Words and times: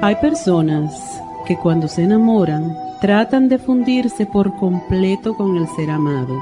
Hay 0.00 0.14
personas 0.16 1.20
que 1.44 1.56
cuando 1.56 1.88
se 1.88 2.04
enamoran 2.04 2.76
tratan 3.00 3.48
de 3.48 3.58
fundirse 3.58 4.26
por 4.26 4.54
completo 4.54 5.36
con 5.36 5.56
el 5.56 5.66
ser 5.66 5.90
amado. 5.90 6.40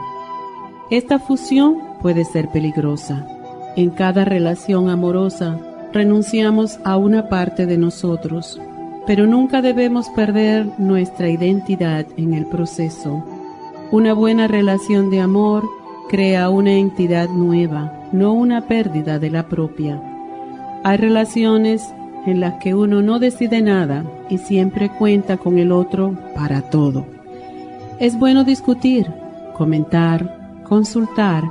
Esta 0.91 1.19
fusión 1.19 1.79
puede 2.03 2.27
ser 2.27 2.49
peligrosa. 2.49 3.27
En 3.75 3.89
cada 3.89 4.27
relación 4.27 4.91
amorosa 4.91 5.59
renunciamos 5.95 6.79
a 6.85 6.99
una 6.99 7.31
parte 7.31 7.65
de 7.65 7.79
nosotros, 7.79 8.61
pero 9.07 9.27
nunca 9.27 9.63
debemos 9.63 10.11
perder 10.11 10.67
nuestra 10.77 11.31
identidad 11.31 12.05
en 12.19 12.35
el 12.35 12.45
proceso. 12.45 13.25
Una 13.91 14.13
buena 14.13 14.49
relación 14.49 15.09
de 15.09 15.23
amor 15.23 15.65
crea 16.11 16.51
una 16.51 16.73
entidad 16.73 17.31
nueva, 17.31 17.91
no 18.13 18.35
una 18.35 18.67
pérdida 18.67 19.19
de 19.19 19.31
la 19.31 19.49
propia. 19.49 19.99
Hay 20.85 20.99
relaciones 20.99 21.91
en 22.27 22.41
las 22.41 22.55
que 22.55 22.75
uno 22.75 23.03
no 23.03 23.19
decide 23.19 23.63
nada 23.63 24.05
y 24.29 24.39
siempre 24.39 24.91
cuenta 24.91 25.37
con 25.37 25.59
el 25.59 25.73
otro 25.73 26.15
para 26.35 26.63
todo. 26.63 27.07
Es 27.99 28.19
bueno 28.19 28.45
discutir, 28.45 29.07
comentar, 29.55 30.63
consultar, 30.65 31.45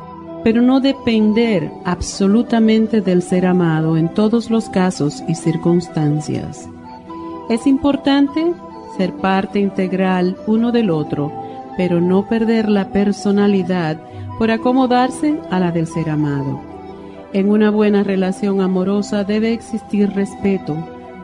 pero 0.44 0.62
no 0.62 0.80
depender 0.80 1.72
absolutamente 1.86 3.02
del 3.02 3.24
ser 3.24 3.48
amado 3.48 3.98
en 3.98 4.10
todos 4.10 4.52
los 4.52 4.70
casos 4.70 5.24
y 5.28 5.34
circunstancias. 5.34 6.70
Es 7.50 7.66
importante 7.66 8.54
ser 8.98 9.14
parte 9.14 9.60
integral 9.60 10.38
uno 10.46 10.72
del 10.72 10.92
otro, 10.92 11.32
pero 11.78 12.00
no 12.00 12.28
perder 12.28 12.70
la 12.70 12.90
personalidad 12.90 14.00
por 14.38 14.52
acomodarse 14.52 15.40
a 15.50 15.60
la 15.60 15.72
del 15.72 15.88
ser 15.88 16.10
amado. 16.10 16.75
En 17.36 17.50
una 17.50 17.70
buena 17.70 18.02
relación 18.02 18.62
amorosa 18.62 19.26
debe 19.26 19.52
existir 19.52 20.10
respeto, 20.12 20.78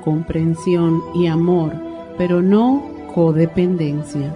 comprensión 0.03 0.99
y 1.15 1.27
amor, 1.27 1.71
pero 2.17 2.41
no 2.41 2.83
codependencia. 3.15 4.35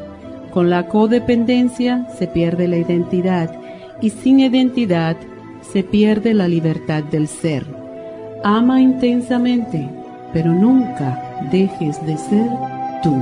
Con 0.52 0.70
la 0.70 0.88
codependencia 0.88 2.08
se 2.18 2.28
pierde 2.28 2.70
la 2.70 2.78
identidad 2.78 3.54
y 4.00 4.10
sin 4.10 4.40
identidad 4.40 5.18
se 5.74 5.84
pierde 5.84 6.34
la 6.34 6.48
libertad 6.48 7.04
del 7.04 7.28
ser. 7.28 7.66
Ama 8.46 8.80
intensamente, 8.80 9.90
pero 10.32 10.54
nunca 10.54 11.50
dejes 11.52 12.02
de 12.06 12.16
ser 12.16 12.50
tú. 13.04 13.22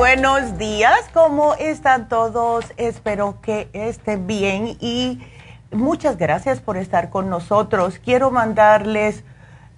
Buenos 0.00 0.56
días, 0.56 1.10
¿cómo 1.12 1.52
están 1.56 2.08
todos? 2.08 2.64
Espero 2.78 3.38
que 3.42 3.68
estén 3.74 4.26
bien 4.26 4.78
y 4.80 5.20
muchas 5.70 6.16
gracias 6.16 6.58
por 6.58 6.78
estar 6.78 7.10
con 7.10 7.28
nosotros. 7.28 8.00
Quiero 8.02 8.30
mandarles 8.30 9.24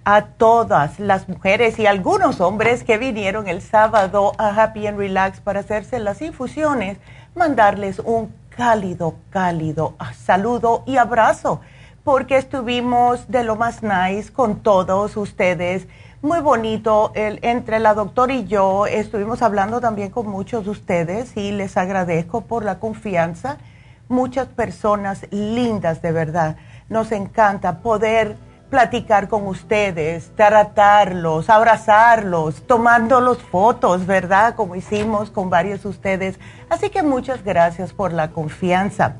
a 0.05 0.27
todas 0.27 0.97
las 0.97 1.27
mujeres 1.27 1.77
y 1.77 1.87
algunos 1.87 2.39
hombres 2.39 2.85
que 2.85 2.97
vinieron 2.97 3.49
el 3.49 3.61
sábado 3.61 4.31
a 4.37 4.63
Happy 4.63 4.87
and 4.87 4.97
Relax 4.97 5.41
para 5.41 5.59
hacerse 5.59 5.99
las 5.99 6.21
infusiones, 6.21 6.99
mandarles 7.35 7.99
un 7.99 8.33
cálido, 8.47 9.15
cálido 9.29 9.95
saludo 10.15 10.83
y 10.85 10.95
abrazo, 10.95 11.59
porque 12.05 12.37
estuvimos 12.37 13.27
de 13.27 13.43
lo 13.43 13.57
más 13.57 13.83
nice 13.83 14.31
con 14.31 14.61
todos 14.61 15.17
ustedes. 15.17 15.85
Muy 16.23 16.39
bonito, 16.39 17.11
entre 17.15 17.79
la 17.79 17.93
doctora 17.93 18.33
y 18.33 18.45
yo 18.45 18.85
estuvimos 18.85 19.41
hablando 19.41 19.81
también 19.81 20.09
con 20.09 20.25
muchos 20.25 20.63
de 20.63 20.71
ustedes 20.71 21.35
y 21.35 21.51
les 21.51 21.75
agradezco 21.75 22.45
por 22.45 22.63
la 22.63 22.79
confianza 22.79 23.57
muchas 24.07 24.47
personas 24.47 25.27
lindas 25.31 26.01
de 26.01 26.13
verdad. 26.13 26.55
Nos 26.87 27.11
encanta 27.11 27.79
poder 27.79 28.37
platicar 28.69 29.27
con 29.27 29.45
ustedes, 29.47 30.31
tratarlos, 30.37 31.49
abrazarlos, 31.49 32.65
tomándolos 32.67 33.39
fotos, 33.39 34.05
¿verdad? 34.05 34.55
Como 34.55 34.77
hicimos 34.77 35.29
con 35.29 35.49
varios 35.49 35.83
de 35.83 35.89
ustedes. 35.89 36.39
Así 36.69 36.89
que 36.89 37.03
muchas 37.03 37.43
gracias 37.43 37.91
por 37.91 38.13
la 38.13 38.31
confianza. 38.31 39.17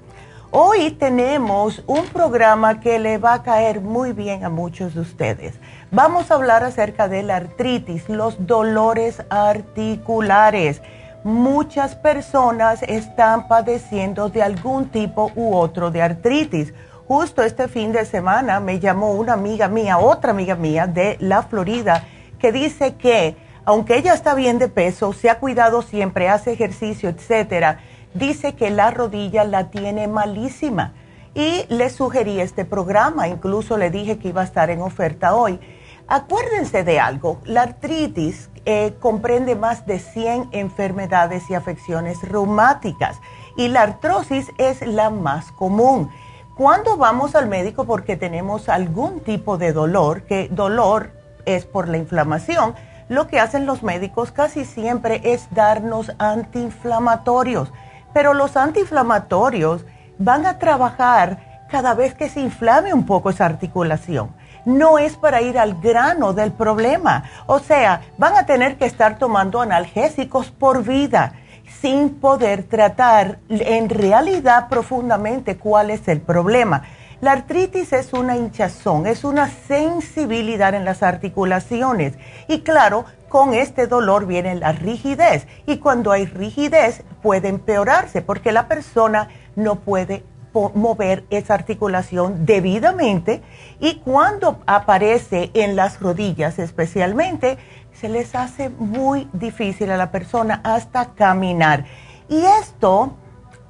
Hoy 0.56 0.92
tenemos 0.92 1.84
un 1.88 2.06
programa 2.06 2.80
que 2.80 3.00
le 3.00 3.18
va 3.18 3.34
a 3.34 3.42
caer 3.42 3.82
muy 3.82 4.14
bien 4.14 4.46
a 4.46 4.50
muchos 4.50 4.94
de 4.94 5.02
ustedes. 5.02 5.56
Vamos 5.94 6.32
a 6.32 6.36
hablar 6.36 6.64
acerca 6.64 7.08
de 7.08 7.24
la 7.24 7.36
artritis, 7.38 8.10
los 8.10 8.48
dolores 8.48 9.22
articulares 9.30 10.82
muchas 11.24 11.96
personas 11.96 12.84
están 12.84 13.48
padeciendo 13.48 14.30
de 14.30 14.44
algún 14.44 14.90
tipo 14.90 15.32
u 15.36 15.56
otro 15.56 15.90
de 15.90 16.02
artritis. 16.02 16.74
Justo 17.08 17.44
este 17.44 17.68
fin 17.68 17.92
de 17.92 18.06
semana 18.06 18.60
me 18.60 18.80
llamó 18.80 19.12
una 19.12 19.34
amiga 19.34 19.68
mía, 19.68 19.98
otra 19.98 20.32
amiga 20.32 20.56
mía 20.56 20.88
de 20.88 21.18
la 21.20 21.44
Florida, 21.44 22.04
que 22.40 22.52
dice 22.52 22.96
que 22.96 23.38
aunque 23.66 23.96
ella 23.96 24.14
está 24.14 24.36
bien 24.36 24.60
de 24.60 24.68
peso, 24.68 25.14
se 25.14 25.30
ha 25.30 25.40
cuidado 25.40 25.82
siempre, 25.82 26.28
hace 26.28 26.52
ejercicio, 26.52 27.10
etcétera, 27.10 27.80
dice 28.14 28.56
que 28.56 28.70
la 28.70 28.92
rodilla 28.92 29.46
la 29.46 29.70
tiene 29.70 30.08
malísima. 30.08 30.94
Y 31.36 31.66
le 31.70 31.90
sugerí 31.90 32.42
este 32.42 32.66
programa, 32.66 33.28
incluso 33.28 33.78
le 33.78 33.90
dije 33.90 34.20
que 34.20 34.28
iba 34.28 34.42
a 34.42 34.46
estar 34.46 34.70
en 34.70 34.82
oferta 34.82 35.34
hoy. 35.34 35.60
Acuérdense 36.08 36.84
de 36.84 37.00
algo, 37.00 37.40
la 37.46 37.62
artritis 37.62 38.50
eh, 38.66 38.94
comprende 39.00 39.56
más 39.56 39.86
de 39.86 40.00
100 40.00 40.50
enfermedades 40.52 41.50
y 41.50 41.56
afecciones 41.56 42.22
reumáticas 42.22 43.20
y 43.56 43.70
la 43.70 43.84
artrosis 43.84 44.52
es 44.58 44.86
la 44.86 45.10
más 45.10 45.52
común. 45.54 46.10
Cuando 46.58 46.98
vamos 46.98 47.36
al 47.36 47.48
médico 47.48 47.86
porque 47.86 48.18
tenemos 48.18 48.70
algún 48.70 49.22
tipo 49.22 49.58
de 49.58 49.72
dolor, 49.72 50.24
que 50.24 50.50
dolor 50.50 51.12
es 51.46 51.66
por 51.66 51.88
la 51.88 51.98
inflamación, 51.98 52.76
lo 53.10 53.28
que 53.28 53.40
hacen 53.40 53.66
los 53.66 53.82
médicos 53.82 54.32
casi 54.32 54.66
siempre 54.66 55.22
es 55.24 55.48
darnos 55.52 56.12
antiinflamatorios. 56.20 57.72
Pero 58.14 58.34
los 58.34 58.58
antiinflamatorios 58.58 59.86
van 60.20 60.46
a 60.46 60.60
trabajar 60.60 61.66
cada 61.70 61.96
vez 61.96 62.14
que 62.14 62.30
se 62.30 62.42
inflame 62.42 62.94
un 62.94 63.06
poco 63.06 63.30
esa 63.30 63.46
articulación. 63.46 64.30
No 64.66 64.98
es 64.98 65.16
para 65.16 65.42
ir 65.42 65.58
al 65.58 65.80
grano 65.82 66.34
del 66.34 66.52
problema. 66.52 67.24
O 67.48 67.60
sea, 67.60 68.02
van 68.18 68.36
a 68.36 68.46
tener 68.46 68.78
que 68.78 68.86
estar 68.86 69.18
tomando 69.18 69.62
analgésicos 69.62 70.52
por 70.52 70.84
vida 70.84 71.34
sin 71.82 72.20
poder 72.20 72.64
tratar 72.64 73.40
en 73.50 73.90
realidad 73.90 74.70
profundamente 74.70 75.58
cuál 75.58 75.90
es 75.90 76.08
el 76.08 76.22
problema. 76.22 76.84
La 77.24 77.32
artritis 77.32 77.94
es 77.94 78.12
una 78.12 78.36
hinchazón, 78.36 79.08
es 79.08 79.24
una 79.24 79.48
sensibilidad 79.48 80.74
en 80.74 80.84
las 80.84 81.04
articulaciones 81.04 82.16
y 82.50 82.62
claro, 82.64 83.06
con 83.30 83.54
este 83.54 83.88
dolor 83.88 84.26
viene 84.28 84.56
la 84.56 84.74
rigidez 84.74 85.48
y 85.66 85.78
cuando 85.78 86.12
hay 86.12 86.26
rigidez 86.26 87.04
puede 87.22 87.48
empeorarse 87.48 88.22
porque 88.22 88.52
la 88.52 88.68
persona 88.68 89.30
no 89.56 89.76
puede 89.76 90.26
mover 90.54 91.26
esa 91.30 91.54
articulación 91.54 92.46
debidamente 92.46 93.42
y 93.80 93.96
cuando 93.96 94.60
aparece 94.66 95.52
en 95.54 95.76
las 95.76 96.00
rodillas 96.00 96.60
especialmente, 96.60 97.58
se 97.94 98.10
les 98.10 98.36
hace 98.36 98.70
muy 98.70 99.28
difícil 99.34 99.92
a 99.92 99.98
la 99.98 100.12
persona 100.12 100.62
hasta 100.64 101.14
caminar. 101.14 101.86
Y 102.30 102.44
esto 102.62 103.14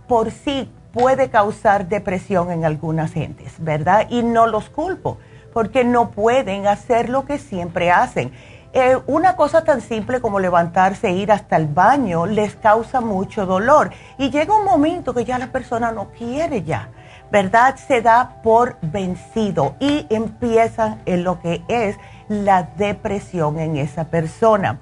por 0.07 0.31
sí 0.31 0.69
puede 0.91 1.29
causar 1.29 1.87
depresión 1.87 2.51
en 2.51 2.65
algunas 2.65 3.13
gentes, 3.13 3.53
¿verdad? 3.57 4.07
Y 4.09 4.23
no 4.23 4.47
los 4.47 4.69
culpo, 4.69 5.17
porque 5.51 5.83
no 5.83 6.11
pueden 6.11 6.67
hacer 6.67 7.09
lo 7.09 7.25
que 7.25 7.39
siempre 7.39 7.91
hacen. 7.91 8.31
Eh, 8.75 8.97
una 9.05 9.35
cosa 9.35 9.63
tan 9.63 9.81
simple 9.81 10.19
como 10.19 10.39
levantarse 10.39 11.09
e 11.09 11.11
ir 11.11 11.31
hasta 11.31 11.57
el 11.57 11.67
baño 11.67 12.25
les 12.25 12.55
causa 12.55 13.01
mucho 13.01 13.45
dolor. 13.45 13.91
Y 14.17 14.31
llega 14.31 14.57
un 14.57 14.65
momento 14.65 15.13
que 15.13 15.25
ya 15.25 15.37
la 15.37 15.51
persona 15.51 15.91
no 15.91 16.09
quiere 16.09 16.63
ya, 16.63 16.89
¿verdad? 17.31 17.75
Se 17.75 18.01
da 18.01 18.41
por 18.41 18.77
vencido 18.81 19.75
y 19.79 20.07
empieza 20.09 20.97
en 21.05 21.23
lo 21.23 21.39
que 21.39 21.61
es 21.67 21.97
la 22.29 22.63
depresión 22.63 23.59
en 23.59 23.77
esa 23.77 24.05
persona. 24.05 24.79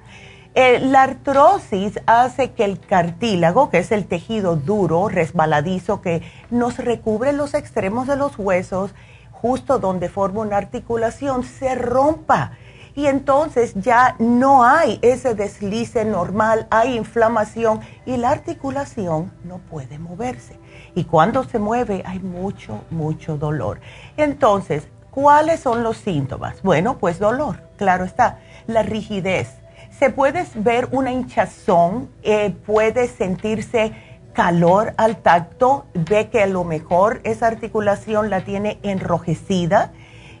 Eh, 0.54 0.80
la 0.80 1.02
artrosis 1.02 2.00
hace 2.06 2.52
que 2.52 2.64
el 2.64 2.80
cartílago, 2.80 3.68
que 3.68 3.78
es 3.78 3.92
el 3.92 4.06
tejido 4.06 4.56
duro, 4.56 5.10
resbaladizo, 5.10 6.00
que 6.00 6.22
nos 6.50 6.78
recubre 6.78 7.34
los 7.34 7.52
extremos 7.52 8.06
de 8.06 8.16
los 8.16 8.38
huesos, 8.38 8.94
justo 9.30 9.78
donde 9.78 10.08
forma 10.08 10.40
una 10.40 10.56
articulación, 10.56 11.44
se 11.44 11.74
rompa. 11.74 12.52
Y 12.94 13.06
entonces 13.06 13.74
ya 13.74 14.16
no 14.18 14.64
hay 14.64 14.98
ese 15.02 15.34
deslice 15.34 16.04
normal, 16.04 16.66
hay 16.70 16.96
inflamación 16.96 17.80
y 18.04 18.16
la 18.16 18.30
articulación 18.30 19.32
no 19.44 19.58
puede 19.58 19.98
moverse. 19.98 20.58
Y 20.94 21.04
cuando 21.04 21.44
se 21.44 21.58
mueve 21.58 22.02
hay 22.04 22.18
mucho, 22.20 22.84
mucho 22.90 23.38
dolor. 23.38 23.80
Entonces, 24.16 24.86
¿Cuáles 25.12 25.60
son 25.60 25.82
los 25.82 25.98
síntomas? 25.98 26.62
Bueno, 26.62 26.96
pues 26.96 27.18
dolor, 27.18 27.60
claro 27.76 28.06
está. 28.06 28.38
La 28.66 28.82
rigidez. 28.82 29.58
Se 29.90 30.08
puede 30.08 30.46
ver 30.54 30.88
una 30.90 31.12
hinchazón, 31.12 32.08
eh, 32.22 32.56
puede 32.64 33.08
sentirse 33.08 33.92
calor 34.32 34.94
al 34.96 35.18
tacto, 35.18 35.84
ve 35.92 36.30
que 36.30 36.42
a 36.42 36.46
lo 36.46 36.64
mejor 36.64 37.20
esa 37.24 37.46
articulación 37.46 38.30
la 38.30 38.40
tiene 38.40 38.78
enrojecida 38.82 39.92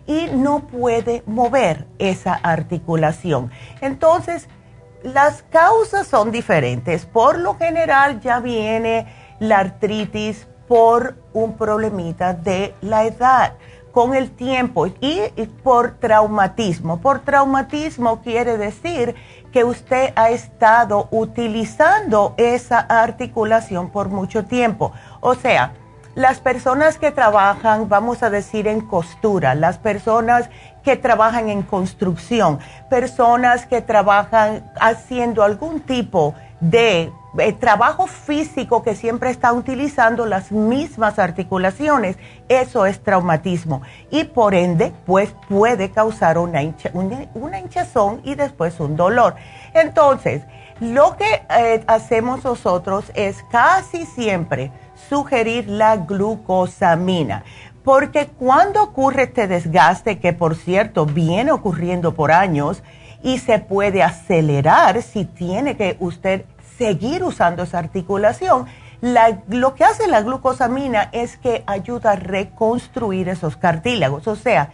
y 0.06 0.26
no 0.32 0.60
puede 0.60 1.22
mover 1.26 1.86
esa 1.98 2.34
articulación. 2.34 3.50
Entonces, 3.80 4.48
las 5.02 5.42
causas 5.44 6.06
son 6.06 6.30
diferentes. 6.30 7.06
Por 7.06 7.38
lo 7.38 7.56
general 7.56 8.20
ya 8.20 8.40
viene 8.40 9.06
la 9.40 9.58
artritis 9.58 10.46
por 10.68 11.16
un 11.32 11.56
problemita 11.56 12.34
de 12.34 12.74
la 12.80 13.04
edad 13.04 13.54
con 13.92 14.14
el 14.14 14.30
tiempo 14.30 14.86
y, 14.86 15.20
por 15.62 15.98
traumatismo. 15.98 17.00
Por 17.00 17.20
traumatismo 17.20 18.22
quiere 18.22 18.56
decir 18.56 19.14
que 19.52 19.64
usted 19.64 20.12
ha 20.16 20.30
estado 20.30 21.08
utilizando 21.10 22.34
esa 22.38 22.78
articulación 22.78 23.90
por 23.90 24.08
mucho 24.08 24.46
tiempo. 24.46 24.92
O 25.20 25.34
sea, 25.34 25.74
las 26.14 26.40
personas 26.40 26.98
que 26.98 27.10
trabajan, 27.10 27.88
vamos 27.88 28.22
a 28.22 28.30
decir, 28.30 28.66
en 28.66 28.80
costura, 28.80 29.54
las 29.54 29.78
personas 29.78 30.50
que 30.82 30.96
trabajan 30.96 31.48
en 31.48 31.62
construcción, 31.62 32.58
personas 32.90 33.66
que 33.66 33.80
trabajan 33.80 34.70
haciendo 34.80 35.42
algún 35.42 35.80
tipo 35.80 36.34
de 36.60 37.12
el 37.38 37.58
trabajo 37.58 38.06
físico 38.06 38.82
que 38.82 38.94
siempre 38.94 39.30
está 39.30 39.52
utilizando 39.52 40.26
las 40.26 40.52
mismas 40.52 41.18
articulaciones, 41.18 42.16
eso 42.48 42.84
es 42.84 43.02
traumatismo 43.02 43.80
y 44.10 44.24
por 44.24 44.54
ende 44.54 44.92
pues 45.06 45.34
puede 45.48 45.90
causar 45.90 46.36
una, 46.36 46.60
una, 47.34 47.58
hinchazón 47.58 48.20
y 48.22 48.34
después 48.34 48.78
un 48.80 48.96
dolor. 48.96 49.36
Entonces, 49.72 50.42
lo 50.82 51.16
que 51.16 51.42
eh, 51.48 51.84
hacemos 51.86 52.44
nosotros 52.44 53.12
es 53.14 53.42
casi 53.50 54.04
siempre 54.04 54.72
sugerir 55.08 55.68
la 55.68 55.96
glucosamina. 55.96 57.44
Porque 57.84 58.26
cuando 58.26 58.82
ocurre 58.82 59.24
este 59.24 59.46
desgaste, 59.46 60.18
que 60.18 60.32
por 60.32 60.56
cierto 60.56 61.06
viene 61.06 61.52
ocurriendo 61.52 62.14
por 62.14 62.32
años 62.32 62.82
y 63.22 63.38
se 63.38 63.58
puede 63.60 64.02
acelerar 64.02 65.02
si 65.02 65.24
tiene 65.24 65.76
que 65.76 65.96
usted 66.00 66.44
seguir 66.78 67.22
usando 67.22 67.62
esa 67.62 67.78
articulación. 67.78 68.66
lo 69.48 69.74
que 69.74 69.84
hace 69.84 70.06
la 70.06 70.22
glucosamina 70.22 71.08
es 71.12 71.36
que 71.36 71.64
ayuda 71.66 72.12
a 72.12 72.16
reconstruir 72.16 73.28
esos 73.28 73.56
cartílagos, 73.56 74.28
o 74.28 74.36
sea, 74.36 74.72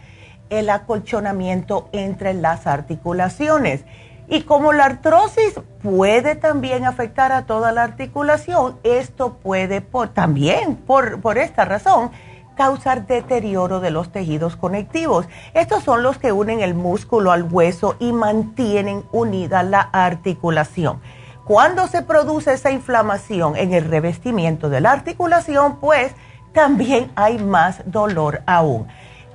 el 0.49 0.69
acolchonamiento 0.69 1.89
entre 1.91 2.33
las 2.33 2.65
articulaciones. 2.65 3.85
Y 4.29 4.43
como 4.43 4.73
la 4.73 4.85
artrosis 4.85 5.59
puede 5.81 6.35
también 6.35 6.85
afectar 6.85 7.31
a 7.31 7.47
toda 7.47 7.71
la 7.71 7.83
articulación, 7.83 8.77
esto 8.83 9.33
puede 9.33 9.81
también, 10.13 10.75
por, 10.75 11.19
por 11.19 11.39
esta 11.39 11.65
razón, 11.65 12.11
causar 12.55 13.07
deterioro 13.07 13.79
de 13.79 13.89
los 13.89 14.11
tejidos 14.11 14.55
conectivos. 14.55 15.27
Estos 15.55 15.83
son 15.83 16.03
los 16.03 16.19
que 16.19 16.31
unen 16.31 16.59
el 16.59 16.75
músculo 16.75 17.31
al 17.31 17.43
hueso 17.43 17.95
y 17.99 18.11
mantienen 18.11 19.03
unida 19.11 19.63
la 19.63 19.81
articulación. 19.81 20.99
Cuando 21.45 21.87
se 21.87 22.03
produce 22.03 22.53
esa 22.53 22.69
inflamación 22.69 23.55
en 23.55 23.73
el 23.73 23.85
revestimiento 23.85 24.69
de 24.69 24.81
la 24.81 24.91
articulación, 24.91 25.77
pues 25.79 26.13
también 26.53 27.11
hay 27.15 27.39
más 27.39 27.81
dolor 27.85 28.43
aún. 28.45 28.87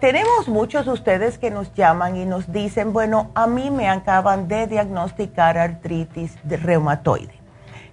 Tenemos 0.05 0.49
muchos 0.49 0.85
de 0.85 0.93
ustedes 0.93 1.39
que 1.39 1.51
nos 1.51 1.73
llaman 1.73 2.19
y 2.19 2.27
nos 2.27 2.53
dicen, 2.53 2.93
bueno, 2.93 3.31
a 3.35 3.47
mí 3.47 3.71
me 3.71 3.89
acaban 3.89 4.49
de 4.49 4.67
diagnosticar 4.67 5.57
artritis 5.57 6.37
reumatoide. 6.45 7.33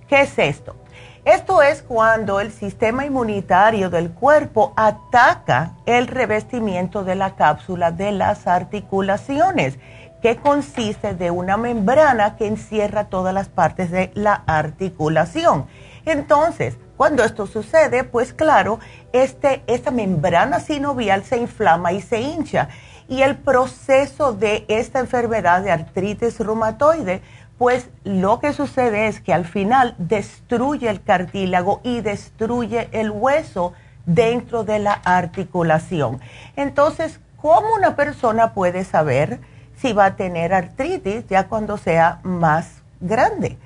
¿Qué 0.09 0.23
es 0.23 0.37
esto? 0.37 0.75
Esto 1.23 1.61
es 1.61 1.81
cuando 1.81 2.41
el 2.41 2.51
sistema 2.51 3.05
inmunitario 3.05 3.89
del 3.89 4.11
cuerpo 4.11 4.73
ataca 4.75 5.77
el 5.85 6.07
revestimiento 6.07 7.05
de 7.05 7.15
la 7.15 7.37
cápsula 7.37 7.93
de 7.93 8.11
las 8.11 8.45
articulaciones 8.45 9.79
que 10.21 10.35
consiste 10.35 11.15
de 11.15 11.31
una 11.31 11.55
membrana 11.55 12.35
que 12.35 12.45
encierra 12.45 13.05
todas 13.05 13.33
las 13.33 13.47
partes 13.47 13.89
de 13.89 14.11
la 14.15 14.43
articulación. 14.47 15.65
Entonces, 16.05 16.75
cuando 17.01 17.23
esto 17.23 17.47
sucede, 17.47 18.03
pues 18.03 18.31
claro, 18.31 18.79
este, 19.11 19.63
esta 19.65 19.89
membrana 19.89 20.59
sinovial 20.59 21.23
se 21.23 21.37
inflama 21.37 21.93
y 21.93 21.99
se 21.99 22.21
hincha. 22.21 22.69
Y 23.07 23.23
el 23.23 23.37
proceso 23.37 24.33
de 24.33 24.65
esta 24.67 24.99
enfermedad 24.99 25.63
de 25.63 25.71
artritis 25.71 26.39
reumatoide, 26.39 27.23
pues 27.57 27.89
lo 28.03 28.39
que 28.39 28.53
sucede 28.53 29.07
es 29.07 29.19
que 29.19 29.33
al 29.33 29.45
final 29.45 29.95
destruye 29.97 30.91
el 30.91 31.01
cartílago 31.01 31.81
y 31.83 32.01
destruye 32.01 32.87
el 32.91 33.09
hueso 33.09 33.73
dentro 34.05 34.63
de 34.63 34.77
la 34.77 34.93
articulación. 34.93 36.21
Entonces, 36.55 37.19
¿cómo 37.37 37.73
una 37.73 37.95
persona 37.95 38.53
puede 38.53 38.83
saber? 38.83 39.39
si 39.75 39.93
va 39.93 40.05
a 40.05 40.15
tener 40.15 40.53
artritis 40.53 41.25
ya 41.27 41.47
cuando 41.47 41.75
sea 41.75 42.19
más 42.21 42.83
grande. 42.99 43.57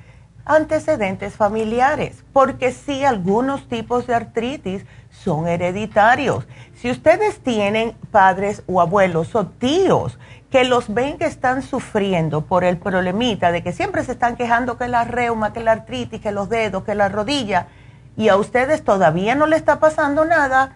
Antecedentes 0.46 1.34
familiares, 1.34 2.24
porque 2.32 2.72
sí, 2.72 3.04
algunos 3.04 3.68
tipos 3.68 4.06
de 4.06 4.14
artritis 4.14 4.86
son 5.10 5.48
hereditarios. 5.48 6.48
Si 6.76 6.92
ustedes 6.92 7.40
tienen 7.40 7.94
padres 8.12 8.62
o 8.68 8.80
abuelos 8.80 9.34
o 9.34 9.48
tíos 9.48 10.20
que 10.52 10.64
los 10.64 10.94
ven 10.94 11.18
que 11.18 11.26
están 11.26 11.64
sufriendo 11.64 12.42
por 12.42 12.64
el 12.64 12.78
problemita 12.78 13.52
de 13.52 13.64
que 13.64 13.74
siempre 13.74 14.04
se 14.04 14.12
están 14.12 14.36
quejando 14.36 14.78
que 14.78 14.88
la 14.88 15.04
reuma, 15.04 15.52
que 15.52 15.62
la 15.62 15.72
artritis, 15.72 16.22
que 16.22 16.32
los 16.32 16.48
dedos, 16.48 16.84
que 16.84 16.96
la 16.96 17.10
rodilla, 17.10 17.68
y 18.16 18.30
a 18.30 18.38
ustedes 18.38 18.84
todavía 18.84 19.36
no 19.36 19.48
le 19.48 19.56
está 19.56 19.80
pasando 19.80 20.26
nada, 20.26 20.74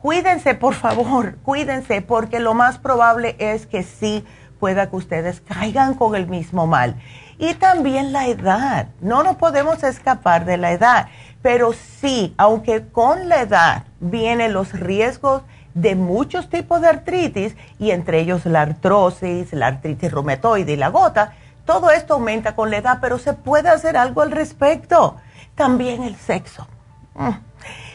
cuídense, 0.00 0.54
por 0.54 0.74
favor, 0.74 1.36
cuídense, 1.42 2.00
porque 2.00 2.38
lo 2.38 2.54
más 2.54 2.78
probable 2.78 3.36
es 3.38 3.66
que 3.66 3.82
sí 3.82 4.24
pueda 4.58 4.88
que 4.88 4.96
ustedes 4.96 5.40
caigan 5.40 5.94
con 5.94 6.14
el 6.14 6.26
mismo 6.26 6.66
mal. 6.66 6.96
Y 7.40 7.54
también 7.54 8.12
la 8.12 8.26
edad, 8.26 8.88
no 9.00 9.22
nos 9.22 9.36
podemos 9.36 9.82
escapar 9.82 10.44
de 10.44 10.58
la 10.58 10.72
edad, 10.72 11.08
pero 11.40 11.72
sí, 11.72 12.34
aunque 12.36 12.86
con 12.88 13.30
la 13.30 13.40
edad 13.40 13.84
vienen 13.98 14.52
los 14.52 14.78
riesgos 14.78 15.42
de 15.72 15.94
muchos 15.94 16.50
tipos 16.50 16.82
de 16.82 16.88
artritis, 16.88 17.56
y 17.78 17.92
entre 17.92 18.20
ellos 18.20 18.44
la 18.44 18.60
artrosis, 18.60 19.54
la 19.54 19.68
artritis 19.68 20.12
reumatoide 20.12 20.72
y 20.72 20.76
la 20.76 20.88
gota, 20.88 21.32
todo 21.64 21.90
esto 21.90 22.12
aumenta 22.12 22.54
con 22.54 22.70
la 22.70 22.76
edad, 22.76 22.98
pero 23.00 23.18
se 23.18 23.32
puede 23.32 23.70
hacer 23.70 23.96
algo 23.96 24.20
al 24.20 24.32
respecto. 24.32 25.16
También 25.54 26.02
el 26.02 26.16
sexo. 26.16 26.68
Mm. 27.14 27.30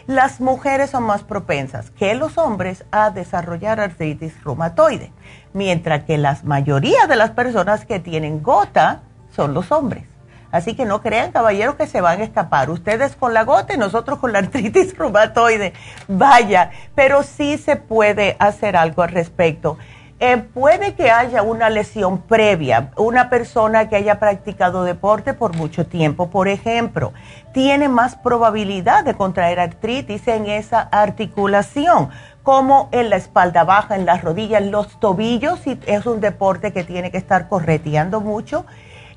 Las 0.08 0.42
mujeres 0.42 0.90
son 0.90 1.04
más 1.04 1.22
propensas 1.22 1.92
que 1.92 2.16
los 2.16 2.40
hombres 2.40 2.84
a 2.90 3.12
desarrollar 3.12 3.80
artritis 3.80 4.44
reumatoide, 4.44 5.12
mientras 5.54 6.04
que 6.06 6.18
la 6.18 6.36
mayoría 6.44 7.06
de 7.06 7.16
las 7.16 7.30
personas 7.30 7.86
que 7.86 8.00
tienen 8.00 8.42
gota 8.42 9.02
son 9.36 9.54
los 9.54 9.72
hombres. 9.72 10.06
Así 10.52 10.74
que 10.74 10.86
no 10.86 11.02
crean, 11.02 11.32
caballeros, 11.32 11.76
que 11.76 11.86
se 11.86 12.00
van 12.00 12.22
a 12.22 12.24
escapar. 12.24 12.70
Ustedes 12.70 13.16
con 13.16 13.34
la 13.34 13.44
gota 13.44 13.74
y 13.74 13.78
nosotros 13.78 14.20
con 14.20 14.32
la 14.32 14.40
artritis 14.40 14.98
reumatoide. 14.98 15.74
Vaya, 16.08 16.72
pero 16.96 17.24
sí 17.24 17.58
se 17.58 17.76
puede 17.76 18.38
hacer 18.40 18.78
algo 18.78 19.04
al 19.04 19.10
respecto. 19.10 19.78
Eh, 20.18 20.38
puede 20.38 20.96
que 20.96 21.12
haya 21.12 21.44
una 21.44 21.70
lesión 21.70 22.22
previa, 22.22 22.92
una 22.96 23.30
persona 23.30 23.90
que 23.90 23.98
haya 23.98 24.18
practicado 24.18 24.86
deporte 24.86 25.34
por 25.34 25.58
mucho 25.58 25.88
tiempo, 25.88 26.30
por 26.30 26.48
ejemplo, 26.48 27.12
tiene 27.54 27.90
más 27.90 28.16
probabilidad 28.16 29.04
de 29.04 29.16
contraer 29.16 29.60
artritis 29.60 30.26
en 30.30 30.46
esa 30.46 30.80
articulación, 30.80 32.12
como 32.44 32.88
en 32.94 33.10
la 33.10 33.18
espalda 33.18 33.66
baja, 33.66 33.98
en 33.98 34.06
las 34.06 34.24
rodillas, 34.24 34.62
en 34.62 34.72
los 34.72 35.02
tobillos, 35.02 35.60
si 35.60 35.78
es 35.86 36.06
un 36.06 36.22
deporte 36.22 36.72
que 36.72 36.86
tiene 36.86 37.12
que 37.12 37.18
estar 37.18 37.50
correteando 37.50 38.22
mucho, 38.22 38.66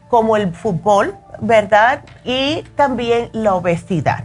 como 0.08 0.36
el 0.36 0.52
fútbol, 0.54 1.16
¿verdad? 1.40 2.04
Y 2.24 2.62
también 2.74 3.30
la 3.32 3.54
obesidad. 3.54 4.24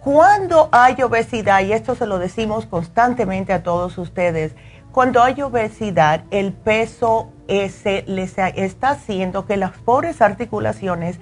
Cuando 0.00 0.68
hay 0.72 1.00
obesidad, 1.02 1.60
y 1.62 1.72
esto 1.72 1.94
se 1.94 2.06
lo 2.06 2.18
decimos 2.18 2.66
constantemente 2.66 3.52
a 3.52 3.62
todos 3.62 3.96
ustedes, 3.96 4.54
cuando 4.92 5.22
hay 5.22 5.40
obesidad, 5.42 6.24
el 6.30 6.52
peso 6.52 7.32
ese 7.48 8.04
les 8.06 8.38
está 8.38 8.90
haciendo 8.90 9.46
que 9.46 9.56
las 9.56 9.72
pobres 9.72 10.22
articulaciones 10.22 11.18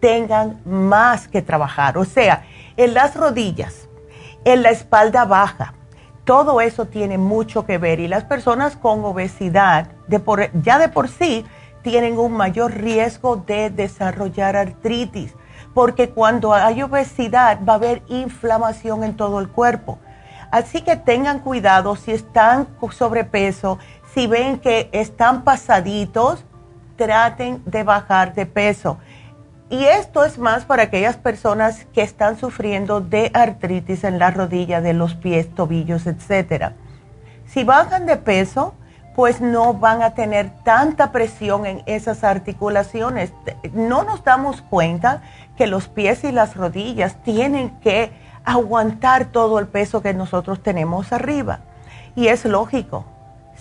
tengan 0.00 0.60
más 0.64 1.28
que 1.28 1.42
trabajar. 1.42 1.98
O 1.98 2.04
sea, 2.04 2.44
en 2.76 2.94
las 2.94 3.16
rodillas, 3.16 3.88
en 4.44 4.62
la 4.62 4.70
espalda 4.70 5.24
baja, 5.24 5.74
todo 6.24 6.60
eso 6.60 6.86
tiene 6.86 7.18
mucho 7.18 7.64
que 7.64 7.78
ver. 7.78 8.00
Y 8.00 8.08
las 8.08 8.24
personas 8.24 8.76
con 8.76 9.04
obesidad, 9.04 9.88
ya 10.62 10.78
de 10.78 10.88
por 10.88 11.08
sí, 11.08 11.44
tienen 11.86 12.18
un 12.18 12.32
mayor 12.32 12.74
riesgo 12.74 13.36
de 13.36 13.70
desarrollar 13.70 14.56
artritis, 14.56 15.36
porque 15.72 16.10
cuando 16.10 16.52
hay 16.52 16.82
obesidad 16.82 17.60
va 17.64 17.74
a 17.74 17.76
haber 17.76 18.02
inflamación 18.08 19.04
en 19.04 19.16
todo 19.16 19.38
el 19.38 19.48
cuerpo. 19.48 20.00
Así 20.50 20.80
que 20.80 20.96
tengan 20.96 21.38
cuidado 21.38 21.94
si 21.94 22.10
están 22.10 22.66
sobrepeso, 22.90 23.78
si 24.12 24.26
ven 24.26 24.58
que 24.58 24.88
están 24.90 25.44
pasaditos, 25.44 26.44
traten 26.96 27.62
de 27.66 27.84
bajar 27.84 28.34
de 28.34 28.46
peso. 28.46 28.98
Y 29.70 29.84
esto 29.84 30.24
es 30.24 30.38
más 30.38 30.64
para 30.64 30.82
aquellas 30.82 31.16
personas 31.16 31.86
que 31.94 32.02
están 32.02 32.36
sufriendo 32.36 33.00
de 33.00 33.30
artritis 33.32 34.02
en 34.02 34.18
la 34.18 34.32
rodilla, 34.32 34.80
de 34.80 34.92
los 34.92 35.14
pies, 35.14 35.54
tobillos, 35.54 36.08
etc. 36.08 36.72
Si 37.46 37.62
bajan 37.62 38.06
de 38.06 38.16
peso, 38.16 38.74
pues 39.16 39.40
no 39.40 39.72
van 39.72 40.02
a 40.02 40.10
tener 40.10 40.50
tanta 40.62 41.10
presión 41.10 41.64
en 41.64 41.82
esas 41.86 42.22
articulaciones. 42.22 43.32
No 43.72 44.04
nos 44.04 44.22
damos 44.22 44.60
cuenta 44.60 45.22
que 45.56 45.66
los 45.66 45.88
pies 45.88 46.22
y 46.22 46.32
las 46.32 46.54
rodillas 46.54 47.16
tienen 47.24 47.70
que 47.80 48.12
aguantar 48.44 49.24
todo 49.24 49.58
el 49.58 49.68
peso 49.68 50.02
que 50.02 50.12
nosotros 50.12 50.62
tenemos 50.62 51.14
arriba. 51.14 51.60
Y 52.14 52.28
es 52.28 52.44
lógico, 52.44 53.06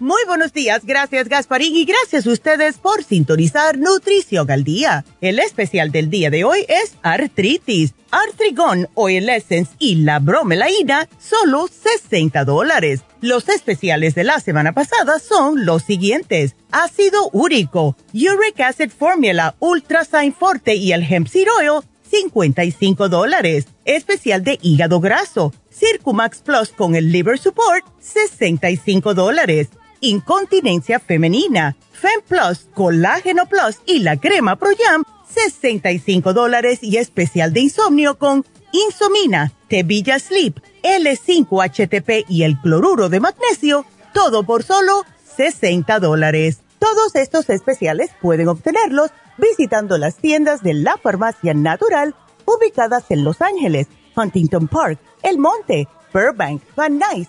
Muy 0.00 0.22
buenos 0.28 0.52
días, 0.52 0.84
gracias 0.84 1.28
Gasparín 1.28 1.74
y 1.74 1.84
gracias 1.84 2.24
a 2.24 2.30
ustedes 2.30 2.78
por 2.78 3.02
sintonizar 3.02 3.78
Nutrición 3.78 4.48
al 4.48 4.62
Día. 4.62 5.04
El 5.20 5.40
especial 5.40 5.90
del 5.90 6.08
día 6.08 6.30
de 6.30 6.44
hoy 6.44 6.64
es 6.68 6.94
artritis, 7.02 7.94
artrigón, 8.12 8.88
oil 8.94 9.28
essence 9.28 9.72
y 9.80 9.96
la 9.96 10.20
bromelaína, 10.20 11.08
solo 11.18 11.66
60 11.66 12.44
dólares. 12.44 13.00
Los 13.20 13.48
especiales 13.48 14.14
de 14.14 14.22
la 14.22 14.38
semana 14.38 14.72
pasada 14.72 15.18
son 15.18 15.66
los 15.66 15.82
siguientes. 15.82 16.54
Ácido 16.70 17.28
úrico, 17.32 17.96
Uric 18.14 18.60
Acid 18.60 18.90
Formula, 18.96 19.56
Ultra 19.58 20.04
Sign 20.04 20.32
Forte 20.32 20.76
y 20.76 20.92
el 20.92 21.02
Hemp 21.02 21.26
Seed 21.26 21.48
Oil, 21.58 21.82
55 22.08 23.08
dólares. 23.08 23.66
Especial 23.84 24.44
de 24.44 24.60
hígado 24.62 25.00
graso, 25.00 25.52
Circumax 25.72 26.38
Plus 26.38 26.68
con 26.68 26.94
el 26.94 27.10
Liver 27.10 27.36
Support, 27.36 27.84
65 27.98 29.14
dólares 29.14 29.70
incontinencia 30.00 30.98
femenina, 31.00 31.76
Fem 31.92 32.20
Plus, 32.26 32.68
Colágeno 32.74 33.46
Plus 33.46 33.78
y 33.86 34.00
la 34.00 34.16
crema 34.18 34.56
Pro 34.56 34.70
Jam, 34.78 35.02
65 35.28 36.32
dólares 36.32 36.78
y 36.82 36.96
especial 36.96 37.52
de 37.52 37.60
insomnio 37.60 38.18
con 38.18 38.44
Insomina, 38.72 39.52
Tevilla 39.68 40.18
Sleep, 40.18 40.58
L5-HTP 40.82 42.24
y 42.28 42.42
el 42.42 42.58
cloruro 42.60 43.08
de 43.08 43.20
magnesio, 43.20 43.84
todo 44.12 44.44
por 44.44 44.62
solo 44.62 45.04
60 45.36 46.00
dólares. 46.00 46.60
Todos 46.78 47.14
estos 47.14 47.48
especiales 47.50 48.10
pueden 48.20 48.48
obtenerlos 48.48 49.10
visitando 49.36 49.98
las 49.98 50.16
tiendas 50.16 50.62
de 50.62 50.74
la 50.74 50.96
Farmacia 50.96 51.54
Natural 51.54 52.14
ubicadas 52.44 53.04
en 53.10 53.24
Los 53.24 53.40
Ángeles, 53.42 53.88
Huntington 54.16 54.68
Park, 54.68 54.98
El 55.22 55.38
Monte, 55.38 55.88
Burbank, 56.12 56.62
Van 56.76 56.98
Nuys, 56.98 57.28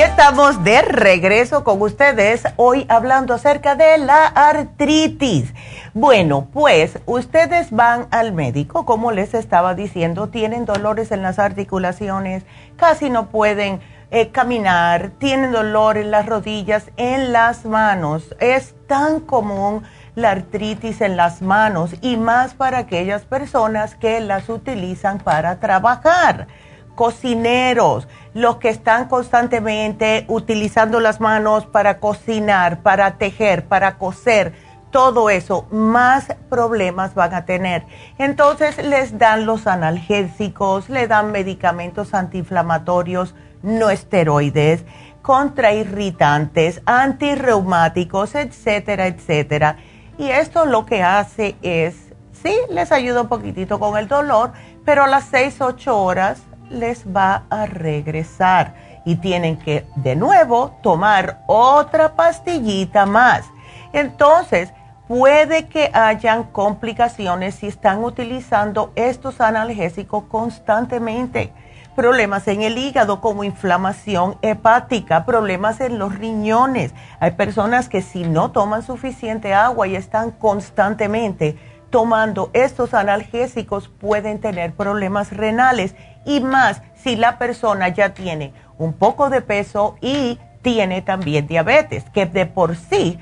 Estamos 0.00 0.62
de 0.62 0.80
regreso 0.82 1.64
con 1.64 1.82
ustedes 1.82 2.44
hoy 2.54 2.86
hablando 2.88 3.34
acerca 3.34 3.74
de 3.74 3.98
la 3.98 4.26
artritis. 4.26 5.52
Bueno, 5.92 6.46
pues 6.52 7.00
ustedes 7.04 7.72
van 7.72 8.06
al 8.12 8.32
médico, 8.32 8.86
como 8.86 9.10
les 9.10 9.34
estaba 9.34 9.74
diciendo, 9.74 10.28
tienen 10.28 10.66
dolores 10.66 11.10
en 11.10 11.22
las 11.22 11.40
articulaciones, 11.40 12.44
casi 12.76 13.10
no 13.10 13.26
pueden 13.26 13.80
eh, 14.12 14.28
caminar, 14.28 15.10
tienen 15.18 15.50
dolor 15.50 15.96
en 15.96 16.12
las 16.12 16.26
rodillas, 16.26 16.92
en 16.96 17.32
las 17.32 17.64
manos. 17.64 18.36
Es 18.38 18.76
tan 18.86 19.18
común 19.18 19.82
la 20.14 20.30
artritis 20.30 21.00
en 21.00 21.16
las 21.16 21.42
manos 21.42 21.96
y 22.02 22.16
más 22.16 22.54
para 22.54 22.78
aquellas 22.78 23.22
personas 23.22 23.96
que 23.96 24.20
las 24.20 24.48
utilizan 24.48 25.18
para 25.18 25.58
trabajar. 25.58 26.46
Cocineros, 26.94 28.08
los 28.34 28.56
que 28.56 28.68
están 28.68 29.08
constantemente 29.08 30.24
utilizando 30.28 31.00
las 31.00 31.20
manos 31.20 31.66
para 31.66 31.98
cocinar, 31.98 32.82
para 32.82 33.18
tejer, 33.18 33.66
para 33.66 33.96
coser, 33.98 34.52
todo 34.90 35.28
eso, 35.28 35.66
más 35.70 36.34
problemas 36.48 37.14
van 37.14 37.34
a 37.34 37.44
tener. 37.44 37.84
Entonces 38.16 38.82
les 38.82 39.18
dan 39.18 39.44
los 39.44 39.66
analgésicos, 39.66 40.88
le 40.88 41.06
dan 41.06 41.30
medicamentos 41.30 42.14
antiinflamatorios 42.14 43.34
no 43.62 43.90
esteroides, 43.90 44.84
contrairritantes, 45.22 46.80
antirreumáticos, 46.86 48.34
etcétera, 48.34 49.06
etcétera. 49.06 49.76
Y 50.16 50.28
esto 50.28 50.66
lo 50.66 50.86
que 50.86 51.02
hace 51.02 51.56
es, 51.62 51.96
sí, 52.32 52.54
les 52.70 52.92
ayuda 52.92 53.22
un 53.22 53.28
poquitito 53.28 53.78
con 53.78 53.96
el 53.98 54.08
dolor, 54.08 54.52
pero 54.84 55.04
a 55.04 55.06
las 55.06 55.24
6, 55.24 55.60
8 55.60 55.98
horas 55.98 56.42
les 56.70 57.06
va 57.06 57.44
a 57.50 57.66
regresar 57.66 58.74
y 59.04 59.16
tienen 59.16 59.56
que 59.56 59.86
de 59.96 60.16
nuevo 60.16 60.76
tomar 60.82 61.42
otra 61.46 62.14
pastillita 62.14 63.06
más. 63.06 63.44
Entonces, 63.92 64.72
puede 65.06 65.66
que 65.66 65.90
hayan 65.94 66.44
complicaciones 66.44 67.54
si 67.54 67.68
están 67.68 68.04
utilizando 68.04 68.92
estos 68.94 69.40
analgésicos 69.40 70.24
constantemente 70.24 71.52
problemas 71.98 72.46
en 72.46 72.62
el 72.62 72.78
hígado 72.78 73.20
como 73.20 73.42
inflamación 73.42 74.36
hepática, 74.40 75.24
problemas 75.26 75.80
en 75.80 75.98
los 75.98 76.14
riñones. 76.14 76.94
Hay 77.18 77.32
personas 77.32 77.88
que 77.88 78.02
si 78.02 78.22
no 78.22 78.52
toman 78.52 78.84
suficiente 78.84 79.52
agua 79.52 79.88
y 79.88 79.96
están 79.96 80.30
constantemente 80.30 81.58
tomando 81.90 82.50
estos 82.52 82.94
analgésicos 82.94 83.88
pueden 83.88 84.40
tener 84.40 84.72
problemas 84.72 85.32
renales 85.32 85.94
y 86.24 86.40
más 86.40 86.82
si 86.94 87.16
la 87.16 87.38
persona 87.38 87.88
ya 87.88 88.14
tiene 88.14 88.52
un 88.78 88.92
poco 88.92 89.30
de 89.30 89.40
peso 89.40 89.96
y 90.00 90.38
tiene 90.62 91.02
también 91.02 91.46
diabetes, 91.46 92.04
que 92.10 92.26
de 92.26 92.46
por 92.46 92.76
sí 92.76 93.18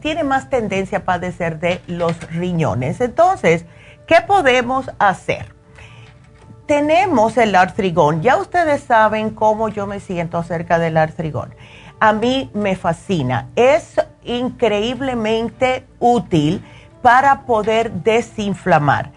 tiene 0.00 0.22
más 0.22 0.48
tendencia 0.48 0.98
a 0.98 1.04
padecer 1.04 1.58
de 1.58 1.80
los 1.88 2.20
riñones. 2.30 3.00
Entonces, 3.00 3.64
¿qué 4.06 4.20
podemos 4.26 4.90
hacer? 4.98 5.56
tenemos 6.66 7.36
el 7.38 7.54
artrigón. 7.54 8.22
Ya 8.22 8.36
ustedes 8.36 8.82
saben 8.82 9.30
cómo 9.30 9.68
yo 9.68 9.86
me 9.86 10.00
siento 10.00 10.38
acerca 10.38 10.78
del 10.78 10.96
artrigón. 10.96 11.54
A 12.00 12.12
mí 12.12 12.50
me 12.52 12.76
fascina. 12.76 13.48
Es 13.56 13.94
increíblemente 14.24 15.86
útil 15.98 16.62
para 17.06 17.42
poder 17.42 17.92
desinflamar. 17.92 19.12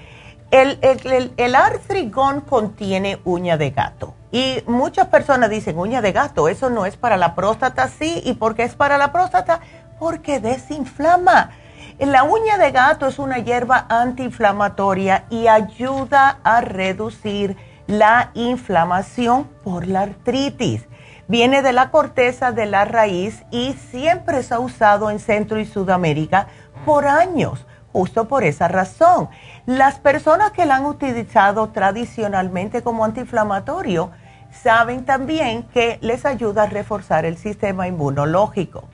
El, 0.52 1.56
artrigón 1.56 2.42
contiene 2.42 3.18
uña 3.26 3.58
de 3.58 3.72
gato. 3.72 4.14
Y 4.32 4.62
muchas 4.68 5.08
personas 5.08 5.50
dicen, 5.50 5.76
uña 5.76 6.00
de 6.00 6.12
gato, 6.12 6.50
eso 6.50 6.70
no 6.70 6.86
es 6.86 6.98
para 6.98 7.18
la 7.18 7.34
próstata, 7.34 7.88
sí. 7.88 8.22
¿Y 8.26 8.36
por 8.36 8.54
qué 8.54 8.62
es 8.62 8.76
para 8.76 9.00
la 9.00 9.12
próstata? 9.12 9.62
Porque 9.98 10.40
desinflama. 10.40 11.50
La 11.98 12.22
uña 12.26 12.60
de 12.60 12.70
gato 12.70 13.08
es 13.08 13.18
una 13.18 13.40
hierba 13.40 13.88
antiinflamatoria 13.90 15.26
y 15.32 15.48
ayuda 15.48 16.38
a 16.44 16.62
reducir 16.62 17.58
la 17.88 18.30
inflamación 18.36 19.46
por 19.64 19.88
la 19.88 20.02
artritis. 20.02 20.86
Viene 21.28 21.64
de 21.64 21.74
la 21.74 21.90
corteza 21.90 22.52
de 22.52 22.68
la 22.68 22.86
raíz 22.86 23.44
y 23.50 23.74
siempre 23.74 24.44
se 24.44 24.54
ha 24.54 24.60
usado 24.60 25.10
en 25.10 25.18
Centro 25.18 25.60
y 25.60 25.66
Sudamérica 25.66 26.50
por 26.86 27.08
años, 27.08 27.66
justo 27.92 28.28
por 28.28 28.44
esa 28.44 28.68
razón. 28.68 29.30
Las 29.66 30.00
personas 30.00 30.52
que 30.52 30.66
la 30.66 30.76
han 30.78 30.86
utilizado 30.86 31.70
tradicionalmente 31.70 32.82
como 32.82 33.06
antiinflamatorio 33.06 34.12
saben 34.52 35.06
también 35.06 35.64
que 35.64 36.00
les 36.02 36.26
ayuda 36.26 36.64
a 36.64 36.68
reforzar 36.68 37.26
el 37.26 37.38
sistema 37.38 37.88
inmunológico. 37.88 38.86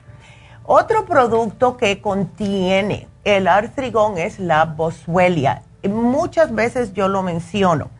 Otro 0.64 1.06
producto 1.06 1.76
que 1.76 2.00
contiene 2.00 3.08
el 3.24 3.46
artrigón 3.46 4.18
es 4.18 4.38
la 4.38 4.64
boswellia. 4.64 5.62
Muchas 5.88 6.54
veces 6.54 6.92
yo 6.92 7.08
lo 7.08 7.22
menciono. 7.22 7.90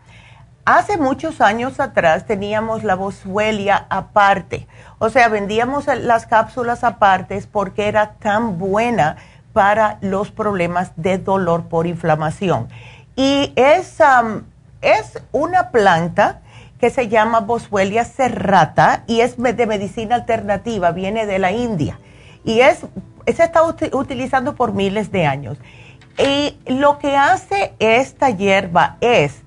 Hace 0.65 0.99
muchos 0.99 1.41
años 1.41 1.79
atrás 1.79 2.27
teníamos 2.27 2.83
la 2.83 2.97
boswellia 2.97 3.87
aparte. 3.89 4.67
O 4.99 5.11
sea, 5.11 5.29
vendíamos 5.29 5.87
las 5.87 6.27
cápsulas 6.27 6.83
apartes 6.83 7.47
porque 7.47 7.87
era 7.87 8.15
tan 8.15 8.59
buena 8.59 9.17
para 9.57 9.97
los 10.03 10.31
problemas 10.31 10.93
de 10.97 11.17
dolor 11.17 11.65
por 11.71 11.87
inflamación. 11.87 12.69
Y 13.17 13.55
es, 13.57 13.97
es 14.83 15.23
una 15.33 15.71
planta 15.71 16.43
que 16.79 16.91
se 16.91 17.09
llama 17.09 17.41
Boswellia 17.41 18.05
serrata 18.05 19.05
y 19.07 19.21
es 19.21 19.39
de 19.39 19.67
medicina 19.67 20.15
alternativa, 20.17 20.91
viene 20.91 21.25
de 21.25 21.39
la 21.39 21.53
India 21.53 21.99
y 22.45 22.61
es, 22.61 22.81
se 23.25 23.43
está 23.45 23.63
utilizando 23.63 24.55
por 24.57 24.75
miles 24.75 25.11
de 25.11 25.25
años. 25.25 25.57
Y 26.19 26.59
lo 26.67 26.99
que 26.99 27.17
hace 27.17 27.73
esta 27.79 28.29
hierba 28.29 28.99
es, 29.01 29.41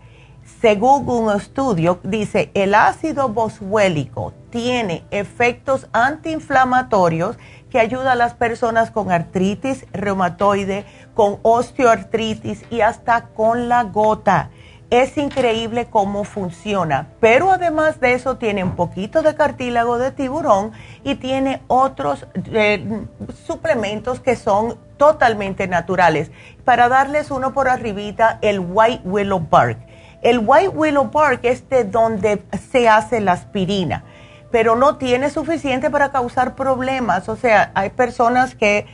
según 0.59 1.07
un 1.07 1.35
estudio, 1.35 1.99
dice, 2.01 2.49
el 2.55 2.73
ácido 2.73 3.29
boswélico 3.29 4.33
tiene 4.49 5.03
efectos 5.11 5.87
antiinflamatorios 5.93 7.37
que 7.69 7.79
ayuda 7.79 8.13
a 8.13 8.15
las 8.15 8.33
personas 8.33 8.91
con 8.91 9.11
artritis 9.11 9.85
reumatoide, 9.93 10.85
con 11.13 11.39
osteoartritis 11.41 12.63
y 12.69 12.81
hasta 12.81 13.27
con 13.27 13.69
la 13.69 13.83
gota. 13.83 14.49
Es 14.89 15.17
increíble 15.19 15.85
cómo 15.85 16.23
funciona, 16.23 17.09
pero 17.19 17.51
además 17.51 17.99
de 17.99 18.13
eso 18.13 18.37
tiene 18.37 18.63
un 18.63 18.75
poquito 18.75 19.21
de 19.21 19.35
cartílago 19.35 19.99
de 19.99 20.09
tiburón 20.09 20.71
y 21.03 21.13
tiene 21.15 21.61
otros 21.67 22.25
eh, 22.51 23.05
suplementos 23.45 24.19
que 24.19 24.35
son 24.35 24.79
totalmente 24.97 25.67
naturales. 25.67 26.31
Para 26.65 26.89
darles 26.89 27.29
uno 27.29 27.53
por 27.53 27.69
arribita, 27.69 28.39
el 28.41 28.59
White 28.59 29.01
Willow 29.05 29.39
Bark. 29.47 29.77
El 30.23 30.39
White 30.39 30.69
Willow 30.69 31.11
Bark 31.11 31.41
es 31.43 31.69
de 31.69 31.83
donde 31.83 32.43
se 32.71 32.89
hace 32.89 33.21
la 33.21 33.33
aspirina, 33.33 34.03
pero 34.51 34.75
no 34.75 34.97
tiene 34.97 35.29
suficiente 35.29 35.89
para 35.89 36.11
causar 36.11 36.55
problemas. 36.55 37.29
O 37.29 37.35
sea, 37.35 37.71
hay 37.75 37.89
personas 37.91 38.55
que 38.55 38.85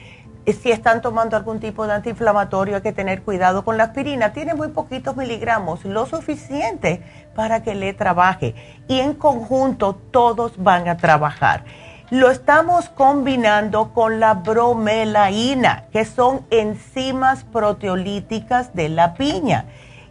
si 0.53 0.71
están 0.71 1.01
tomando 1.01 1.35
algún 1.35 1.59
tipo 1.59 1.87
de 1.87 1.93
antiinflamatorio 1.93 2.75
hay 2.75 2.81
que 2.81 2.91
tener 2.91 3.23
cuidado 3.23 3.65
con 3.65 3.77
la 3.77 3.85
aspirina. 3.85 4.33
Tiene 4.33 4.53
muy 4.53 4.67
poquitos 4.69 5.15
miligramos, 5.15 5.83
lo 5.85 6.05
suficiente 6.05 7.01
para 7.35 7.63
que 7.63 7.73
le 7.73 7.93
trabaje. 7.93 8.53
Y 8.87 8.99
en 8.99 9.13
conjunto 9.13 9.95
todos 10.11 10.61
van 10.61 10.87
a 10.87 10.97
trabajar. 10.97 11.63
Lo 12.11 12.29
estamos 12.29 12.89
combinando 12.89 13.91
con 13.91 14.19
la 14.19 14.35
bromelaína, 14.35 15.85
que 15.91 16.05
son 16.05 16.45
enzimas 16.51 17.43
proteolíticas 17.45 18.75
de 18.75 18.89
la 18.89 19.15
piña. 19.15 19.65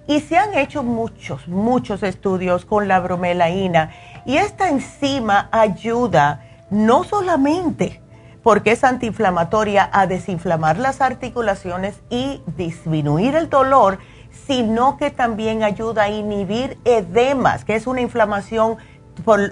Y 0.08 0.20
se 0.20 0.36
han 0.36 0.54
hecho 0.54 0.82
muchos, 0.82 1.46
muchos 1.46 2.02
estudios 2.02 2.64
con 2.64 2.88
la 2.88 2.98
bromelaína. 2.98 3.90
Y 4.24 4.36
esta 4.36 4.68
enzima 4.68 5.48
ayuda 5.52 6.42
no 6.70 7.04
solamente 7.04 8.00
porque 8.42 8.72
es 8.72 8.84
antiinflamatoria 8.84 9.88
a 9.92 10.06
desinflamar 10.06 10.78
las 10.78 11.00
articulaciones 11.00 11.94
y 12.10 12.42
disminuir 12.56 13.34
el 13.36 13.48
dolor, 13.48 13.98
sino 14.46 14.98
que 14.98 15.10
también 15.10 15.62
ayuda 15.62 16.04
a 16.04 16.08
inhibir 16.10 16.78
edemas, 16.84 17.64
que 17.64 17.74
es 17.74 17.86
una 17.86 18.02
inflamación 18.02 18.76
por, 19.24 19.50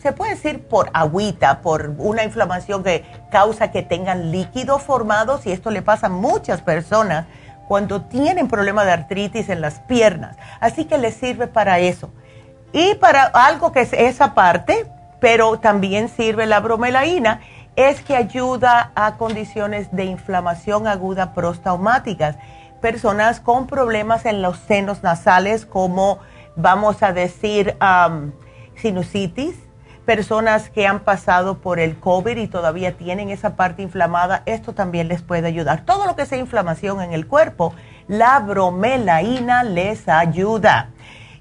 se 0.00 0.12
puede 0.12 0.34
decir 0.34 0.62
por 0.62 0.90
agüita, 0.92 1.62
por 1.62 1.94
una 1.98 2.22
inflamación 2.22 2.84
que 2.84 3.04
causa 3.30 3.72
que 3.72 3.82
tengan 3.82 4.30
líquidos 4.30 4.82
formados 4.82 5.46
y 5.46 5.52
esto 5.52 5.70
le 5.70 5.82
pasa 5.82 6.06
a 6.06 6.10
muchas 6.10 6.62
personas 6.62 7.26
cuando 7.66 8.02
tienen 8.02 8.48
problemas 8.48 8.86
de 8.86 8.92
artritis 8.92 9.48
en 9.48 9.60
las 9.60 9.80
piernas. 9.80 10.36
Así 10.60 10.84
que 10.84 10.98
les 10.98 11.14
sirve 11.14 11.46
para 11.46 11.80
eso. 11.80 12.10
Y 12.72 12.94
para 12.96 13.24
algo 13.24 13.72
que 13.72 13.80
es 13.80 13.92
esa 13.92 14.34
parte, 14.34 14.86
pero 15.20 15.58
también 15.58 16.08
sirve 16.08 16.46
la 16.46 16.60
bromelaína, 16.60 17.40
es 17.76 18.00
que 18.00 18.16
ayuda 18.16 18.92
a 18.94 19.16
condiciones 19.16 19.88
de 19.94 20.04
inflamación 20.04 20.86
aguda 20.86 21.32
prostaumáticas. 21.34 22.36
Personas 22.80 23.40
con 23.40 23.66
problemas 23.66 24.24
en 24.24 24.42
los 24.42 24.58
senos 24.58 25.02
nasales 25.02 25.66
como 25.66 26.18
vamos 26.56 27.02
a 27.02 27.12
decir 27.12 27.76
sinusitis, 28.76 29.54
personas 30.04 30.70
que 30.70 30.86
han 30.86 31.00
pasado 31.00 31.58
por 31.58 31.78
el 31.78 31.98
COVID 31.98 32.36
y 32.36 32.48
todavía 32.48 32.96
tienen 32.96 33.30
esa 33.30 33.54
parte 33.56 33.82
inflamada, 33.82 34.42
esto 34.46 34.72
también 34.72 35.08
les 35.08 35.22
puede 35.22 35.46
ayudar. 35.46 35.84
Todo 35.84 36.06
lo 36.06 36.16
que 36.16 36.26
sea 36.26 36.38
inflamación 36.38 37.00
en 37.00 37.12
el 37.12 37.26
cuerpo, 37.26 37.74
la 38.08 38.40
bromelaína 38.40 39.62
les 39.62 40.08
ayuda. 40.08 40.90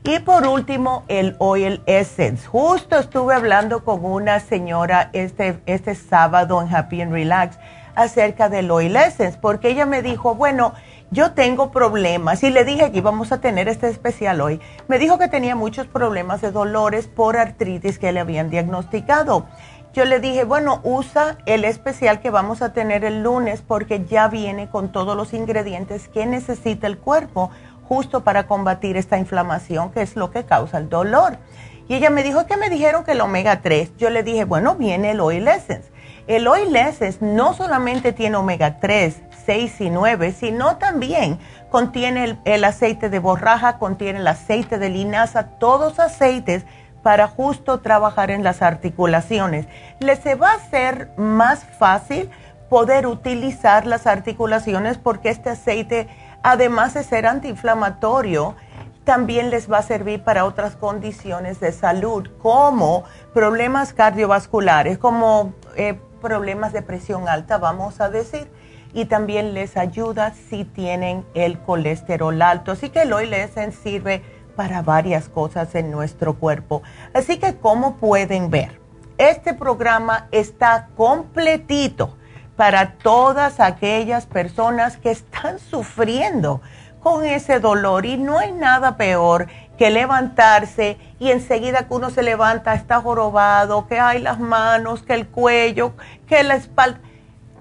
Y 0.04 0.20
por 0.20 0.48
último, 0.48 1.04
el 1.10 1.36
Oil 1.40 1.82
Essence. 1.86 2.48
Justo 2.48 2.98
estuve 2.98 3.36
hablando 3.36 3.84
con 3.84 4.06
una 4.06 4.40
señora 4.40 5.10
este, 5.12 5.60
este 5.66 5.94
sábado 5.94 6.62
en 6.62 6.74
Happy 6.74 7.02
and 7.02 7.12
Relax 7.12 7.60
acerca 7.96 8.48
del 8.48 8.72
Oil 8.72 8.96
Essence, 8.96 9.38
porque 9.42 9.70
ella 9.70 9.86
me 9.86 10.02
dijo, 10.02 10.36
bueno, 10.36 10.74
yo 11.12 11.34
tengo 11.34 11.72
problemas 11.72 12.44
y 12.44 12.50
le 12.50 12.64
dije 12.64 12.92
que 12.92 13.00
íbamos 13.00 13.34
a 13.34 13.42
tener 13.42 13.68
este 13.68 13.90
especial 13.90 14.40
hoy. 14.40 14.62
Me 14.88 15.00
dijo 15.00 15.18
que 15.18 15.28
tenía 15.28 15.56
muchos 15.56 15.86
problemas 15.88 16.40
de 16.40 16.52
dolores 16.52 17.08
por 17.08 17.36
artritis 17.36 18.00
que 18.00 18.14
le 18.14 18.22
habían 18.22 18.50
diagnosticado. 18.50 19.48
Yo 19.92 20.06
le 20.06 20.20
dije, 20.20 20.44
bueno, 20.44 20.82
usa 20.84 21.40
el 21.48 21.66
especial 21.66 22.22
que 22.22 22.30
vamos 22.30 22.62
a 22.62 22.74
tener 22.74 23.04
el 23.04 23.24
lunes 23.24 23.64
porque 23.68 24.06
ya 24.06 24.28
viene 24.28 24.70
con 24.70 24.92
todos 24.92 25.18
los 25.18 25.34
ingredientes 25.34 26.08
que 26.08 26.28
necesita 26.28 26.86
el 26.86 27.00
cuerpo 27.00 27.50
justo 27.90 28.24
para 28.24 28.46
combatir 28.46 28.96
esta 28.96 29.18
inflamación 29.18 29.92
que 29.92 30.04
es 30.04 30.16
lo 30.16 30.30
que 30.30 30.46
causa 30.46 30.78
el 30.78 30.90
dolor. 30.90 31.40
Y 31.88 31.96
ella 31.96 32.12
me 32.12 32.22
dijo 32.22 32.46
que 32.46 32.56
me 32.56 32.70
dijeron 32.70 33.04
que 33.04 33.14
el 33.14 33.22
omega 33.22 33.62
3. 33.62 33.98
Yo 33.98 34.12
le 34.12 34.22
dije, 34.22 34.46
bueno, 34.46 34.76
viene 34.76 35.12
el 35.12 35.20
Oil 35.20 35.48
Essence. 35.48 35.90
El 36.28 36.48
Oil 36.48 36.76
Essence 36.76 37.18
no 37.20 37.56
solamente 37.56 38.14
tiene 38.14 38.38
omega 38.38 38.80
3, 38.80 39.24
6 39.48 39.82
y 39.82 39.90
9, 39.90 40.32
sino 40.32 40.78
también 40.78 41.40
contiene 41.72 42.38
el, 42.46 42.64
aceite 42.64 43.10
de 43.10 43.18
borraja, 43.18 43.80
contiene 43.80 44.20
el 44.20 44.28
aceite 44.28 44.78
de 44.78 44.90
linaza, 44.90 45.48
todos 45.58 46.00
aceites 46.00 46.66
para 47.02 47.28
justo 47.28 47.80
trabajar 47.80 48.30
en 48.30 48.44
las 48.44 48.62
articulaciones. 48.62 49.66
Les 50.00 50.20
va 50.40 50.54
a 50.54 50.70
ser 50.70 51.10
más 51.18 51.64
fácil 51.64 52.30
poder 52.70 53.08
utilizar 53.08 53.88
las 53.88 54.06
articulaciones 54.06 55.00
porque 55.00 55.30
este 55.30 55.50
aceite, 55.50 56.08
además 56.44 56.94
de 56.94 57.04
ser 57.04 57.26
antiinflamatorio, 57.26 58.56
también 59.04 59.50
les 59.50 59.72
va 59.72 59.80
a 59.80 59.84
servir 59.84 60.24
para 60.24 60.46
otras 60.46 60.76
condiciones 60.76 61.60
de 61.60 61.72
salud, 61.72 62.30
como 62.42 63.04
problemas 63.34 63.94
cardiovasculares, 63.94 64.98
como 64.98 65.54
eh, 65.76 66.00
problemas 66.22 66.74
de 66.74 66.82
presión 66.82 67.28
alta, 67.28 67.58
vamos 67.58 68.02
a 68.02 68.10
decir 68.10 68.48
y 68.94 69.06
también 69.06 69.54
les 69.54 69.78
ayuda 69.78 70.34
si 70.50 70.66
tienen 70.66 71.26
el 71.34 71.60
colesterol 71.60 72.42
alto. 72.42 72.72
Así 72.72 72.90
que 72.90 73.04
el 73.04 73.14
Oil 73.14 73.34
Essence 73.34 73.78
sirve 73.82 74.24
para 74.56 74.82
varias 74.82 75.30
cosas 75.30 75.74
en 75.76 75.92
nuestro 75.92 76.36
cuerpo. 76.36 76.82
Así 77.14 77.38
que 77.38 77.56
como 77.56 77.96
pueden 77.98 78.50
ver, 78.50 78.80
este 79.18 79.54
programa 79.54 80.28
está 80.32 80.90
completito 80.96 82.16
para 82.60 82.96
todas 82.96 83.62
aquellas 83.62 84.26
personas 84.26 84.98
que 84.98 85.12
están 85.12 85.60
sufriendo 85.60 86.60
con 87.00 87.24
ese 87.24 87.62
dolor 87.62 88.06
y 88.06 88.18
no 88.18 88.38
hay 88.38 88.52
nada 88.52 88.98
peor 88.98 89.48
que 89.78 89.90
levantarse 89.90 90.98
y 91.20 91.32
enseguida 91.32 91.88
que 91.88 91.94
uno 91.94 92.10
se 92.10 92.22
levanta 92.22 92.74
está 92.74 93.00
jorobado, 93.00 93.88
que 93.88 93.98
hay 93.98 94.20
las 94.20 94.42
manos, 94.42 95.04
que 95.04 95.14
el 95.14 95.26
cuello, 95.26 95.94
que 96.28 96.44
la 96.44 96.56
espalda 96.56 97.00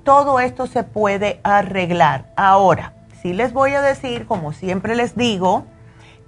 todo 0.02 0.40
esto 0.40 0.66
se 0.66 0.82
puede 0.82 1.38
arreglar. 1.44 2.32
Ahora, 2.34 2.94
sí 3.22 3.34
les 3.34 3.52
voy 3.52 3.74
a 3.74 3.82
decir, 3.82 4.26
como 4.26 4.52
siempre 4.52 4.96
les 4.96 5.14
digo, 5.14 5.64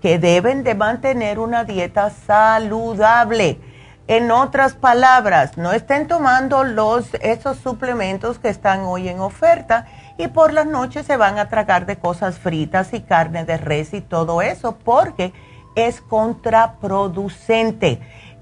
que 0.00 0.20
deben 0.20 0.62
de 0.62 0.76
mantener 0.76 1.40
una 1.40 1.64
dieta 1.64 2.10
saludable. 2.10 3.58
En 4.06 4.30
otras 4.30 4.74
palabras, 4.74 5.56
no 5.56 5.72
estén 5.72 6.08
tomando 6.08 6.64
los, 6.64 7.14
esos 7.20 7.58
suplementos 7.58 8.38
que 8.38 8.48
están 8.48 8.80
hoy 8.80 9.08
en 9.08 9.20
oferta 9.20 9.86
y 10.18 10.28
por 10.28 10.52
las 10.52 10.66
noches 10.66 11.06
se 11.06 11.16
van 11.16 11.38
a 11.38 11.48
tragar 11.48 11.86
de 11.86 11.96
cosas 11.96 12.38
fritas 12.38 12.92
y 12.92 13.02
carne 13.02 13.44
de 13.44 13.56
res 13.56 13.94
y 13.94 14.00
todo 14.00 14.42
eso 14.42 14.78
porque 14.84 15.32
es 15.76 16.00
contraproducente 16.00 18.00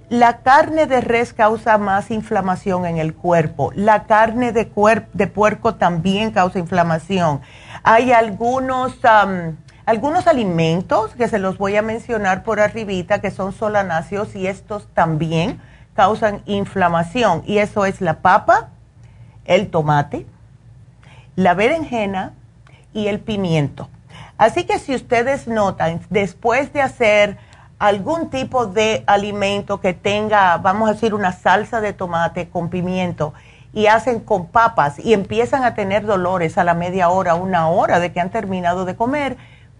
la 0.08 0.38
carne 0.38 0.86
de 0.86 1.02
res 1.02 1.34
causa 1.34 1.76
más 1.76 2.10
inflamación 2.10 2.86
en 2.86 2.96
el 2.96 3.14
cuerpo. 3.14 3.72
La 3.74 4.04
carne 4.04 4.52
de, 4.52 4.70
de 5.12 5.26
puerco 5.26 5.74
también 5.74 6.30
causa 6.30 6.58
inflamación. 6.58 7.42
Hay 7.82 8.12
algunos, 8.12 8.98
algunos 9.88 10.26
alimentos 10.26 11.14
que 11.14 11.28
se 11.28 11.38
los 11.38 11.56
voy 11.56 11.74
a 11.76 11.80
mencionar 11.80 12.42
por 12.42 12.60
arribita 12.60 13.22
que 13.22 13.30
son 13.30 13.54
solanáceos 13.54 14.36
y 14.36 14.46
estos 14.46 14.86
también 14.88 15.62
causan 15.94 16.42
inflamación. 16.44 17.42
Y 17.46 17.56
eso 17.56 17.86
es 17.86 18.02
la 18.02 18.18
papa, 18.18 18.68
el 19.46 19.70
tomate, 19.70 20.26
la 21.36 21.54
berenjena 21.54 22.34
y 22.92 23.06
el 23.06 23.18
pimiento. 23.18 23.88
Así 24.36 24.64
que 24.64 24.78
si 24.78 24.94
ustedes 24.94 25.48
notan, 25.48 26.02
después 26.10 26.70
de 26.74 26.82
hacer 26.82 27.38
algún 27.78 28.28
tipo 28.28 28.66
de 28.66 29.04
alimento 29.06 29.80
que 29.80 29.94
tenga, 29.94 30.58
vamos 30.58 30.90
a 30.90 30.92
decir, 30.92 31.14
una 31.14 31.32
salsa 31.32 31.80
de 31.80 31.94
tomate 31.94 32.50
con 32.50 32.68
pimiento 32.68 33.32
y 33.72 33.86
hacen 33.86 34.20
con 34.20 34.48
papas 34.48 34.98
y 34.98 35.14
empiezan 35.14 35.64
a 35.64 35.72
tener 35.72 36.04
dolores 36.04 36.58
a 36.58 36.64
la 36.64 36.74
media 36.74 37.08
hora, 37.08 37.36
una 37.36 37.70
hora 37.70 38.00
de 38.00 38.12
que 38.12 38.20
han 38.20 38.28
terminado 38.28 38.84
de 38.84 38.96
comer, 38.96 39.38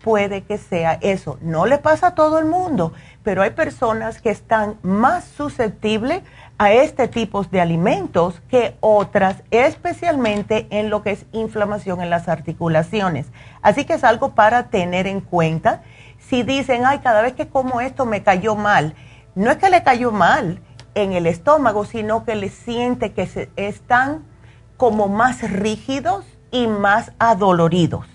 puede 0.09 0.41
que 0.41 0.57
sea 0.57 0.95
eso. 1.03 1.37
No 1.43 1.67
le 1.67 1.77
pasa 1.77 2.07
a 2.07 2.15
todo 2.15 2.39
el 2.39 2.47
mundo, 2.47 2.95
pero 3.23 3.43
hay 3.43 3.51
personas 3.51 4.23
que 4.23 4.31
están 4.31 4.79
más 4.81 5.25
susceptibles 5.25 6.23
a 6.57 6.73
este 6.73 7.09
tipo 7.09 7.45
de 7.45 7.61
alimentos 7.61 8.41
que 8.49 8.75
otras, 8.81 9.43
especialmente 9.51 10.67
en 10.71 10.89
lo 10.89 11.03
que 11.03 11.11
es 11.11 11.27
inflamación 11.33 12.01
en 12.01 12.09
las 12.09 12.27
articulaciones. 12.27 13.27
Así 13.61 13.85
que 13.85 13.93
es 13.93 14.03
algo 14.03 14.35
para 14.35 14.71
tener 14.71 15.07
en 15.07 15.21
cuenta 15.21 15.83
si 16.19 16.43
dicen, 16.43 16.87
ay, 16.87 17.01
cada 17.01 17.21
vez 17.21 17.35
que 17.35 17.49
como 17.49 17.83
esto 17.83 18.07
me 18.07 18.23
cayó 18.23 18.57
mal, 18.57 18.95
no 19.35 19.51
es 19.51 19.59
que 19.59 19.69
le 19.69 19.83
cayó 19.83 20.11
mal 20.11 20.63
en 20.95 21.13
el 21.13 21.27
estómago, 21.27 21.85
sino 21.85 22.25
que 22.25 22.35
le 22.35 22.49
siente 22.49 23.13
que 23.13 23.27
se, 23.27 23.51
están 23.57 24.25
como 24.79 25.09
más 25.09 25.43
rígidos 25.43 26.25
y 26.51 26.67
más 26.67 27.13
adoloridos. 27.19 28.07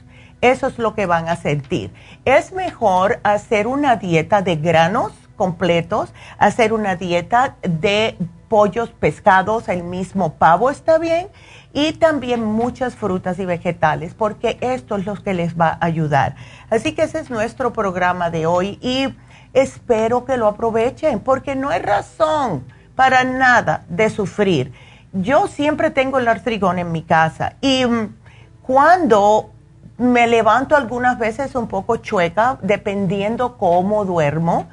Eso 0.44 0.68
es 0.68 0.78
lo 0.78 0.94
que 0.94 1.06
van 1.06 1.30
a 1.30 1.38
sentir. 1.38 1.94
Es 2.26 2.52
mejor 2.52 3.22
hacer 3.24 3.66
una 3.66 3.96
dieta 3.96 4.42
de 4.42 4.58
granos 4.58 5.14
completos, 5.38 6.14
hacer 6.38 6.74
una 6.74 6.98
dieta 6.98 7.56
de 7.62 8.18
pollos, 8.50 8.90
pescados, 8.90 9.70
el 9.70 9.84
mismo 9.84 10.34
pavo 10.34 10.70
está 10.70 10.98
bien, 10.98 11.30
y 11.72 11.94
también 11.94 12.44
muchas 12.44 12.94
frutas 12.94 13.40
y 13.40 13.46
vegetales, 13.46 14.16
porque 14.16 14.58
esto 14.60 14.98
es 14.98 15.06
lo 15.06 15.16
que 15.16 15.34
les 15.34 15.58
va 15.58 15.78
a 15.80 15.86
ayudar. 15.86 16.36
Así 16.70 16.92
que 16.92 17.04
ese 17.04 17.22
es 17.22 17.30
nuestro 17.30 17.72
programa 17.72 18.30
de 18.30 18.46
hoy 18.46 18.78
y 18.82 19.16
espero 19.54 20.26
que 20.26 20.36
lo 20.36 20.48
aprovechen, 20.48 21.22
porque 21.22 21.56
no 21.56 21.70
hay 21.70 21.80
razón 21.80 22.66
para 22.98 23.24
nada 23.24 23.86
de 23.88 24.10
sufrir. 24.10 24.74
Yo 25.14 25.48
siempre 25.48 25.90
tengo 25.90 26.20
el 26.20 26.28
artrigón 26.28 26.80
en 26.80 26.92
mi 26.92 27.04
casa 27.04 27.54
y 27.62 27.86
mm, 27.86 28.14
cuando 28.62 29.54
me 29.98 30.28
levanto 30.28 30.76
algunas 30.76 31.20
veces 31.20 31.56
un 31.56 31.68
poco 31.68 31.98
chueca, 31.98 32.58
dependiendo 32.62 33.58
cómo 33.58 34.06
duermo, 34.06 34.68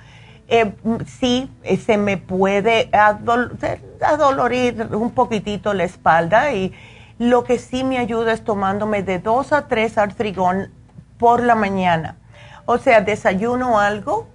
eh, 0.48 0.74
sí 1.06 1.50
eh, 1.62 1.76
se 1.76 1.96
me 1.96 2.16
puede 2.16 2.90
adolorir 4.00 4.88
un 4.92 5.12
poquitito 5.12 5.74
la 5.74 5.84
espalda 5.84 6.52
y 6.52 6.72
lo 7.18 7.44
que 7.44 7.58
sí 7.58 7.84
me 7.84 7.98
ayuda 7.98 8.32
es 8.32 8.42
tomándome 8.42 9.02
de 9.02 9.18
dos 9.18 9.52
a 9.52 9.68
tres 9.68 9.98
artrigón 9.98 10.72
por 11.18 11.42
la 11.42 11.54
mañana. 11.54 12.16
O 12.64 12.78
sea, 12.78 13.00
desayuno 13.00 13.78
algo, 13.78 14.26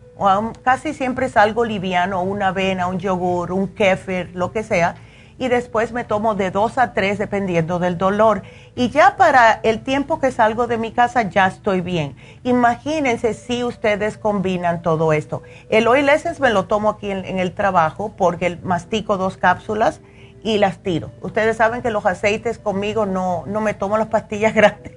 casi 0.63 0.93
siempre 0.93 1.25
es 1.25 1.35
algo 1.35 1.65
liviano, 1.65 2.21
una 2.21 2.49
avena, 2.49 2.87
un 2.87 2.99
yogur, 2.99 3.51
un 3.51 3.67
kéfir, 3.67 4.31
lo 4.35 4.51
que 4.51 4.63
sea, 4.63 4.95
y 5.37 5.47
después 5.47 5.91
me 5.91 6.03
tomo 6.03 6.35
de 6.35 6.51
dos 6.51 6.77
a 6.77 6.93
tres 6.93 7.17
dependiendo 7.17 7.79
del 7.79 7.97
dolor. 7.97 8.43
Y 8.75 8.89
ya 8.89 9.15
para 9.17 9.59
el 9.63 9.83
tiempo 9.83 10.19
que 10.19 10.31
salgo 10.31 10.67
de 10.67 10.77
mi 10.77 10.91
casa 10.91 11.23
ya 11.23 11.47
estoy 11.47 11.81
bien. 11.81 12.15
Imagínense 12.43 13.33
si 13.33 13.63
ustedes 13.63 14.17
combinan 14.17 14.81
todo 14.81 15.13
esto. 15.13 15.43
El 15.69 15.87
Oil 15.87 16.09
Essence 16.09 16.41
me 16.41 16.49
lo 16.49 16.65
tomo 16.65 16.89
aquí 16.89 17.11
en, 17.11 17.39
el 17.39 17.53
trabajo 17.53 18.13
porque 18.15 18.57
mastico 18.63 19.17
dos 19.17 19.37
cápsulas 19.37 20.01
y 20.43 20.57
las 20.59 20.83
tiro. 20.83 21.11
Ustedes 21.21 21.57
saben 21.57 21.81
que 21.81 21.89
los 21.89 22.05
aceites 22.05 22.59
conmigo 22.59 23.05
no, 23.05 23.43
no 23.47 23.61
me 23.61 23.73
tomo 23.73 23.97
las 23.97 24.07
pastillas 24.07 24.53
grandes. 24.55 24.93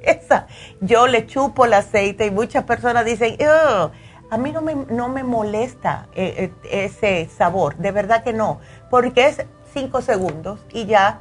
Yo 0.81 1.07
le 1.07 1.27
chupo 1.27 1.64
el 1.64 1.74
aceite 1.74 2.27
y 2.27 2.31
muchas 2.31 2.64
personas 2.64 3.05
dicen, 3.05 3.37
a 4.31 4.37
mí 4.37 4.53
no 4.53 4.61
me, 4.61 4.74
no 4.74 5.09
me 5.09 5.24
molesta 5.24 6.09
eh, 6.14 6.53
eh, 6.64 6.85
ese 6.85 7.29
sabor, 7.35 7.77
de 7.77 7.92
verdad 7.92 8.22
que 8.22 8.33
no, 8.33 8.61
porque 8.90 9.27
es 9.27 9.46
cinco 9.72 10.00
segundos 10.00 10.61
y 10.72 10.87
ya 10.87 11.20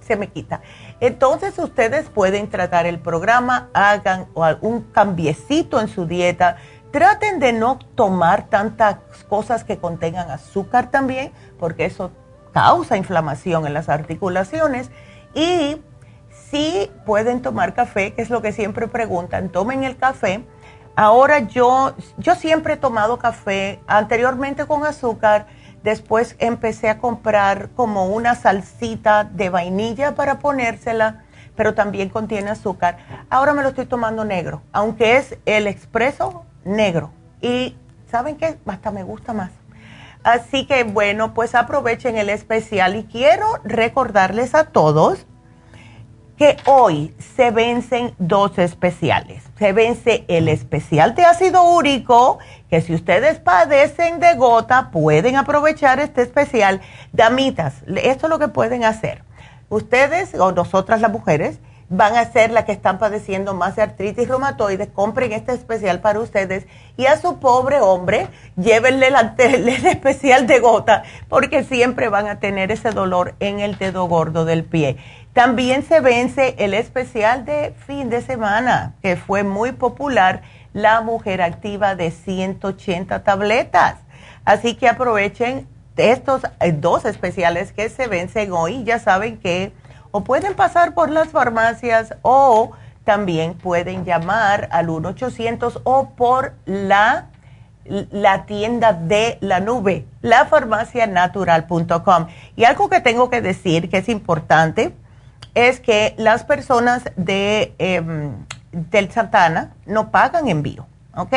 se 0.00 0.16
me 0.16 0.28
quita. 0.28 0.60
Entonces 1.00 1.58
ustedes 1.58 2.08
pueden 2.08 2.48
tratar 2.48 2.86
el 2.86 2.98
programa, 2.98 3.68
hagan 3.72 4.26
un 4.60 4.82
cambiecito 4.92 5.80
en 5.80 5.88
su 5.88 6.06
dieta, 6.06 6.56
traten 6.90 7.38
de 7.38 7.52
no 7.52 7.78
tomar 7.94 8.48
tantas 8.48 8.98
cosas 9.28 9.64
que 9.64 9.78
contengan 9.78 10.30
azúcar 10.30 10.90
también, 10.90 11.32
porque 11.58 11.84
eso 11.84 12.10
causa 12.52 12.96
inflamación 12.96 13.66
en 13.66 13.74
las 13.74 13.88
articulaciones. 13.88 14.90
Y 15.34 15.80
si 16.50 16.90
pueden 17.06 17.40
tomar 17.40 17.74
café, 17.74 18.12
que 18.12 18.22
es 18.22 18.30
lo 18.30 18.42
que 18.42 18.52
siempre 18.52 18.88
preguntan, 18.88 19.48
tomen 19.48 19.84
el 19.84 19.96
café 19.96 20.44
Ahora 20.94 21.38
yo, 21.38 21.94
yo 22.18 22.34
siempre 22.34 22.74
he 22.74 22.76
tomado 22.76 23.18
café, 23.18 23.80
anteriormente 23.86 24.66
con 24.66 24.84
azúcar, 24.84 25.46
después 25.82 26.36
empecé 26.38 26.88
a 26.88 26.98
comprar 26.98 27.70
como 27.70 28.06
una 28.06 28.34
salsita 28.34 29.24
de 29.24 29.50
vainilla 29.50 30.14
para 30.14 30.38
ponérsela, 30.38 31.24
pero 31.56 31.74
también 31.74 32.08
contiene 32.08 32.50
azúcar. 32.50 32.98
Ahora 33.30 33.52
me 33.52 33.62
lo 33.62 33.70
estoy 33.70 33.86
tomando 33.86 34.24
negro, 34.24 34.62
aunque 34.72 35.16
es 35.16 35.38
el 35.46 35.66
expreso 35.66 36.44
negro. 36.64 37.10
Y 37.40 37.76
¿saben 38.10 38.36
qué? 38.36 38.58
Hasta 38.66 38.90
me 38.90 39.02
gusta 39.02 39.32
más. 39.32 39.50
Así 40.24 40.66
que 40.66 40.84
bueno, 40.84 41.34
pues 41.34 41.54
aprovechen 41.54 42.16
el 42.16 42.28
especial 42.28 42.94
y 42.96 43.04
quiero 43.04 43.46
recordarles 43.64 44.54
a 44.54 44.64
todos 44.64 45.26
que 46.36 46.56
hoy 46.66 47.14
se 47.36 47.50
vencen 47.50 48.14
dos 48.18 48.58
especiales. 48.58 49.42
Se 49.58 49.72
vence 49.72 50.24
el 50.28 50.48
especial 50.48 51.14
de 51.14 51.24
ácido 51.24 51.62
úrico, 51.62 52.38
que 52.68 52.80
si 52.80 52.94
ustedes 52.94 53.38
padecen 53.38 54.18
de 54.18 54.34
gota, 54.34 54.90
pueden 54.90 55.36
aprovechar 55.36 56.00
este 56.00 56.22
especial. 56.22 56.80
Damitas, 57.12 57.82
esto 57.86 58.26
es 58.26 58.30
lo 58.30 58.38
que 58.38 58.48
pueden 58.48 58.84
hacer. 58.84 59.22
Ustedes 59.68 60.34
o 60.34 60.52
nosotras 60.52 61.00
las 61.00 61.12
mujeres 61.12 61.58
van 61.92 62.16
a 62.16 62.24
ser 62.24 62.50
las 62.50 62.64
que 62.64 62.72
están 62.72 62.98
padeciendo 62.98 63.52
más 63.52 63.76
de 63.76 63.82
artritis 63.82 64.26
reumatoide, 64.26 64.88
compren 64.88 65.32
este 65.32 65.52
especial 65.52 66.00
para 66.00 66.20
ustedes 66.20 66.66
y 66.96 67.04
a 67.04 67.18
su 67.18 67.38
pobre 67.38 67.80
hombre 67.82 68.28
llévenle 68.56 69.08
el, 69.08 69.68
especial 69.68 70.46
de 70.46 70.58
gota 70.58 71.02
porque 71.28 71.64
siempre 71.64 72.08
van 72.08 72.28
a 72.28 72.40
tener 72.40 72.72
ese 72.72 72.92
dolor 72.92 73.34
en 73.40 73.60
el 73.60 73.76
dedo 73.76 74.06
gordo 74.06 74.46
del 74.46 74.64
pie. 74.64 74.96
También 75.32 75.82
se 75.82 76.00
vence 76.00 76.54
el 76.58 76.74
especial 76.74 77.46
de 77.46 77.74
fin 77.86 78.10
de 78.10 78.20
semana, 78.20 78.92
que 79.00 79.16
fue 79.16 79.44
muy 79.44 79.72
popular, 79.72 80.42
la 80.74 81.00
mujer 81.00 81.40
activa 81.40 81.94
de 81.94 82.10
180 82.10 83.24
tabletas. 83.24 83.94
Así 84.44 84.74
que 84.74 84.88
aprovechen 84.88 85.66
estos 85.96 86.42
eh, 86.60 86.72
dos 86.72 87.06
especiales 87.06 87.72
que 87.72 87.88
se 87.88 88.08
vencen 88.08 88.52
hoy. 88.52 88.84
Ya 88.84 88.98
saben 88.98 89.38
que 89.38 89.72
o 90.10 90.22
pueden 90.22 90.52
pasar 90.54 90.92
por 90.92 91.08
las 91.08 91.28
farmacias 91.28 92.14
o 92.20 92.72
también 93.04 93.54
pueden 93.54 94.04
llamar 94.04 94.68
al 94.70 94.88
1-800 94.88 95.80
o 95.84 96.10
por 96.10 96.52
la, 96.66 97.28
la 97.84 98.44
tienda 98.44 98.92
de 98.92 99.38
la 99.40 99.60
nube, 99.60 100.04
lafarmacianatural.com. 100.20 102.26
Y 102.54 102.64
algo 102.64 102.90
que 102.90 103.00
tengo 103.00 103.30
que 103.30 103.40
decir 103.40 103.88
que 103.88 103.96
es 103.98 104.10
importante 104.10 104.94
es 105.54 105.80
que 105.80 106.14
las 106.16 106.44
personas 106.44 107.04
de, 107.16 107.74
em, 107.78 108.32
del 108.72 109.10
Santana 109.10 109.74
no 109.86 110.10
pagan 110.10 110.48
envío, 110.48 110.86
¿ok? 111.14 111.34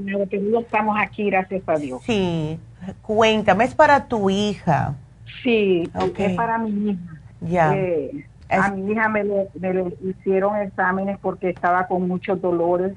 estamos 0.60 0.98
aquí, 1.00 1.30
gracias 1.30 1.64
a 1.68 1.78
Dios. 1.78 2.02
Sí, 2.06 2.60
cuéntame, 3.02 3.64
es 3.64 3.74
para 3.74 4.06
tu 4.06 4.30
hija. 4.30 4.96
Sí, 5.42 5.90
es 6.18 6.34
para 6.34 6.58
mi 6.58 6.92
hija. 6.92 7.22
Ya. 7.40 7.74
Eh, 7.76 8.26
a 8.50 8.72
mi 8.72 8.92
hija 8.92 9.08
me 9.08 9.24
le 9.24 9.48
hicieron 10.04 10.58
exámenes 10.58 11.18
porque 11.22 11.50
estaba 11.50 11.88
con 11.88 12.08
muchos 12.08 12.42
dolores 12.42 12.94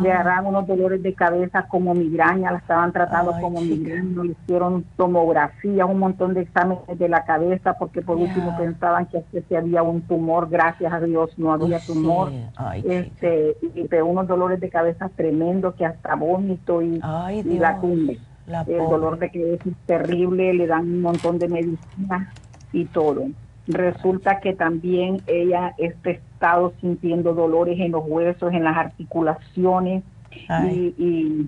le 0.00 0.12
agarraron 0.12 0.46
unos 0.46 0.66
dolores 0.66 1.02
de 1.02 1.14
cabeza 1.14 1.66
como 1.68 1.94
migraña, 1.94 2.52
la 2.52 2.58
estaban 2.58 2.92
tratando 2.92 3.32
como 3.40 3.60
migraña, 3.60 4.22
le 4.22 4.32
hicieron 4.32 4.84
tomografía, 4.96 5.86
un 5.86 5.98
montón 5.98 6.34
de 6.34 6.42
exámenes 6.42 6.98
de 6.98 7.08
la 7.08 7.24
cabeza 7.24 7.74
porque 7.74 8.02
por 8.02 8.16
último 8.16 8.56
pensaban 8.56 9.06
que 9.06 9.22
si 9.48 9.54
había 9.54 9.82
un 9.82 10.02
tumor, 10.02 10.48
gracias 10.48 10.92
a 10.92 11.00
Dios 11.00 11.30
no 11.38 11.52
había 11.52 11.80
tumor, 11.80 12.30
este 12.84 13.56
y 13.74 13.88
de 13.88 14.02
unos 14.02 14.26
dolores 14.26 14.60
de 14.60 14.70
cabeza 14.70 15.10
tremendos 15.14 15.74
que 15.74 15.84
hasta 15.84 16.14
vómito 16.14 16.82
y, 16.82 16.98
la 16.98 17.76
cumbre. 17.78 18.18
El 18.66 18.78
dolor 18.78 19.18
de 19.18 19.30
cabeza 19.30 19.68
es 19.68 19.76
terrible, 19.86 20.54
le 20.54 20.66
dan 20.66 20.84
un 20.84 21.02
montón 21.02 21.38
de 21.38 21.48
medicina 21.48 22.32
y 22.72 22.84
todo 22.86 23.26
resulta 23.68 24.40
que 24.40 24.54
también 24.54 25.20
ella 25.26 25.74
está 25.76 26.10
estado 26.10 26.72
sintiendo 26.80 27.34
dolores 27.34 27.78
en 27.78 27.92
los 27.92 28.02
huesos, 28.06 28.52
en 28.52 28.64
las 28.64 28.76
articulaciones 28.76 30.02
y, 30.98 31.46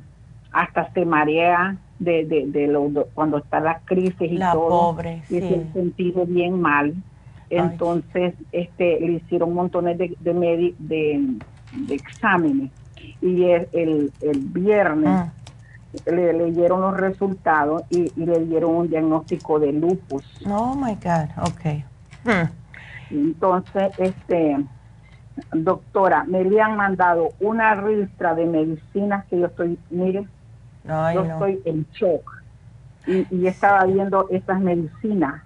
hasta 0.52 0.92
se 0.92 1.04
marea 1.04 1.76
de, 2.00 2.24
de, 2.24 3.06
cuando 3.14 3.38
está 3.38 3.60
la 3.60 3.78
crisis 3.84 4.32
y 4.32 4.38
todo. 4.38 4.96
y 5.28 5.40
se 5.40 5.54
ha 5.54 5.72
sentido 5.72 6.26
bien 6.26 6.60
mal. 6.60 6.94
Entonces, 7.50 8.34
este, 8.52 9.00
le 9.00 9.12
hicieron 9.12 9.54
montones 9.54 9.96
de, 9.96 10.16
de, 10.20 10.74
de, 10.78 11.94
exámenes 11.94 12.70
y 13.22 13.44
el, 13.44 14.12
el, 14.20 14.38
viernes 14.38 15.08
ah. 15.08 15.32
le 16.06 16.32
leyeron 16.32 16.80
los 16.80 16.96
resultados 16.96 17.82
y, 17.90 18.12
y, 18.16 18.26
le 18.26 18.40
dieron 18.40 18.74
un 18.74 18.88
diagnóstico 18.88 19.58
de 19.60 19.72
lupus. 19.72 20.24
Oh 20.46 20.74
my 20.74 20.94
God, 20.94 21.48
ok. 21.48 21.84
Hmm. 22.24 22.48
Entonces, 23.10 23.92
este, 23.98 24.64
doctora, 25.52 26.24
me 26.24 26.44
le 26.44 26.60
han 26.60 26.76
mandado 26.76 27.30
una 27.40 27.74
ristra 27.74 28.34
de 28.34 28.46
medicinas 28.46 29.24
que 29.26 29.40
yo 29.40 29.46
estoy, 29.46 29.78
mire, 29.90 30.26
yo 30.84 31.24
estoy 31.24 31.60
en 31.64 31.86
shock. 31.92 32.42
Y, 33.06 33.46
estaba 33.46 33.84
viendo 33.86 34.28
esas 34.30 34.60
medicinas. 34.60 35.42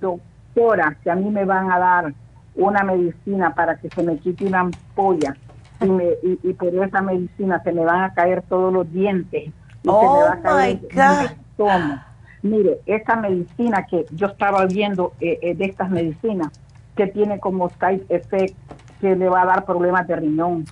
Doctora, 0.00 0.96
que 1.02 1.10
a 1.10 1.16
mí 1.16 1.30
me 1.30 1.44
van 1.44 1.72
a 1.72 1.78
dar 1.78 2.14
una 2.54 2.82
medicina 2.82 3.54
para 3.54 3.76
que 3.76 3.88
se 3.88 4.02
me 4.02 4.18
quite 4.18 4.44
una 4.44 4.60
ampolla 4.60 5.34
y, 5.80 5.88
me, 5.88 6.04
y, 6.22 6.52
por 6.52 6.68
esa 6.74 7.00
medicina 7.00 7.62
se 7.62 7.72
me 7.72 7.84
van 7.84 8.02
a 8.02 8.12
caer 8.12 8.42
todos 8.42 8.72
los 8.72 8.92
dientes 8.92 9.44
y 9.44 9.52
se 9.82 9.88
me 9.88 9.92
oh 9.92 10.20
va 10.20 10.32
a 10.34 10.40
caer 10.42 10.80
el 10.82 12.00
Mire, 12.42 12.80
esta 12.86 13.16
medicina 13.16 13.86
que 13.86 14.06
yo 14.12 14.28
estaba 14.28 14.64
viendo 14.66 15.12
eh, 15.20 15.38
eh, 15.42 15.54
de 15.54 15.64
estas 15.66 15.90
medicinas, 15.90 16.48
que 16.96 17.06
tiene 17.06 17.38
como 17.38 17.68
side 17.70 18.04
effect 18.08 18.56
que 19.00 19.16
le 19.16 19.28
va 19.28 19.42
a 19.42 19.46
dar 19.46 19.64
problemas 19.64 20.06
de 20.06 20.16
riñón, 20.16 20.64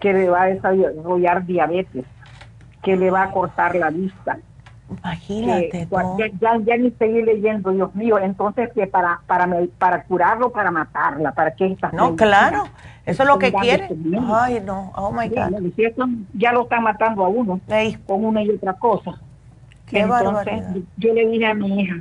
que 0.00 0.12
le 0.12 0.28
va 0.28 0.42
a 0.42 0.46
desarrollar 0.46 1.44
diabetes, 1.46 2.04
que 2.82 2.96
le 2.96 3.10
va 3.10 3.24
a 3.24 3.30
cortar 3.30 3.74
la 3.74 3.90
vista. 3.90 4.38
Imagínate. 4.90 5.86
ya, 6.40 6.56
ya, 6.64 6.76
ni 6.76 6.90
seguir 6.92 7.24
leyendo, 7.24 7.70
Dios 7.72 7.94
mío. 7.94 8.18
Entonces, 8.18 8.70
que 8.72 8.86
para, 8.86 9.20
para, 9.26 9.46
para 9.76 10.04
curarlo, 10.04 10.50
para 10.50 10.70
matarla, 10.70 11.32
para 11.32 11.50
que 11.50 11.76
No, 11.92 12.16
claro. 12.16 12.64
Eso 13.04 13.22
es 13.22 13.28
lo 13.28 13.38
que 13.38 13.52
quiere. 13.52 13.88
Ay, 14.30 14.62
no. 14.64 14.92
Oh 14.94 15.12
my 15.12 15.28
God. 15.28 15.60
Ya 16.34 16.52
lo 16.52 16.62
están 16.62 16.82
matando 16.82 17.24
a 17.24 17.28
uno 17.28 17.60
con 18.06 18.24
una 18.24 18.42
y 18.42 18.50
otra 18.50 18.74
cosa. 18.74 19.20
Qué 19.90 20.00
Entonces, 20.00 20.62
yo 20.96 21.14
le 21.14 21.26
dije 21.28 21.46
a 21.46 21.54
mi 21.54 21.80
hija, 21.80 21.96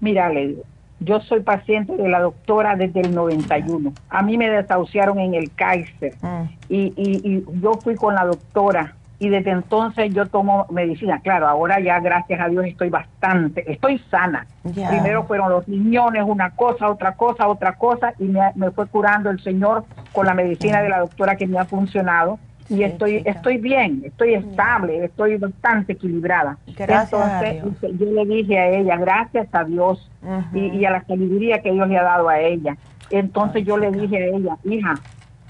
mira, 0.00 0.28
le 0.28 0.48
digo, 0.48 0.62
yo 1.00 1.20
soy 1.20 1.40
paciente 1.40 1.96
de 1.96 2.08
la 2.08 2.20
doctora 2.20 2.76
desde 2.76 3.00
el 3.00 3.14
91. 3.14 3.92
A 4.08 4.22
mí 4.22 4.38
me 4.38 4.48
desahuciaron 4.48 5.18
en 5.18 5.34
el 5.34 5.52
Kaiser 5.52 6.14
mm. 6.20 6.42
y, 6.68 6.92
y, 6.96 7.44
yo 7.60 7.74
fui 7.74 7.96
con 7.96 8.14
la 8.14 8.24
doctora 8.24 8.94
y 9.18 9.28
desde 9.28 9.50
entonces 9.50 10.12
yo 10.12 10.26
tomo 10.26 10.66
medicina. 10.70 11.20
Claro, 11.20 11.48
ahora 11.48 11.80
ya 11.80 12.00
gracias 12.00 12.40
a 12.40 12.48
Dios 12.48 12.66
estoy 12.66 12.90
bastante, 12.90 13.70
estoy 13.70 13.98
sana. 14.10 14.46
Primero 14.62 15.24
fueron 15.24 15.50
los 15.50 15.66
riñones, 15.66 16.22
una 16.26 16.50
cosa, 16.50 16.88
otra 16.90 17.12
cosa, 17.12 17.48
otra 17.48 17.74
cosa 17.74 18.12
y 18.18 18.24
me, 18.24 18.40
me 18.54 18.70
fue 18.70 18.86
curando 18.86 19.30
el 19.30 19.40
Señor 19.42 19.84
con 20.12 20.26
la 20.26 20.34
medicina 20.34 20.82
de 20.82 20.88
la 20.88 21.00
doctora 21.00 21.36
que 21.36 21.46
me 21.46 21.58
ha 21.58 21.64
funcionado 21.64 22.38
y 22.68 22.82
estoy 22.82 23.22
estoy 23.24 23.58
bien, 23.58 24.02
estoy 24.04 24.34
estable, 24.34 25.04
estoy 25.04 25.36
bastante 25.36 25.92
equilibrada. 25.94 26.58
Entonces 26.66 27.98
yo 27.98 28.06
le 28.06 28.24
dije 28.26 28.58
a 28.58 28.68
ella, 28.70 28.96
gracias 28.96 29.48
a 29.52 29.64
Dios 29.64 30.10
y, 30.52 30.84
a 30.84 30.90
la 30.90 31.04
sabiduría 31.04 31.62
que 31.62 31.72
Dios 31.72 31.88
le 31.88 31.98
ha 31.98 32.02
dado 32.02 32.28
a 32.28 32.40
ella. 32.40 32.76
Entonces 33.10 33.64
yo 33.64 33.76
le 33.76 33.90
dije 33.90 34.16
a 34.16 34.36
ella, 34.36 34.56
hija, 34.64 34.94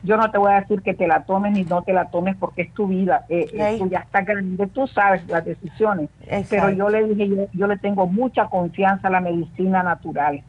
yo 0.02 0.16
no 0.16 0.30
te 0.30 0.38
voy 0.38 0.52
a 0.52 0.60
decir 0.60 0.82
que 0.82 0.94
te 0.94 1.08
la 1.08 1.24
tomes 1.24 1.52
ni 1.52 1.64
no 1.64 1.82
te 1.82 1.92
la 1.92 2.10
tomes 2.10 2.36
porque 2.36 2.62
es 2.62 2.74
tu 2.74 2.86
vida, 2.86 3.24
eh, 3.28 3.48
eh 3.52 3.80
ya 3.90 4.00
está 4.00 4.20
grande, 4.20 4.66
tú 4.68 4.86
sabes 4.86 5.26
las 5.26 5.44
decisiones. 5.44 6.10
Pero 6.50 6.70
yo 6.70 6.88
le 6.88 7.04
dije, 7.04 7.28
yo, 7.28 7.46
yo 7.52 7.66
le 7.66 7.78
tengo 7.78 8.06
mucha 8.06 8.46
confianza 8.46 9.08
a 9.08 9.10
la 9.10 9.20
medicina 9.20 9.82
natural. 9.82 10.42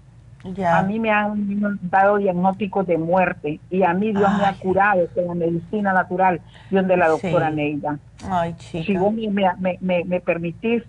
A 0.44 0.84
mí 0.84 1.00
me 1.00 1.12
han 1.12 1.80
dado 1.82 2.18
diagnósticos 2.18 2.88
de 2.88 2.98
muerte 2.98 3.60
y 3.70 3.84
a 3.84 3.94
mí 3.94 4.12
Dios 4.12 4.30
me 4.38 4.46
ha 4.46 4.54
curado 4.54 5.08
con 5.14 5.28
la 5.28 5.34
medicina 5.34 5.94
natural, 5.94 6.42
Dios 6.70 6.88
de 6.88 6.98
la 6.98 7.08
doctora 7.10 7.50
Neida. 7.50 8.00
Ay, 8.30 8.54
chica. 8.54 8.86
Si 8.86 8.96
vos 8.96 9.14
me, 9.14 9.78
me, 9.82 10.04
me, 10.06 10.22
permitís, 10.22 10.84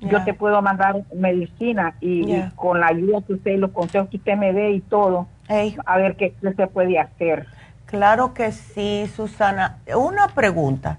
yo 0.00 0.22
te 0.24 0.34
puedo 0.34 0.60
mandar 0.62 1.02
medicina 1.14 1.94
y, 2.00 2.40
con 2.54 2.80
la 2.80 2.88
ayuda 2.88 3.22
que 3.26 3.34
usted, 3.34 3.58
los 3.58 3.72
consejos 3.72 4.08
que 4.10 4.18
usted 4.18 4.36
me 4.36 4.52
dé 4.52 4.72
y 4.72 4.80
todo, 4.80 5.26
a 5.86 5.96
ver 5.96 6.16
qué, 6.16 6.34
qué 6.40 6.52
se 6.54 6.66
puede 6.66 6.98
hacer. 6.98 7.46
Claro 7.86 8.34
que 8.34 8.52
sí, 8.52 9.10
Susana. 9.16 9.78
Una 9.96 10.28
pregunta. 10.28 10.98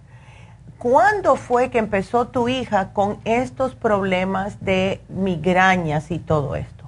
¿Cuándo 0.78 1.36
fue 1.36 1.70
que 1.70 1.78
empezó 1.78 2.28
tu 2.28 2.50
hija 2.50 2.92
con 2.92 3.20
estos 3.24 3.76
problemas 3.76 4.66
de 4.66 5.00
migrañas 5.08 6.10
y 6.10 6.18
todo 6.18 6.56
esto? 6.56 6.81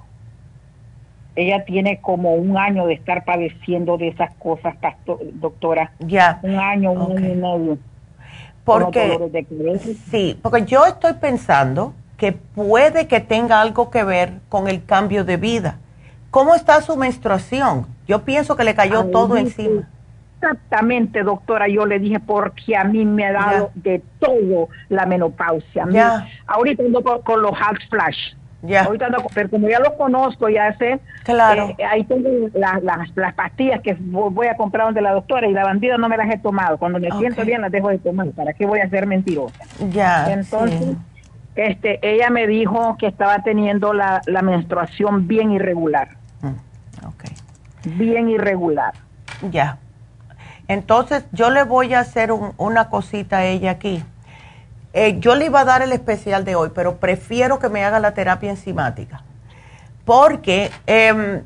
Ella 1.36 1.64
tiene 1.64 2.00
como 2.00 2.34
un 2.34 2.56
año 2.56 2.86
de 2.86 2.94
estar 2.94 3.24
padeciendo 3.24 3.96
de 3.96 4.08
esas 4.08 4.32
cosas, 4.34 4.74
doctora. 5.34 5.92
Ya. 6.00 6.38
Un 6.42 6.58
año, 6.58 6.92
un 6.92 7.16
año 7.16 7.32
y 7.32 7.36
medio. 7.36 7.78
Porque, 8.64 9.18
sí, 10.10 10.38
porque 10.42 10.64
yo 10.64 10.86
estoy 10.86 11.14
pensando 11.14 11.92
que 12.16 12.32
puede 12.32 13.06
que 13.08 13.20
tenga 13.20 13.60
algo 13.60 13.90
que 13.90 14.04
ver 14.04 14.32
con 14.48 14.68
el 14.68 14.84
cambio 14.84 15.24
de 15.24 15.36
vida. 15.36 15.78
¿Cómo 16.30 16.54
está 16.54 16.80
su 16.80 16.96
menstruación? 16.96 17.86
Yo 18.06 18.24
pienso 18.24 18.56
que 18.56 18.64
le 18.64 18.74
cayó 18.74 19.04
todo 19.06 19.36
encima. 19.36 19.88
Exactamente, 20.40 21.22
doctora, 21.22 21.68
yo 21.68 21.86
le 21.86 21.98
dije 21.98 22.20
porque 22.20 22.76
a 22.76 22.84
mí 22.84 23.04
me 23.04 23.26
ha 23.26 23.32
dado 23.32 23.70
de 23.74 24.02
todo 24.18 24.68
la 24.88 25.06
menopausia. 25.06 25.86
Ya. 25.90 26.26
Ahorita 26.46 26.82
ando 26.82 27.02
con 27.02 27.42
los 27.42 27.50
hot 27.50 27.78
flash 27.88 28.34
ya. 28.66 28.84
Ahorita 28.84 29.08
pero 29.34 29.50
como 29.50 29.68
ya 29.68 29.78
los 29.78 29.92
conozco, 29.92 30.48
ya 30.48 30.76
sé. 30.78 30.98
Claro. 31.24 31.74
Eh, 31.78 31.84
ahí 31.84 32.04
tengo 32.04 32.28
las 32.54 33.32
pastillas 33.34 33.80
que 33.82 33.96
voy 33.98 34.46
a 34.46 34.56
comprar 34.56 34.86
donde 34.86 35.02
la 35.02 35.12
doctora 35.12 35.46
y 35.46 35.52
la 35.52 35.64
bandida 35.64 35.98
no 35.98 36.08
me 36.08 36.16
las 36.16 36.30
he 36.30 36.38
tomado. 36.38 36.78
Cuando 36.78 36.98
me 36.98 37.10
siento 37.12 37.44
bien 37.44 37.60
las 37.60 37.70
dejo 37.70 37.90
de 37.90 37.98
tomar. 37.98 38.28
¿Para 38.30 38.52
qué 38.54 38.66
voy 38.66 38.80
a 38.80 38.88
ser 38.88 39.06
mentirosa? 39.06 39.64
Ya. 39.90 40.32
Entonces, 40.32 40.96
este, 41.56 41.98
ella 42.02 42.30
me 42.30 42.46
dijo 42.46 42.96
que 42.98 43.06
estaba 43.06 43.42
teniendo 43.42 43.92
la, 43.92 44.22
menstruación 44.42 45.28
bien 45.28 45.52
irregular. 45.52 46.08
Mm. 46.40 47.98
Bien 47.98 48.30
irregular. 48.30 48.94
Ya. 49.50 49.78
Entonces, 50.68 51.26
yo 51.32 51.50
le 51.50 51.64
voy 51.64 51.92
a 51.92 52.00
hacer 52.00 52.32
una 52.32 52.88
cosita 52.88 53.38
a 53.38 53.44
ella 53.44 53.72
aquí 53.72 54.02
eh, 54.96 55.16
yo 55.18 55.34
le 55.34 55.46
iba 55.46 55.60
a 55.60 55.64
dar 55.64 55.82
el 55.82 55.90
especial 55.92 56.44
de 56.44 56.54
hoy, 56.54 56.70
pero 56.72 56.98
prefiero 56.98 57.58
que 57.58 57.68
me 57.68 57.84
haga 57.84 57.98
la 57.98 58.14
terapia 58.14 58.50
enzimática. 58.50 59.22
Porque 60.04 60.70
em, 60.86 61.42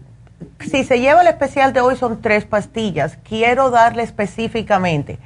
si 0.61 0.84
se 0.84 1.00
lleva 1.00 1.22
el 1.22 1.28
especial 1.28 1.72
de 1.72 1.80
hoy 1.80 1.96
son 1.96 2.20
tres 2.20 2.44
pastillas. 2.44 3.16
Quiero 3.26 3.70
darle 3.70 4.02
específicamente. 4.02 5.18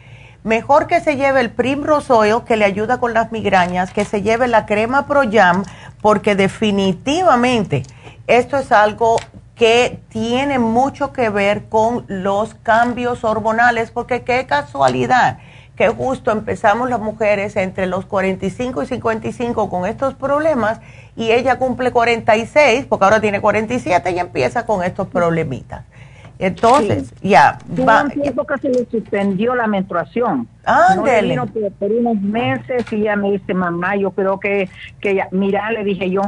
Mejor 0.44 0.86
que 0.86 1.00
se 1.00 1.16
lleve 1.16 1.40
el 1.40 1.50
Primrose 1.50 2.12
Oil, 2.12 2.44
que 2.46 2.56
le 2.56 2.64
ayuda 2.64 3.00
con 3.00 3.12
las 3.12 3.32
migrañas, 3.32 3.92
que 3.92 4.04
se 4.04 4.22
lleve 4.22 4.46
la 4.46 4.66
crema 4.66 5.06
Pro 5.06 5.22
Jam, 5.28 5.64
porque 6.00 6.36
definitivamente 6.36 7.82
esto 8.28 8.56
es 8.56 8.70
algo 8.70 9.16
que 9.56 9.98
tiene 10.10 10.60
mucho 10.60 11.12
que 11.12 11.28
ver 11.28 11.64
con 11.64 12.04
los 12.06 12.54
cambios 12.54 13.24
hormonales, 13.24 13.90
porque 13.90 14.22
qué 14.22 14.46
casualidad 14.46 15.38
que 15.76 15.88
justo 15.88 16.30
empezamos 16.30 16.90
las 16.90 17.00
mujeres 17.00 17.56
entre 17.56 17.86
los 17.86 18.04
45 18.06 18.82
y 18.82 18.86
55 18.86 19.70
con 19.70 19.86
estos 19.86 20.14
problemas 20.14 20.80
y 21.16 21.30
ella 21.30 21.58
cumple 21.58 21.92
46, 21.92 22.86
porque 22.86 23.04
ahora 23.04 23.20
tiene 23.20 23.40
47 23.40 24.10
y 24.10 24.18
empieza 24.18 24.66
con 24.66 24.82
estos 24.82 25.08
problemitas. 25.08 25.84
Entonces, 26.38 27.14
ya. 27.22 27.58
va, 27.88 28.02
un 28.02 28.10
tiempo 28.10 28.44
que 28.44 28.58
se 28.58 28.68
le 28.68 28.84
suspendió 28.86 29.54
la 29.54 29.68
menstruación. 29.68 30.48
Ándele. 30.64 31.36
No 31.36 31.46
por, 31.46 31.92
unos 31.92 32.20
meses 32.20 32.84
y 32.90 32.96
ella 32.96 33.14
me 33.14 33.30
dice, 33.30 33.54
mamá, 33.54 33.94
yo 33.94 34.10
creo 34.10 34.40
que, 34.40 34.68
que 35.00 35.22
mira, 35.30 35.70
le 35.70 35.84
dije 35.84 36.10
yo, 36.10 36.22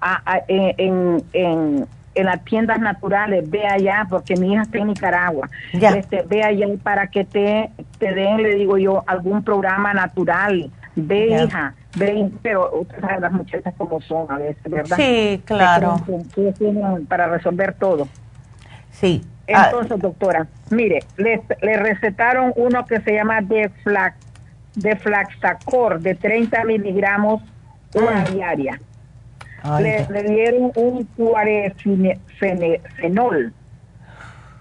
a, 0.00 0.40
en, 0.48 1.22
en 1.32 1.86
en 2.20 2.26
las 2.26 2.44
tiendas 2.44 2.80
naturales, 2.80 3.48
ve 3.48 3.66
allá, 3.66 4.06
porque 4.08 4.36
mi 4.36 4.52
hija 4.52 4.62
está 4.62 4.78
en 4.78 4.88
Nicaragua, 4.88 5.48
este, 5.72 6.22
ve 6.22 6.42
allá 6.42 6.66
para 6.82 7.08
que 7.08 7.24
te, 7.24 7.70
te 7.98 8.14
den, 8.14 8.42
le 8.42 8.54
digo 8.54 8.78
yo, 8.78 9.02
algún 9.06 9.42
programa 9.42 9.92
natural, 9.94 10.70
ve 10.96 11.44
hija, 11.44 11.74
ve, 11.96 12.30
pero 12.42 12.80
usted 12.80 13.00
sabe 13.00 13.20
las 13.20 13.32
muchachas 13.32 13.74
como 13.76 14.00
son 14.02 14.30
a 14.30 14.38
veces, 14.38 14.62
¿verdad? 14.64 14.96
Sí, 14.96 15.42
claro. 15.44 15.96
para 17.08 17.28
resolver 17.28 17.74
todo. 17.74 18.08
Sí. 18.90 19.22
Entonces, 19.46 19.98
doctora, 19.98 20.46
mire, 20.70 21.00
le, 21.16 21.42
le 21.62 21.76
recetaron 21.76 22.52
uno 22.54 22.86
que 22.86 23.00
se 23.00 23.14
llama 23.14 23.40
Deflax, 23.40 24.16
Deflaxacor 24.76 26.00
de 26.00 26.14
30 26.14 26.64
miligramos 26.64 27.42
una 27.94 28.20
mm. 28.20 28.34
diaria 28.34 28.80
le, 29.80 30.06
dieron 30.22 30.72
un 30.74 31.04
cuarefenol 31.16 33.52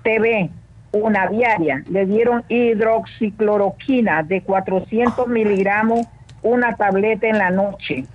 TB, 0.03 0.49
una 0.91 1.27
diaria. 1.27 1.83
Le 1.89 2.05
dieron 2.05 2.43
hidroxicloroquina 2.49 4.23
de 4.23 4.41
400 4.41 5.25
miligramos, 5.27 6.05
una 6.41 6.75
tableta 6.75 7.27
en 7.27 7.37
la 7.37 7.49
noche. 7.49 8.05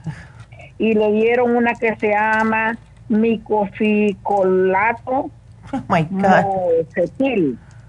Y 0.79 0.93
le 0.95 1.13
dieron 1.13 1.55
una 1.57 1.75
que 1.75 1.95
se 1.97 2.09
llama 2.11 2.77
micoficolato 3.09 5.31
oh 5.73 5.83
my 5.89 6.07
God. 6.11 6.45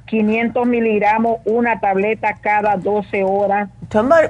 500 0.05 0.65
miligramos, 0.67 1.39
una 1.45 1.79
tableta 1.79 2.35
cada 2.41 2.77
12 2.77 3.23
horas. 3.23 3.69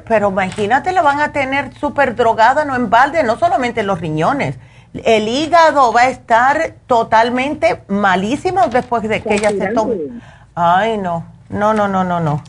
Pero 0.07 0.29
imagínate, 0.29 0.91
la 0.91 1.01
van 1.01 1.19
a 1.19 1.31
tener 1.31 1.73
súper 1.73 2.15
drogada, 2.15 2.65
no 2.65 2.75
en 2.75 2.89
balde, 2.89 3.23
no 3.23 3.37
solamente 3.37 3.83
los 3.83 3.99
riñones. 3.99 4.57
El 4.93 5.27
hígado 5.27 5.91
va 5.91 6.01
a 6.01 6.09
estar 6.09 6.75
totalmente 6.87 7.83
malísimo 7.89 8.67
después 8.67 9.03
de 9.03 9.21
que 9.21 9.35
ella 9.35 9.49
se 9.49 9.73
tome. 9.73 9.95
Ay, 10.55 10.97
no, 10.97 11.25
no, 11.49 11.73
no, 11.73 11.87
no, 11.87 12.03
no, 12.03 12.19
no. 12.21 12.41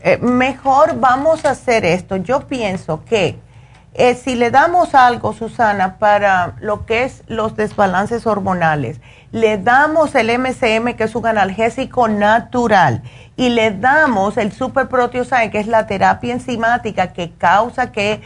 Eh, 0.00 0.18
mejor 0.18 0.98
vamos 0.98 1.44
a 1.44 1.50
hacer 1.50 1.84
esto. 1.84 2.16
Yo 2.16 2.46
pienso 2.48 3.04
que 3.04 3.38
eh, 3.98 4.14
si 4.14 4.34
le 4.34 4.50
damos 4.50 4.94
algo, 4.94 5.32
Susana, 5.32 5.96
para 5.98 6.54
lo 6.60 6.84
que 6.84 7.04
es 7.04 7.22
los 7.28 7.56
desbalances 7.56 8.26
hormonales, 8.26 9.00
le 9.32 9.56
damos 9.56 10.14
el 10.14 10.28
MCM, 10.38 10.94
que 10.96 11.04
es 11.04 11.14
un 11.14 11.26
analgésico 11.26 12.06
natural, 12.06 13.02
y 13.36 13.48
le 13.48 13.70
damos 13.70 14.36
el 14.36 14.52
Super 14.52 14.88
Proteosine, 14.88 15.50
que 15.50 15.60
es 15.60 15.66
la 15.66 15.86
terapia 15.86 16.34
enzimática 16.34 17.14
que 17.14 17.32
causa 17.32 17.90
que, 17.90 18.20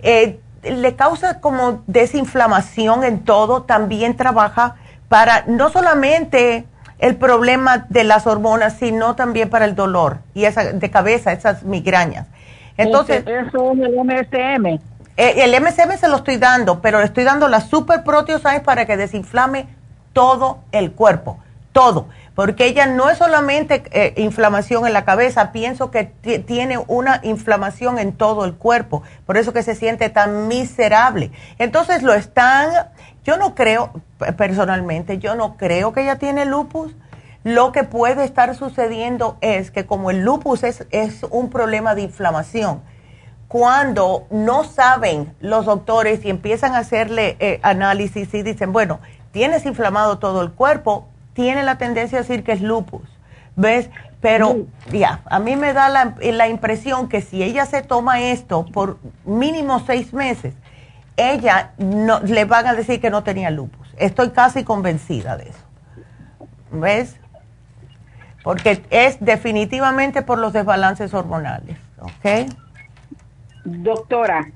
eh, 0.00 0.40
le 0.62 0.94
causa 0.94 1.40
como 1.40 1.82
desinflamación 1.86 3.02
en 3.04 3.24
todo, 3.24 3.62
también 3.62 4.16
trabaja 4.16 4.76
para 5.08 5.44
no 5.46 5.70
solamente 5.70 6.66
el 6.98 7.16
problema 7.16 7.86
de 7.88 8.04
las 8.04 8.26
hormonas, 8.26 8.76
sino 8.78 9.16
también 9.16 9.48
para 9.48 9.64
el 9.64 9.74
dolor 9.74 10.18
y 10.34 10.44
esa 10.44 10.72
de 10.72 10.90
cabeza, 10.90 11.32
esas 11.32 11.62
migrañas. 11.62 12.26
Entonces, 12.76 13.24
eso 13.26 13.72
es 13.72 13.78
el 13.78 13.94
MSM. 14.04 14.93
Eh, 15.16 15.44
el 15.44 15.60
MSM 15.62 15.96
se 15.96 16.08
lo 16.08 16.16
estoy 16.16 16.38
dando, 16.38 16.80
pero 16.80 16.98
le 16.98 17.04
estoy 17.04 17.24
dando 17.24 17.48
la 17.48 17.60
Super 17.60 18.02
Proteoscience 18.02 18.64
para 18.64 18.84
que 18.84 18.96
desinflame 18.96 19.68
todo 20.12 20.58
el 20.72 20.92
cuerpo, 20.92 21.38
todo. 21.72 22.08
Porque 22.34 22.66
ella 22.66 22.86
no 22.86 23.08
es 23.10 23.18
solamente 23.18 23.84
eh, 23.92 24.14
inflamación 24.16 24.88
en 24.88 24.92
la 24.92 25.04
cabeza, 25.04 25.52
pienso 25.52 25.92
que 25.92 26.04
tiene 26.46 26.78
una 26.88 27.20
inflamación 27.22 28.00
en 28.00 28.12
todo 28.12 28.44
el 28.44 28.54
cuerpo, 28.54 29.04
por 29.24 29.36
eso 29.36 29.52
que 29.52 29.62
se 29.62 29.76
siente 29.76 30.10
tan 30.10 30.48
miserable. 30.48 31.30
Entonces 31.58 32.02
lo 32.02 32.12
están, 32.12 32.88
yo 33.24 33.36
no 33.36 33.54
creo, 33.54 33.92
personalmente, 34.36 35.18
yo 35.18 35.36
no 35.36 35.56
creo 35.56 35.92
que 35.92 36.02
ella 36.02 36.16
tiene 36.16 36.44
lupus. 36.44 36.96
Lo 37.44 37.70
que 37.70 37.84
puede 37.84 38.24
estar 38.24 38.56
sucediendo 38.56 39.36
es 39.40 39.70
que 39.70 39.86
como 39.86 40.10
el 40.10 40.22
lupus 40.22 40.64
es, 40.64 40.86
es 40.90 41.22
un 41.30 41.50
problema 41.50 41.94
de 41.94 42.02
inflamación, 42.02 42.80
cuando 43.54 44.26
no 44.30 44.64
saben 44.64 45.32
los 45.38 45.66
doctores 45.66 46.24
y 46.24 46.30
empiezan 46.30 46.74
a 46.74 46.78
hacerle 46.78 47.36
eh, 47.38 47.60
análisis 47.62 48.34
y 48.34 48.42
dicen, 48.42 48.72
bueno, 48.72 48.98
tienes 49.30 49.64
inflamado 49.64 50.18
todo 50.18 50.42
el 50.42 50.50
cuerpo, 50.50 51.06
tiene 51.34 51.62
la 51.62 51.78
tendencia 51.78 52.18
a 52.18 52.22
decir 52.22 52.42
que 52.42 52.50
es 52.50 52.60
lupus. 52.60 53.08
¿Ves? 53.54 53.90
Pero 54.20 54.66
ya, 54.90 55.20
a 55.26 55.38
mí 55.38 55.54
me 55.54 55.72
da 55.72 55.88
la, 55.88 56.16
la, 56.20 56.48
impresión 56.48 57.08
que 57.08 57.20
si 57.20 57.44
ella 57.44 57.64
se 57.64 57.82
toma 57.82 58.22
esto 58.22 58.66
por 58.72 58.98
mínimo 59.24 59.78
seis 59.86 60.12
meses, 60.12 60.54
ella 61.16 61.74
no, 61.78 62.18
le 62.22 62.46
van 62.46 62.66
a 62.66 62.74
decir 62.74 63.00
que 63.00 63.10
no 63.10 63.22
tenía 63.22 63.50
lupus. 63.50 63.86
Estoy 63.98 64.30
casi 64.30 64.64
convencida 64.64 65.36
de 65.36 65.50
eso. 65.50 65.64
¿Ves? 66.72 67.20
Porque 68.42 68.82
es 68.90 69.18
definitivamente 69.20 70.22
por 70.22 70.40
los 70.40 70.52
desbalances 70.52 71.14
hormonales. 71.14 71.76
¿Ok? 72.00 72.50
Doctora, 73.64 74.46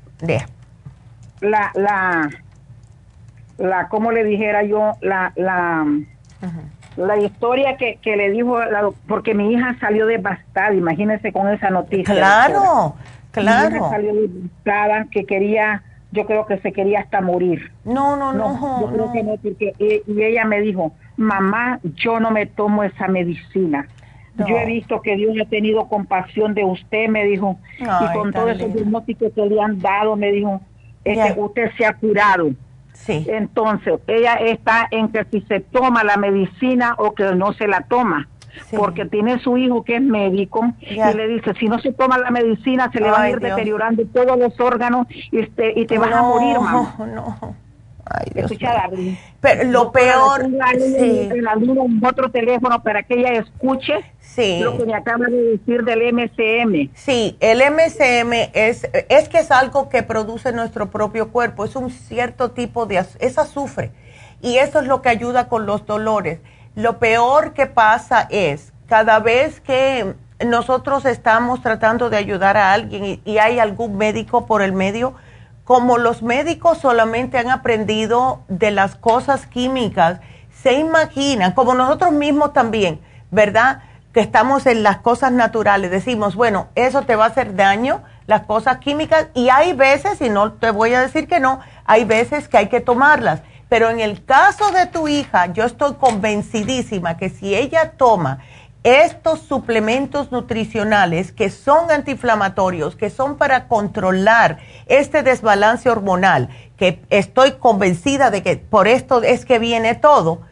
la, 1.41 1.71
la, 1.75 2.31
la, 3.57 3.89
como 3.89 4.13
le 4.13 4.25
dijera 4.25 4.63
yo, 4.65 4.93
la, 5.01 5.33
la, 5.37 5.87
la 6.97 7.17
historia 7.17 7.77
que, 7.77 7.99
que 8.03 8.17
le 8.17 8.31
dijo, 8.31 8.59
la, 8.59 8.91
porque 9.07 9.35
mi 9.35 9.53
hija 9.53 9.77
salió 9.81 10.07
devastada, 10.07 10.75
imagínese 10.75 11.33
con 11.33 11.49
esa 11.49 11.71
noticia. 11.71 12.15
Claro, 12.15 12.97
claro. 13.31 13.71
Mi 13.71 13.77
hija 13.77 13.91
salió 13.91 14.15
devastada, 14.15 15.07
que 15.11 15.25
quería, 15.25 15.83
yo 16.13 16.27
creo 16.27 16.47
que 16.47 16.59
se 16.59 16.73
quería 16.73 17.01
hasta 17.01 17.21
morir. 17.21 17.73
No, 17.85 18.17
no, 18.17 18.33
no. 18.33 18.81
yo 18.81 18.93
creo 18.93 19.13
que 19.13 19.23
no, 19.23 19.37
porque, 19.37 19.75
y, 19.79 20.13
y 20.13 20.23
ella 20.23 20.45
me 20.45 20.61
dijo, 20.61 20.93
mamá, 21.17 21.81
yo 21.83 22.21
no 22.21 22.31
me 22.31 22.47
tomo 22.47 22.85
esa 22.85 23.09
medicina 23.09 23.89
yo 24.47 24.57
he 24.57 24.67
visto 24.67 25.03
que 25.03 25.17
Dios 25.17 25.37
ha 25.41 25.49
tenido 25.49 25.89
compasión 25.89 26.55
de 26.55 26.65
usted, 26.65 27.09
me 27.09 27.25
dijo, 27.25 27.59
y 27.79 28.13
con 28.13 28.33
todos 28.33 28.51
esos 28.53 28.73
diagnósticos 28.73 29.33
que 29.33 29.47
le 29.47 29.61
han 29.61 29.81
dado, 29.81 30.17
me 30.17 30.33
dijo, 30.33 30.61
es 31.05 31.19
que 31.19 31.41
usted 31.41 31.71
se 31.77 31.87
ha 31.87 31.95
curado. 31.95 32.51
Sí. 32.93 33.27
Entonces, 33.29 34.01
ella 34.07 34.35
está 34.35 34.89
en 34.91 35.09
que 35.09 35.25
si 35.31 35.41
se 35.43 35.61
toma 35.61 36.05
la 36.05 36.17
medicina 36.17 36.95
o 36.99 37.15
que 37.15 37.35
no 37.35 37.53
se 37.53 37.69
la 37.69 37.83
toma. 37.83 38.29
Porque 38.77 39.05
tiene 39.05 39.39
su 39.39 39.57
hijo 39.57 39.85
que 39.85 39.97
es 39.97 40.03
médico 40.03 40.73
y 40.81 40.97
le 40.97 41.29
dice, 41.29 41.55
si 41.55 41.69
no 41.69 41.79
se 41.79 41.93
toma 41.93 42.19
la 42.19 42.31
medicina, 42.31 42.91
se 42.93 43.01
le 43.01 43.09
van 43.09 43.23
a 43.23 43.31
ir 43.31 43.39
deteriorando 43.39 44.05
todos 44.07 44.37
los 44.37 44.59
órganos 44.59 45.07
y, 45.11 45.41
este, 45.41 45.79
y 45.79 45.87
te 45.87 45.97
vas 45.97 46.13
a 46.13 46.23
morir, 46.23 46.59
mamá. 46.59 46.97
No, 46.99 47.55
Ay, 48.11 48.33
Dios 48.35 48.53
Pero 49.41 49.65
lo 49.65 49.93
peor, 49.93 50.47
sí. 50.77 51.29
en 51.31 52.05
otro 52.05 52.31
teléfono 52.31 52.83
para 52.83 53.03
que 53.03 53.15
ella 53.15 53.33
escuche 53.33 53.95
sí. 54.21 54.61
lo 54.63 54.79
que 54.79 54.87
me 54.87 54.95
acaba 54.95 55.27
de 55.27 55.59
decir 55.59 55.85
del 55.85 56.13
MCM. 56.13 56.91
Sí, 56.95 57.37
el 57.41 57.59
MCM 57.59 58.51
es, 58.55 58.89
es 59.09 59.29
que 59.29 59.39
es 59.39 59.51
algo 59.51 59.89
que 59.89 60.03
produce 60.03 60.53
nuestro 60.53 60.91
propio 60.91 61.31
cuerpo, 61.31 61.65
es 61.65 61.77
un 61.77 61.91
cierto 61.91 62.51
tipo 62.53 62.87
de, 62.87 63.05
es 63.19 63.39
azufre 63.39 63.93
y 64.41 64.57
eso 64.57 64.81
es 64.81 64.87
lo 64.87 65.03
que 65.03 65.09
ayuda 65.09 65.49
con 65.49 65.67
los 65.67 65.87
dolores. 65.87 66.41
Lo 66.75 66.99
peor 66.99 67.55
que 67.55 67.67
pasa 67.67 68.27
es 68.31 68.73
cada 68.87 69.19
vez 69.19 69.61
que 69.61 70.15
nosotros 70.47 71.05
estamos 71.05 71.61
tratando 71.61 72.11
de 72.11 72.17
ayudar 72.17 72.57
a 72.57 72.73
alguien 72.73 73.21
y 73.25 73.39
hay 73.39 73.59
algún 73.59 73.97
médico 73.97 74.47
por 74.47 74.63
el 74.63 74.73
medio, 74.73 75.15
como 75.69 75.99
los 75.99 76.23
médicos 76.23 76.79
solamente 76.79 77.37
han 77.37 77.51
aprendido 77.51 78.41
de 78.49 78.71
las 78.71 78.95
cosas 78.95 79.47
químicas, 79.47 80.19
se 80.63 80.73
imaginan, 80.73 81.53
como 81.53 81.75
nosotros 81.75 82.11
mismos 82.13 82.55
también, 82.55 83.03
¿verdad? 83.31 83.83
Que 84.15 84.21
estamos 84.21 84.65
en 84.65 84.83
las 84.83 84.97
cosas 85.01 85.31
naturales, 85.31 85.91
decimos, 85.91 86.37
bueno, 86.37 86.69
eso 86.75 87.03
te 87.03 87.17
va 87.17 87.25
a 87.25 87.29
hacer 87.29 87.55
daño, 87.55 88.03
las 88.27 88.47
cosas 88.47 88.79
químicas, 88.79 89.27
y 89.35 89.51
hay 89.51 89.75
veces, 89.75 90.23
y 90.23 90.31
no 90.31 90.53
te 90.55 90.71
voy 90.71 90.95
a 90.95 91.03
decir 91.03 91.29
que 91.29 91.39
no, 91.39 91.61
hay 91.85 92.07
veces 92.07 92.49
que 92.49 92.57
hay 92.57 92.69
que 92.69 92.81
tomarlas. 92.81 93.43
Pero 93.69 93.91
en 93.91 94.01
el 94.01 94.25
caso 94.25 94.71
de 94.71 94.87
tu 94.87 95.07
hija, 95.07 95.53
yo 95.53 95.65
estoy 95.65 95.97
convencidísima 95.97 97.19
que 97.19 97.29
si 97.29 97.55
ella 97.55 97.91
toma 97.91 98.39
estos 98.85 99.41
suplementos 99.41 100.31
nutricionales 100.31 101.33
que 101.33 101.51
son 101.51 101.91
antiinflamatorios, 101.91 102.97
que 102.97 103.11
son 103.11 103.37
para 103.37 103.69
controlar 103.69 104.59
este 104.87 105.23
desbalance 105.23 105.91
hormonal, 105.91 106.49
que 106.77 107.03
estoy 107.11 107.53
convencida 107.53 108.31
de 108.31 108.43
que 108.43 108.57
por 108.57 108.89
esto 108.89 109.23
es 109.23 109.45
que 109.45 109.59
viene 109.59 109.95
todo, 109.95 110.43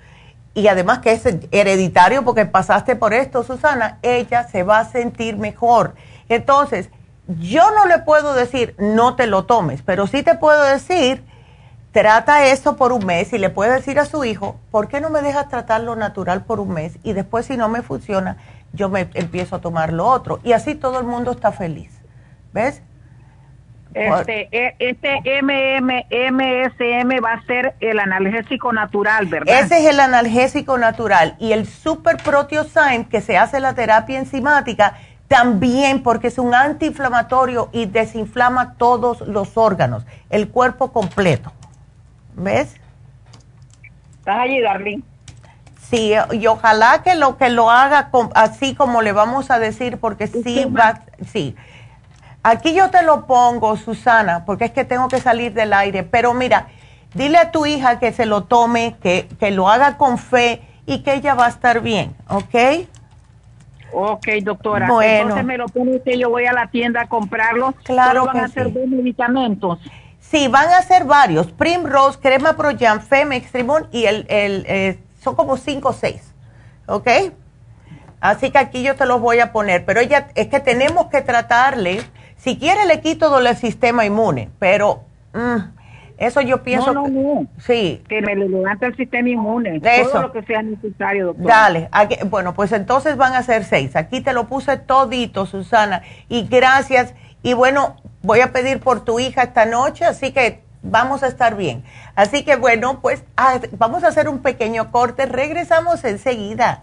y 0.55 0.69
además 0.69 1.01
que 1.01 1.13
es 1.13 1.25
hereditario 1.51 2.25
porque 2.25 2.47
pasaste 2.47 2.97
por 2.97 3.13
esto, 3.13 3.45
Susana, 3.45 3.99
ella 4.03 4.49
se 4.49 4.63
va 4.63 4.81
a 4.81 4.91
sentir 4.91 5.37
mejor. 5.37 5.95
Entonces, 6.31 6.89
yo 7.29 7.71
no 7.73 7.87
le 7.87 7.99
puedo 7.99 8.35
decir 8.35 8.75
no 8.79 9.17
te 9.17 9.27
lo 9.27 9.45
tomes, 9.45 9.83
pero 9.83 10.07
sí 10.07 10.23
te 10.23 10.35
puedo 10.35 10.63
decir 10.65 11.23
trata 11.97 12.45
esto 12.45 12.77
por 12.77 12.93
un 12.93 13.07
mes 13.07 13.33
y 13.33 13.39
le 13.39 13.49
puede 13.49 13.73
decir 13.73 13.99
a 13.99 14.05
su 14.05 14.23
hijo, 14.23 14.61
¿por 14.71 14.87
qué 14.87 15.01
no 15.01 15.09
me 15.09 15.23
dejas 15.23 15.49
tratar 15.49 15.81
lo 15.81 15.97
natural 15.97 16.45
por 16.45 16.61
un 16.61 16.75
mes? 16.75 16.99
Y 17.03 17.15
después 17.15 17.47
si 17.47 17.57
no 17.57 17.71
me 17.71 17.81
funciona, 17.81 18.37
yo 18.75 18.91
me 18.91 19.09
empiezo 19.15 19.57
a 19.57 19.63
tomar 19.63 19.95
lo 19.95 20.05
otro. 20.05 20.39
Y 20.45 20.53
así 20.53 20.75
todo 20.75 21.01
el 21.01 21.07
mundo 21.07 21.31
está 21.31 21.53
feliz. 21.53 21.91
¿Ves? 22.53 22.83
Este, 23.95 24.51
e, 24.53 24.77
este 24.79 25.23
MM, 25.41 26.05
MSM 26.11 27.25
va 27.25 27.33
a 27.33 27.47
ser 27.47 27.75
el 27.81 27.99
analgésico 27.99 28.75
natural, 28.75 29.25
¿verdad? 29.25 29.59
Ese 29.59 29.79
es 29.79 29.87
el 29.87 29.99
analgésico 29.99 30.77
natural. 30.77 31.35
Y 31.39 31.53
el 31.53 31.65
Super 31.65 32.19
Proteosyme, 32.19 33.07
que 33.09 33.23
se 33.23 33.39
hace 33.39 33.59
la 33.59 33.73
terapia 33.73 34.19
enzimática, 34.19 34.99
también 35.29 36.03
porque 36.03 36.27
es 36.27 36.37
un 36.37 36.55
antiinflamatorio 36.55 37.71
y 37.73 37.87
desinflama 37.87 38.75
todos 38.75 39.23
los 39.23 39.57
órganos, 39.57 40.05
el 40.29 40.51
cuerpo 40.51 40.93
completo. 40.93 41.55
¿Ves? 42.37 42.77
¿Estás 44.19 44.39
allí, 44.39 44.61
Darlene? 44.61 45.03
Sí, 45.81 46.13
y 46.33 46.47
ojalá 46.47 47.03
que 47.03 47.15
lo 47.15 47.37
que 47.37 47.49
lo 47.49 47.71
haga 47.71 48.11
así 48.35 48.75
como 48.75 49.03
le 49.03 49.13
vamos 49.13 49.51
a 49.51 49.59
decir, 49.59 49.99
porque 49.99 50.27
sí 50.27 50.65
va, 50.65 51.03
sí. 51.27 51.55
Aquí 52.43 52.75
yo 52.75 52.91
te 52.91 53.03
lo 53.03 53.27
pongo, 53.27 53.77
Susana, 53.77 54.45
porque 54.45 54.67
es 54.67 54.71
que 54.73 54.85
tengo 54.85 55.09
que 55.09 55.21
salir 55.21 55.53
del 55.53 55.73
aire. 55.73 56.03
Pero 56.03 56.35
mira, 56.35 56.69
dile 57.15 57.39
a 57.39 57.51
tu 57.51 57.67
hija 57.67 57.99
que 57.99 58.13
se 58.13 58.27
lo 58.27 58.45
tome, 58.45 58.97
que, 59.01 59.29
que 59.39 59.51
lo 59.53 59.69
haga 59.69 59.97
con 59.97 60.19
fe 60.19 60.61
y 60.87 61.03
que 61.03 61.15
ella 61.15 61.35
va 61.35 61.47
a 61.47 61.49
estar 61.49 61.81
bien, 61.81 62.15
¿ok? 62.29 62.87
Ok, 63.93 64.27
doctora. 64.43 64.89
Bueno. 64.89 65.23
Entonces 65.23 65.45
me 65.45 65.57
lo 65.57 65.67
pone 65.67 66.01
que 66.03 66.19
yo 66.19 66.31
voy 66.31 66.47
a 66.47 66.53
la 66.53 66.67
tienda 66.67 67.03
a 67.03 67.07
comprarlo. 67.07 67.75
Claro 67.85 68.27
van 68.27 68.41
a 68.41 68.49
ser 68.49 68.73
dos 68.73 68.87
medicamentos. 68.87 69.79
Sí, 70.31 70.49
van 70.49 70.69
a 70.71 70.83
ser 70.83 71.05
varios. 71.05 71.53
Primrose, 71.53 72.19
Crema 72.19 72.57
Pro 72.57 72.71
Jam, 72.79 73.01
Femex, 73.01 73.51
y 73.93 74.05
el, 74.07 74.27
el 74.29 74.65
eh, 74.67 74.99
son 75.23 75.37
como 75.37 75.57
cinco 75.57 75.91
o 75.91 75.93
seis. 75.93 76.35
¿Ok? 76.87 77.09
Así 78.21 78.51
que 78.51 78.59
aquí 78.59 78.83
yo 78.83 78.97
te 78.97 79.07
los 79.07 79.21
voy 79.21 79.41
a 79.41 79.53
poner. 79.53 79.85
Pero 79.85 80.01
ella, 80.01 80.29
es 80.35 80.49
que 80.49 80.61
tenemos 80.61 81.07
que 81.07 81.23
tratarle. 81.23 82.01
Si 82.37 82.59
quiere, 82.59 82.87
le 82.87 83.01
quito 83.01 83.27
todo 83.27 83.39
el 83.39 83.57
sistema 83.57 84.05
inmune. 84.05 84.51
Pero 84.59 85.05
mm, 85.33 85.57
eso 86.19 86.41
yo 86.41 86.63
pienso. 86.63 86.93
No, 86.93 87.07
no, 87.07 87.35
no. 87.35 87.47
Sí. 87.59 88.03
Que 88.09 88.21
me 88.21 88.35
levante 88.35 88.87
el 88.87 88.97
sistema 88.97 89.29
inmune. 89.29 89.81
Eso. 89.83 90.11
Todo 90.11 90.23
lo 90.23 90.33
que 90.33 90.43
sea 90.43 90.63
necesario, 90.63 91.27
doctor. 91.27 91.47
Dale. 91.47 91.89
bueno, 92.29 92.55
pues 92.55 92.73
entonces 92.73 93.17
van 93.17 93.35
a 93.35 93.43
ser 93.43 93.65
seis. 93.65 93.95
Aquí 93.95 94.21
te 94.21 94.33
lo 94.33 94.49
puse 94.49 94.77
todito, 94.77 95.47
Susana. 95.47 96.03
Y 96.29 96.49
gracias. 96.49 97.15
Y 97.47 97.55
bueno, 97.55 97.95
voy 98.23 98.41
a 98.41 98.51
pedir 98.51 98.81
por 98.81 99.05
tu 99.05 99.21
hija 99.21 99.45
esta 99.45 99.67
noche, 99.67 100.05
así 100.05 100.33
que 100.33 100.65
vamos 100.83 101.23
a 101.23 101.29
estar 101.29 101.57
bien. 101.57 101.85
Así 102.17 102.45
que 102.45 102.57
bueno, 102.57 103.01
pues 103.01 103.23
ah, 103.37 103.61
vamos 103.79 104.03
a 104.03 104.09
hacer 104.09 104.29
un 104.29 104.41
pequeño 104.41 104.91
corte, 104.91 105.27
regresamos 105.27 106.03
enseguida. 106.03 106.83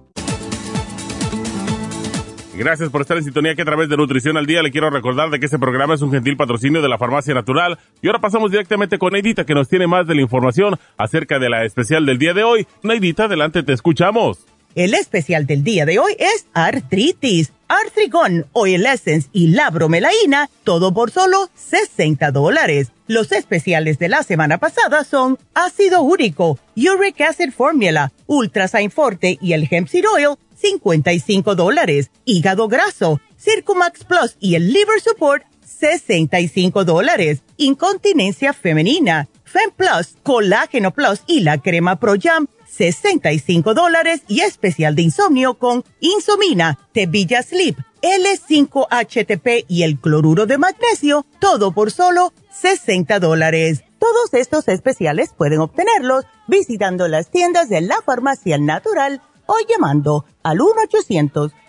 Gracias 2.61 2.91
por 2.91 3.01
estar 3.01 3.17
en 3.17 3.23
sintonía 3.23 3.55
que 3.55 3.63
a 3.63 3.65
través 3.65 3.89
de 3.89 3.97
Nutrición 3.97 4.37
al 4.37 4.45
Día 4.45 4.61
le 4.61 4.69
quiero 4.69 4.91
recordar 4.91 5.31
de 5.31 5.39
que 5.39 5.45
este 5.45 5.57
programa 5.57 5.95
es 5.95 6.03
un 6.03 6.11
gentil 6.11 6.37
patrocinio 6.37 6.79
de 6.79 6.89
la 6.89 6.99
Farmacia 6.99 7.33
Natural. 7.33 7.79
Y 8.03 8.07
ahora 8.07 8.21
pasamos 8.21 8.51
directamente 8.51 8.99
con 8.99 9.13
Neidita 9.13 9.47
que 9.47 9.55
nos 9.55 9.67
tiene 9.67 9.87
más 9.87 10.05
de 10.05 10.13
la 10.13 10.21
información 10.21 10.77
acerca 10.95 11.39
de 11.39 11.49
la 11.49 11.65
especial 11.65 12.05
del 12.05 12.19
día 12.19 12.35
de 12.35 12.43
hoy. 12.43 12.67
Neidita, 12.83 13.23
adelante, 13.23 13.63
te 13.63 13.73
escuchamos. 13.73 14.45
El 14.75 14.93
especial 14.93 15.47
del 15.47 15.63
día 15.63 15.87
de 15.87 15.97
hoy 15.97 16.13
es 16.19 16.45
artritis, 16.53 17.51
artrigón, 17.67 18.45
oil 18.53 18.85
essence 18.85 19.27
y 19.33 19.47
la 19.47 19.71
bromelaína, 19.71 20.47
todo 20.63 20.93
por 20.93 21.09
solo 21.09 21.49
60 21.55 22.29
dólares. 22.29 22.91
Los 23.11 23.33
especiales 23.33 23.99
de 23.99 24.07
la 24.07 24.23
semana 24.23 24.57
pasada 24.57 25.03
son 25.03 25.37
ácido 25.53 26.01
úrico, 26.01 26.57
uric 26.77 27.19
acid 27.19 27.51
formula, 27.51 28.13
ultrasign 28.25 28.89
forte 28.89 29.37
y 29.41 29.51
el 29.51 29.67
hemp 29.69 29.89
seed 29.89 30.05
oil, 30.15 30.37
55 30.55 31.55
dólares. 31.55 32.09
Hígado 32.23 32.69
graso, 32.69 33.19
Circumax 33.37 34.05
Plus 34.05 34.37
y 34.39 34.55
el 34.55 34.71
Liver 34.71 35.01
Support, 35.01 35.43
65 35.65 36.85
dólares. 36.85 37.41
Incontinencia 37.57 38.53
femenina, 38.53 39.27
Fem 39.43 39.71
Plus, 39.75 40.15
Colágeno 40.23 40.91
Plus 40.91 41.23
y 41.27 41.41
la 41.41 41.57
crema 41.57 41.99
Pro 41.99 42.13
Jam, 42.17 42.47
65 42.65 43.73
dólares. 43.73 44.21
Y 44.29 44.39
especial 44.39 44.95
de 44.95 45.01
insomnio 45.01 45.55
con 45.55 45.83
Insomina, 45.99 46.79
Tevilla 46.93 47.43
Sleep, 47.43 47.77
L5HTP 48.01 49.65
y 49.67 49.83
el 49.83 49.99
cloruro 49.99 50.45
de 50.45 50.57
magnesio, 50.57 51.25
todo 51.39 51.71
por 51.71 51.91
solo 51.91 52.33
60 52.51 53.19
dólares. 53.19 53.83
Todos 53.99 54.33
estos 54.33 54.67
especiales 54.67 55.31
pueden 55.37 55.59
obtenerlos 55.59 56.25
visitando 56.47 57.07
las 57.07 57.29
tiendas 57.29 57.69
de 57.69 57.81
la 57.81 58.01
farmacia 58.01 58.57
natural 58.57 59.21
o 59.45 59.55
llamando 59.69 60.25
al 60.43 60.59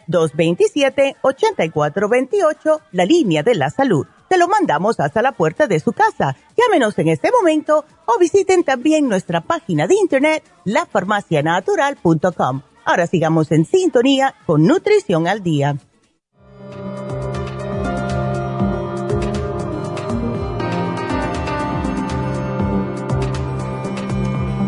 1-800-227-8428, 0.08 2.80
la 2.92 3.04
línea 3.04 3.42
de 3.42 3.54
la 3.54 3.68
salud. 3.70 4.06
Te 4.28 4.38
lo 4.38 4.48
mandamos 4.48 4.98
hasta 4.98 5.20
la 5.20 5.32
puerta 5.32 5.66
de 5.66 5.78
su 5.78 5.92
casa. 5.92 6.36
Llámenos 6.56 6.98
en 6.98 7.08
este 7.08 7.30
momento 7.30 7.84
o 8.06 8.18
visiten 8.18 8.64
también 8.64 9.06
nuestra 9.08 9.42
página 9.42 9.86
de 9.86 9.96
internet, 9.96 10.42
lafarmacianatural.com. 10.64 12.62
Ahora 12.84 13.06
sigamos 13.06 13.52
en 13.52 13.64
sintonía 13.66 14.34
con 14.46 14.66
Nutrición 14.66 15.28
al 15.28 15.42
Día. 15.42 15.76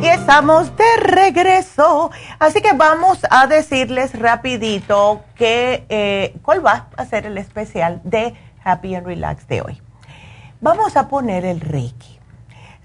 Y 0.05 0.07
estamos 0.07 0.77
de 0.77 0.85
regreso. 0.99 2.11
Así 2.39 2.61
que 2.61 2.75
vamos 2.75 3.21
a 3.31 3.47
decirles 3.47 4.19
rapidito 4.19 5.23
que, 5.35 5.87
eh, 5.89 6.37
cuál 6.43 6.65
va 6.65 6.89
a 6.97 7.07
ser 7.07 7.25
el 7.25 7.39
especial 7.39 8.03
de 8.05 8.35
Happy 8.63 8.95
and 8.95 9.07
Relax 9.07 9.49
de 9.49 9.63
hoy. 9.63 9.83
Vamos 10.61 10.97
a 10.99 11.09
poner 11.09 11.47
el 11.47 11.61
Reiki. 11.61 12.19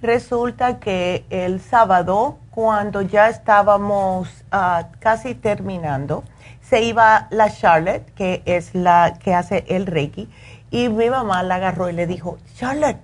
Resulta 0.01 0.79
que 0.79 1.25
el 1.29 1.59
sábado, 1.59 2.37
cuando 2.51 3.01
ya 3.01 3.27
estábamos 3.27 4.29
ah, 4.51 4.87
casi 4.99 5.35
terminando, 5.35 6.23
se 6.69 6.83
iba 6.83 7.27
la 7.31 7.49
Charlotte, 7.49 8.05
que 8.13 8.43
es 8.45 8.75
la 8.75 9.15
que 9.19 9.33
hace 9.33 9.65
el 9.69 9.87
Reiki, 9.87 10.29
y 10.69 10.89
mi 10.89 11.09
mamá 11.09 11.41
la 11.41 11.55
agarró 11.55 11.89
y 11.89 11.93
le 11.93 12.05
dijo, 12.05 12.37
Charlotte, 12.55 12.99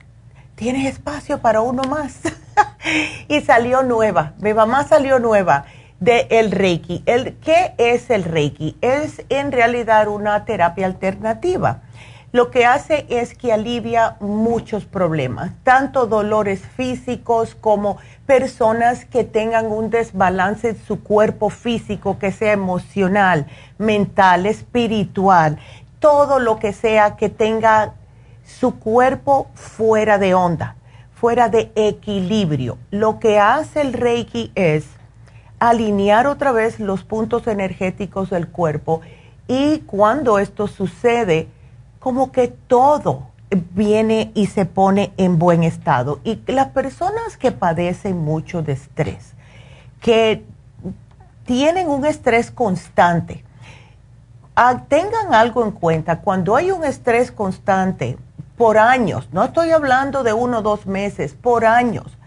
¿tienes 0.54 0.86
espacio 0.86 1.40
para 1.40 1.62
uno 1.62 1.84
más? 1.84 2.20
y 3.28 3.42
salió 3.42 3.82
nueva, 3.82 4.34
mi 4.38 4.54
mamá 4.54 4.84
salió 4.84 5.18
nueva 5.18 5.66
de 6.00 6.28
el 6.30 6.52
Reiki. 6.52 7.02
El, 7.08 7.38
¿Qué 7.38 7.74
es 7.78 8.10
el 8.12 8.24
Reiki? 8.24 8.78
Es 8.82 9.24
en 9.30 9.52
realidad 9.52 10.08
una 10.10 10.46
terapia 10.46 10.86
alternativa. 10.86 11.82
Lo 12.36 12.52
que 12.52 12.66
hace 12.66 13.06
es 13.08 13.34
que 13.34 13.54
alivia 13.54 14.18
muchos 14.20 14.84
problemas, 14.84 15.54
tanto 15.64 16.06
dolores 16.06 16.60
físicos 16.60 17.56
como 17.56 17.96
personas 18.26 19.06
que 19.06 19.24
tengan 19.24 19.68
un 19.68 19.90
desbalance 19.90 20.68
en 20.72 20.78
su 20.78 21.02
cuerpo 21.02 21.50
físico, 21.50 22.20
que 22.20 22.34
sea 22.34 22.52
emocional, 22.52 23.48
mental, 23.78 24.48
espiritual, 24.48 25.60
todo 26.00 26.40
lo 26.40 26.60
que 26.60 26.74
sea 26.74 27.16
que 27.16 27.30
tenga 27.30 27.94
su 28.44 28.80
cuerpo 28.80 29.48
fuera 29.54 30.18
de 30.18 30.34
onda 30.34 30.76
fuera 31.14 31.48
de 31.48 31.72
equilibrio. 31.76 32.78
Lo 32.92 33.18
que 33.20 33.40
hace 33.40 33.80
el 33.80 33.94
Reiki 33.94 34.52
es 34.56 34.88
alinear 35.58 36.28
otra 36.28 36.52
vez 36.52 36.82
los 36.82 37.06
puntos 37.06 37.48
energéticos 37.48 38.30
del 38.30 38.50
cuerpo 38.50 39.00
y 39.48 39.80
cuando 39.86 40.38
esto 40.38 40.68
sucede, 40.68 41.48
como 42.06 42.32
que 42.32 42.50
todo 42.50 43.30
viene 43.74 44.32
y 44.36 44.46
se 44.46 44.68
pone 44.68 45.12
en 45.18 45.40
buen 45.40 45.64
estado. 45.64 46.20
Y 46.24 46.40
las 46.46 46.68
personas 46.68 47.36
que 47.36 47.52
padecen 47.52 48.24
mucho 48.24 48.62
de 48.62 48.74
estrés, 48.74 49.34
que 50.02 50.44
tienen 51.48 51.90
un 51.90 52.06
estrés 52.06 52.52
constante, 52.52 53.44
ah, 54.56 54.84
tengan 54.88 55.34
algo 55.34 55.66
en 55.66 55.72
cuenta, 55.72 56.20
cuando 56.20 56.56
hay 56.56 56.70
un 56.70 56.84
estrés 56.84 57.32
constante, 57.32 58.20
por 58.56 58.78
años, 58.78 59.28
no 59.32 59.44
estoy 59.44 59.72
hablando 59.72 60.22
de 60.22 60.32
uno 60.32 60.60
o 60.60 60.62
dos 60.62 60.86
meses, 60.86 61.34
por 61.34 61.66
años. 61.66 62.20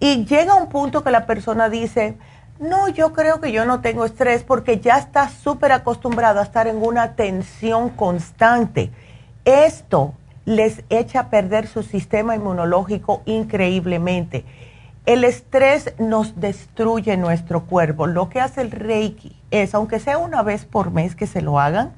Y 0.00 0.24
llega 0.24 0.56
un 0.56 0.68
punto 0.68 1.04
que 1.04 1.12
la 1.12 1.24
persona 1.24 1.68
dice, 1.68 2.18
no, 2.58 2.88
yo 2.88 3.12
creo 3.12 3.40
que 3.40 3.52
yo 3.52 3.64
no 3.64 3.80
tengo 3.80 4.06
estrés 4.06 4.42
porque 4.42 4.80
ya 4.80 4.98
está 4.98 5.28
súper 5.28 5.70
acostumbrado 5.70 6.40
a 6.40 6.42
estar 6.42 6.66
en 6.66 6.82
una 6.82 7.14
tensión 7.14 7.90
constante. 7.90 8.90
Esto 9.44 10.14
les 10.46 10.82
echa 10.88 11.20
a 11.20 11.30
perder 11.30 11.66
su 11.66 11.82
sistema 11.82 12.34
inmunológico 12.34 13.22
increíblemente. 13.26 14.44
El 15.06 15.24
estrés 15.24 15.94
nos 15.98 16.40
destruye 16.40 17.16
nuestro 17.18 17.66
cuerpo. 17.66 18.06
Lo 18.06 18.30
que 18.30 18.40
hace 18.40 18.62
el 18.62 18.70
Reiki 18.70 19.36
es, 19.50 19.74
aunque 19.74 20.00
sea 20.00 20.16
una 20.16 20.42
vez 20.42 20.64
por 20.64 20.90
mes 20.90 21.14
que 21.14 21.26
se 21.26 21.42
lo 21.42 21.60
hagan, 21.60 21.92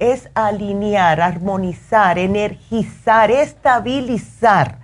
es 0.00 0.28
alinear, 0.34 1.20
armonizar, 1.20 2.18
energizar, 2.18 3.30
estabilizar 3.30 4.78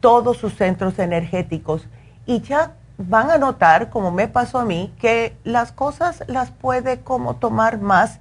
todos 0.00 0.38
sus 0.38 0.54
centros 0.54 0.98
energéticos. 0.98 1.88
Y 2.24 2.40
ya 2.40 2.72
van 2.96 3.30
a 3.30 3.38
notar, 3.38 3.90
como 3.90 4.10
me 4.10 4.28
pasó 4.28 4.58
a 4.58 4.64
mí, 4.64 4.92
que 4.98 5.36
las 5.44 5.72
cosas 5.72 6.24
las 6.26 6.50
puede 6.50 7.00
como 7.00 7.36
tomar 7.36 7.80
más 7.80 8.18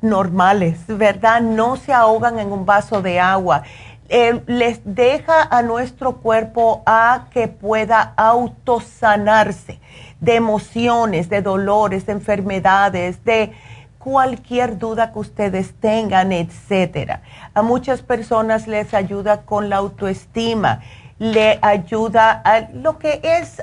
normales, 0.00 0.80
¿verdad? 0.86 1.40
No 1.40 1.76
se 1.76 1.92
ahogan 1.92 2.38
en 2.38 2.52
un 2.52 2.64
vaso 2.64 3.02
de 3.02 3.20
agua. 3.20 3.62
Eh, 4.08 4.42
les 4.46 4.80
deja 4.84 5.42
a 5.42 5.62
nuestro 5.62 6.16
cuerpo 6.16 6.82
a 6.86 7.26
que 7.30 7.48
pueda 7.48 8.14
autosanarse 8.16 9.80
de 10.20 10.34
emociones, 10.34 11.28
de 11.28 11.42
dolores, 11.42 12.06
de 12.06 12.12
enfermedades, 12.12 13.22
de 13.24 13.52
cualquier 13.98 14.78
duda 14.78 15.12
que 15.12 15.18
ustedes 15.18 15.74
tengan, 15.74 16.32
etcétera. 16.32 17.20
A 17.52 17.62
muchas 17.62 18.00
personas 18.00 18.66
les 18.66 18.94
ayuda 18.94 19.42
con 19.42 19.68
la 19.68 19.76
autoestima, 19.76 20.80
le 21.18 21.58
ayuda 21.60 22.40
a 22.44 22.68
lo 22.72 22.98
que 22.98 23.20
es 23.22 23.62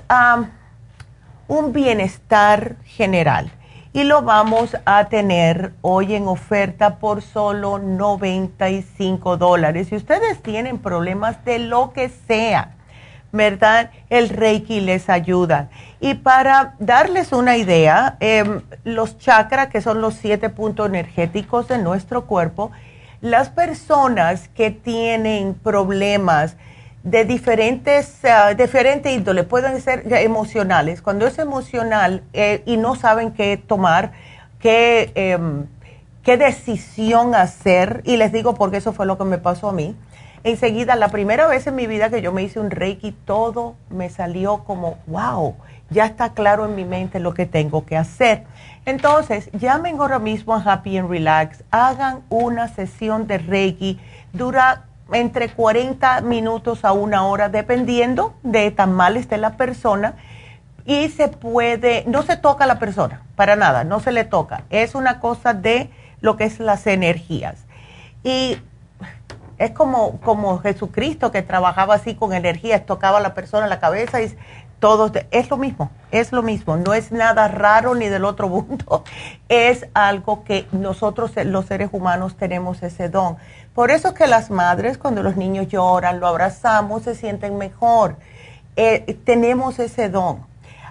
un 1.48 1.74
bienestar 1.74 2.76
general. 2.84 3.52
Y 3.96 4.04
lo 4.04 4.24
vamos 4.24 4.76
a 4.84 5.06
tener 5.06 5.72
hoy 5.80 6.16
en 6.16 6.28
oferta 6.28 6.98
por 6.98 7.22
solo 7.22 7.80
95 7.80 9.38
dólares. 9.38 9.88
Si 9.88 9.96
ustedes 9.96 10.44
tienen 10.44 10.80
problemas 10.80 11.46
de 11.46 11.60
lo 11.60 11.94
que 11.94 12.10
sea, 12.10 12.76
¿verdad? 13.32 13.92
El 14.10 14.28
Reiki 14.28 14.82
les 14.82 15.10
ayuda. 15.10 15.70
Y 16.02 16.16
para 16.16 16.76
darles 16.80 17.32
una 17.32 17.56
idea, 17.56 18.18
em, 18.20 18.64
los 18.84 19.18
chakras, 19.18 19.68
que 19.68 19.80
son 19.80 20.02
los 20.02 20.16
siete 20.16 20.50
puntos 20.50 20.90
energéticos 20.90 21.70
de 21.70 21.78
nuestro 21.78 22.26
cuerpo, 22.26 22.72
las 23.22 23.48
personas 23.48 24.50
que 24.50 24.72
tienen 24.72 25.54
problemas 25.54 26.58
de 27.06 27.24
diferentes, 27.24 28.20
uh, 28.24 28.56
diferente 28.56 29.14
índole, 29.14 29.44
pueden 29.44 29.80
ser 29.80 30.04
emocionales. 30.12 31.04
Cuando 31.04 31.28
es 31.28 31.38
emocional 31.38 32.24
eh, 32.34 32.64
y 32.66 32.78
no 32.78 32.96
saben 32.96 33.32
qué 33.32 33.58
tomar, 33.58 34.12
qué, 34.60 35.12
em, 35.14 35.68
qué 36.24 36.36
decisión 36.36 37.36
hacer, 37.36 38.02
y 38.06 38.18
les 38.18 38.32
digo 38.32 38.56
porque 38.56 38.78
eso 38.78 38.92
fue 38.92 39.06
lo 39.06 39.20
que 39.20 39.24
me 39.24 39.38
pasó 39.38 39.70
a 39.70 39.72
mí, 39.72 39.96
enseguida, 40.44 40.96
la 40.96 41.10
primera 41.10 41.48
vez 41.48 41.68
en 41.68 41.76
mi 41.76 41.86
vida 41.86 42.10
que 42.10 42.24
yo 42.24 42.32
me 42.32 42.42
hice 42.42 42.60
un 42.60 42.72
Reiki, 42.72 43.12
todo 43.12 43.76
me 43.92 44.10
salió 44.10 44.64
como, 44.64 44.98
wow, 45.06 45.56
ya 45.92 46.08
está 46.08 46.34
claro 46.34 46.66
en 46.66 46.74
mi 46.74 46.86
mente 46.86 47.20
lo 47.20 47.36
que 47.36 47.46
tengo 47.46 47.86
que 47.86 47.98
hacer. 47.98 48.46
Entonces, 48.88 49.52
llamen 49.52 50.00
ahora 50.00 50.18
mismo 50.18 50.56
a 50.56 50.60
Happy 50.60 50.98
and 50.98 51.08
Relax, 51.08 51.64
hagan 51.70 52.22
una 52.30 52.68
sesión 52.68 53.28
de 53.28 53.38
Reiki, 53.38 54.00
dura 54.34 54.86
entre 55.12 55.50
40 55.50 56.22
minutos 56.22 56.86
a 56.86 56.92
una 56.92 57.26
hora, 57.26 57.50
dependiendo 57.50 58.36
de 58.44 58.72
tan 58.72 58.94
mal 58.94 59.18
esté 59.18 59.38
la 59.38 59.58
persona. 59.58 60.16
Y 60.86 61.10
se 61.10 61.30
puede, 61.30 62.04
no 62.06 62.22
se 62.22 62.38
toca 62.38 62.66
a 62.66 62.68
la 62.68 62.78
persona, 62.78 63.24
para 63.36 63.56
nada, 63.56 63.84
no 63.84 64.00
se 64.00 64.12
le 64.12 64.24
toca. 64.24 64.64
Es 64.70 64.94
una 64.94 65.20
cosa 65.20 65.54
de 65.54 65.90
lo 66.22 66.38
que 66.38 66.44
es 66.44 66.60
las 66.60 66.86
energías. 66.86 67.66
Y 68.24 68.58
es 69.58 69.72
como, 69.72 70.20
como 70.22 70.60
Jesucristo 70.60 71.32
que 71.32 71.42
trabajaba 71.42 71.96
así 71.96 72.16
con 72.16 72.34
energías, 72.34 72.86
tocaba 72.86 73.18
a 73.18 73.22
la 73.22 73.34
persona 73.34 73.64
en 73.64 73.70
la 73.70 73.80
cabeza 73.80 74.22
y 74.22 74.36
todos, 74.80 75.12
es 75.32 75.50
lo 75.50 75.58
mismo, 75.58 75.90
es 76.12 76.32
lo 76.32 76.44
mismo, 76.44 76.78
no 76.78 76.94
es 76.94 77.12
nada 77.12 77.48
raro 77.48 77.96
ni 77.96 78.08
del 78.08 78.26
otro 78.26 78.50
mundo, 78.50 79.04
es 79.50 79.88
algo 79.94 80.44
que 80.44 80.68
nosotros 80.72 81.32
los 81.46 81.66
seres 81.66 81.90
humanos 81.92 82.36
tenemos 82.36 82.84
ese 82.84 83.10
don. 83.10 83.38
Por 83.76 83.92
eso 83.92 84.14
que 84.14 84.26
las 84.26 84.50
madres 84.50 84.98
cuando 84.98 85.22
los 85.22 85.36
niños 85.36 85.68
lloran, 85.68 86.22
lo 86.22 86.28
abrazamos, 86.28 87.04
se 87.04 87.14
sienten 87.14 87.58
mejor, 87.58 88.16
eh, 88.78 89.20
tenemos 89.26 89.80
ese 89.80 90.08
don. 90.08 90.46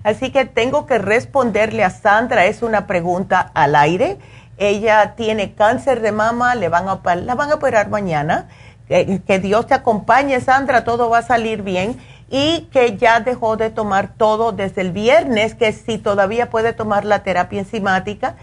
Así 0.03 0.31
que 0.31 0.45
tengo 0.45 0.85
que 0.85 0.99
responderle 0.99 1.83
a 1.83 1.89
Sandra, 1.89 2.45
es 2.45 2.61
una 2.61 2.85
pregunta 2.85 3.49
al 3.55 3.75
aire. 3.75 4.19
Ella 4.57 5.15
tiene 5.15 5.55
cáncer 5.55 6.01
de 6.01 6.11
mama, 6.11 6.53
le 6.53 6.69
van 6.69 6.87
a, 6.87 7.01
la 7.15 7.33
van 7.33 7.51
a 7.51 7.55
operar 7.55 7.89
mañana. 7.89 8.47
que 8.87 9.39
Dios 9.41 9.65
te 9.65 9.73
acompañe, 9.73 10.39
Sandra, 10.39 10.83
todo 10.83 11.09
va 11.09 11.17
a 11.17 11.23
salir 11.23 11.63
bien 11.63 11.97
y 12.29 12.67
que 12.71 12.95
ya 12.95 13.21
dejó 13.21 13.57
de 13.57 13.71
tomar 13.71 14.13
todo 14.15 14.51
desde 14.51 14.81
el 14.81 14.91
viernes, 14.91 15.55
que 15.55 15.71
si 15.71 15.97
todavía 15.97 16.51
puede 16.51 16.73
tomar 16.73 17.05
la 17.05 17.23
terapia 17.23 17.59
enzimática, 17.59 18.35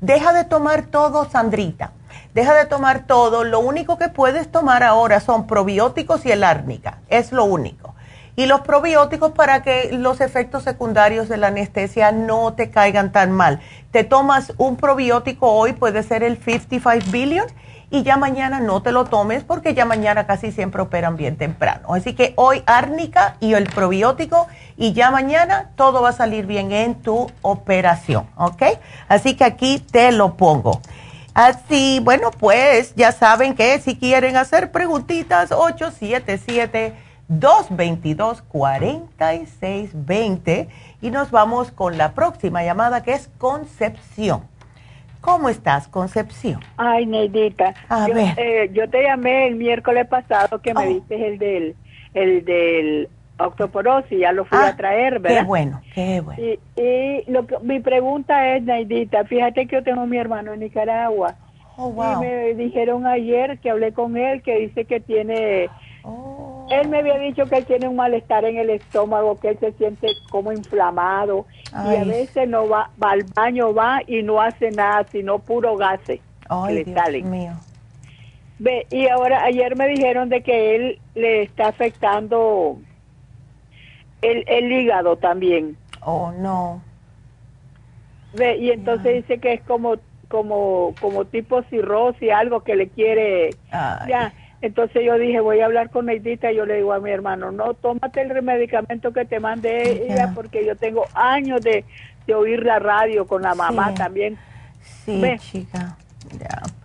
deja 0.00 0.32
de 0.32 0.44
tomar 0.44 0.86
todo, 0.86 1.28
Sandrita. 1.28 1.92
Deja 2.34 2.54
de 2.54 2.64
tomar 2.64 3.06
todo. 3.06 3.44
Lo 3.44 3.60
único 3.60 3.98
que 3.98 4.08
puedes 4.08 4.50
tomar 4.50 4.82
ahora 4.82 5.20
son 5.20 5.46
probióticos 5.46 6.24
y 6.24 6.32
el 6.32 6.44
árnica. 6.44 6.98
Es 7.08 7.30
lo 7.30 7.44
único. 7.44 7.94
Y 8.34 8.46
los 8.46 8.62
probióticos 8.62 9.32
para 9.32 9.62
que 9.62 9.90
los 9.92 10.22
efectos 10.22 10.62
secundarios 10.62 11.28
de 11.28 11.36
la 11.36 11.48
anestesia 11.48 12.12
no 12.12 12.54
te 12.54 12.70
caigan 12.70 13.12
tan 13.12 13.32
mal. 13.32 13.60
Te 13.90 14.04
tomas 14.04 14.54
un 14.56 14.76
probiótico 14.76 15.52
hoy, 15.52 15.74
puede 15.74 16.02
ser 16.02 16.22
el 16.22 16.38
55 16.38 17.10
billion 17.10 17.46
y 17.90 18.04
ya 18.04 18.16
mañana 18.16 18.58
no 18.58 18.80
te 18.80 18.90
lo 18.90 19.04
tomes 19.04 19.44
porque 19.44 19.74
ya 19.74 19.84
mañana 19.84 20.26
casi 20.26 20.50
siempre 20.50 20.80
operan 20.80 21.18
bien 21.18 21.36
temprano. 21.36 21.92
Así 21.92 22.14
que 22.14 22.32
hoy 22.36 22.62
árnica 22.64 23.36
y 23.38 23.52
el 23.52 23.64
probiótico 23.64 24.46
y 24.78 24.94
ya 24.94 25.10
mañana 25.10 25.72
todo 25.76 26.00
va 26.00 26.08
a 26.08 26.12
salir 26.12 26.46
bien 26.46 26.72
en 26.72 26.94
tu 26.94 27.30
operación, 27.42 28.26
¿ok? 28.36 28.62
Así 29.08 29.36
que 29.36 29.44
aquí 29.44 29.78
te 29.78 30.10
lo 30.10 30.38
pongo. 30.38 30.80
Así, 31.34 31.98
bueno, 32.02 32.30
pues 32.30 32.94
ya 32.94 33.10
saben 33.12 33.54
que 33.54 33.78
si 33.78 33.96
quieren 33.96 34.36
hacer 34.36 34.70
preguntitas, 34.70 35.50
877-222-4620 39.32 40.68
y 41.00 41.10
nos 41.10 41.30
vamos 41.30 41.70
con 41.72 41.96
la 41.98 42.12
próxima 42.12 42.62
llamada 42.62 43.02
que 43.02 43.12
es 43.14 43.28
Concepción. 43.38 44.42
¿Cómo 45.20 45.48
estás, 45.48 45.86
Concepción? 45.88 46.60
Ay, 46.76 47.06
Neidita. 47.06 47.74
A 47.88 48.08
yo, 48.08 48.14
ver. 48.14 48.34
eh, 48.38 48.70
yo 48.72 48.90
te 48.90 49.02
llamé 49.04 49.46
el 49.46 49.54
miércoles 49.54 50.06
pasado 50.08 50.60
que 50.60 50.74
me 50.74 50.84
Oh. 50.84 50.88
diste 50.94 51.28
el 51.28 51.38
del, 51.38 51.76
el 52.14 52.44
del 52.44 53.08
octoporosis, 53.46 54.18
ya 54.18 54.32
lo 54.32 54.44
fui 54.44 54.58
Ah, 54.58 54.68
a 54.68 54.76
traer, 54.76 55.18
¿verdad? 55.20 55.40
Qué 55.40 55.44
bueno, 55.46 55.80
qué 55.94 56.20
bueno. 56.20 56.42
Y, 56.42 56.58
y 56.80 57.30
lo 57.30 57.46
que, 57.46 57.58
mi 57.60 57.80
pregunta 57.80 58.54
es, 58.56 58.62
Neidita, 58.62 59.24
fíjate 59.24 59.66
que 59.66 59.76
yo 59.76 59.82
tengo 59.82 60.02
a 60.02 60.06
mi 60.06 60.16
hermano 60.18 60.52
en 60.52 60.60
Nicaragua. 60.60 61.34
Oh, 61.76 61.88
Y 61.90 61.92
wow. 61.92 62.20
me 62.20 62.54
dijeron 62.54 63.06
ayer 63.06 63.58
que 63.58 63.70
hablé 63.70 63.92
con 63.92 64.16
él 64.16 64.42
que 64.42 64.58
dice 64.58 64.84
que 64.84 65.00
tiene... 65.00 65.68
Oh. 66.04 66.66
Él 66.70 66.88
me 66.88 66.98
había 67.00 67.18
dicho 67.18 67.44
que 67.46 67.56
él 67.58 67.64
tiene 67.66 67.86
un 67.88 67.96
malestar 67.96 68.44
en 68.44 68.56
el 68.56 68.70
estómago, 68.70 69.38
que 69.38 69.50
él 69.50 69.58
se 69.60 69.72
siente 69.72 70.08
como 70.30 70.52
inflamado 70.52 71.46
y 71.90 71.96
a 71.96 72.04
veces 72.04 72.48
no 72.48 72.68
va, 72.68 72.90
va 73.02 73.10
al 73.12 73.24
baño, 73.34 73.74
va 73.74 74.00
y 74.06 74.22
no 74.22 74.40
hace 74.40 74.70
nada, 74.70 75.04
sino 75.12 75.38
puro 75.38 75.76
gases 75.76 76.20
que 76.20 76.22
Ay, 76.48 76.74
le 76.76 76.84
Dios 76.84 76.98
salen. 76.98 77.30
mío. 77.30 77.52
Ve, 78.58 78.86
y 78.90 79.06
ahora 79.08 79.42
ayer 79.44 79.76
me 79.76 79.88
dijeron 79.88 80.28
de 80.28 80.42
que 80.42 80.76
él 80.76 80.98
le 81.14 81.42
está 81.42 81.68
afectando 81.68 82.78
el, 84.22 84.44
el 84.46 84.72
hígado 84.72 85.16
también. 85.16 85.76
Oh, 86.00 86.32
no. 86.32 86.82
Ve, 88.34 88.56
y 88.56 88.70
entonces 88.70 89.14
dice 89.16 89.38
que 89.38 89.52
es 89.54 89.60
como 89.62 89.96
como 90.28 90.94
como 91.00 91.26
tipo 91.26 91.62
cirrosis, 91.64 92.30
algo 92.32 92.60
que 92.64 92.74
le 92.76 92.88
quiere 92.88 93.50
Ay. 93.70 94.08
ya. 94.08 94.32
Entonces 94.62 95.02
yo 95.04 95.18
dije, 95.18 95.40
voy 95.40 95.58
a 95.60 95.66
hablar 95.66 95.90
con 95.90 96.06
Neidita 96.06 96.50
y 96.52 96.56
yo 96.56 96.64
le 96.64 96.76
digo 96.76 96.92
a 96.92 97.00
mi 97.00 97.10
hermano, 97.10 97.50
no, 97.50 97.74
tómate 97.74 98.22
el 98.22 98.42
medicamento 98.42 99.12
que 99.12 99.24
te 99.24 99.40
mandé 99.40 100.04
ella 100.06 100.30
porque 100.34 100.64
yo 100.64 100.76
tengo 100.76 101.04
años 101.14 101.60
de, 101.62 101.84
de 102.28 102.34
oír 102.34 102.64
la 102.64 102.78
radio 102.78 103.26
con 103.26 103.42
la 103.42 103.54
mamá 103.56 103.88
Sí. 103.88 103.94
también. 103.96 104.38
Sí, 105.04 105.20
Ve. 105.20 105.36
chica. 105.38 105.96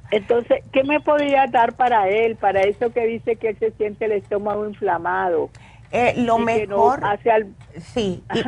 Entonces, 0.09 0.63
¿qué 0.71 0.83
me 0.83 0.99
podría 1.01 1.45
dar 1.47 1.73
para 1.73 2.09
él? 2.09 2.35
Para 2.35 2.61
eso 2.61 2.91
que 2.91 3.05
dice 3.05 3.35
que 3.35 3.49
él 3.49 3.57
se 3.59 3.71
siente 3.71 4.05
el 4.05 4.13
estómago 4.13 4.67
inflamado. 4.67 5.49
Eh, 5.91 6.13
lo 6.17 6.39
y 6.39 6.45
que 6.45 6.67
no 6.67 6.77
mejor, 6.77 7.05
hace 7.05 7.31
al- 7.31 7.47
sí. 7.81 8.23
y 8.33 8.43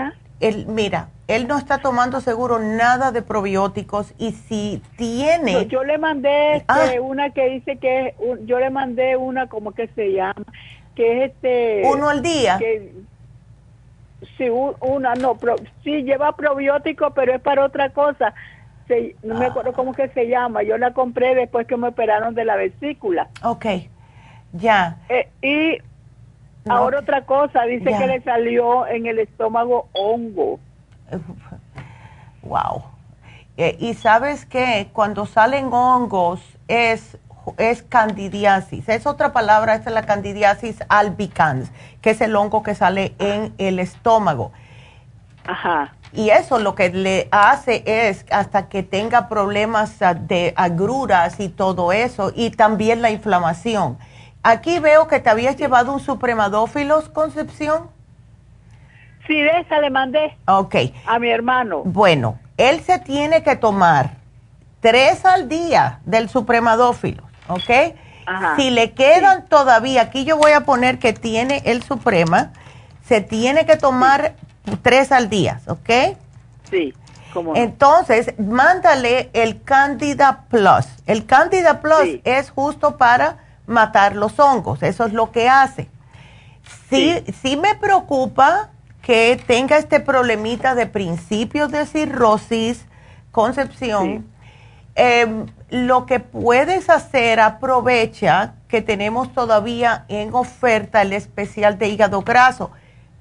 él, 0.46 0.66
mira, 0.68 1.10
él 1.28 1.48
no 1.48 1.58
está 1.58 1.78
tomando 1.80 2.22
seguro 2.22 2.60
nada 2.60 3.12
de 3.12 3.22
probióticos 3.22 4.14
y 4.18 4.32
si 4.32 4.82
tiene... 4.98 5.54
No, 5.54 5.62
yo 5.64 5.84
le 5.84 5.98
mandé 5.98 6.56
este, 6.58 6.66
Ah. 6.68 6.92
una 7.02 7.30
que 7.32 7.50
dice 7.50 7.78
que 7.78 8.08
es 8.08 8.14
un- 8.20 8.46
yo 8.48 8.60
le 8.60 8.70
mandé 8.70 9.16
una 9.16 9.48
como 9.48 9.72
que 9.74 9.88
se 9.90 10.12
llama 10.14 10.44
que 10.96 11.24
es 11.24 11.32
este 11.32 11.84
uno 11.86 12.10
al 12.10 12.22
día. 12.22 12.58
que 12.58 12.92
sí 14.38 14.50
un- 14.50 14.76
una 14.82 15.16
no 15.16 15.36
pro- 15.36 15.56
sí 15.84 16.04
lleva 16.04 16.36
probiótico 16.36 17.12
pero 17.12 17.34
es 17.34 17.42
para 17.42 17.64
otra 17.64 17.90
cosa 17.92 18.34
Se- 18.88 19.16
no 19.24 19.36
me 19.36 19.46
acuerdo 19.46 19.72
cómo 19.74 19.94
que 19.94 20.10
se 20.10 20.28
llama 20.28 20.64
yo 20.64 20.78
la 20.78 20.94
compré 20.94 21.36
después 21.36 21.68
que 21.68 21.78
me 21.78 21.88
operaron 21.90 22.34
de 22.36 22.44
la 22.44 22.56
vesícula 22.56 23.30
Ok, 23.44 23.66
ya. 24.52 24.98
Eh, 25.10 25.30
y 25.42 25.78
No. 26.70 26.76
ahora 26.76 27.00
otra 27.00 27.26
cosa 27.26 27.64
dice 27.64 27.90
Ya. 27.92 27.98
que 27.98 28.08
le 28.08 28.22
salió 28.22 28.88
en 28.88 29.06
el 29.06 29.20
estómago 29.20 29.90
hongo 29.94 30.60
Wow. 32.42 32.84
Eh, 33.58 33.76
y 33.80 33.94
sabes 33.94 34.46
que 34.46 34.90
cuando 34.94 35.26
salen 35.26 35.74
hongos 35.74 36.42
es, 36.70 37.18
es 37.58 37.84
candidiasis. 37.84 38.88
Es 38.88 39.06
otra 39.06 39.34
palabra, 39.34 39.76
esta 39.76 39.90
es 39.90 39.94
la 39.94 40.04
candidiasis 40.04 40.80
albicans, 40.88 41.70
que 42.02 42.12
es 42.12 42.22
el 42.22 42.36
hongo 42.36 42.64
que 42.64 42.76
sale 42.76 43.14
en 43.20 43.54
el 43.58 43.80
estómago. 43.80 44.52
ajá 45.46 45.94
Y 46.14 46.30
eso 46.30 46.60
lo 46.60 46.74
que 46.76 46.90
le 46.90 47.28
hace 47.32 47.84
es 47.86 48.26
hasta 48.32 48.70
que 48.70 48.82
tenga 48.84 49.28
problemas 49.28 50.02
ah, 50.02 50.14
de 50.14 50.54
agruras 50.56 51.40
y 51.42 51.50
todo 51.50 51.92
eso, 51.92 52.32
y 52.34 52.52
también 52.52 53.02
la 53.02 53.12
inflamación. 53.12 53.98
Aquí 54.44 54.80
veo 54.80 55.08
que 55.08 55.20
te 55.20 55.30
habías 55.30 55.58
llevado 55.58 55.94
un 55.94 56.00
supremadófilos, 56.00 57.10
Concepción. 57.10 57.90
Sí, 59.28 59.40
de 59.40 59.60
esa 59.60 59.80
le 59.80 59.90
mandé. 59.90 60.36
Ok. 60.48 60.76
A 61.06 61.20
mi 61.20 61.30
hermano. 61.30 61.82
Bueno, 61.86 62.40
él 62.58 62.82
se 62.82 63.00
tiene 63.00 63.44
que 63.44 63.56
tomar 63.56 64.12
tres 64.80 65.26
al 65.26 65.50
día 65.50 66.00
del 66.06 66.30
supremadófilo, 66.30 67.24
¿ok? 67.48 67.70
Ajá. 68.26 68.56
Si 68.56 68.70
le 68.70 68.92
quedan 68.94 69.46
todavía, 69.48 70.04
aquí 70.04 70.24
yo 70.24 70.38
voy 70.38 70.52
a 70.54 70.62
poner 70.62 71.00
que 71.00 71.14
tiene 71.14 71.62
el 71.66 71.84
suprema, 71.84 72.54
se 73.06 73.22
tiene 73.22 73.66
que 73.66 73.76
tomar 73.76 74.36
tres 74.82 75.12
al 75.12 75.30
día, 75.30 75.60
¿ok? 75.68 75.90
Sí, 76.70 76.94
como 77.34 77.56
Entonces, 77.56 78.34
mándale 78.40 79.30
el 79.34 79.62
Candida 79.64 80.46
Plus. 80.50 80.86
El 81.06 81.26
Candida 81.26 81.82
Plus 81.82 82.02
Sí. 82.04 82.22
es 82.24 82.50
justo 82.52 82.98
para 82.98 83.38
matar 83.70 84.16
los 84.16 84.40
hongos, 84.40 84.84
eso 84.84 85.06
es 85.06 85.14
lo 85.14 85.32
que 85.32 85.48
hace. 85.48 85.88
Sí, 86.90 87.24
sí 87.42 87.56
me 87.56 87.76
preocupa 87.76 88.72
que 89.02 89.42
tenga 89.48 89.78
este 89.78 90.00
problemita 90.00 90.76
de 90.76 90.88
principios 90.88 91.72
de 91.72 91.86
cirrosis, 91.86 92.86
concepción. 93.32 94.28
Em, 94.96 95.46
lo 95.70 96.06
que 96.06 96.20
puedes 96.20 96.90
hacer, 96.90 97.40
aprovecha 97.40 98.56
que 98.68 98.82
tenemos 98.82 99.34
todavía 99.34 100.06
en 100.10 100.34
oferta 100.34 101.02
el 101.04 101.14
especial 101.14 101.78
de 101.78 101.88
hígado 101.88 102.22
graso. 102.24 102.72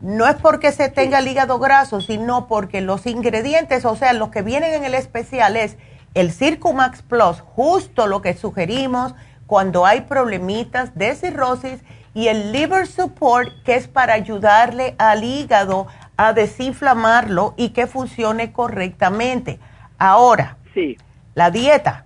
No 0.00 0.26
es 0.26 0.36
porque 0.36 0.72
se 0.72 0.88
tenga 0.88 1.18
el 1.18 1.28
hígado 1.28 1.58
graso, 1.58 2.00
sino 2.00 2.48
porque 2.48 2.80
los 2.80 3.06
ingredientes, 3.06 3.84
o 3.84 3.96
sea, 3.96 4.12
los 4.12 4.30
que 4.30 4.42
vienen 4.42 4.74
en 4.74 4.84
el 4.84 4.94
especial 4.94 5.56
es 5.56 5.76
el 6.14 6.32
Circumax 6.32 7.02
Plus, 7.02 7.40
justo 7.40 8.06
lo 8.06 8.22
que 8.22 8.34
sugerimos 8.34 9.14
cuando 9.48 9.84
hay 9.84 10.02
problemitas 10.02 10.94
de 10.96 11.16
cirrosis, 11.16 11.80
y 12.14 12.28
el 12.28 12.52
Liver 12.52 12.86
Support, 12.86 13.48
que 13.64 13.74
es 13.74 13.88
para 13.88 14.12
ayudarle 14.14 14.94
al 14.98 15.24
hígado 15.24 15.86
a 16.16 16.32
desinflamarlo 16.32 17.54
y 17.56 17.70
que 17.70 17.86
funcione 17.86 18.52
correctamente. 18.52 19.58
Ahora, 19.98 20.56
Sí. 20.74 20.96
la 21.34 21.50
dieta. 21.50 22.04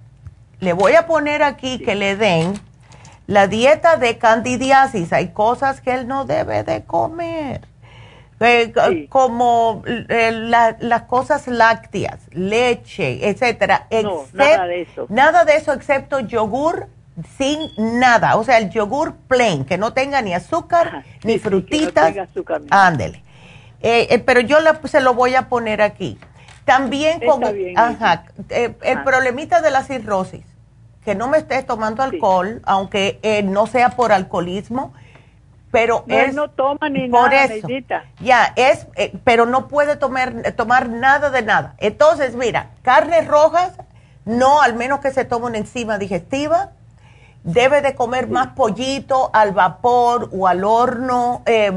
Le 0.60 0.72
voy 0.72 0.94
a 0.94 1.06
poner 1.06 1.42
aquí 1.42 1.78
que 1.78 1.94
le 1.94 2.16
den 2.16 2.54
la 3.26 3.46
dieta 3.48 3.96
de 3.96 4.18
candidiasis. 4.18 5.12
Hay 5.12 5.28
cosas 5.28 5.80
que 5.80 5.92
él 5.94 6.06
no 6.06 6.24
debe 6.24 6.62
de 6.62 6.84
comer. 6.84 7.62
Eh, 8.40 8.72
Sí. 8.88 9.06
Como 9.08 9.82
eh, 9.86 10.30
la- 10.32 10.76
las 10.80 11.02
cosas 11.02 11.46
lácteas, 11.46 12.18
leche, 12.32 13.28
etcétera. 13.28 13.86
No, 14.02 14.24
nada 14.32 14.66
de 14.66 14.82
eso. 14.82 15.06
Nada 15.08 15.44
de 15.44 15.56
eso 15.56 15.72
excepto 15.72 16.18
yogur 16.20 16.88
sin 17.36 17.70
nada. 17.76 18.36
O 18.36 18.44
sea, 18.44 18.58
el 18.58 18.70
yogur 18.70 19.14
plain, 19.28 19.64
que 19.64 19.78
no 19.78 19.92
tenga 19.92 20.22
ni 20.22 20.34
azúcar, 20.34 20.86
Ajá, 20.88 21.04
ni 21.24 21.34
sí, 21.34 21.38
sí, 21.38 21.44
no 21.44 21.50
frutitas. 21.50 22.14
Ándele. 22.70 23.22
Eh, 23.80 24.06
eh, 24.10 24.18
pero 24.20 24.40
yo 24.40 24.60
la- 24.60 24.80
se 24.84 25.00
lo 25.00 25.14
voy 25.14 25.34
a 25.34 25.48
poner 25.48 25.82
aquí. 25.82 26.18
También 26.64 27.20
con 27.20 27.40
bien, 27.52 27.76
ajá, 27.76 28.24
eh, 28.50 28.76
el 28.82 28.98
Ajá. 28.98 29.04
problemita 29.04 29.60
de 29.60 29.70
la 29.72 29.82
cirrosis, 29.82 30.44
que 31.04 31.16
no 31.16 31.26
me 31.26 31.38
estés 31.38 31.66
tomando 31.66 32.02
alcohol, 32.04 32.62
aunque 32.64 33.18
eh, 33.22 33.42
no 33.42 33.66
sea 33.66 33.90
por 33.90 34.12
alcoholismo, 34.12 34.94
pero 35.72 36.04
No, 36.06 36.14
es 36.14 36.28
él 36.28 36.36
no 36.36 36.50
toma 36.50 36.88
ni 36.88 37.08
por 37.08 37.30
nada, 37.30 37.44
eso. 37.46 37.66
Ya, 38.20 38.52
es, 38.54 38.86
eh, 38.94 39.12
pero 39.24 39.44
no 39.46 39.66
puede 39.66 39.96
tomar, 39.96 40.52
tomar 40.54 40.88
nada 40.88 41.30
de 41.30 41.42
nada. 41.42 41.74
Entonces, 41.78 42.36
mira, 42.36 42.70
carnes 42.82 43.26
rojas, 43.26 43.72
no, 44.24 44.62
al 44.62 44.74
menos 44.74 45.00
que 45.00 45.10
se 45.10 45.24
tome 45.24 45.46
una 45.46 45.58
enzima 45.58 45.98
digestiva. 45.98 46.70
Debe 47.44 47.82
de 47.82 47.96
comer 47.96 48.28
más 48.28 48.48
pollito 48.54 49.30
al 49.32 49.50
vapor 49.50 50.30
o 50.32 50.46
al 50.46 50.62
horno, 50.62 51.42
eh, 51.46 51.72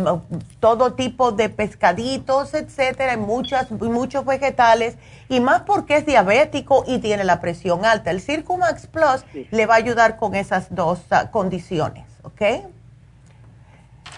todo 0.60 0.94
tipo 0.94 1.32
de 1.32 1.50
pescaditos, 1.50 2.54
etcétera, 2.54 3.14
y 3.14 3.18
muchas, 3.18 3.72
muchos 3.72 4.26
vegetales, 4.26 4.96
y 5.28 5.40
más 5.40 5.62
porque 5.64 5.96
es 5.98 6.06
diabético 6.06 6.84
y 6.86 7.00
tiene 7.00 7.24
la 7.24 7.42
presión 7.42 7.84
alta. 7.84 8.12
El 8.12 8.22
Circumax 8.22 8.86
Plus 8.86 9.26
Sí. 9.34 9.48
le 9.50 9.66
va 9.66 9.74
a 9.74 9.78
ayudar 9.78 10.18
con 10.18 10.36
esas 10.36 10.68
dos 10.76 11.02
ah, 11.10 11.32
condiciones, 11.32 12.06
¿ok? 12.22 12.42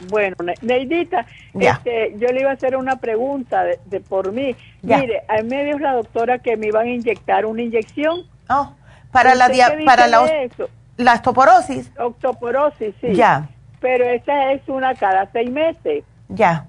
Bueno, 0.09 0.35
Ne- 0.43 0.53
Neidita, 0.61 1.25
este, 1.57 2.13
yo 2.17 2.27
le 2.27 2.41
iba 2.41 2.51
a 2.51 2.53
hacer 2.53 2.75
una 2.75 2.97
pregunta 2.97 3.63
de, 3.63 3.79
de 3.85 3.99
por 4.01 4.31
mí. 4.33 4.55
Ya. 4.83 4.97
Mire, 4.97 5.23
a 5.29 5.41
me 5.43 5.63
dijo 5.63 5.79
la 5.79 5.93
doctora 5.93 6.39
que 6.39 6.55
me 6.57 6.67
iban 6.67 6.85
a 6.87 6.89
inyectar 6.89 7.45
una 7.45 7.61
inyección. 7.63 8.25
Oh, 8.49 8.73
para 9.11 9.33
la, 9.33 9.45
¿Usted 9.45 9.55
dia- 9.55 9.69
qué 9.69 9.75
dice 9.77 9.85
para 9.85 10.07
la? 10.07 10.21
La 10.97 11.13
osteoporosis, 11.13 11.91
Octoporosis, 11.97 12.93
sí. 13.01 13.13
Ya. 13.13 13.47
Pero 13.79 14.05
esa 14.05 14.51
es 14.53 14.61
una 14.67 14.95
cada 14.95 15.29
seis 15.31 15.49
meses. 15.51 16.03
ya. 16.29 16.65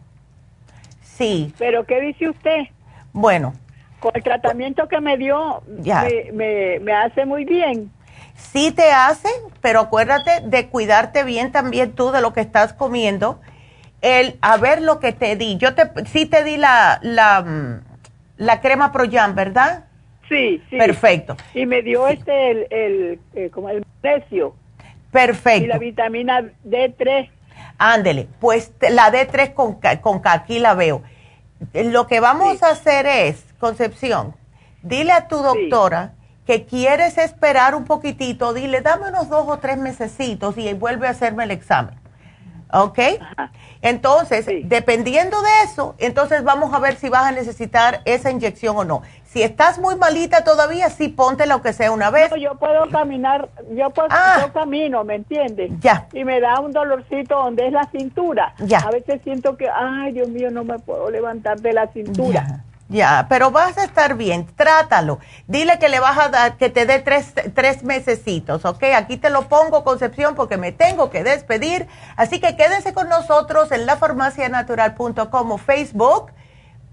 Sí, 1.03 1.53
Pero 1.59 1.85
¿qué 1.85 2.01
dice 2.01 2.29
usted? 2.29 2.65
bueno, 3.13 3.53
Con 3.99 4.13
el 4.15 4.23
tratamiento 4.23 4.87
que 4.87 5.01
me 5.01 5.17
dio, 5.17 5.63
Ya. 5.81 6.03
me, 6.05 6.31
me, 6.33 6.79
me 6.81 6.93
hace 6.93 7.25
muy 7.27 7.45
bien. 7.45 7.91
sí 8.37 8.71
te 8.71 8.93
hace, 8.93 9.29
pero 9.61 9.81
acuérdate 9.81 10.43
de 10.45 10.69
cuidarte 10.69 11.25
bien 11.25 11.51
también 11.51 11.93
tú 11.93 12.13
de 12.13 12.21
lo 12.21 12.33
que 12.33 12.41
estás 12.41 12.73
comiendo. 12.73 13.41
El, 14.01 14.39
a 14.43 14.57
ver 14.59 14.81
lo 14.81 15.01
que 15.01 15.13
te 15.13 15.35
di. 15.35 15.57
Yo 15.57 15.75
te, 15.75 15.91
sí 16.07 16.27
te 16.27 16.45
di 16.45 16.57
la, 16.57 17.01
la, 17.03 17.41
mm, 17.41 17.81
la 18.37 18.61
crema 18.61 18.93
Proyam, 18.93 19.35
¿verdad? 19.35 19.87
Sí, 20.29 20.63
sí. 20.69 20.77
Perfecto, 20.77 21.37
Y 21.55 21.65
me 21.67 21.83
dio 21.83 22.07
este, 22.09 22.51
el, 22.51 22.67
el, 22.71 23.21
eh, 23.35 23.51
como 23.51 23.69
el 23.71 23.85
magnesio 24.03 24.55
y 24.55 24.83
la 25.11 25.11
perfecto. 25.11 25.79
vitamina 25.79 26.43
D3. 26.67 27.31
Ándele, 27.79 28.29
pues 28.41 28.73
la 28.91 29.11
D3 29.11 29.55
con, 29.55 29.79
con 30.01 30.21
aquí 30.25 30.59
la 30.59 30.75
veo. 30.75 31.03
Lo 31.73 32.07
que 32.07 32.21
vamos 32.21 32.59
Sí. 32.59 32.65
a 32.65 32.69
hacer 32.71 33.07
es, 33.07 33.45
Concepción, 33.59 34.37
dile 34.83 35.13
a 35.13 35.27
tu 35.29 35.39
doctora 35.39 36.13
que 36.47 36.65
quieres 36.65 37.19
esperar 37.19 37.75
un 37.75 37.85
poquitito, 37.85 38.53
dile, 38.55 38.81
dame 38.81 39.09
unos 39.09 39.29
dos 39.29 39.47
o 39.49 39.59
tres 39.59 39.79
mesecitos 39.79 40.57
y 40.57 40.73
vuelve 40.75 41.07
a 41.07 41.11
hacerme 41.11 41.45
el 41.45 41.51
examen. 41.51 41.95
¿Ok? 42.73 42.99
Ajá. 43.21 43.51
Entonces, 43.83 44.45
Sí. 44.45 44.63
dependiendo 44.65 45.41
de 45.41 45.49
eso, 45.65 45.95
entonces 45.99 46.43
vamos 46.45 46.75
a 46.75 46.79
ver 46.79 46.97
si 46.97 47.09
vas 47.09 47.25
a 47.25 47.33
necesitar 47.33 48.01
esa 48.05 48.31
inyección 48.31 48.77
o 48.77 48.85
no. 48.85 49.03
Si 49.25 49.43
estás 49.43 49.79
muy 49.79 49.95
malita 49.97 50.43
todavía, 50.43 50.89
sí 50.91 51.09
ponte 51.09 51.47
lo 51.47 51.61
que 51.63 51.73
sea 51.73 51.93
una 51.93 52.11
vez. 52.11 52.31
No, 52.31 52.37
yo 52.39 52.55
puedo 52.57 52.89
caminar, 52.89 53.49
yo, 53.77 53.91
puedo, 53.91 54.09
Ah. 54.11 54.39
yo 54.41 54.53
camino, 54.53 55.05
¿me 55.05 55.17
entiendes? 55.17 55.71
Ya. 55.81 56.07
Y 56.13 56.25
me 56.25 56.41
da 56.41 56.59
un 56.61 56.73
dolorcito 56.73 57.37
donde 57.37 57.67
es 57.67 57.73
la 57.73 57.85
cintura. 57.91 58.55
Ya. 58.59 58.79
A 58.79 58.91
veces 58.91 59.21
siento 59.25 59.57
que, 59.57 59.69
ay, 59.69 60.13
Dios 60.13 60.29
mío, 60.29 60.51
no 60.51 60.65
me 60.65 60.79
puedo 60.79 61.11
levantar 61.11 61.61
de 61.61 61.73
la 61.75 61.87
cintura. 61.89 62.47
Ya, 62.49 62.65
ya, 62.89 63.27
pero 63.29 63.51
vas 63.51 63.77
a 63.77 63.85
estar 63.85 64.17
bien, 64.17 64.47
trátalo. 64.57 65.19
Dile 65.47 65.79
que 65.79 65.91
le 65.91 66.01
vas 66.01 66.19
a 66.19 66.31
dar, 66.31 66.57
que 66.57 66.71
te 66.71 66.87
dé 66.87 67.01
tres, 67.01 67.35
tres 67.55 67.83
mesecitos, 67.83 68.65
¿ok? 68.65 68.83
Aquí 68.97 69.19
te 69.19 69.29
lo 69.29 69.47
pongo, 69.49 69.85
Concepción, 69.85 70.35
porque 70.35 70.57
me 70.57 70.73
tengo 70.73 71.11
que 71.11 71.23
despedir. 71.23 71.87
Así 72.17 72.41
que 72.41 72.57
quédense 72.57 72.95
con 72.95 73.11
nosotros 73.11 73.71
en 73.73 73.85
lafarmacianatural.com 73.85 75.53
o 75.53 75.59
Facebook, 75.59 76.33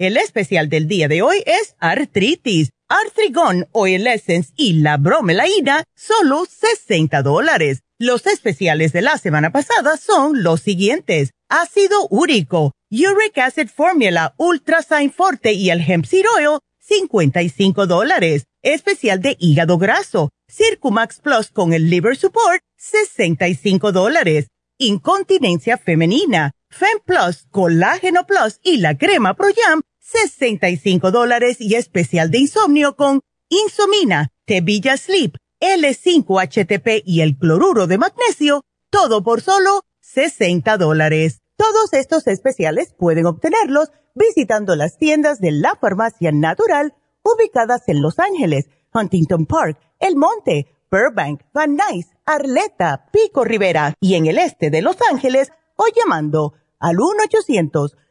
El 0.00 0.16
especial 0.16 0.70
del 0.70 0.88
día 0.88 1.08
de 1.08 1.20
hoy 1.20 1.42
es 1.44 1.76
artritis, 1.78 2.70
artrigón, 2.88 3.68
oil 3.72 4.06
essence 4.06 4.50
y 4.56 4.80
la 4.80 4.96
bromelaína, 4.96 5.84
solo 5.94 6.46
60 6.46 7.20
dólares. 7.20 7.82
Los 7.98 8.26
especiales 8.26 8.94
de 8.94 9.02
la 9.02 9.18
semana 9.18 9.52
pasada 9.52 9.98
son 9.98 10.42
los 10.42 10.62
siguientes 10.62 11.32
ácido 11.50 12.06
úrico, 12.08 12.72
uric 12.90 13.36
acid 13.36 13.68
formula, 13.68 14.32
ultra 14.38 14.78
forte 15.14 15.52
y 15.52 15.68
el 15.68 15.82
hemp 15.86 16.06
seed 16.06 16.24
oil, 16.34 16.60
55 16.78 17.86
dólares. 17.86 18.44
Especial 18.62 19.20
de 19.20 19.36
hígado 19.38 19.76
graso, 19.76 20.30
Circumax 20.48 21.20
Plus 21.20 21.50
con 21.50 21.74
el 21.74 21.90
liver 21.90 22.16
support, 22.16 22.62
65 22.78 23.92
dólares. 23.92 24.46
Incontinencia 24.78 25.76
femenina, 25.76 26.52
Fem 26.70 27.00
Plus, 27.04 27.46
colágeno 27.50 28.26
plus 28.26 28.60
y 28.62 28.78
la 28.78 28.96
crema 28.96 29.34
Pro 29.34 29.48
Jam, 29.54 29.82
65 30.10 31.12
dólares 31.12 31.58
y 31.60 31.76
especial 31.76 32.30
de 32.30 32.38
insomnio 32.38 32.96
con 32.96 33.20
Insomina, 33.48 34.28
Tevilla 34.44 34.96
Sleep, 34.96 35.36
L5-HTP 35.60 37.02
y 37.04 37.20
el 37.20 37.38
cloruro 37.38 37.86
de 37.86 37.98
magnesio, 37.98 38.64
todo 38.90 39.22
por 39.22 39.40
solo 39.40 39.82
60 40.00 40.78
dólares. 40.78 41.42
Todos 41.56 41.92
estos 41.92 42.26
especiales 42.26 42.92
pueden 42.98 43.26
obtenerlos 43.26 43.92
visitando 44.14 44.74
las 44.74 44.98
tiendas 44.98 45.40
de 45.40 45.52
la 45.52 45.76
farmacia 45.80 46.32
natural 46.32 46.94
ubicadas 47.22 47.82
en 47.86 48.02
Los 48.02 48.18
Ángeles, 48.18 48.68
Huntington 48.92 49.46
Park, 49.46 49.78
El 50.00 50.16
Monte, 50.16 50.66
Burbank, 50.90 51.42
Van 51.52 51.76
Nuys, 51.76 52.08
Arleta, 52.26 53.08
Pico 53.12 53.44
Rivera 53.44 53.94
y 54.00 54.14
en 54.14 54.26
el 54.26 54.38
este 54.38 54.70
de 54.70 54.82
Los 54.82 54.96
Ángeles 55.08 55.52
o 55.76 55.84
llamando 55.94 56.54
al 56.80 56.96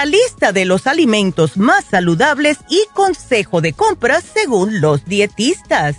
La 0.00 0.06
lista 0.06 0.52
de 0.52 0.64
los 0.64 0.86
alimentos 0.86 1.58
más 1.58 1.84
saludables 1.84 2.56
y 2.70 2.86
consejo 2.94 3.60
de 3.60 3.74
compras 3.74 4.24
según 4.24 4.80
los 4.80 5.04
dietistas. 5.04 5.96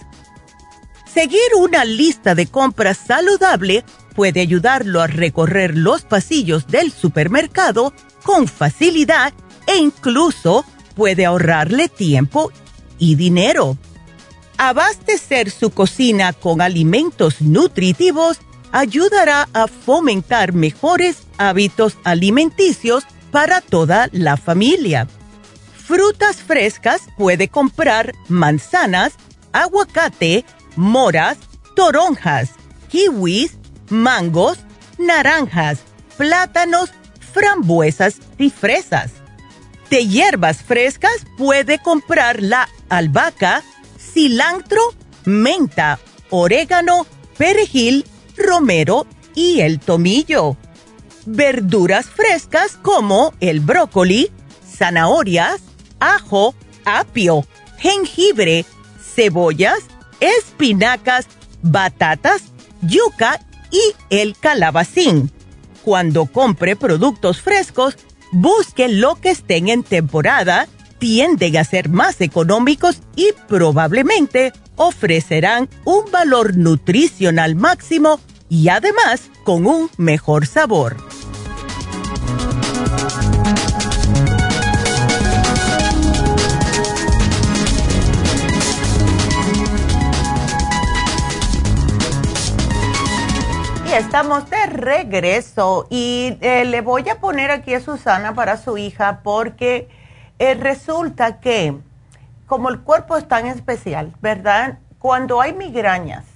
Seguir 1.05 1.53
una 1.55 1.85
lista 1.85 2.33
de 2.33 2.47
compras 2.47 2.97
saludable 2.97 3.85
puede 4.15 4.41
ayudarlo 4.41 5.01
a 5.01 5.05
recorrer 5.05 5.77
los 5.77 6.01
pasillos 6.01 6.65
del 6.65 6.91
supermercado 6.91 7.93
con 8.23 8.47
facilidad 8.47 9.33
e 9.67 9.77
incluso 9.77 10.65
puede 10.95 11.27
ahorrarle 11.27 11.87
tiempo 11.87 12.51
y 12.97 13.13
dinero. 13.13 13.77
Abastecer 14.57 15.51
su 15.51 15.69
cocina 15.69 16.33
con 16.33 16.59
alimentos 16.61 17.39
nutritivos 17.39 18.39
ayudará 18.71 19.47
a 19.53 19.67
fomentar 19.67 20.53
mejores 20.53 21.17
hábitos 21.37 21.99
alimenticios 22.03 23.03
para 23.31 23.61
toda 23.61 24.09
la 24.11 24.37
familia. 24.37 25.07
Frutas 25.73 26.37
frescas 26.37 27.01
puede 27.17 27.47
comprar 27.47 28.13
manzanas, 28.27 29.13
aguacate, 29.51 30.45
moras, 30.75 31.37
toronjas, 31.75 32.51
kiwis, 32.89 33.57
mangos, 33.89 34.59
naranjas, 34.97 35.79
plátanos, 36.17 36.91
frambuesas 37.33 38.17
y 38.37 38.49
fresas. 38.49 39.11
De 39.89 40.07
hierbas 40.07 40.61
frescas 40.61 41.25
puede 41.37 41.79
comprar 41.79 42.41
la 42.41 42.69
albahaca, 42.89 43.63
cilantro, 43.97 44.81
menta, 45.25 45.99
orégano, 46.29 47.05
perejil, 47.37 48.05
romero 48.37 49.05
y 49.35 49.61
el 49.61 49.79
tomillo. 49.79 50.55
Verduras 51.25 52.07
frescas 52.07 52.77
como 52.81 53.33
el 53.39 53.59
brócoli, 53.59 54.31
zanahorias, 54.65 55.61
ajo, 55.99 56.55
apio, 56.85 57.45
jengibre, 57.77 58.65
cebollas, 59.15 59.79
espinacas, 60.19 61.27
batatas, 61.61 62.43
yuca 62.81 63.39
y 63.71 63.81
el 64.09 64.35
calabacín. 64.37 65.31
Cuando 65.83 66.25
compre 66.25 66.75
productos 66.75 67.41
frescos, 67.41 67.97
busque 68.31 68.87
lo 68.87 69.15
que 69.15 69.31
estén 69.31 69.67
en 69.67 69.83
temporada, 69.83 70.67
tienden 70.99 71.57
a 71.57 71.63
ser 71.63 71.89
más 71.89 72.21
económicos 72.21 72.99
y 73.15 73.29
probablemente 73.47 74.53
ofrecerán 74.75 75.69
un 75.85 76.09
valor 76.11 76.57
nutricional 76.57 77.55
máximo 77.55 78.19
y 78.51 78.67
además 78.67 79.31
con 79.45 79.65
un 79.65 79.89
mejor 79.95 80.45
sabor. 80.45 80.97
estamos 93.93 94.49
de 94.49 94.65
regreso 94.67 95.85
y 95.89 96.37
eh, 96.39 96.65
le 96.65 96.79
voy 96.81 97.07
a 97.09 97.19
poner 97.19 97.51
aquí 97.51 97.73
a 97.73 97.81
Susana 97.81 98.33
para 98.33 98.55
su 98.57 98.77
hija 98.77 99.19
porque 99.21 99.89
eh, 100.39 100.55
resulta 100.55 101.39
que 101.39 101.77
como 102.47 102.69
el 102.69 102.79
cuerpo 102.79 103.17
es 103.17 103.27
tan 103.27 103.45
especial, 103.47 104.13
¿verdad? 104.21 104.79
Cuando 104.97 105.41
hay 105.41 105.53
migrañas, 105.53 106.30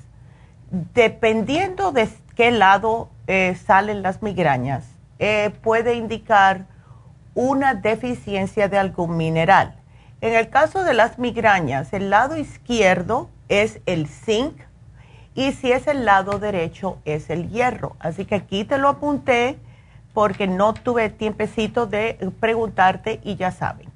dependiendo 0.94 1.92
de 1.92 2.10
qué 2.36 2.52
lado 2.52 3.10
eh, 3.28 3.56
salen 3.66 4.02
las 4.02 4.22
migrañas, 4.22 4.86
puede 5.62 5.96
indicar 5.96 6.66
una 7.34 7.74
deficiencia 7.74 8.68
de 8.68 8.78
algún 8.78 9.16
mineral. 9.16 9.76
En 10.20 10.34
el 10.34 10.50
caso 10.50 10.84
de 10.84 10.94
las 10.94 11.20
migrañas, 11.20 11.94
el 11.94 12.10
lado 12.10 12.36
izquierdo 12.38 13.30
es 13.48 13.80
el 13.86 14.08
zinc, 14.08 14.56
y 15.36 15.52
si 15.52 15.72
es 15.72 15.88
el 15.88 16.06
lado 16.06 16.40
derecho 16.40 16.98
es 17.06 17.30
el 17.30 17.50
hierro. 17.50 17.98
Así 18.00 18.26
que 18.26 18.36
aquí 18.36 18.64
te 18.64 18.78
lo 18.78 18.88
apunté 18.88 19.60
porque 20.14 20.48
no 20.48 20.74
tuve 20.74 21.10
tiempecito 21.10 21.86
de 21.88 22.18
preguntarte 22.40 23.20
y 23.22 23.36
ya 23.36 23.52
saben. 23.52 23.90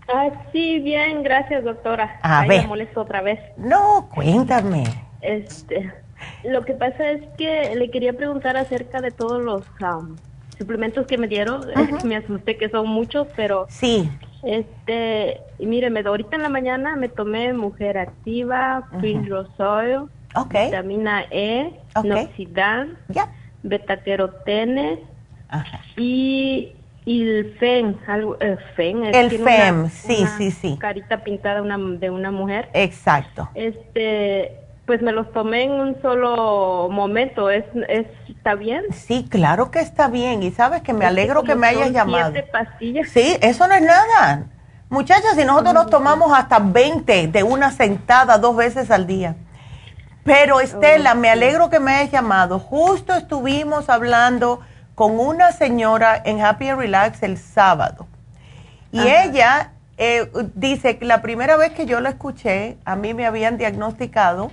Ah, 0.08 0.30
sí, 0.52 0.80
bien, 0.80 1.24
gracias, 1.24 1.64
doctora. 1.64 2.20
A 2.22 2.46
ver. 2.46 2.62
Me 2.62 2.68
molesto 2.68 3.02
otra 3.02 3.22
vez. 3.22 3.40
No, 3.58 4.10
cuéntame. 4.14 4.84
Este, 5.22 5.92
lo 6.44 6.64
que 6.64 6.74
pasa 6.74 7.12
es 7.12 7.22
que 7.38 7.76
le 7.76 7.90
quería 7.90 8.14
preguntar 8.14 8.58
acerca 8.58 9.02
de 9.02 9.12
todos 9.12 9.42
los 9.42 9.64
suplementos 10.58 11.08
que 11.08 11.18
me 11.18 11.28
dieron. 11.28 11.62
me 12.04 12.16
asusté 12.18 12.58
que 12.58 12.70
son 12.70 12.88
muchos, 12.88 13.28
pero. 13.36 13.66
Sí. 13.70 14.10
Este, 14.44 15.42
y 15.58 15.66
mire, 15.66 15.90
me, 15.90 16.02
ahorita 16.02 16.36
en 16.36 16.44
la 16.44 16.50
mañana 16.50 16.96
me 16.96 17.10
tomé 17.10 17.52
Mujer 17.54 17.98
Activa, 17.98 18.88
Green 19.00 19.28
Rosoil, 19.28 20.04
vitamina 20.50 21.26
E, 21.32 21.74
okay. 21.96 22.10
Noxidan, 22.12 22.98
beta 23.64 23.98
carotene 24.04 25.00
y 25.98 26.75
y 27.06 27.22
el 27.22 27.56
FEM, 27.60 27.96
algo, 28.08 28.38
el 28.40 28.58
FEM. 28.76 29.04
el 29.04 29.30
FEM, 29.30 29.90
sí, 29.90 30.26
sí, 30.38 30.50
sí. 30.50 30.78
Carita 30.80 31.24
pintada 31.24 31.62
una, 31.62 31.78
de 31.78 32.10
una 32.10 32.32
mujer. 32.32 32.70
Exacto. 32.74 33.48
Este, 33.54 34.58
pues 34.88 35.04
me 35.04 35.12
los 35.12 35.32
tomé 35.32 35.66
en 35.66 35.72
un 35.72 36.02
solo 36.02 36.90
momento. 36.90 37.52
¿Es, 37.52 37.64
es, 37.88 38.08
¿Está 38.28 38.56
bien? 38.56 38.86
Sí, 38.92 39.28
claro 39.30 39.70
que 39.70 39.80
está 39.80 40.08
bien. 40.08 40.42
Y 40.42 40.50
sabes 40.50 40.82
que 40.82 40.94
me 40.94 41.06
alegro 41.06 41.44
que 41.44 41.56
me 41.56 41.68
hayas 41.68 41.92
llamado. 41.92 42.32
Siete 42.32 42.50
pastillas. 42.52 43.10
Sí, 43.10 43.38
eso 43.40 43.68
no 43.68 43.76
es 43.76 43.84
nada. 43.84 44.48
Muchachas, 44.90 45.36
si 45.36 45.46
nosotros 45.46 45.76
nos 45.76 45.90
tomamos 45.90 46.32
hasta 46.36 46.58
20 46.58 47.28
de 47.28 47.44
una 47.44 47.72
sentada 47.72 48.40
dos 48.40 48.56
veces 48.56 48.90
al 48.90 49.06
día. 49.06 49.36
Pero 50.24 50.60
Estela, 50.60 51.14
me 51.14 51.30
alegro 51.30 51.70
que 51.70 51.80
me 51.80 51.94
hayas 51.94 52.12
llamado. 52.12 52.58
Justo 52.58 53.14
estuvimos 53.14 53.90
hablando 53.90 54.62
con 54.96 55.20
una 55.20 55.52
señora 55.52 56.22
en 56.24 56.42
Happy 56.42 56.70
and 56.70 56.80
Relax 56.80 57.22
el 57.22 57.38
sábado. 57.38 58.08
Y 58.92 59.02
ella 59.02 59.74
eh, 59.98 60.30
dice 60.56 60.98
que 60.98 61.06
la 61.06 61.22
primera 61.22 61.58
vez 61.58 61.74
que 61.74 61.86
yo 61.86 62.00
la 62.00 62.10
escuché, 62.10 62.78
a 62.86 62.96
mí 62.96 63.14
me 63.14 63.26
habían 63.26 63.58
diagnosticado 63.58 64.52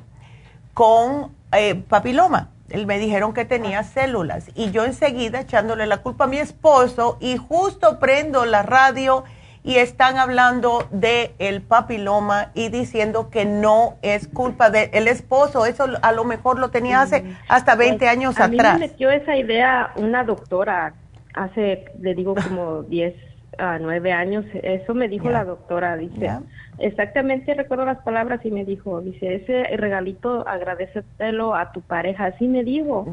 con 0.74 1.32
eh, 1.52 1.76
papiloma. 1.88 2.50
Me 2.86 2.98
dijeron 2.98 3.34
que 3.34 3.44
tenía 3.44 3.84
células 3.84 4.46
y 4.54 4.70
yo 4.70 4.84
enseguida 4.84 5.40
echándole 5.40 5.86
la 5.86 5.98
culpa 5.98 6.24
a 6.24 6.26
mi 6.26 6.38
esposo 6.38 7.18
y 7.20 7.36
justo 7.36 7.98
prendo 7.98 8.46
la 8.46 8.62
radio 8.62 9.24
y 9.64 9.76
están 9.76 10.16
hablando 10.16 10.88
de 10.90 11.34
el 11.38 11.62
papiloma 11.62 12.50
y 12.54 12.68
diciendo 12.68 13.30
que 13.30 13.44
no 13.44 13.96
es 14.02 14.26
culpa 14.26 14.70
del 14.70 15.06
esposo, 15.06 15.66
eso 15.66 15.86
a 16.02 16.12
lo 16.12 16.24
mejor 16.24 16.58
lo 16.58 16.70
tenía 16.70 17.00
hace 17.00 17.24
hasta 17.48 17.76
20 17.76 17.98
pues, 17.98 18.10
años 18.10 18.40
a 18.40 18.44
atrás. 18.44 18.74
Mí 18.74 18.80
me 18.80 18.88
metió 18.88 19.10
esa 19.10 19.36
idea 19.36 19.92
una 19.96 20.24
doctora 20.24 20.94
hace, 21.34 21.84
le 22.00 22.14
digo, 22.14 22.34
como 22.34 22.82
10 22.88 23.14
a 23.58 23.78
9 23.78 24.12
años, 24.12 24.44
eso 24.62 24.94
me 24.94 25.08
dijo 25.08 25.30
la 25.30 25.44
doctora, 25.44 25.96
dice, 25.96 26.30
exactamente 26.78 27.52
recuerdo 27.54 27.84
las 27.84 27.98
palabras 27.98 28.40
y 28.44 28.50
me 28.50 28.64
dijo, 28.64 29.02
dice, 29.02 29.34
ese 29.34 29.76
regalito 29.76 30.48
agradecetelo 30.48 31.54
a 31.54 31.70
tu 31.70 31.82
pareja, 31.82 32.24
así 32.24 32.48
me 32.48 32.64
dijo. 32.64 33.06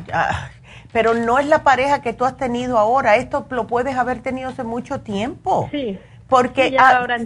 pero 0.94 1.14
no 1.14 1.40
es 1.40 1.48
la 1.48 1.64
pareja 1.64 2.02
que 2.02 2.14
tú 2.14 2.24
has 2.26 2.38
tenido 2.38 2.78
ahora, 2.78 3.18
esto 3.18 3.46
lo 3.50 3.68
puedes 3.68 3.96
haber 3.96 4.22
tenido 4.22 4.50
hace 4.50 4.64
mucho 4.64 5.02
tiempo. 5.02 5.68
Sí. 5.72 6.00
Porque 6.30 6.78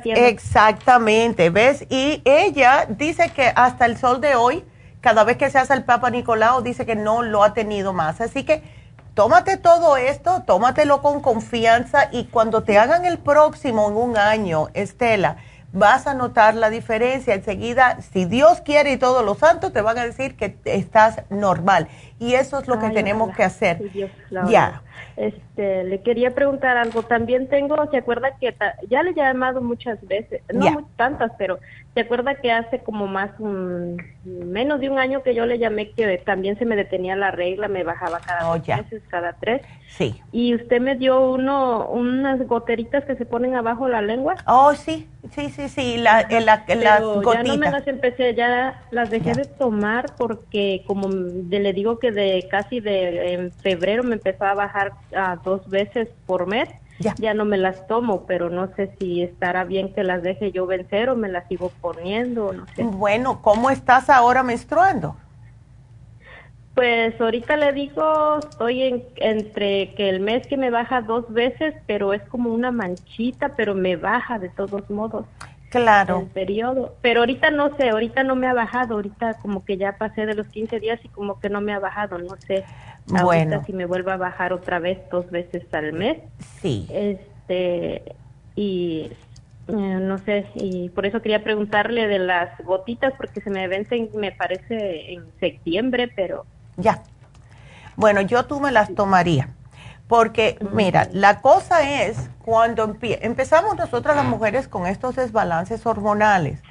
exactamente, 0.05 1.49
¿ves? 1.49 1.85
Y 1.89 2.21
ella 2.23 2.85
dice 2.87 3.29
que 3.29 3.51
hasta 3.53 3.85
el 3.85 3.97
sol 3.97 4.21
de 4.21 4.35
hoy, 4.35 4.63
cada 5.01 5.25
vez 5.25 5.37
que 5.37 5.49
se 5.49 5.59
hace 5.59 5.73
el 5.73 5.83
Papa 5.83 6.09
Nicolau, 6.09 6.63
dice 6.63 6.85
que 6.85 6.95
no 6.95 7.21
lo 7.21 7.43
ha 7.43 7.53
tenido 7.53 7.91
más. 7.91 8.21
Así 8.21 8.45
que 8.45 8.63
tómate 9.13 9.57
todo 9.57 9.97
esto, 9.97 10.43
tómatelo 10.45 11.01
con 11.01 11.21
confianza 11.21 12.07
y 12.11 12.25
cuando 12.25 12.63
te 12.63 12.77
hagan 12.77 13.05
el 13.05 13.17
próximo 13.17 13.89
en 13.89 13.97
un 13.97 14.17
año, 14.17 14.69
Estela, 14.73 15.37
vas 15.73 16.07
a 16.07 16.13
notar 16.13 16.55
la 16.55 16.69
diferencia. 16.69 17.33
Enseguida, 17.33 17.97
si 18.13 18.25
Dios 18.25 18.61
quiere 18.61 18.93
y 18.93 18.97
todos 18.97 19.25
los 19.25 19.39
santos, 19.39 19.73
te 19.73 19.81
van 19.81 19.97
a 19.97 20.05
decir 20.05 20.37
que 20.37 20.57
estás 20.63 21.23
normal. 21.29 21.89
Y 22.19 22.35
eso 22.35 22.59
es 22.59 22.67
lo 22.67 22.79
que 22.79 22.89
tenemos 22.91 23.35
que 23.35 23.43
hacer. 23.43 23.81
ya. 24.47 24.81
Este, 25.15 25.83
le 25.83 26.01
quería 26.01 26.33
preguntar 26.33 26.77
algo. 26.77 27.03
También 27.03 27.47
tengo, 27.47 27.75
¿se 27.91 27.97
acuerda 27.97 28.35
que 28.39 28.55
ya 28.89 29.03
le 29.03 29.11
he 29.11 29.15
llamado 29.15 29.61
muchas 29.61 30.05
veces? 30.07 30.41
No 30.53 30.89
tantas, 30.95 31.31
pero 31.37 31.59
¿se 31.93 32.01
acuerda 32.01 32.35
que 32.35 32.51
hace 32.51 32.79
como 32.79 33.07
más, 33.07 33.31
un, 33.39 34.01
menos 34.25 34.79
de 34.79 34.89
un 34.89 34.97
año 34.97 35.21
que 35.21 35.35
yo 35.35 35.45
le 35.45 35.59
llamé 35.59 35.91
que 35.91 36.17
también 36.17 36.57
se 36.57 36.65
me 36.65 36.75
detenía 36.75 37.15
la 37.15 37.29
regla, 37.29 37.67
me 37.67 37.83
bajaba 37.83 38.19
cada 38.19 38.49
oh, 38.49 38.57
dos 38.57 38.67
meses, 38.67 39.03
cada 39.09 39.33
tres? 39.33 39.61
Sí. 39.89 40.19
Y 40.31 40.55
usted 40.55 40.81
me 40.81 40.95
dio 40.95 41.31
uno, 41.31 41.87
unas 41.87 42.45
goteritas 42.47 43.05
que 43.05 43.15
se 43.15 43.25
ponen 43.25 43.55
abajo 43.55 43.87
la 43.87 44.01
lengua. 44.01 44.35
Oh, 44.47 44.73
sí, 44.73 45.07
sí, 45.31 45.49
sí, 45.49 45.69
sí, 45.69 45.97
la, 45.97 46.27
la, 46.29 46.65
las 46.67 47.01
gotitas. 47.01 47.43
Ya 47.43 47.43
no 47.43 47.57
me 47.57 47.69
las 47.69 47.87
empecé, 47.87 48.33
ya 48.33 48.81
las 48.89 49.11
dejé 49.11 49.33
de 49.33 49.45
tomar 49.45 50.07
porque 50.17 50.83
como 50.87 51.09
le 51.09 51.73
digo 51.73 51.99
que 51.99 52.11
de 52.11 52.47
casi 52.49 52.79
de 52.79 53.33
en 53.33 53.51
febrero 53.51 54.03
me 54.03 54.15
empezó 54.15 54.45
a 54.45 54.55
bajar 54.55 54.93
a 55.15 55.35
dos 55.35 55.69
veces 55.69 56.07
por 56.25 56.47
mes. 56.47 56.69
Ya. 56.99 57.15
ya 57.17 57.33
no 57.33 57.43
me 57.43 57.57
las 57.57 57.87
tomo, 57.87 58.25
pero 58.25 58.49
no 58.49 58.67
sé 58.75 58.95
si 58.99 59.23
estará 59.23 59.63
bien 59.63 59.93
que 59.93 60.03
las 60.03 60.21
deje 60.21 60.51
yo 60.51 60.67
vencer 60.67 61.09
o 61.09 61.15
me 61.15 61.27
las 61.27 61.47
sigo 61.47 61.71
poniendo, 61.81 62.53
no 62.53 62.65
sé. 62.75 62.83
Bueno, 62.83 63.41
¿cómo 63.41 63.69
estás 63.69 64.09
ahora 64.09 64.43
menstruando? 64.43 65.15
Pues 66.75 67.19
ahorita 67.21 67.55
le 67.57 67.71
digo, 67.71 68.39
estoy 68.39 68.81
en, 68.83 69.03
entre 69.17 69.93
que 69.93 70.09
el 70.09 70.19
mes 70.19 70.47
que 70.47 70.57
me 70.57 70.71
baja 70.71 71.01
dos 71.01 71.31
veces, 71.31 71.75
pero 71.85 72.13
es 72.13 72.23
como 72.23 72.51
una 72.51 72.71
manchita, 72.71 73.49
pero 73.49 73.75
me 73.75 73.95
baja 73.95 74.39
de 74.39 74.49
todos 74.49 74.89
modos. 74.89 75.25
Claro. 75.73 76.19
El 76.19 76.27
periodo. 76.27 76.95
Pero 77.01 77.21
ahorita 77.21 77.49
no 77.49 77.75
sé, 77.75 77.89
ahorita 77.89 78.23
no 78.23 78.35
me 78.35 78.47
ha 78.47 78.53
bajado, 78.53 78.93
ahorita 78.93 79.39
como 79.41 79.65
que 79.65 79.77
ya 79.77 79.97
pasé 79.97 80.27
de 80.27 80.35
los 80.35 80.47
15 80.47 80.79
días 80.79 80.99
y 81.03 81.07
como 81.07 81.39
que 81.39 81.49
no 81.49 81.61
me 81.61 81.73
ha 81.73 81.79
bajado, 81.79 82.19
no 82.19 82.35
sé. 82.45 82.63
Bueno. 83.07 83.63
si 83.65 83.73
me 83.73 83.85
vuelve 83.85 84.11
a 84.11 84.17
bajar 84.17 84.53
otra 84.53 84.77
vez 84.77 84.99
dos 85.11 85.31
veces 85.31 85.63
al 85.73 85.93
mes. 85.93 86.19
Sí. 86.61 86.87
Este, 86.91 88.03
y 88.55 89.11
eh, 89.67 89.71
no 89.71 90.19
sé, 90.19 90.45
y 90.53 90.89
por 90.89 91.07
eso 91.07 91.23
quería 91.23 91.43
preguntarle 91.43 92.07
de 92.07 92.19
las 92.19 92.55
gotitas 92.63 93.13
porque 93.17 93.41
se 93.41 93.49
me 93.49 93.67
vencen, 93.67 94.09
me 94.13 94.31
parece, 94.31 95.11
en 95.11 95.25
septiembre, 95.39 96.11
pero... 96.15 96.45
Ya. 96.77 97.01
Bueno, 97.95 98.21
yo 98.21 98.45
tú 98.45 98.59
me 98.59 98.71
las 98.71 98.93
tomaría. 98.93 99.49
Porque, 100.13 100.59
mira, 100.73 101.07
la 101.11 101.41
cosa 101.41 102.03
es 102.03 102.29
cuando 102.45 102.95
empezamos 103.01 103.75
nosotras 103.75 104.15
las 104.15 104.25
mujeres 104.25 104.67
con 104.67 104.85
estos 104.85 105.15
desbalances 105.15 105.83
hormonales, 105.87 106.61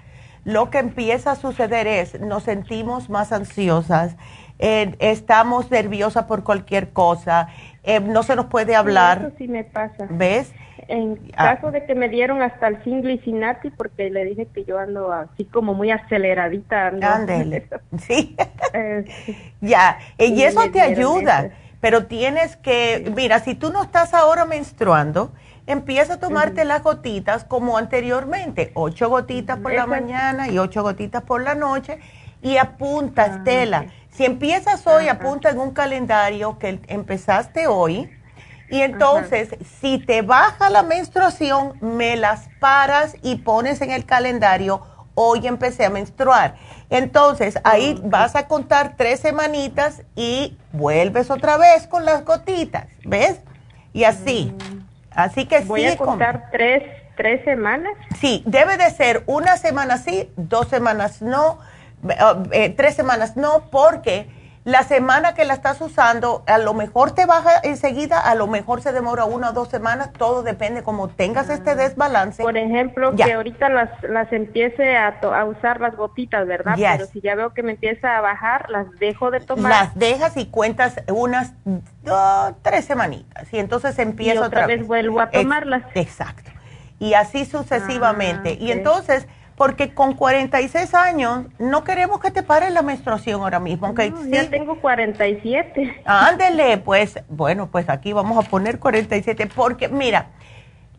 lo 0.45 0.71
que 0.71 0.79
empieza 0.79 1.33
a 1.33 1.35
suceder 1.35 1.89
es 1.89 2.21
nos 2.21 2.45
sentimos 2.45 3.11
más 3.11 3.33
ansiosas, 3.33 4.15
eh, 4.61 4.95
estamos 5.01 5.73
nerviosas 5.73 6.27
por 6.27 6.45
cualquier 6.45 6.91
cosa, 6.91 7.49
eh, 7.83 7.99
no 7.99 8.23
se 8.23 8.37
nos 8.37 8.47
puede 8.47 8.77
hablar. 8.77 9.19
eso 9.19 9.33
sí 9.37 9.49
me 9.49 9.65
pasa. 9.65 10.07
¿Ves? 10.09 10.53
En 10.87 11.19
ah. 11.37 11.57
caso 11.57 11.73
de 11.73 11.85
que 11.85 11.97
me 11.97 12.09
dieron 12.09 12.43
hasta 12.43 12.69
el 12.69 12.81
Cincinnati, 12.85 13.71
porque 13.71 14.09
le 14.09 14.25
dije 14.25 14.47
que 14.55 14.63
yo 14.63 14.79
ando 14.79 15.13
así 15.13 15.47
como 15.47 15.75
muy 15.75 15.91
aceleradita. 15.91 16.93
Ándele. 17.03 17.67
sí. 17.99 18.37
Eh, 18.73 19.05
ya, 19.61 19.99
y 20.17 20.43
eso 20.45 20.61
te 20.71 20.81
ayuda. 20.81 21.51
Pero 21.83 22.07
tienes 22.07 22.57
que, 22.57 23.13
mira, 23.17 23.41
si 23.41 23.57
tú 23.57 23.73
no 23.73 23.83
estás 23.83 24.15
ahora 24.15 24.45
menstruando, 24.45 25.33
empieza 25.67 26.15
a 26.15 26.21
tomarte 26.21 26.65
las 26.65 26.85
gotitas 26.85 27.43
como 27.43 27.77
anteriormente, 27.77 28.71
ocho 28.75 29.09
gotitas 29.09 29.59
por 29.59 29.75
la 29.75 29.87
mañana 29.87 30.49
y 30.49 30.61
ocho 30.61 30.85
gotitas 30.85 31.25
por 31.25 31.43
la 31.43 31.57
noche, 31.57 31.99
y 32.41 32.57
apunta, 32.57 33.25
ah, 33.25 33.37
Estela. 33.37 33.87
Si 34.11 34.25
empiezas 34.25 34.87
hoy, 34.87 35.09
apunta 35.09 35.51
en 35.51 35.59
un 35.59 35.73
calendario 35.73 36.57
que 36.61 36.81
empezaste 36.87 37.67
hoy. 37.67 38.09
Y 38.71 38.81
entonces, 38.83 39.57
si 39.81 39.99
te 39.99 40.23
baja 40.23 40.71
la 40.71 40.85
menstruación, 40.85 41.73
me 41.81 42.15
las 42.15 42.49
paras 42.61 43.17
y 43.23 43.37
pones 43.37 43.81
en 43.81 43.91
el 43.91 44.05
calendario, 44.05 44.87
hoy 45.15 45.49
empecé 45.49 45.85
a 45.85 45.91
menstruar. 45.91 46.55
Entonces, 46.93 47.59
ahí 47.65 48.01
vas 48.05 48.37
a 48.37 48.47
contar 48.47 48.95
tres 48.97 49.21
semanitas 49.21 50.03
y 50.15 50.57
vuelves 50.73 51.31
otra 51.31 51.57
vez 51.57 51.87
con 51.87 52.05
las 52.05 52.25
gotitas, 52.25 52.87
¿ves? 53.05 53.41
Y 53.93 54.05
así. 54.05 54.55
Mm. 54.55 54.79
Así 55.11 55.47
que 55.47 55.61
¿Voy 55.61 55.85
a 55.85 55.97
contar 55.97 56.51
tres, 56.53 56.85
tres 57.17 57.45
semanas? 57.45 57.93
Sí, 58.21 58.43
debe 58.47 58.77
de 58.77 58.91
ser 58.91 59.25
una 59.27 59.57
semana 59.57 59.99
sí, 59.99 60.31
dos 60.37 60.69
semanas 60.69 61.21
no 61.21 61.59
eh, 62.51 62.75
tres 62.77 62.95
semanas, 62.95 63.37
no, 63.37 63.71
porque 63.71 64.27
la 64.65 64.85
semana 64.85 65.35
que 65.35 65.45
la 65.45 65.55
estás 65.55 65.81
usando, 65.81 66.45
a 66.47 66.59
lo 66.59 66.73
mejor 66.73 67.11
te 67.11 67.27
baja 67.27 67.51
enseguida, 67.65 68.21
a 68.21 68.37
lo 68.37 68.47
mejor 68.47 68.81
se 68.81 68.93
demora 68.93 69.25
una 69.25 69.51
o 69.51 69.53
dos 69.53 69.69
semanas, 69.69 70.13
todo 70.13 70.45
depende 70.45 70.85
como 70.85 71.09
tengas 71.09 71.51
este 71.51 71.71
ah. 71.71 71.75
desbalance. 71.75 72.43
Por 72.43 72.57
ejemplo, 72.57 73.15
que 73.17 73.33
ahorita 73.33 73.69
las, 73.69 73.91
las 74.05 74.33
empiece 74.33 74.97
a, 74.97 75.19
a 75.21 75.45
usar 75.45 75.81
las 75.81 75.97
gotitas, 75.97 76.47
¿verdad? 76.47 76.77
Pero 76.77 77.07
si 77.07 77.21
ya 77.21 77.35
veo 77.35 77.53
que 77.53 77.65
me 77.65 77.73
empieza 77.73 78.17
a 78.17 78.21
bajar, 78.21 78.71
las 78.71 78.89
dejo 79.01 79.33
de 79.33 79.41
tomar. 79.41 79.71
Las 79.71 79.95
dejas 79.97 80.37
y 80.37 80.47
cuentas 80.47 81.03
unas 81.09 81.55
tres 82.63 82.85
semanitas 82.85 83.53
y 83.53 83.59
entonces 83.59 83.99
empiezo 83.99 84.45
otra, 84.45 84.67
vez. 84.67 84.87
vuelvo 84.87 85.21
a 85.21 85.31
tomarlas. 85.31 85.83
exacto. 85.95 86.51
Y 87.01 87.15
así 87.15 87.47
sucesivamente. 87.47 88.51
Ah, 88.51 88.63
y 88.63 88.71
entonces 88.71 89.27
porque 89.57 89.95
con 89.95 90.15
46 90.15 90.95
años 90.95 91.47
no 91.59 91.85
queremos 91.85 92.21
que 92.21 92.31
te 92.31 92.43
pare 92.43 92.71
la 92.71 92.83
menstruación 92.83 93.43
ahora 93.43 93.61
mismo. 93.61 93.87
Aunque 93.87 94.11
no, 94.11 94.25
ya 94.27 94.49
tengo 94.49 94.81
47. 94.81 96.03
Ándele, 96.05 96.79
pues, 96.79 97.23
bueno, 97.29 97.69
pues 97.71 97.89
aquí 97.89 98.13
vamos 98.13 98.45
a 98.45 98.49
poner 98.49 98.79
47, 98.79 99.49
porque 99.55 99.89
mira, 99.89 100.29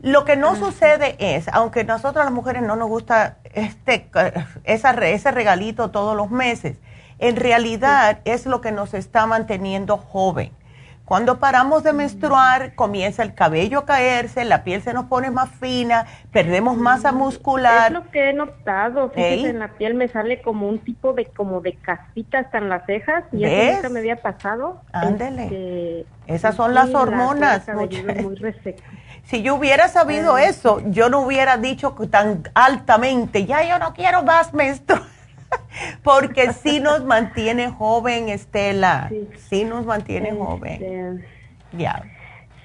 lo 0.01 0.26
que 0.26 0.36
no 0.36 0.56
sucede 0.56 1.16
es, 1.18 1.47
aunque 1.47 1.84
nosotros 1.84 2.26
las 2.26 2.34
mujeres 2.34 2.62
no 2.62 2.76
nos 2.76 2.89
gusta 2.89 3.38
este, 3.54 4.10
esa, 4.66 4.91
ese 4.91 5.32
regalito 5.32 5.91
todos 5.91 6.16
los 6.16 6.30
meses, 6.30 6.78
en 7.20 7.38
realidad 7.38 8.20
es 8.26 8.45
lo 8.45 8.60
que 8.60 8.72
nos 8.72 8.93
está 8.93 9.26
manteniendo 9.26 9.97
joven. 9.97 10.51
Cuando 11.06 11.38
paramos 11.38 11.84
de 11.84 11.91
menstruar, 11.91 12.76
comienza 12.76 13.24
el 13.24 13.34
cabello 13.34 13.80
a 13.80 13.86
caerse, 13.86 14.45
la 14.45 14.64
piel 14.64 14.82
se 14.82 14.93
nos 14.93 15.06
pone 15.06 15.32
más 15.32 15.49
fina, 15.49 16.06
perdemos 16.32 16.78
masa 16.78 17.12
muscular. 17.12 17.88
Es 17.88 17.93
lo 17.93 18.10
que 18.10 18.30
he 18.30 18.34
notado, 18.34 19.12
en 19.16 19.60
la 19.60 19.68
piel 19.74 19.95
me 19.95 20.08
sale 20.08 20.41
como 20.41 20.70
un 20.70 20.80
tipo 20.80 21.12
de 21.12 21.26
como 21.26 21.60
de 21.60 21.74
casita 21.74 22.39
hasta 22.39 22.58
en 22.58 22.70
las 22.70 22.86
cejas 22.86 23.26
y 23.34 23.43
eso 23.43 23.76
nunca 23.76 23.89
me 23.89 23.99
había 23.99 24.16
pasado. 24.22 24.82
Ándele. 24.93 25.43
Este, 25.43 26.06
Esas 26.28 26.56
son 26.56 26.74
las 26.74 26.93
hormonas. 26.93 27.66
si 29.24 29.41
yo 29.41 29.56
hubiera 29.56 29.89
sabido 29.89 30.38
eso, 30.38 30.82
yo 30.86 31.10
no 31.10 31.20
hubiera 31.20 31.58
dicho 31.58 31.95
tan 32.10 32.43
altamente, 32.54 33.45
ya 33.45 33.62
yo 33.68 33.78
no 33.78 33.93
quiero 33.93 34.24
más 34.24 34.54
menstruar. 34.54 35.12
Porque 36.04 36.54
sí 36.54 36.80
nos 36.80 37.04
mantiene 37.04 37.70
joven, 37.70 38.30
Estela. 38.30 39.10
Sí, 39.49 39.66
nos 39.66 39.86
mantiene 39.86 40.30
este, 40.30 40.39
joven. 40.39 41.26
Ya. 41.78 42.04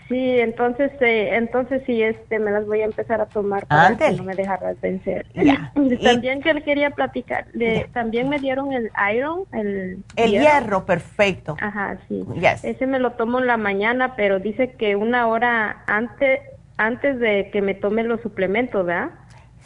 Sí, 0.09 0.41
entonces, 0.41 0.91
eh, 1.01 1.34
entonces 1.34 1.82
sí, 1.84 2.03
este, 2.03 2.39
me 2.39 2.51
las 2.51 2.66
voy 2.66 2.80
a 2.80 2.86
empezar 2.86 3.20
a 3.20 3.26
tomar 3.26 3.66
para 3.66 3.95
que 3.95 4.12
no 4.12 4.22
me 4.22 4.34
dejarlas 4.34 4.80
vencer. 4.80 5.26
Ya. 5.34 5.70
también 6.03 6.41
que 6.41 6.55
le 6.55 6.62
quería 6.62 6.91
platicar, 6.91 7.47
también 7.93 8.30
me 8.30 8.39
dieron 8.39 8.72
el 8.72 8.91
iron, 9.14 9.45
el, 9.53 10.03
el 10.16 10.30
hierro. 10.30 10.86
perfecto. 10.86 11.57
Ajá, 11.61 11.99
sí. 12.09 12.24
Ese 12.62 12.86
me 12.86 12.99
lo 12.99 13.12
tomo 13.12 13.39
en 13.39 13.47
la 13.47 13.59
mañana, 13.59 14.16
pero 14.16 14.39
dice 14.39 14.72
que 14.72 14.97
una 14.97 15.26
hora 15.26 15.82
antes, 15.86 16.41
antes 16.78 17.18
de 17.20 17.51
que 17.53 17.61
me 17.61 17.74
tome 17.74 18.03
los 18.03 18.22
suplementos, 18.22 18.86
¿verdad? 18.86 19.11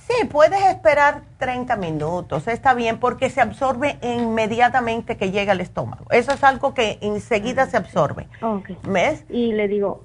Sí, 0.08 0.26
puedes 0.26 0.60
esperar 0.64 1.22
30 1.38 1.76
minutos, 1.76 2.48
está 2.48 2.74
bien, 2.74 2.98
porque 2.98 3.30
se 3.30 3.40
absorbe 3.40 3.98
inmediatamente 4.02 5.16
que 5.16 5.30
llega 5.30 5.52
al 5.52 5.60
estómago. 5.60 6.06
Eso 6.10 6.32
es 6.32 6.42
algo 6.42 6.74
que 6.74 6.98
enseguida 7.00 7.66
se 7.66 7.76
absorbe. 7.76 8.26
¿Ves? 8.82 9.24
Y 9.28 9.52
le 9.52 9.68
digo, 9.68 10.04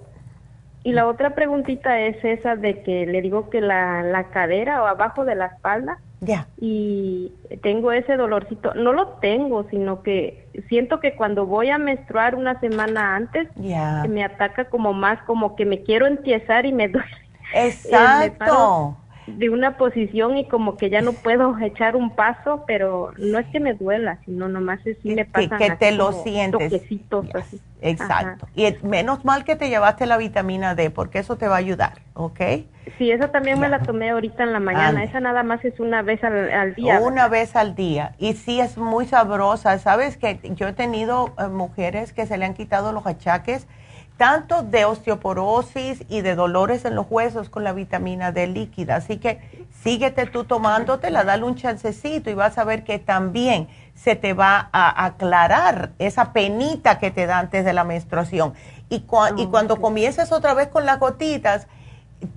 y 0.83 0.91
la 0.91 1.07
otra 1.07 1.33
preguntita 1.33 1.99
es 1.99 2.23
esa 2.23 2.55
de 2.55 2.83
que 2.83 3.07
le 3.07 3.21
digo 3.21 3.49
que 3.49 3.59
la, 3.59 4.03
la 4.03 4.25
cadera 4.25 4.83
o 4.83 4.85
abajo 4.85 5.25
de 5.25 5.35
la 5.35 5.47
espalda. 5.47 5.97
Ya. 6.19 6.47
Y 6.59 7.33
tengo 7.61 7.91
ese 7.91 8.17
dolorcito. 8.17 8.73
No 8.75 8.93
lo 8.93 9.07
tengo, 9.19 9.67
sino 9.69 10.03
que 10.03 10.47
siento 10.69 10.99
que 10.99 11.15
cuando 11.15 11.45
voy 11.45 11.69
a 11.69 11.77
menstruar 11.77 12.35
una 12.35 12.59
semana 12.59 13.15
antes, 13.15 13.49
me 13.57 14.23
ataca 14.23 14.65
como 14.65 14.93
más, 14.93 15.19
como 15.23 15.55
que 15.55 15.65
me 15.65 15.81
quiero 15.81 16.05
empiezar 16.05 16.67
y 16.67 16.71
me 16.71 16.87
duele. 16.87 17.07
Exacto 17.53 18.97
de 19.27 19.49
una 19.49 19.77
posición 19.77 20.37
y 20.37 20.47
como 20.47 20.77
que 20.77 20.89
ya 20.89 21.01
no 21.01 21.13
puedo 21.13 21.57
echar 21.59 21.95
un 21.95 22.15
paso, 22.15 22.63
pero 22.65 23.11
no 23.17 23.37
es 23.39 23.45
que 23.47 23.59
me 23.59 23.73
duela, 23.73 24.19
sino 24.25 24.47
nomás 24.47 24.85
es 24.87 24.97
si 25.03 25.13
me 25.13 25.25
pasa 25.25 25.57
que, 25.57 25.71
te 25.71 25.91
lo 25.91 26.11
sientes. 26.11 26.73
así. 27.33 27.61
Exacto. 27.81 28.47
Y 28.55 28.73
menos 28.83 29.25
mal 29.25 29.43
que 29.43 29.55
te 29.55 29.69
llevaste 29.69 30.05
la 30.05 30.17
vitamina 30.17 30.75
D, 30.75 30.89
porque 30.89 31.19
eso 31.19 31.35
te 31.35 31.47
va 31.47 31.55
a 31.55 31.59
ayudar, 31.59 32.01
¿ok? 32.13 32.39
Sí, 32.97 33.11
esa 33.11 33.31
también 33.31 33.59
me 33.59 33.67
la 33.69 33.79
tomé 33.79 34.11
ahorita 34.11 34.43
en 34.43 34.53
la 34.53 34.59
mañana. 34.59 35.03
Esa 35.03 35.19
nada 35.19 35.43
más 35.43 35.63
es 35.65 35.79
una 35.79 36.01
vez 36.01 36.23
al, 36.23 36.73
día. 36.75 36.99
Una 37.01 37.27
vez 37.27 37.55
al 37.55 37.75
día. 37.75 38.13
Y 38.17 38.33
sí 38.33 38.61
es 38.61 38.77
muy 38.77 39.05
sabrosa. 39.05 39.77
Sabes 39.77 40.17
que 40.17 40.39
yo 40.55 40.69
he 40.69 40.73
tenido 40.73 41.33
eh, 41.37 41.47
mujeres 41.47 42.13
que 42.13 42.25
se 42.25 42.37
le 42.37 42.45
han 42.45 42.53
quitado 42.53 42.93
los 42.93 43.05
achaques 43.05 43.67
tanto 44.17 44.63
de 44.63 44.85
osteoporosis 44.85 46.03
y 46.09 46.21
de 46.21 46.35
dolores 46.35 46.85
en 46.85 46.95
los 46.95 47.05
huesos 47.09 47.49
con 47.49 47.63
la 47.63 47.71
vitamina 47.71 48.31
D 48.31 48.47
líquida. 48.47 48.95
Así 48.97 49.17
que 49.17 49.67
síguete 49.83 50.25
tú 50.25 50.43
tomándotela, 50.43 51.23
dale 51.23 51.43
un 51.43 51.55
chancecito 51.55 52.29
y 52.29 52.33
vas 52.33 52.57
a 52.57 52.63
ver 52.63 52.83
que 52.83 52.97
también 52.97 53.67
se 53.93 54.15
te 54.15 54.33
va 54.33 54.69
a 54.71 55.05
aclarar 55.05 55.91
esa 55.99 56.33
penita 56.33 56.97
que 56.97 57.11
te 57.11 57.27
da 57.27 57.39
antes 57.39 57.63
de 57.63 57.73
la 57.73 57.83
menstruación. 57.83 58.53
Y, 58.89 58.95
y 58.95 59.05
ah, 59.11 59.47
cuando 59.49 59.77
comiences 59.77 60.31
otra 60.31 60.53
vez 60.53 60.67
con 60.69 60.85
las 60.85 60.99
gotitas, 60.99 61.67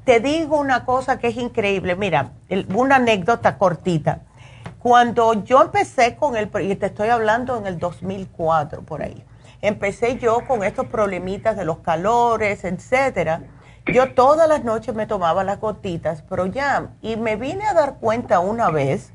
te 0.04 0.20
digo 0.20 0.58
una 0.58 0.84
cosa 0.84 1.18
que 1.18 1.28
es 1.28 1.36
increíble. 1.36 1.96
Mira, 1.96 2.32
una 2.74 2.96
anécdota 2.96 3.56
cortita. 3.56 4.20
Cuando 4.78 5.44
yo 5.44 5.62
empecé 5.62 6.16
con 6.16 6.36
el, 6.36 6.50
y 6.62 6.74
te 6.76 6.86
estoy 6.86 7.08
hablando 7.08 7.56
en 7.56 7.66
el 7.66 7.78
2004 7.78 8.82
por 8.82 9.02
ahí 9.02 9.24
empecé 9.62 10.18
yo 10.18 10.46
con 10.46 10.64
estos 10.64 10.86
problemitas 10.86 11.56
de 11.56 11.64
los 11.64 11.78
calores, 11.78 12.64
etcétera. 12.64 13.42
Yo 13.86 14.14
todas 14.14 14.48
las 14.48 14.64
noches 14.64 14.94
me 14.94 15.06
tomaba 15.06 15.42
las 15.44 15.60
gotitas, 15.60 16.22
pero 16.28 16.46
ya, 16.46 16.90
y 17.02 17.16
me 17.16 17.36
vine 17.36 17.66
a 17.66 17.74
dar 17.74 17.94
cuenta 17.94 18.38
una 18.40 18.70
vez 18.70 19.12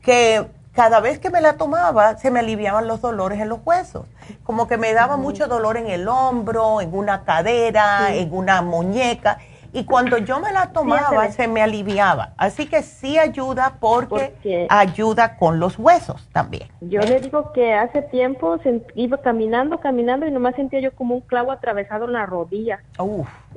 que 0.00 0.46
cada 0.72 1.00
vez 1.00 1.18
que 1.18 1.30
me 1.30 1.40
la 1.40 1.54
tomaba 1.54 2.16
se 2.16 2.30
me 2.30 2.38
aliviaban 2.38 2.86
los 2.86 3.00
dolores 3.00 3.40
en 3.40 3.48
los 3.48 3.60
huesos, 3.64 4.06
como 4.44 4.68
que 4.68 4.76
me 4.76 4.92
daba 4.94 5.16
mucho 5.16 5.48
dolor 5.48 5.76
en 5.76 5.88
el 5.88 6.08
hombro, 6.08 6.80
en 6.80 6.94
una 6.94 7.24
cadera, 7.24 8.14
en 8.14 8.32
una 8.32 8.62
muñeca, 8.62 9.38
y 9.72 9.84
cuando 9.84 10.18
yo 10.18 10.40
me 10.40 10.52
la 10.52 10.72
tomaba 10.72 11.30
se 11.30 11.48
me 11.48 11.62
aliviaba. 11.62 12.32
Así 12.36 12.66
que 12.66 12.82
sí 12.82 13.18
ayuda 13.18 13.74
porque, 13.80 14.66
ayuda 14.68 15.36
con 15.36 15.60
los 15.60 15.78
huesos 15.78 16.28
también. 16.32 16.68
Yo 16.80 17.00
le 17.00 17.20
digo 17.20 17.52
que 17.52 17.74
hace 17.74 18.02
tiempo 18.02 18.58
iba 18.94 19.18
caminando, 19.18 19.78
caminando 19.78 20.26
y 20.26 20.30
nomás 20.30 20.54
sentía 20.56 20.80
yo 20.80 20.92
como 20.92 21.14
un 21.16 21.20
clavo 21.20 21.52
atravesado 21.52 22.06
en 22.06 22.12
la 22.12 22.26
rodilla. 22.26 22.80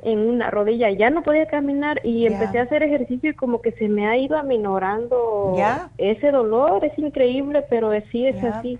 En 0.02 0.18
una 0.18 0.50
rodilla. 0.50 0.90
Y 0.90 0.96
ya 0.96 1.10
no 1.10 1.22
podía 1.22 1.46
caminar 1.46 2.00
y 2.04 2.26
empecé 2.26 2.58
a 2.58 2.62
hacer 2.62 2.82
ejercicio 2.82 3.30
y 3.30 3.34
como 3.34 3.60
que 3.60 3.72
se 3.72 3.88
me 3.88 4.06
ha 4.06 4.16
ido 4.16 4.36
aminorando 4.36 5.56
ese 5.98 6.30
dolor. 6.30 6.84
Es 6.84 6.98
increíble, 6.98 7.64
pero 7.68 7.90
sí 8.12 8.26
es 8.26 8.42
así. 8.44 8.78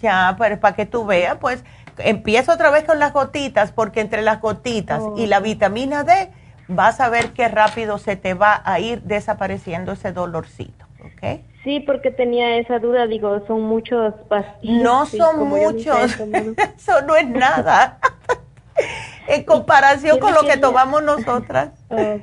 Ya, 0.00 0.34
pero 0.38 0.58
para 0.58 0.74
que 0.74 0.86
tú 0.86 1.04
veas, 1.04 1.36
pues 1.36 1.64
empiezo 1.98 2.52
otra 2.52 2.70
vez 2.70 2.84
con 2.84 2.98
las 2.98 3.12
gotitas 3.12 3.72
porque 3.72 4.00
entre 4.00 4.22
las 4.22 4.40
gotitas 4.40 5.02
y 5.16 5.26
la 5.26 5.40
vitamina 5.40 6.04
D 6.04 6.30
vas 6.68 7.00
a 7.00 7.08
ver 7.08 7.32
qué 7.32 7.48
rápido 7.48 7.98
se 7.98 8.16
te 8.16 8.34
va 8.34 8.62
a 8.64 8.80
ir 8.80 9.02
desapareciendo 9.02 9.92
ese 9.92 10.12
dolorcito, 10.12 10.86
¿ok? 11.00 11.40
Sí, 11.64 11.80
porque 11.80 12.10
tenía 12.10 12.56
esa 12.56 12.78
duda, 12.78 13.06
digo, 13.06 13.44
son 13.46 13.62
muchos 13.62 14.14
pastillas. 14.28 14.82
No 14.82 15.06
son 15.06 15.48
muchos, 15.48 16.18
eso 16.76 17.02
no 17.06 17.16
es 17.16 17.28
nada. 17.28 17.98
en 19.28 19.44
comparación 19.44 20.18
con 20.18 20.34
lo 20.34 20.42
que 20.42 20.56
tomamos 20.56 21.02
nosotras. 21.02 21.70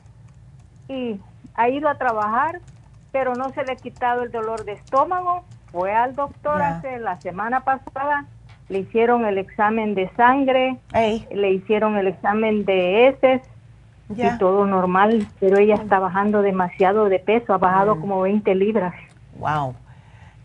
y 0.88 1.20
ha 1.56 1.70
ido 1.70 1.90
a 1.90 1.96
trabajar, 1.98 2.60
pero 3.12 3.34
no 3.34 3.50
se 3.50 3.64
le 3.64 3.72
ha 3.74 3.76
quitado 3.78 4.24
el 4.24 4.32
dolor 4.32 4.66
de 4.66 4.74
estómago. 4.74 5.44
Fue 5.72 5.94
al 5.94 6.16
doctor 6.16 6.62
hace 6.62 7.00
la 7.00 7.20
semana 7.22 7.62
pasada, 7.62 8.26
le 8.70 8.80
hicieron 8.80 9.26
el 9.26 9.38
examen 9.38 9.96
de 9.96 10.10
sangre, 10.16 10.78
le 11.32 11.52
hicieron 11.52 11.98
el 11.98 12.08
examen 12.08 12.66
de 12.66 13.08
heces 13.08 13.42
Ya. 14.10 14.36
y 14.36 14.38
todo 14.38 14.66
normal, 14.68 15.28
pero 15.40 15.58
ella 15.58 15.76
está 15.76 15.98
bajando 16.00 16.42
demasiado 16.44 17.06
de 17.10 17.18
peso, 17.20 17.54
ha 17.54 17.58
bajado 17.58 17.96
Mm. 17.96 18.02
como 18.02 18.22
20 18.22 18.54
libras. 18.54 18.94
Wow. 19.40 19.74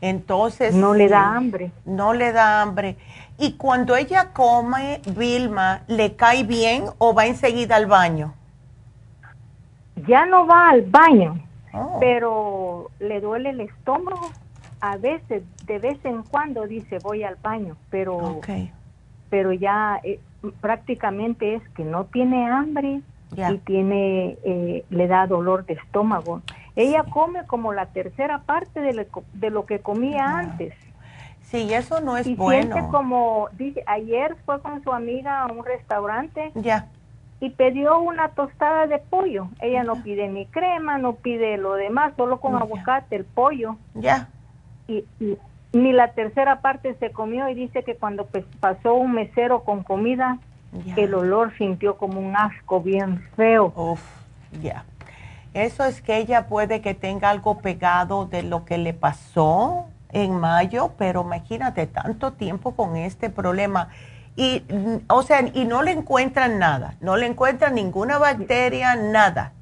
Entonces. 0.00 0.74
No 0.74 0.94
le 0.94 1.08
da 1.08 1.34
hambre. 1.36 1.70
No 1.84 2.14
le 2.14 2.32
da 2.32 2.62
hambre. 2.62 2.96
Y 3.38 3.52
cuando 3.58 3.96
ella 3.96 4.30
come, 4.32 5.00
Vilma, 5.16 5.82
¿le 5.88 6.16
cae 6.16 6.42
bien 6.44 6.84
o 6.98 7.14
va 7.14 7.26
enseguida 7.26 7.76
al 7.76 7.86
baño? 7.86 8.32
Ya 10.06 10.24
no 10.26 10.46
va 10.46 10.70
al 10.70 10.82
baño, 10.82 11.38
Oh. 11.72 11.98
pero 12.00 12.90
le 12.98 13.20
duele 13.20 13.50
el 13.50 13.60
estómago. 13.60 14.30
A 14.80 14.96
veces, 14.96 15.42
de 15.66 15.78
vez 15.78 16.02
en 16.04 16.22
cuando 16.22 16.66
dice 16.66 16.98
voy 17.02 17.22
al 17.22 17.36
baño, 17.36 17.76
pero 17.90 18.16
Ok. 18.16 18.48
pero 19.28 19.52
ya 19.52 20.00
eh, 20.02 20.18
prácticamente 20.62 21.54
es 21.56 21.62
que 21.76 21.84
no 21.84 22.04
tiene 22.06 22.50
hambre 22.50 23.02
Y 23.36 23.58
tiene 23.58 24.36
eh, 24.44 24.84
le 24.90 25.06
da 25.06 25.26
dolor 25.26 25.64
de 25.66 25.74
estómago. 25.74 26.42
Ella 26.76 27.04
come 27.04 27.46
como 27.46 27.72
la 27.72 27.86
tercera 27.86 28.40
parte 28.40 28.80
de, 28.80 28.92
lo 28.92 29.06
co- 29.08 29.24
de 29.32 29.50
lo 29.50 29.66
que 29.66 29.80
comía 29.80 30.38
antes. 30.38 30.74
Sí, 31.42 31.72
eso 31.72 32.00
no 32.00 32.16
es 32.16 32.26
y 32.26 32.34
bueno. 32.34 32.74
siente 32.74 32.90
como 32.90 33.48
dice 33.52 33.82
ayer 33.86 34.36
fue 34.44 34.60
con 34.60 34.82
su 34.82 34.92
amiga 34.92 35.42
a 35.42 35.46
un 35.52 35.64
restaurante 35.64 36.52
Ya. 36.54 36.86
y 37.40 37.50
pidió 37.50 37.98
una 38.00 38.28
tostada 38.30 38.86
de 38.86 38.98
pollo. 38.98 39.48
Ella 39.60 39.82
no 39.84 40.02
pide 40.02 40.28
ni 40.28 40.46
crema, 40.46 40.98
no 40.98 41.14
pide 41.14 41.56
lo 41.56 41.74
demás, 41.74 42.12
solo 42.16 42.40
con 42.40 42.54
aguacate 42.56 43.16
el 43.16 43.24
pollo. 43.24 43.76
Ya. 43.94 44.28
Y, 44.86 45.04
y 45.20 45.38
ni 45.72 45.92
la 45.92 46.08
tercera 46.12 46.60
parte 46.60 46.94
se 47.00 47.10
comió 47.12 47.48
y 47.48 47.54
dice 47.54 47.84
que 47.84 47.94
cuando 47.96 48.26
pues, 48.26 48.44
pasó 48.60 48.94
un 48.94 49.12
mesero 49.12 49.62
con 49.64 49.82
comida, 49.84 50.38
Ya. 50.84 50.94
el 50.96 51.14
olor 51.14 51.52
sintió 51.58 51.96
como 51.96 52.20
un 52.20 52.36
asco 52.36 52.80
bien 52.80 53.22
feo. 53.36 53.72
Uf, 53.74 54.00
ya. 54.62 54.84
Eso 55.52 55.84
es 55.84 56.00
que 56.00 56.18
ella 56.18 56.46
puede 56.46 56.80
que 56.80 56.94
tenga 56.94 57.30
algo 57.30 57.58
pegado 57.58 58.26
de 58.26 58.44
lo 58.44 58.64
que 58.64 58.78
le 58.78 58.94
pasó 58.94 59.86
en 60.12 60.38
mayo, 60.38 60.92
pero 60.96 61.22
imagínate 61.22 61.86
tanto 61.86 62.32
tiempo 62.32 62.76
con 62.76 62.96
este 62.96 63.30
problema. 63.30 63.88
Y, 64.36 64.64
mm, 64.68 65.12
o 65.12 65.22
sea, 65.22 65.40
y 65.52 65.64
no 65.64 65.82
le 65.82 65.90
encuentran 65.90 66.58
nada, 66.58 66.94
no 67.00 67.16
le 67.16 67.26
encuentran 67.26 67.74
ninguna 67.74 68.18
bacteria, 68.18 68.94
nada. 68.94 69.52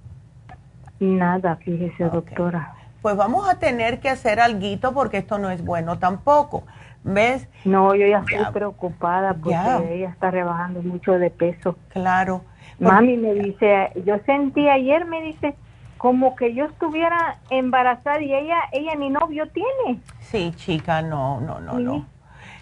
Nada, 1.01 1.57
fíjese, 1.57 2.05
doctora. 2.05 2.75
Pues 3.01 3.17
vamos 3.17 3.49
a 3.49 3.59
tener 3.59 4.01
que 4.01 4.11
hacer 4.11 4.41
algo 4.41 4.93
porque 4.93 5.19
esto 5.19 5.39
no 5.39 5.51
es 5.51 5.65
bueno 5.65 5.99
tampoco. 5.99 6.65
¿Ves? 7.05 7.49
No, 7.65 7.95
yo 7.95 8.07
ya 8.07 8.19
estoy 8.21 8.39
Ya. 8.39 8.53
preocupada 8.53 9.35
porque 9.35 9.51
Ya. 9.51 9.79
ella 9.83 10.09
está 10.11 10.31
rebajando 10.31 10.83
mucho 10.83 11.13
de 11.13 11.31
peso. 11.31 11.77
Claro. 11.91 12.43
Mami 12.79 13.17
me 13.17 13.35
dice, 13.35 13.91
yo 14.05 14.19
sentí 14.25 14.69
ayer, 14.69 15.05
me 15.05 15.21
dice, 15.23 15.55
como 15.97 16.37
que 16.37 16.55
yo 16.55 16.67
estuviera 16.67 17.39
embarazada 17.51 18.21
y 18.21 18.33
ella, 18.33 18.57
ella 18.73 18.95
ni 18.95 19.11
novio 19.11 19.49
tiene. 19.49 20.01
Sí, 20.21 20.53
chica, 20.57 21.03
no, 21.03 21.41
no, 21.41 21.61
no, 21.61 21.77
Sí. 21.77 21.83
no. 21.85 22.07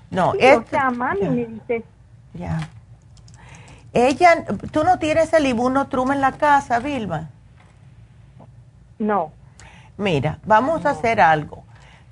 No, 0.08 0.32
Sí, 0.32 0.38
es 0.40 0.56
o 0.56 0.64
sea, 0.70 0.90
mami 0.90 1.20
ya. 1.20 1.30
me 1.30 1.46
dice, 1.46 1.84
Ya. 2.34 2.58
Ella, 3.92 4.44
tú 4.72 4.84
no 4.84 4.98
tienes 4.98 5.32
el 5.32 5.46
Ibunotrum 5.46 6.12
en 6.12 6.20
la 6.20 6.32
casa, 6.32 6.78
Vilma. 6.80 7.30
no, 8.98 9.32
Mira, 9.98 10.38
vamos 10.44 10.84
a 10.84 10.90
hacer 10.90 11.20
algo. 11.20 11.64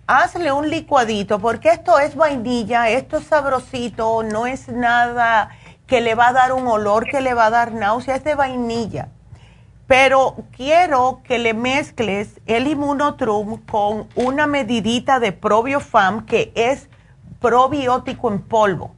Hazle 0.07 0.53
un 0.53 0.69
licuadito, 0.69 1.39
porque 1.39 1.71
esto 1.71 1.99
es 1.99 2.15
vainilla, 2.15 2.91
esto 2.91 3.17
es 3.17 3.25
sabrosito, 3.25 4.23
no 4.23 4.47
es 4.47 4.69
nada 4.69 5.49
que 5.87 6.03
le 6.03 6.15
va 6.15 6.29
a 6.29 6.33
dar 6.35 6.53
un 6.53 6.67
olor, 6.67 7.07
que 7.07 7.23
le 7.23 7.33
va 7.33 7.47
a 7.47 7.51
dar 7.51 7.73
náusea, 7.73 8.17
es 8.17 8.25
de 8.25 8.35
vainilla. 8.35 9.09
Pero 9.87 10.37
quiero 10.55 11.23
que 11.25 11.39
le 11.39 11.55
mezcles 11.55 12.41
el 12.45 12.67
Immunotrum 12.67 13.65
con 13.65 14.09
una 14.15 14.47
medidita 14.47 15.21
de 15.21 15.33
Probiofam, 15.33 16.27
que 16.27 16.53
es 16.55 16.91
probiótico 17.41 18.31
en 18.31 18.43
polvo. 18.43 18.95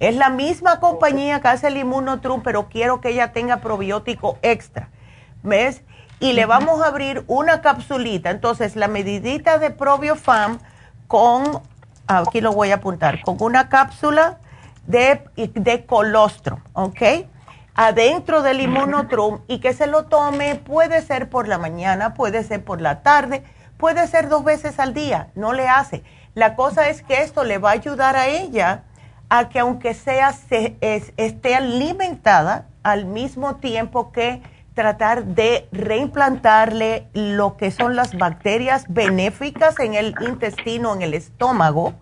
Es 0.00 0.16
la 0.16 0.30
misma 0.30 0.80
compañía 0.80 1.40
que 1.40 1.48
hace 1.48 1.68
el 1.68 1.76
Immunotrum, 1.76 2.42
pero 2.42 2.68
quiero 2.70 3.02
que 3.02 3.10
ella 3.10 3.32
tenga 3.32 3.58
probiótico 3.58 4.38
extra. 4.40 4.88
¿Ves? 5.42 5.82
Y 6.20 6.32
le 6.32 6.46
vamos 6.46 6.80
a 6.82 6.86
abrir 6.86 7.24
una 7.26 7.60
capsulita. 7.60 8.30
Entonces, 8.30 8.74
la 8.76 8.88
medidita 8.88 9.58
de 9.58 9.70
Probiofam 9.70 10.58
con, 11.06 11.60
aquí 12.06 12.40
lo 12.40 12.52
voy 12.52 12.70
a 12.72 12.76
apuntar, 12.76 13.20
con 13.22 13.36
una 13.40 13.68
cápsula 13.68 14.38
de, 14.86 15.22
de 15.36 15.84
colostrum, 15.84 16.60
¿ok? 16.72 17.02
Adentro 17.74 18.40
del 18.42 18.60
Immunotrum 18.62 19.40
y 19.48 19.58
que 19.60 19.74
se 19.74 19.86
lo 19.86 20.04
tome, 20.06 20.54
puede 20.54 21.02
ser 21.02 21.28
por 21.28 21.46
la 21.48 21.58
mañana, 21.58 22.14
puede 22.14 22.42
ser 22.42 22.64
por 22.64 22.80
la 22.80 23.02
tarde, 23.02 23.42
puede 23.76 24.06
ser 24.06 24.30
dos 24.30 24.42
veces 24.44 24.78
al 24.80 24.94
día, 24.94 25.28
no 25.34 25.52
le 25.52 25.68
hace. 25.68 26.02
La 26.34 26.56
cosa 26.56 26.88
es 26.88 27.02
que 27.02 27.20
esto 27.22 27.44
le 27.44 27.58
va 27.58 27.70
a 27.70 27.74
ayudar 27.74 28.16
a 28.16 28.28
ella 28.28 28.84
a 29.28 29.48
que 29.50 29.58
aunque 29.58 29.92
sea 29.92 30.32
se- 30.32 30.78
es- 30.80 31.12
esté 31.18 31.54
alimentada 31.54 32.66
al 32.82 33.04
mismo 33.04 33.56
tiempo 33.56 34.10
que 34.12 34.40
tratar 34.80 35.24
de 35.24 35.66
reimplantarle 35.72 37.06
lo 37.14 37.56
que 37.56 37.70
son 37.70 37.96
las 37.96 38.16
bacterias 38.18 38.84
benéficas 38.90 39.80
en 39.80 39.94
el 39.94 40.14
intestino, 40.20 40.94
en 40.94 41.00
el 41.00 41.14
estómago, 41.14 41.94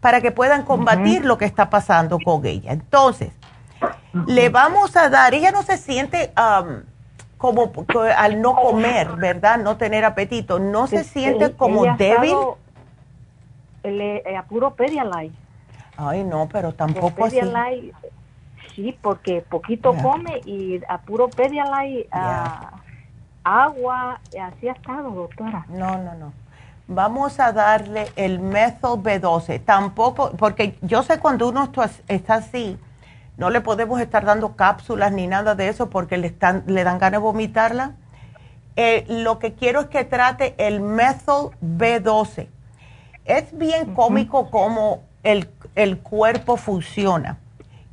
para 0.00 0.20
que 0.20 0.30
puedan 0.30 0.64
combatir 0.64 1.24
lo 1.24 1.38
que 1.38 1.46
está 1.46 1.70
pasando 1.70 2.18
con 2.20 2.44
ella. 2.44 2.72
Entonces, 2.72 3.32
le 4.26 4.50
vamos 4.50 4.96
a 4.98 5.08
dar, 5.08 5.32
ella 5.32 5.50
no 5.50 5.62
se 5.62 5.78
siente 5.78 6.30
am, 6.36 6.84
como 7.38 7.72
co- 7.72 8.02
al 8.02 8.42
no 8.42 8.54
comer, 8.54 9.08
¿verdad? 9.16 9.56
No 9.58 9.78
tener 9.78 10.04
apetito, 10.04 10.58
no 10.58 10.86
se 10.86 11.04
siente 11.04 11.52
como 11.56 11.84
ella 11.84 11.94
ha 11.94 11.96
débil. 11.96 12.36
le- 13.82 14.18
eh, 14.30 14.36
a 14.36 14.42
puro 14.44 14.74
Pedialyte. 14.74 15.34
Ay, 15.96 16.22
no, 16.22 16.46
pero 16.52 16.72
tampoco 16.74 17.24
así. 17.24 17.36
Pedialyte, 17.36 17.94
sí, 18.80 18.96
porque 19.02 19.44
poquito 19.48 19.94
come 20.02 20.40
y 20.46 20.80
a 20.88 20.98
puro 20.98 21.28
Pedialyte, 21.28 22.08
a 22.12 22.70
agua, 23.44 24.20
y 24.34 24.38
así 24.38 24.68
ha 24.68 24.72
estado, 24.72 25.10
doctora. 25.10 25.66
No, 25.68 25.98
no, 25.98 26.14
no. 26.14 26.32
Vamos 26.88 27.38
a 27.40 27.52
darle 27.52 28.08
el 28.16 28.40
methyl 28.40 29.00
B12. 29.02 29.60
Tampoco, 29.64 30.32
porque 30.36 30.76
yo 30.82 31.02
sé 31.02 31.18
cuando 31.20 31.48
uno 31.48 31.70
está- 32.08 32.34
así, 32.34 32.78
no 33.36 33.50
le 33.50 33.60
podemos 33.60 34.00
estar 34.00 34.24
dando 34.24 34.56
cápsulas 34.56 35.12
ni 35.12 35.26
nada 35.26 35.54
de 35.54 35.68
eso 35.68 35.88
porque 35.88 36.16
le, 36.16 36.28
están, 36.28 36.64
le 36.66 36.82
dan 36.82 36.98
ganas 36.98 37.20
de 37.20 37.24
vomitarla. 37.24 37.92
Eh, 38.76 39.04
lo 39.08 39.38
que 39.38 39.52
quiero 39.54 39.80
es 39.80 39.86
que 39.86 40.04
trate 40.04 40.54
el 40.58 40.80
methyl 40.80 41.50
B12. 41.62 42.48
Es 43.24 43.56
bien 43.56 43.94
cómico 43.94 44.50
cómo 44.50 45.02
el, 45.22 45.48
el 45.74 45.98
cuerpo 45.98 46.56
funciona. 46.56 47.38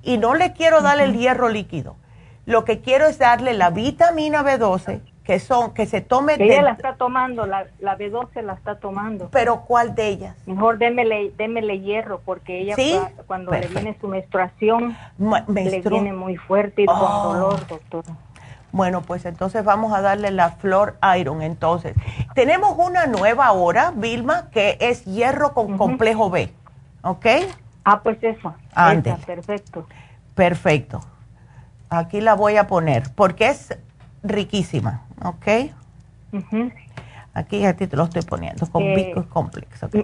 Y 0.07 0.17
no 0.17 0.35
le 0.35 0.53
quiero 0.53 0.81
dar 0.81 0.99
el 1.01 1.17
hierro 1.17 1.49
líquido. 1.49 1.97
Lo 2.45 2.63
que 2.63 2.79
quiero 2.79 3.07
es 3.07 3.19
darle 3.19 3.53
la 3.53 3.71
vitamina 3.71 4.41
B12 4.41 5.01
que 5.25 5.39
son, 5.39 5.73
que 5.73 5.85
se 5.85 5.99
tome... 5.99 6.35
Ella 6.39 6.61
la 6.61 6.71
está 6.71 6.95
tomando, 6.95 7.45
la, 7.45 7.65
la 7.79 7.97
B12 7.97 8.41
la 8.43 8.53
está 8.53 8.79
tomando. 8.79 9.27
¿Pero 9.29 9.65
cuál 9.65 9.93
de 9.93 10.07
ellas? 10.07 10.37
Mejor 10.45 10.77
démele, 10.77 11.33
démele 11.35 11.81
hierro, 11.81 12.21
porque 12.23 12.61
ella 12.61 12.77
cuando 13.25 13.51
le 13.51 13.67
viene 13.67 13.97
su 13.99 14.07
menstruación, 14.07 14.95
le 15.49 15.81
viene 15.81 16.13
muy 16.13 16.37
fuerte 16.37 16.83
y 16.83 16.85
con 16.85 16.95
oh. 16.97 17.33
dolor, 17.33 17.67
doctora. 17.67 18.07
Bueno, 18.71 19.01
pues 19.01 19.25
entonces 19.25 19.65
vamos 19.65 19.93
a 19.93 19.99
darle 19.99 20.31
la 20.31 20.51
Flor 20.51 20.95
Iron. 21.19 21.41
Entonces, 21.41 21.93
tenemos 22.33 22.77
una 22.77 23.05
nueva 23.07 23.47
ahora, 23.47 23.91
Vilma, 23.93 24.49
que 24.51 24.77
es 24.79 25.03
hierro 25.03 25.53
con 25.53 25.77
complejo 25.77 26.29
B. 26.29 26.53
¿Ok? 27.01 27.25
Ah, 27.89 28.01
pues 28.03 28.21
eso. 28.21 28.53
Esa, 28.71 29.17
perfecto. 29.25 29.87
Perfecto. 30.35 30.99
Aquí 31.89 32.19
la 32.19 32.33
voy 32.33 32.57
a 32.57 32.67
poner, 32.67 33.03
porque 33.15 33.47
es 33.47 33.77
riquísima. 34.23 35.07
¿ok? 35.23 35.47
Aquí 37.33 37.65
a 37.65 37.75
ti 37.75 37.87
te 37.87 37.95
lo 37.95 38.03
estoy 38.03 38.23
poniendo, 38.23 38.69
con 38.69 38.83
eh, 38.83 39.13
Complex, 39.29 39.83
¿ok? 39.83 39.95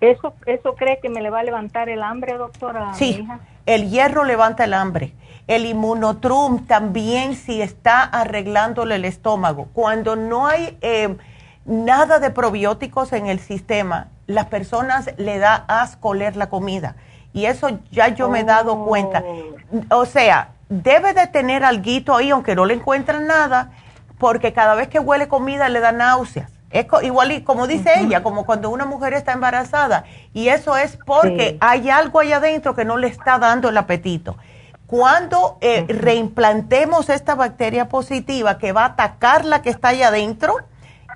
¿Eso, 0.00 0.34
¿Eso 0.46 0.74
cree 0.74 0.98
que 1.00 1.08
me 1.08 1.20
le 1.20 1.30
va 1.30 1.40
a 1.40 1.42
levantar 1.44 1.88
el 1.88 2.02
hambre, 2.02 2.36
doctora? 2.36 2.94
Sí, 2.94 3.26
el 3.66 3.90
hierro 3.90 4.24
levanta 4.24 4.64
el 4.64 4.74
hambre. 4.74 5.12
El 5.46 5.66
inmunotrum 5.66 6.66
también 6.66 7.34
si 7.34 7.60
está 7.60 8.02
arreglándole 8.02 8.96
el 8.96 9.04
estómago. 9.04 9.68
Cuando 9.72 10.16
no 10.16 10.46
hay 10.46 10.78
eh, 10.80 11.16
nada 11.64 12.18
de 12.18 12.30
probióticos 12.30 13.12
en 13.12 13.26
el 13.26 13.40
sistema, 13.40 14.08
las 14.26 14.46
personas 14.46 15.10
le 15.18 15.38
da 15.38 15.54
asco 15.68 16.14
leer 16.14 16.36
la 16.36 16.48
comida. 16.48 16.96
Y 17.32 17.46
eso 17.46 17.78
ya 17.90 18.08
yo 18.08 18.28
me 18.28 18.40
he 18.40 18.44
dado 18.44 18.84
cuenta. 18.84 19.22
Oh. 19.90 20.00
O 20.00 20.06
sea, 20.06 20.50
debe 20.68 21.14
de 21.14 21.26
tener 21.26 21.64
algo 21.64 22.16
ahí, 22.16 22.30
aunque 22.30 22.54
no 22.54 22.64
le 22.64 22.74
encuentran 22.74 23.26
nada, 23.26 23.70
porque 24.18 24.52
cada 24.52 24.74
vez 24.74 24.88
que 24.88 24.98
huele 24.98 25.28
comida 25.28 25.68
le 25.68 25.80
da 25.80 25.92
náuseas. 25.92 26.50
Es 26.70 26.86
igual 27.02 27.32
y 27.32 27.42
como 27.42 27.66
dice 27.66 27.90
ella, 27.98 28.22
como 28.22 28.46
cuando 28.46 28.70
una 28.70 28.86
mujer 28.86 29.12
está 29.14 29.32
embarazada. 29.32 30.04
Y 30.32 30.48
eso 30.48 30.76
es 30.76 30.96
porque 31.04 31.56
hay 31.60 31.90
algo 31.90 32.20
allá 32.20 32.36
adentro 32.36 32.76
que 32.76 32.84
no 32.84 32.96
le 32.96 33.08
está 33.08 33.38
dando 33.38 33.68
el 33.68 33.76
apetito. 33.76 34.36
Cuando 34.86 35.58
eh, 35.60 35.84
reimplantemos 35.88 37.10
esta 37.10 37.34
bacteria 37.34 37.88
positiva 37.88 38.58
que 38.58 38.72
va 38.72 38.82
a 38.82 38.86
atacar 38.86 39.44
la 39.44 39.62
que 39.62 39.70
está 39.70 39.88
allá 39.88 40.08
adentro, 40.08 40.56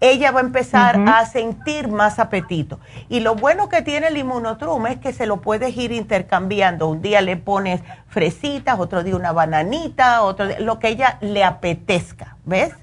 ella 0.01 0.31
va 0.31 0.41
a 0.41 0.43
empezar 0.43 1.01
a 1.07 1.25
sentir 1.27 1.89
más 1.89 2.19
apetito. 2.19 2.81
Y 3.09 3.21
lo 3.21 3.35
bueno 3.35 3.69
que 3.69 3.83
tiene 3.83 4.09
el 4.09 4.17
inmunotrum 4.17 4.87
es 4.87 4.99
que 4.99 5.13
se 5.13 5.27
lo 5.27 5.41
puedes 5.41 5.77
ir 5.77 5.93
intercambiando. 5.93 6.89
Un 6.89 7.03
día 7.03 7.21
le 7.21 7.37
pones 7.37 7.83
fresitas, 8.09 8.79
otro 8.79 9.03
día 9.03 9.17
una 9.17 9.33
bananita, 9.33 10.23
otro 10.23 10.47
día, 10.47 10.61
lo 10.61 10.79
que 10.79 10.89
ella 10.89 11.19
le 11.21 11.45
apetezca, 11.45 12.37
¿ves? 12.45 12.75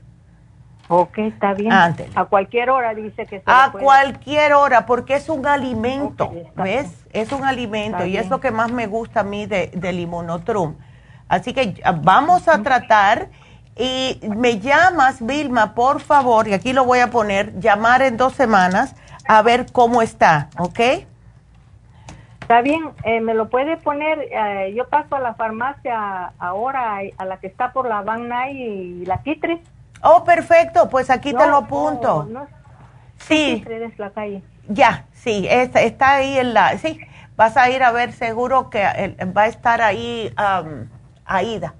Ok, 0.93 1.19
está 1.19 1.53
bien. 1.53 1.71
A 1.71 2.25
cualquier 2.25 2.69
hora 2.69 2.93
dice 2.93 3.25
que 3.25 3.39
se 3.39 3.43
A 3.45 3.71
cualquier 3.71 4.53
hora, 4.53 4.85
porque 4.85 5.15
es 5.15 5.29
un 5.29 5.47
alimento, 5.47 6.33
¿ves? 6.55 7.05
Es 7.13 7.31
un 7.31 7.45
alimento 7.45 8.05
y 8.05 8.17
es 8.17 8.29
lo 8.29 8.41
que 8.41 8.51
más 8.51 8.71
me 8.71 8.87
gusta 8.87 9.21
a 9.21 9.23
mí 9.23 9.45
de, 9.45 9.71
del 9.73 10.01
inmunotrum. 10.01 10.75
Así 11.29 11.53
que 11.53 11.81
vamos 12.01 12.49
a 12.49 12.61
tratar 12.61 13.29
y 13.77 14.19
me 14.35 14.59
llamas, 14.59 15.25
Vilma, 15.25 15.73
por 15.73 16.01
favor, 16.01 16.47
y 16.47 16.53
aquí 16.53 16.73
lo 16.73 16.85
voy 16.85 16.99
a 16.99 17.09
poner, 17.09 17.59
llamar 17.59 18.01
en 18.01 18.17
dos 18.17 18.33
semanas 18.33 18.95
a 19.27 19.41
ver 19.41 19.71
cómo 19.71 20.01
está, 20.01 20.49
¿ok? 20.57 20.79
Está 22.41 22.61
bien, 22.61 22.91
eh, 23.05 23.21
me 23.21 23.33
lo 23.33 23.49
puede 23.49 23.77
poner, 23.77 24.27
eh, 24.29 24.73
yo 24.75 24.87
paso 24.89 25.15
a 25.15 25.19
la 25.19 25.35
farmacia 25.35 26.33
ahora, 26.37 26.99
a 27.17 27.25
la 27.25 27.37
que 27.37 27.47
está 27.47 27.71
por 27.71 27.87
la 27.87 28.01
Van 28.01 28.29
y 28.49 29.05
la 29.05 29.21
Kitre. 29.23 29.61
Oh, 30.03 30.25
perfecto, 30.25 30.89
pues 30.89 31.09
aquí 31.09 31.33
te 31.33 31.47
lo 31.47 31.57
apunto. 31.57 32.27
No, 32.29 32.47
sí. 33.19 33.63
la 33.97 34.09
calle. 34.09 34.43
Ya, 34.67 35.05
sí, 35.13 35.47
está, 35.49 35.81
está, 35.81 36.15
ahí 36.15 36.37
en 36.37 36.53
la, 36.53 36.77
sí, 36.77 36.99
vas 37.37 37.55
a 37.55 37.69
ir 37.69 37.83
a 37.83 37.91
ver 37.91 38.11
seguro 38.11 38.69
que 38.69 38.83
va 39.35 39.43
a 39.43 39.47
estar 39.47 39.81
ahí 39.81 40.33
Aida. 41.25 41.73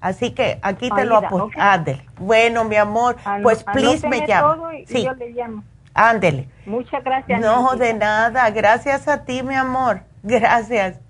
Así 0.00 0.30
que 0.32 0.58
aquí 0.62 0.90
te 0.90 1.04
lo 1.04 1.16
apunto. 1.16 1.58
Ándele. 1.60 2.06
Bueno, 2.18 2.64
mi 2.64 2.76
amor, 2.76 3.16
pues 3.42 3.64
please 3.64 4.08
me 4.08 4.26
llama. 4.26 4.70
sí. 4.86 5.04
Yo 5.04 5.14
le 5.14 5.30
llamo. 5.30 5.62
Ándele. 5.92 6.48
Muchas 6.66 7.02
gracias. 7.04 7.40
No, 7.40 7.76
de 7.76 7.94
nada. 7.94 8.48
Gracias 8.50 9.08
a 9.08 9.24
ti, 9.24 9.42
mi 9.42 9.54
amor. 9.54 10.02
Gracias. 10.22 11.00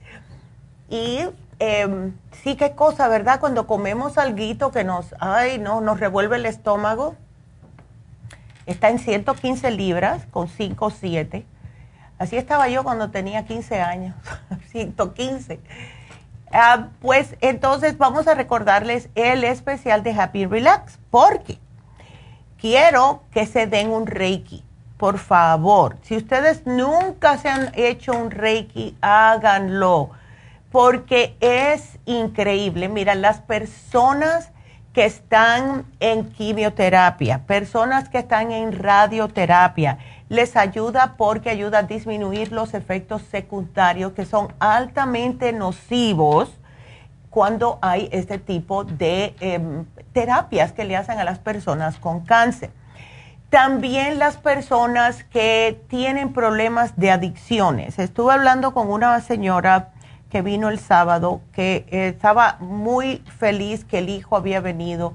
Y 0.88 1.20
eh, 1.58 2.12
sí, 2.42 2.56
qué 2.56 2.72
cosa, 2.74 3.06
¿verdad? 3.08 3.38
Cuando 3.38 3.66
comemos 3.66 4.18
algo 4.18 4.72
que 4.72 4.84
nos, 4.84 5.14
ay, 5.20 5.58
no, 5.58 5.80
nos 5.80 6.00
revuelve 6.00 6.36
el 6.36 6.46
estómago. 6.46 7.14
Está 8.66 8.88
en 8.88 8.98
115 8.98 9.70
libras 9.70 10.26
con 10.30 10.48
5 10.48 10.86
o 10.86 10.90
7. 10.90 11.44
Así 12.18 12.36
estaba 12.36 12.68
yo 12.68 12.82
cuando 12.84 13.10
tenía 13.10 13.44
15 13.44 13.80
años, 13.80 14.14
115. 14.70 15.60
Ah, 16.52 16.88
pues 17.00 17.36
entonces 17.40 17.96
vamos 17.96 18.26
a 18.26 18.34
recordarles 18.34 19.08
el 19.14 19.44
especial 19.44 20.02
de 20.02 20.12
Happy 20.12 20.46
Relax, 20.46 20.98
porque 21.10 21.58
quiero 22.58 23.22
que 23.30 23.46
se 23.46 23.66
den 23.66 23.90
un 23.90 24.06
Reiki, 24.06 24.64
por 24.96 25.18
favor. 25.18 25.96
Si 26.02 26.16
ustedes 26.16 26.66
nunca 26.66 27.38
se 27.38 27.48
han 27.48 27.70
hecho 27.74 28.12
un 28.12 28.30
Reiki, 28.30 28.96
háganlo 29.00 30.10
porque 30.70 31.36
es 31.40 31.98
increíble. 32.04 32.88
Mira, 32.88 33.14
las 33.14 33.40
personas 33.40 34.50
que 34.92 35.04
están 35.04 35.84
en 36.00 36.30
quimioterapia, 36.30 37.46
personas 37.46 38.08
que 38.08 38.18
están 38.18 38.50
en 38.50 38.72
radioterapia, 38.72 39.98
les 40.30 40.56
ayuda 40.56 41.16
porque 41.18 41.50
ayuda 41.50 41.78
a 41.78 41.82
disminuir 41.82 42.52
los 42.52 42.72
efectos 42.72 43.22
secundarios 43.22 44.12
que 44.12 44.24
son 44.24 44.54
altamente 44.60 45.52
nocivos 45.52 46.56
cuando 47.30 47.80
hay 47.82 48.08
este 48.12 48.38
tipo 48.38 48.84
de 48.84 49.34
em, 49.40 49.84
terapias 50.12 50.72
que 50.72 50.84
le 50.84 50.96
hacen 50.96 51.18
a 51.18 51.24
las 51.24 51.40
personas 51.40 51.98
con 51.98 52.20
cáncer. 52.20 52.70
También 53.50 54.20
las 54.20 54.36
personas 54.36 55.24
que 55.24 55.82
tienen 55.88 56.32
problemas 56.32 56.96
de 56.96 57.10
adicciones. 57.10 57.98
Estuve 57.98 58.32
hablando 58.32 58.72
con 58.72 58.88
una 58.88 59.20
señora 59.20 59.88
que 60.30 60.42
vino 60.42 60.68
el 60.68 60.78
sábado, 60.78 61.40
que 61.52 61.86
estaba 61.90 62.56
muy 62.60 63.24
feliz 63.38 63.84
que 63.84 63.98
el 63.98 64.08
hijo 64.08 64.36
había 64.36 64.60
venido 64.60 65.14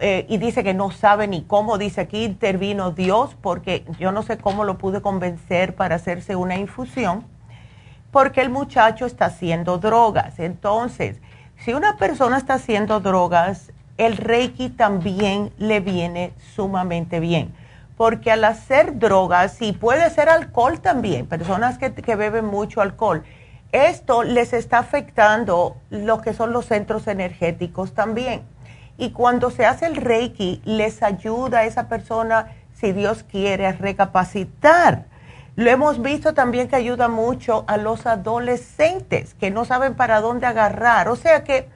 eh, 0.00 0.26
y 0.28 0.38
dice 0.38 0.64
que 0.64 0.74
no 0.74 0.90
sabe 0.90 1.28
ni 1.28 1.42
cómo, 1.42 1.78
dice 1.78 2.00
aquí 2.00 2.24
intervino 2.24 2.90
Dios 2.90 3.36
porque 3.40 3.84
yo 3.98 4.10
no 4.10 4.22
sé 4.22 4.38
cómo 4.38 4.64
lo 4.64 4.76
pude 4.76 5.00
convencer 5.00 5.74
para 5.74 5.94
hacerse 5.94 6.34
una 6.34 6.56
infusión, 6.56 7.24
porque 8.10 8.40
el 8.40 8.50
muchacho 8.50 9.06
está 9.06 9.26
haciendo 9.26 9.78
drogas. 9.78 10.38
Entonces, 10.38 11.20
si 11.58 11.72
una 11.72 11.96
persona 11.96 12.38
está 12.38 12.54
haciendo 12.54 13.00
drogas, 13.00 13.72
el 13.96 14.16
Reiki 14.16 14.70
también 14.70 15.52
le 15.58 15.80
viene 15.80 16.32
sumamente 16.54 17.20
bien. 17.20 17.54
Porque 17.96 18.32
al 18.32 18.44
hacer 18.44 18.98
drogas, 18.98 19.62
y 19.62 19.72
puede 19.72 20.10
ser 20.10 20.28
alcohol 20.28 20.80
también, 20.80 21.26
personas 21.26 21.78
que, 21.78 21.94
que 21.94 22.16
beben 22.16 22.46
mucho 22.46 22.80
alcohol, 22.80 23.22
esto 23.70 24.24
les 24.24 24.52
está 24.52 24.78
afectando 24.78 25.76
lo 25.90 26.20
que 26.20 26.32
son 26.32 26.52
los 26.52 26.66
centros 26.66 27.06
energéticos 27.06 27.94
también. 27.94 28.42
Y 28.96 29.10
cuando 29.10 29.50
se 29.50 29.66
hace 29.66 29.86
el 29.86 29.96
Reiki, 29.96 30.62
les 30.64 31.02
ayuda 31.02 31.60
a 31.60 31.64
esa 31.64 31.88
persona, 31.88 32.52
si 32.74 32.92
Dios 32.92 33.24
quiere, 33.24 33.66
a 33.66 33.72
recapacitar. 33.72 35.06
Lo 35.56 35.70
hemos 35.70 36.02
visto 36.02 36.34
también 36.34 36.68
que 36.68 36.76
ayuda 36.76 37.08
mucho 37.08 37.64
a 37.66 37.76
los 37.76 38.06
adolescentes 38.06 39.34
que 39.34 39.50
no 39.50 39.64
saben 39.64 39.94
para 39.94 40.20
dónde 40.20 40.46
agarrar. 40.46 41.08
O 41.08 41.16
sea 41.16 41.44
que 41.44 41.68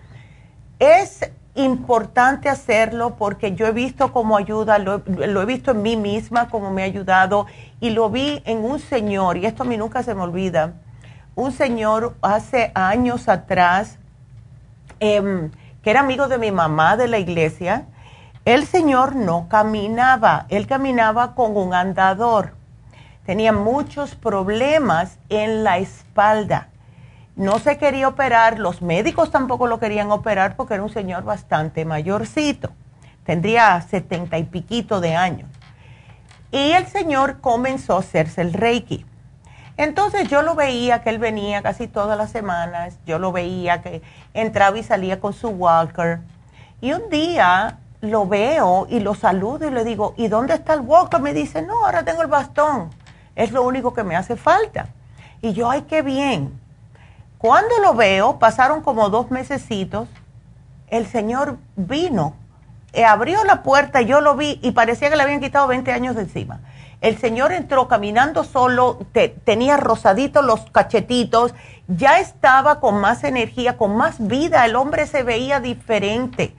es 0.79 1.31
importante 1.55 2.49
hacerlo 2.49 3.17
porque 3.17 3.55
yo 3.55 3.67
he 3.67 3.73
visto 3.73 4.13
cómo 4.13 4.37
ayuda, 4.37 4.79
lo, 4.79 5.03
he 5.07 5.47
visto 5.47 5.73
en 5.73 5.83
mí 5.83 5.97
misma, 5.97 6.49
cómo 6.49 6.71
me 6.71 6.83
ha 6.83 6.87
ayudado 6.87 7.47
y 7.81 7.91
lo 7.91 8.11
vi 8.11 8.43
en 8.45 8.59
un 8.59 8.79
señor, 8.79 9.37
y 9.37 9.47
esto 9.47 9.65
a 9.65 9.67
mí 9.67 9.77
nunca 9.77 10.03
se 10.03 10.15
me 10.15 10.23
olvida 10.23 10.75
un 11.39 11.53
señor 11.53 12.17
hace 12.21 12.73
años 12.75 13.29
atrás, 13.29 13.99
em, 14.99 15.53
que 15.89 15.93
era 15.93 16.01
amigo 16.01 16.29
de 16.29 16.37
mi 16.37 16.53
mamá 16.53 16.99
de 16.99 17.09
la 17.09 17.19
iglesia, 17.19 17.87
el 18.45 18.67
señor 18.67 19.17
no 19.17 19.49
caminaba, 19.49 20.45
él 20.51 20.67
caminaba 20.67 21.35
con 21.35 21.57
un 21.57 21.73
andador. 21.73 22.53
Tenía 23.25 23.55
muchos 23.55 24.15
problemas 24.15 25.19
en 25.31 25.65
la 25.65 25.79
espalda. 25.79 26.69
No 27.37 27.59
se 27.59 27.79
quería 27.79 28.07
operar, 28.07 28.59
los 28.59 28.83
médicos 28.83 29.31
tampoco 29.31 29.67
lo 29.67 29.81
querían 29.81 30.11
operar 30.11 30.57
porque 30.57 30.75
era 30.75 30.83
un 30.83 30.91
señor 30.91 31.25
bastante 31.25 31.87
mayorcito. 31.87 32.69
Tendría 33.25 33.81
setenta 33.81 34.37
y 34.37 34.45
piquito 34.45 35.01
de 35.01 35.17
años. 35.17 35.49
Y 36.53 36.73
el 36.73 36.87
señor 36.87 37.41
comenzó 37.41 37.97
a 37.97 38.01
hacerse 38.01 38.43
el 38.43 38.53
reiki. 38.53 39.07
Entonces 39.79 40.29
yo 40.29 40.43
lo 40.43 40.57
veía 40.57 41.03
que 41.03 41.11
él 41.11 41.21
venía 41.21 41.63
casi 41.63 41.87
todas 41.87 42.19
las 42.19 42.33
semanas, 42.33 42.99
yo 43.07 43.21
lo 43.21 43.31
veía 43.31 43.81
que 43.81 44.03
entraba 44.35 44.77
y 44.77 44.83
salía 44.83 45.21
con 45.21 45.33
su 45.33 45.51
walker 45.51 46.19
Y 46.81 46.93
un 46.93 47.09
día 47.09 47.79
lo 48.01 48.27
veo 48.27 48.89
y 48.91 48.99
lo 48.99 49.15
saludo 49.15 49.69
y 49.69 49.71
le 49.71 49.85
digo, 49.85 50.15
¿y 50.17 50.27
dónde 50.27 50.55
está 50.55 50.75
el 50.75 50.81
walker? 50.81 51.21
Me 51.21 51.33
dice, 51.33 51.63
no, 51.63 51.85
ahora 51.85 52.05
tengo 52.05 52.23
el 52.23 52.29
bastón. 52.29 52.91
Es 53.37 53.53
lo 53.53 53.63
único 53.63 53.95
que 53.95 54.03
me 54.03 54.17
hace 54.17 54.35
falta. 54.35 54.89
Y 55.43 55.53
yo, 55.53 55.71
ay, 55.71 55.83
qué 55.83 56.03
bien. 56.03 56.59
Cuando 57.39 57.79
lo 57.79 57.95
veo, 57.95 58.41
pasaron 58.41 58.83
como 58.83 59.11
dos 59.11 59.31
mesecitos, 59.31 60.09
el 60.89 61.07
señor 61.07 61.57
vino, 61.77 62.35
eh, 62.93 63.05
abrió 63.05 63.45
la 63.45 63.63
puerta, 63.63 64.01
yo 64.01 64.21
lo 64.21 64.35
vi 64.35 64.59
y 64.61 64.73
parecía 64.73 65.09
que 65.09 65.15
le 65.15 65.23
habían 65.23 65.41
quitado 65.41 65.69
20 65.69 65.93
años 65.93 66.17
de 66.17 66.23
encima. 66.23 66.61
El 67.01 67.17
señor 67.19 67.53
entró 67.53 67.87
caminando 67.87 68.43
solo, 68.43 68.99
tenía 69.45 69.77
rosaditos 69.77 70.45
los 70.45 70.69
cachetitos, 70.71 71.55
ya 71.87 72.19
estaba 72.19 72.81
con 72.81 73.01
más 73.01 73.23
energía, 73.23 73.77
con 73.77 73.97
más 73.97 74.27
vida, 74.27 74.65
el 74.65 74.75
hombre 74.75 75.07
se 75.07 75.23
veía 75.23 75.61
diferente. 75.61 76.57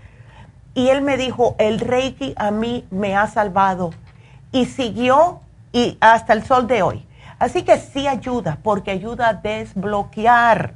Y 0.74 0.90
él 0.90 1.02
me 1.02 1.18
dijo, 1.18 1.56
el 1.58 1.80
Reiki 1.80 2.34
a 2.38 2.52
mí 2.52 2.88
me 2.90 3.18
ha 3.18 3.28
salvado. 3.28 3.92
Y 4.54 4.66
siguió 4.66 5.42
y 5.74 5.98
hasta 6.00 6.32
el 6.32 6.46
sol 6.46 6.68
de 6.68 6.84
hoy. 6.84 7.06
Así 7.38 7.64
que 7.64 7.78
sí 7.78 8.08
ayuda, 8.08 8.60
porque 8.64 8.92
ayuda 8.92 9.30
a 9.30 9.34
desbloquear. 9.34 10.74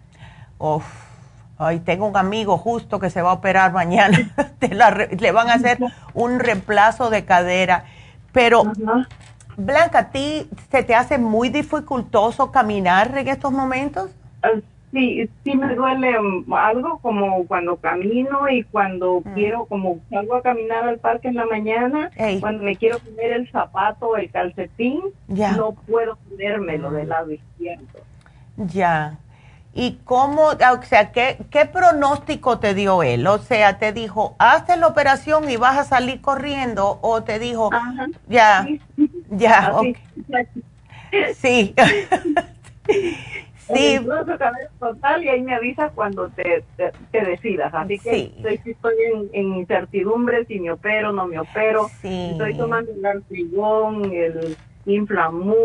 Uf, 0.58 0.86
ay, 1.58 1.80
tengo 1.80 2.08
un 2.08 2.16
amigo 2.16 2.58
justo 2.58 3.00
que 3.00 3.10
se 3.10 3.22
va 3.22 3.32
a 3.32 3.34
operar 3.34 3.74
mañana, 3.74 4.18
le 5.20 5.32
van 5.32 5.50
a 5.50 5.56
hacer 5.56 5.80
un 6.14 6.40
reemplazo 6.40 7.10
de 7.10 7.26
cadera, 7.26 7.86
pero 8.32 8.64
Blanca, 9.58 10.00
¿a 10.00 10.10
ti 10.12 10.50
se 10.72 10.84
te 10.84 10.96
hace 10.96 11.18
muy 11.18 11.50
dificultoso 11.50 12.52
caminar 12.52 13.16
en 13.18 13.28
estos 13.28 13.52
momentos? 13.52 14.12
Ah, 14.94 15.00
sí, 15.00 15.30
sí 15.44 15.56
me 15.56 15.74
duele 15.74 16.20
mm, 16.20 16.54
algo 16.54 17.00
como 17.00 17.46
cuando 17.48 17.78
camino 17.78 18.48
y 18.50 18.64
cuando 18.64 19.22
mm. 19.22 19.34
quiero, 19.34 19.66
como 19.66 20.00
salgo 20.10 20.36
a 20.36 20.42
caminar 20.44 20.84
al 20.84 21.00
parque 21.00 21.30
en 21.30 21.36
la 21.36 21.46
mañana, 21.46 22.12
cuando 22.40 22.64
me 22.64 22.76
quiero 22.76 23.00
poner 23.00 23.34
el 23.34 23.52
zapato 23.52 24.08
o 24.08 24.18
el 24.18 24.30
calcetín, 24.30 25.02
no 25.28 25.74
puedo 25.88 26.18
ponérmelo 26.30 26.92
del 26.92 27.10
lado 27.10 27.32
izquierdo. 27.32 28.00
Ya. 28.58 29.18
¿Y 29.76 29.98
cómo, 30.04 30.50
o 30.50 30.84
sea, 30.84 31.12
qué, 31.12 31.38
qué 31.50 31.66
pronóstico 31.66 32.60
te 32.60 32.76
dio 32.76 33.02
él? 33.02 33.26
O 33.26 33.40
sea, 33.40 33.80
te 33.80 33.92
dijo, 33.92 34.36
hazte 34.38 34.78
la 34.78 34.86
operación 34.86 35.50
y 35.50 35.58
vas 35.58 35.80
a 35.80 35.84
salir 35.84 36.22
corriendo, 36.22 37.00
o 37.02 37.24
te 37.24 37.40
dijo, 37.40 37.72
ya, 38.28 38.68
ya, 39.32 39.74
sí. 41.34 41.74
sí. 43.74 44.00
total 44.80 45.24
y 45.24 45.30
ahí 45.30 45.42
me 45.42 45.56
avisas 45.56 45.92
cuando 45.94 46.30
te, 46.30 46.64
te, 47.12 47.26
decidas. 47.26 47.74
Así 47.74 48.00
que 48.00 48.34
estoy, 48.44 48.96
en, 49.14 49.30
en, 49.34 49.58
incertidumbre 49.58 50.46
si 50.46 50.60
me 50.60 50.72
opero 50.72 51.10
o 51.10 51.14
no 51.14 51.28
me 51.28 51.40
opero. 51.40 51.88
Estoy 52.04 52.58
tomando 52.58 52.92
el 52.92 53.06
artrigón, 53.06 54.12
el 54.14 54.58
Inflamú, 54.86 55.56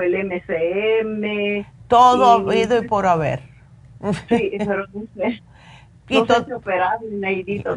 el 0.00 0.26
MCM. 0.26 1.66
Todo 1.88 2.32
habido 2.32 2.78
y 2.82 2.86
por 2.86 3.06
haber. 3.06 3.40
Sí, 4.28 4.52
pero 4.58 4.86
no 4.92 5.04
sé. 5.16 5.42
No 6.10 6.26
sé 6.26 6.44
si 6.44 6.52
operar, 6.52 6.98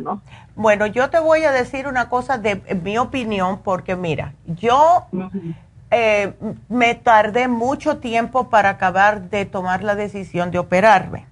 ¿no? 0.01 0.21
Bueno, 0.53 0.85
yo 0.85 1.09
te 1.09 1.17
voy 1.17 1.45
a 1.45 1.53
decir 1.53 1.87
una 1.87 2.09
cosa 2.09 2.37
de 2.37 2.61
mi 2.83 2.97
opinión, 2.97 3.61
porque 3.63 3.95
mira, 3.95 4.33
yo 4.45 5.05
eh, 5.91 6.33
me 6.69 6.95
tardé 6.95 7.47
mucho 7.47 7.97
tiempo 7.97 8.49
para 8.49 8.69
acabar 8.69 9.29
de 9.29 9.45
tomar 9.45 9.83
la 9.83 9.95
decisión 9.95 10.51
de 10.51 10.59
operarme. 10.59 11.25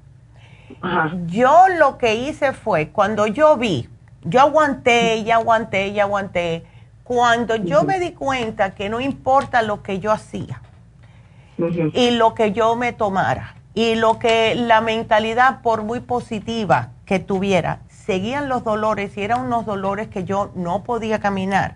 Yo 1.28 1.66
lo 1.78 1.98
que 1.98 2.16
hice 2.16 2.54
fue, 2.54 2.90
cuando 2.90 3.28
yo 3.28 3.58
vi, 3.58 3.90
yo 4.24 4.42
aguanté 4.42 5.18
y 5.18 5.32
aguanté 5.32 5.88
y 5.88 6.00
aguanté, 6.00 6.66
cuando 7.04 7.56
yo 7.56 7.84
me 7.84 8.00
di 8.00 8.12
cuenta 8.12 8.74
que 8.74 8.90
no 8.90 9.00
importa 9.00 9.62
lo 9.62 9.84
que 9.84 10.00
yo 10.00 10.12
hacía 10.12 10.62
y 11.94 12.12
lo 12.12 12.34
que 12.34 12.52
yo 12.52 12.76
me 12.76 12.94
tomara 12.94 13.56
y 13.76 13.96
lo 13.96 14.20
que 14.20 14.56
la 14.56 14.82
mentalidad, 14.82 15.62
por 15.62 15.84
muy 15.84 16.00
positiva 16.00 16.90
que 17.06 17.20
tuviera, 17.20 17.80
seguían 17.90 18.50
los 18.50 18.64
dolores 18.64 19.16
y 19.18 19.22
eran 19.22 19.42
unos 19.42 19.66
dolores 19.66 20.08
que 20.08 20.24
yo 20.24 20.52
no 20.56 20.84
podía 20.84 21.20
caminar, 21.20 21.76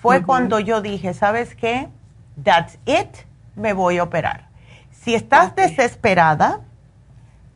fue 0.00 0.22
cuando 0.22 0.60
yo 0.60 0.80
dije, 0.80 1.14
¿sabes 1.14 1.54
qué? 1.54 1.88
That's 2.42 2.78
it, 2.86 3.08
me 3.54 3.72
voy 3.72 3.98
a 3.98 4.04
operar. 4.04 4.48
Si 4.90 5.14
estás 5.14 5.54
desesperada, 5.54 6.60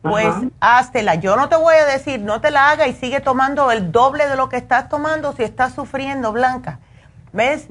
pues 0.01 0.33
háztela. 0.59 1.15
Yo 1.15 1.35
no 1.35 1.49
te 1.49 1.55
voy 1.55 1.75
a 1.75 1.85
decir, 1.85 2.21
no 2.21 2.41
te 2.41 2.51
la 2.51 2.69
haga 2.69 2.87
y 2.87 2.93
sigue 2.93 3.19
tomando 3.19 3.71
el 3.71 3.91
doble 3.91 4.27
de 4.27 4.35
lo 4.35 4.49
que 4.49 4.57
estás 4.57 4.89
tomando 4.89 5.33
si 5.33 5.43
estás 5.43 5.73
sufriendo, 5.73 6.31
Blanca. 6.31 6.79
¿Ves? 7.33 7.65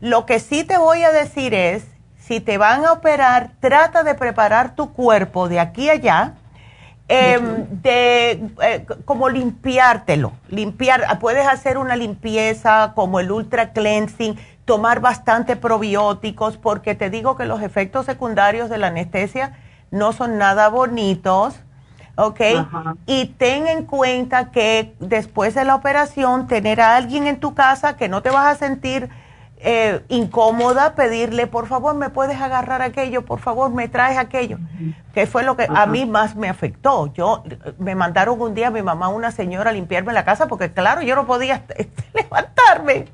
Lo 0.00 0.26
que 0.26 0.38
sí 0.38 0.64
te 0.64 0.78
voy 0.78 1.02
a 1.02 1.10
decir 1.10 1.54
es, 1.54 1.84
si 2.18 2.40
te 2.40 2.58
van 2.58 2.84
a 2.84 2.92
operar, 2.92 3.50
trata 3.60 4.04
de 4.04 4.14
preparar 4.14 4.74
tu 4.74 4.92
cuerpo 4.92 5.48
de 5.48 5.58
aquí 5.58 5.88
a 5.88 5.94
allá, 5.94 6.34
em, 7.12 7.66
de 7.82 8.30
eh, 8.62 8.86
como 9.04 9.28
limpiártelo, 9.28 10.32
limpiar, 10.48 11.18
puedes 11.18 11.46
hacer 11.46 11.78
una 11.78 11.96
limpieza 11.96 12.92
como 12.94 13.20
el 13.20 13.30
ultra 13.30 13.72
cleansing, 13.72 14.38
tomar 14.64 15.00
bastante 15.00 15.56
probióticos, 15.56 16.56
porque 16.56 16.94
te 16.94 17.10
digo 17.10 17.36
que 17.36 17.44
los 17.44 17.62
efectos 17.62 18.06
secundarios 18.06 18.70
de 18.70 18.78
la 18.78 18.86
anestesia 18.88 19.58
no 19.90 20.12
son 20.12 20.38
nada 20.38 20.68
bonitos 20.68 21.60
¿ok? 22.16 22.40
Y 23.06 23.26
ten 23.26 23.66
en 23.66 23.84
cuenta 23.84 24.50
que 24.50 24.94
después 25.00 25.54
de 25.54 25.64
la 25.64 25.74
operación, 25.74 26.46
tener 26.46 26.80
a 26.80 26.96
alguien 26.96 27.26
en 27.26 27.40
tu 27.40 27.54
casa 27.54 27.96
que 27.96 28.08
no 28.08 28.22
te 28.22 28.30
vas 28.30 28.46
a 28.46 28.58
sentir 28.58 29.08
eh, 29.64 30.02
incómoda, 30.08 30.94
pedirle, 30.94 31.46
por 31.46 31.68
favor, 31.68 31.94
me 31.94 32.10
puedes 32.10 32.40
agarrar 32.40 32.82
aquello, 32.82 33.24
por 33.24 33.38
favor, 33.38 33.70
me 33.70 33.88
traes 33.88 34.18
aquello, 34.18 34.58
que 35.14 35.26
fue 35.26 35.44
lo 35.44 35.56
que 35.56 35.68
a 35.68 35.86
mí 35.86 36.04
más 36.04 36.34
me 36.34 36.48
afectó. 36.48 37.12
Yo, 37.14 37.44
me 37.78 37.94
mandaron 37.94 38.40
un 38.40 38.54
día 38.54 38.68
a 38.68 38.70
mi 38.70 38.82
mamá, 38.82 39.08
una 39.08 39.30
señora, 39.30 39.70
a 39.70 39.72
limpiarme 39.72 40.12
la 40.12 40.24
casa, 40.24 40.48
porque 40.48 40.72
claro, 40.72 41.02
yo 41.02 41.14
no 41.14 41.26
podía 41.26 41.62
levantarme. 42.14 43.06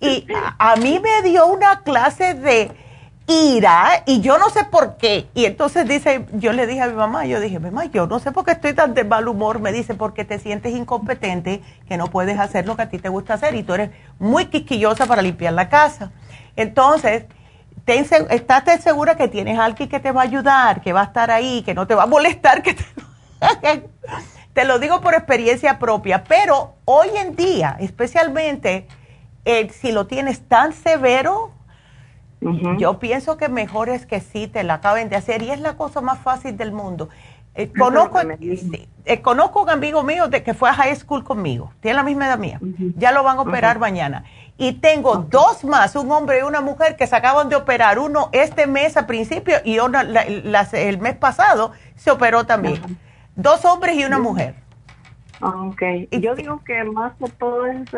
Y 0.00 0.26
a 0.58 0.76
mí 0.76 1.00
me 1.00 1.28
dio 1.28 1.46
una 1.46 1.80
clase 1.80 2.34
de 2.34 2.70
ira 3.30 4.02
y 4.06 4.20
yo 4.20 4.38
no 4.38 4.50
sé 4.50 4.64
por 4.64 4.96
qué. 4.96 5.28
Y 5.34 5.44
entonces 5.44 5.86
dice, 5.86 6.26
yo 6.32 6.52
le 6.52 6.66
dije 6.66 6.82
a 6.82 6.88
mi 6.88 6.94
mamá, 6.94 7.26
yo 7.26 7.40
dije, 7.40 7.58
mamá, 7.58 7.84
yo 7.86 8.06
no 8.06 8.18
sé 8.18 8.32
por 8.32 8.44
qué 8.44 8.52
estoy 8.52 8.74
tan 8.74 8.94
de 8.94 9.04
mal 9.04 9.28
humor. 9.28 9.60
Me 9.60 9.72
dice, 9.72 9.94
porque 9.94 10.24
te 10.24 10.38
sientes 10.38 10.74
incompetente, 10.74 11.62
que 11.88 11.96
no 11.96 12.08
puedes 12.08 12.38
hacer 12.38 12.66
lo 12.66 12.76
que 12.76 12.82
a 12.82 12.88
ti 12.88 12.98
te 12.98 13.08
gusta 13.08 13.34
hacer 13.34 13.54
y 13.54 13.62
tú 13.62 13.74
eres 13.74 13.90
muy 14.18 14.46
quisquillosa 14.46 15.06
para 15.06 15.22
limpiar 15.22 15.52
la 15.52 15.68
casa. 15.68 16.10
Entonces, 16.56 17.24
ten, 17.84 18.06
estás 18.30 18.82
segura 18.82 19.16
que 19.16 19.28
tienes 19.28 19.58
alguien 19.58 19.88
que 19.88 20.00
te 20.00 20.12
va 20.12 20.22
a 20.22 20.24
ayudar, 20.24 20.80
que 20.80 20.92
va 20.92 21.02
a 21.02 21.04
estar 21.04 21.30
ahí, 21.30 21.62
que 21.62 21.74
no 21.74 21.86
te 21.86 21.94
va 21.94 22.02
a 22.02 22.06
molestar, 22.06 22.62
que 22.62 22.74
te, 22.74 22.84
te 24.52 24.64
lo 24.64 24.78
digo 24.78 25.00
por 25.00 25.14
experiencia 25.14 25.78
propia, 25.78 26.24
pero 26.24 26.74
hoy 26.84 27.08
en 27.16 27.36
día, 27.36 27.76
especialmente 27.80 28.88
eh, 29.44 29.70
si 29.70 29.92
lo 29.92 30.06
tienes 30.06 30.46
tan 30.48 30.72
severo, 30.72 31.52
Yo 32.78 32.98
pienso 32.98 33.36
que 33.36 33.48
mejor 33.48 33.88
es 33.90 34.06
que 34.06 34.20
sí 34.20 34.46
te 34.48 34.62
la 34.64 34.74
acaben 34.74 35.08
de 35.08 35.16
hacer 35.16 35.42
y 35.42 35.50
es 35.50 35.60
la 35.60 35.76
cosa 35.76 36.00
más 36.00 36.18
fácil 36.18 36.56
del 36.56 36.72
mundo. 36.72 37.08
Eh, 37.54 37.70
conozco, 37.76 38.20
eh, 39.04 39.20
conozco 39.22 39.62
un 39.62 39.70
amigo 39.70 40.04
mío 40.04 40.28
de 40.28 40.42
que 40.44 40.54
fue 40.54 40.70
a 40.70 40.74
high 40.74 40.94
school 40.94 41.24
conmigo, 41.24 41.72
tiene 41.80 41.96
la 41.96 42.04
misma 42.04 42.26
edad 42.26 42.38
mía, 42.38 42.60
ya 42.96 43.10
lo 43.10 43.24
van 43.24 43.38
a 43.38 43.42
operar 43.42 43.78
mañana. 43.80 44.24
Y 44.56 44.74
tengo 44.74 45.16
dos 45.16 45.64
más, 45.64 45.96
un 45.96 46.12
hombre 46.12 46.38
y 46.38 46.42
una 46.42 46.60
mujer 46.60 46.96
que 46.96 47.06
se 47.06 47.16
acaban 47.16 47.48
de 47.48 47.56
operar, 47.56 47.98
uno 47.98 48.28
este 48.30 48.66
mes 48.66 48.96
a 48.96 49.06
principio 49.06 49.56
y 49.64 49.78
el 49.78 50.98
mes 50.98 51.16
pasado 51.16 51.72
se 51.96 52.10
operó 52.10 52.46
también. 52.46 52.80
Dos 53.34 53.64
hombres 53.64 53.96
y 53.96 54.04
una 54.04 54.18
mujer. 54.18 54.54
Ok, 55.40 55.82
y 56.10 56.20
yo 56.20 56.34
digo 56.36 56.62
que 56.64 56.84
más 56.84 57.14
que 57.16 57.28
todo 57.30 57.66
es 57.66 57.90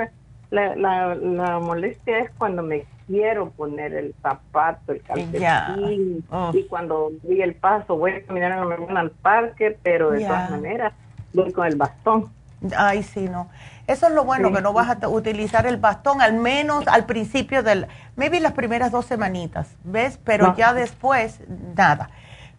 la, 0.51 0.75
la, 0.77 1.15
la 1.15 1.59
molestia 1.59 2.21
es 2.21 2.31
cuando 2.39 2.63
me 2.63 2.87
quiero 3.13 3.51
poner 3.51 3.93
el 3.93 4.15
zapato, 4.23 4.93
el 4.93 5.03
calcetín, 5.03 6.25
y 6.55 6.63
cuando 6.65 7.11
doy 7.23 7.43
el 7.43 7.55
paso 7.55 7.97
voy 7.97 8.13
a 8.13 8.23
caminar 8.23 8.53
al 8.53 9.11
parque, 9.11 9.77
pero 9.83 10.13
de 10.13 10.25
todas 10.25 10.51
maneras 10.51 10.95
voy 11.35 11.53
con 11.53 11.67
el 11.67 11.77
bastón. 11.77 12.33
Ay, 12.75 13.03
sí, 13.03 13.29
no. 13.29 13.51
Eso 13.87 14.07
es 14.07 14.15
lo 14.15 14.25
bueno, 14.25 14.51
que 14.51 14.63
no 14.63 14.73
vas 14.73 14.89
a 14.89 15.09
utilizar 15.09 15.67
el 15.67 15.77
bastón, 15.77 16.23
al 16.23 16.33
menos 16.33 16.89
al 16.89 17.05
principio 17.05 17.63
del, 17.63 17.87
maybe 18.17 18.41
las 18.41 18.53
primeras 18.53 18.93
dos 18.93 19.05
semanitas, 19.05 19.77
¿ves? 19.85 20.19
Pero 20.25 20.57
ya 20.57 20.73
después, 20.73 21.41
nada. 21.77 22.09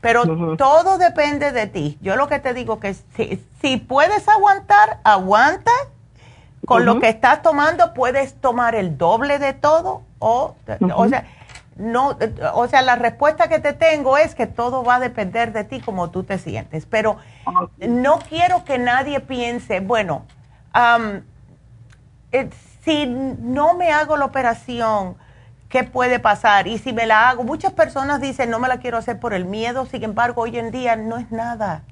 Pero 0.02 0.56
todo 0.56 1.00
depende 1.00 1.52
de 1.52 1.66
ti. 1.66 1.98
Yo 2.02 2.16
lo 2.16 2.28
que 2.28 2.38
te 2.38 2.54
digo 2.54 2.80
que 2.80 2.94
si, 2.94 3.44
si 3.60 3.78
puedes 3.78 4.28
aguantar, 4.28 5.00
aguanta 5.04 5.72
con 6.66 6.86
lo 6.86 7.00
que 7.00 7.10
estás 7.10 7.42
tomando 7.42 7.94
puedes 7.94 8.36
tomar 8.36 8.76
el 8.76 8.98
doble 8.98 9.40
de 9.40 9.54
todo 9.54 10.04
o, 10.20 10.56
o 10.96 11.08
sea, 11.08 11.26
no, 11.76 12.18
o 12.54 12.68
sea, 12.68 12.82
la 12.82 12.96
respuesta 12.96 13.48
que 13.48 13.60
te 13.60 13.74
tengo 13.74 14.18
es 14.18 14.36
que 14.36 14.48
todo 14.48 14.84
va 14.84 14.96
a 14.96 15.00
depender 15.00 15.54
de 15.54 15.64
ti 15.64 15.82
como 15.82 16.12
tú 16.12 16.24
te 16.24 16.38
sientes, 16.38 16.86
pero 16.86 17.18
no 17.80 18.20
quiero 18.20 18.64
que 18.64 18.78
nadie 18.78 19.20
piense, 19.20 19.80
bueno, 19.80 20.26
eh, 22.32 22.50
si 22.84 23.06
no 23.08 23.74
me 23.74 23.92
hago 23.92 24.18
la 24.18 24.26
operación, 24.26 25.16
¿qué 25.70 25.84
puede 25.84 26.20
pasar? 26.20 26.68
Y 26.68 26.78
si 26.78 26.94
me 26.94 27.06
la 27.06 27.30
hago, 27.30 27.44
muchas 27.44 27.74
personas 27.74 28.22
dicen, 28.22 28.50
no 28.50 28.60
me 28.60 28.68
la 28.68 28.78
quiero 28.78 28.98
hacer 28.98 29.20
por 29.20 29.34
el 29.34 29.46
miedo, 29.46 29.86
sin 29.86 30.04
embargo, 30.04 30.44
hoy 30.44 30.58
en 30.58 30.72
día 30.72 30.96
no 30.96 31.18
es 31.18 31.32
nada. 31.32 31.84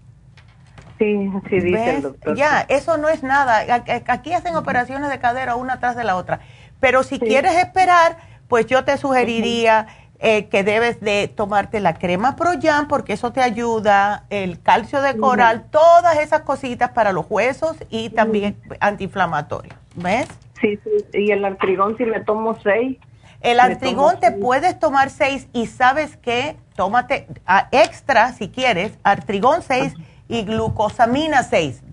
Sí, 1.02 1.32
sí 1.50 1.60
dice 1.62 1.96
el 1.96 2.02
doctor. 2.04 2.36
Ya, 2.36 2.64
eso 2.70 2.98
no 2.98 3.10
es 3.10 3.24
nada. 3.24 3.66
Aquí 4.06 4.34
hacen 4.34 4.56
operaciones 4.56 5.10
de 5.10 5.18
cadera 5.18 5.56
una 5.56 5.80
tras 5.80 5.96
de 5.96 6.04
la 6.04 6.16
otra. 6.16 6.42
Pero 6.80 7.02
si 7.02 7.20
quieres 7.20 7.56
esperar, 7.56 8.18
pues 8.48 8.68
yo 8.68 8.84
te 8.84 8.96
sugeriría 8.98 9.88
eh, 10.20 10.46
que 10.50 10.64
debes 10.64 11.02
de 11.02 11.28
tomarte 11.28 11.80
la 11.80 11.96
crema 11.96 12.36
Proyan 12.36 12.88
porque 12.88 13.14
eso 13.14 13.34
te 13.34 13.42
ayuda, 13.42 14.26
el 14.30 14.62
calcio 14.62 15.02
de 15.02 15.18
coral, 15.18 15.66
todas 15.72 16.20
esas 16.20 16.42
cositas 16.42 16.92
para 16.92 17.12
los 17.14 17.26
huesos 17.28 17.78
y 17.90 18.12
también 18.12 18.56
antiinflamatorios. 18.80 19.76
¿Ves? 19.96 20.28
Sí, 20.62 20.78
sí. 20.84 20.92
Y 21.14 21.32
el 21.32 21.44
artrigón 21.44 21.98
si 21.98 22.06
le 22.06 22.20
tomo 22.20 22.60
seis. 22.62 23.00
El 23.42 23.60
artrigón 23.60 24.20
te 24.20 24.32
puedes 24.32 24.78
tomar 24.80 25.10
seis 25.10 25.48
y 25.52 25.66
sabes 25.66 26.16
que 26.18 26.58
tómate 26.76 27.26
a 27.48 27.70
extra 27.72 28.34
si 28.34 28.50
quieres, 28.50 29.00
artrigón 29.02 29.64
seis 29.64 29.96
y 30.32 30.44
glucosamina 30.44 31.44
6. 31.44 31.84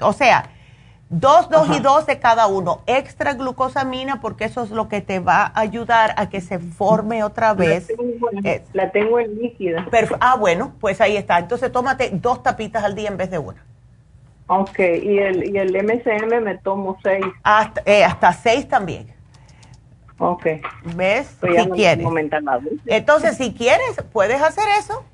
O, 0.00 0.12
sea, 0.12 0.50
dos, 1.08 1.50
dos 1.50 1.76
y 1.76 1.80
dos 1.80 2.06
de 2.06 2.20
cada 2.20 2.46
uno. 2.46 2.82
Extra 2.86 3.34
glucosamina 3.34 4.20
porque 4.20 4.44
eso 4.44 4.62
es 4.62 4.70
lo 4.70 4.88
que 4.88 5.00
te 5.00 5.18
va 5.18 5.42
a 5.42 5.60
ayudar 5.60 6.14
a 6.16 6.28
que 6.28 6.40
se 6.40 6.60
forme 6.60 7.24
otra 7.24 7.52
vez. 7.52 7.88
La 8.72 8.92
tengo, 8.92 9.18
en 9.18 9.36
líquida. 9.40 9.86
ah, 10.20 10.36
bueno, 10.36 10.72
pues 10.80 11.00
ahí 11.00 11.16
está. 11.16 11.40
Entonces 11.40 11.72
tómate 11.72 12.10
dos 12.12 12.44
tapitas 12.44 12.84
al 12.84 12.94
día 12.94 13.08
en 13.08 13.16
vez 13.16 13.30
de 13.30 13.38
una. 13.38 13.64
Ok, 14.46 14.78
y 14.78 15.18
el, 15.18 15.48
y 15.48 15.58
el 15.58 15.72
MCM 15.72 16.42
me 16.42 16.58
tomo 16.58 16.96
seis. 17.02 17.24
Hasta, 17.42 17.82
eh, 17.86 18.04
hasta 18.04 18.32
seis 18.32 18.68
también. 18.68 19.12
Ok. 20.18 20.46
¿Ves? 20.94 21.36
Pues 21.40 21.60
si 21.60 21.70
quieres. 21.70 22.06
Entonces, 22.86 23.36
si 23.36 23.52
quieres, 23.52 23.96
puedes 24.12 24.40
hacer 24.42 24.64
eso 24.78 25.04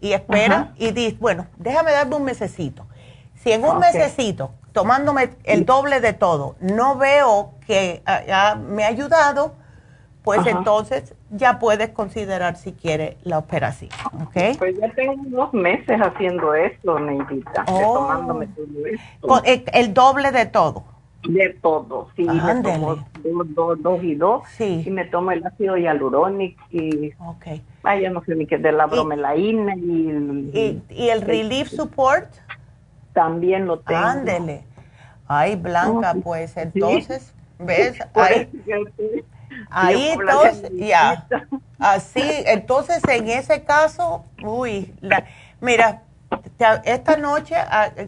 y 0.00 0.12
espera 0.12 0.72
y 0.76 0.92
dices, 0.92 1.18
bueno, 1.18 1.46
déjame 1.56 1.92
darme 1.92 2.16
un 2.16 2.24
mesecito. 2.24 2.86
Si 3.34 3.52
en 3.52 3.64
un 3.64 3.78
mesecito, 3.78 4.52
tomándome 4.72 5.30
el 5.44 5.64
doble 5.64 6.00
de 6.00 6.12
todo, 6.12 6.56
no 6.60 6.96
veo 6.96 7.54
que 7.66 8.02
ah, 8.06 8.56
me 8.56 8.84
ha 8.84 8.88
ayudado, 8.88 9.54
pues 10.22 10.46
entonces 10.46 11.14
ya 11.30 11.58
puedes 11.58 11.90
considerar 11.90 12.56
si 12.56 12.72
quiere 12.72 13.16
la 13.22 13.38
operación, 13.38 13.90
¿ok? 14.22 14.58
Pues 14.58 14.78
ya 14.78 14.90
tengo 14.92 15.14
unos 15.14 15.52
meses 15.54 15.98
haciendo 16.00 16.54
esto, 16.54 16.98
Neidita, 16.98 17.64
oh. 17.68 17.94
tomándome 17.94 18.46
todo 18.48 18.86
esto. 18.86 19.42
el, 19.72 19.94
doble 19.94 20.32
de 20.32 20.46
todo. 20.46 20.84
De 21.24 21.50
todo, 21.62 22.08
sí, 22.16 22.24
me 22.24 22.62
tomo 22.62 22.96
dos, 23.54 23.82
dos, 23.82 24.02
y 24.02 24.14
dos, 24.14 24.42
sí. 24.48 24.82
y 24.86 24.90
me 24.90 25.04
tomo 25.04 25.32
el 25.32 25.46
ácido 25.46 25.76
hialurónico 25.76 26.62
y... 26.70 27.12
Okay. 27.18 27.62
Ay, 27.82 28.02
ya 28.02 28.10
no 28.10 28.22
sé 28.24 28.34
ni 28.34 28.46
qué 28.46 28.58
de 28.58 28.72
la 28.72 28.86
bromelaína 28.86 29.74
y, 29.76 30.82
y, 30.90 31.08
el 31.08 31.22
Relief 31.22 31.68
Support. 31.68 32.28
También 33.12 33.66
lo 33.66 33.80
tengo. 33.80 34.00
Ándele. 34.00 34.64
Ay, 35.26 35.56
Blanca, 35.56 36.14
pues 36.22 36.56
entonces, 36.56 37.32
¿ves? 37.58 37.98
Ahí, 38.14 38.48
ahí 39.70 40.08
entonces, 40.08 40.70
ya. 40.74 41.26
Así, 41.78 42.22
entonces 42.46 43.02
en 43.08 43.28
ese 43.28 43.64
caso, 43.64 44.24
uy, 44.42 44.94
mira, 45.60 46.02
esta 46.84 47.16
noche 47.16 47.56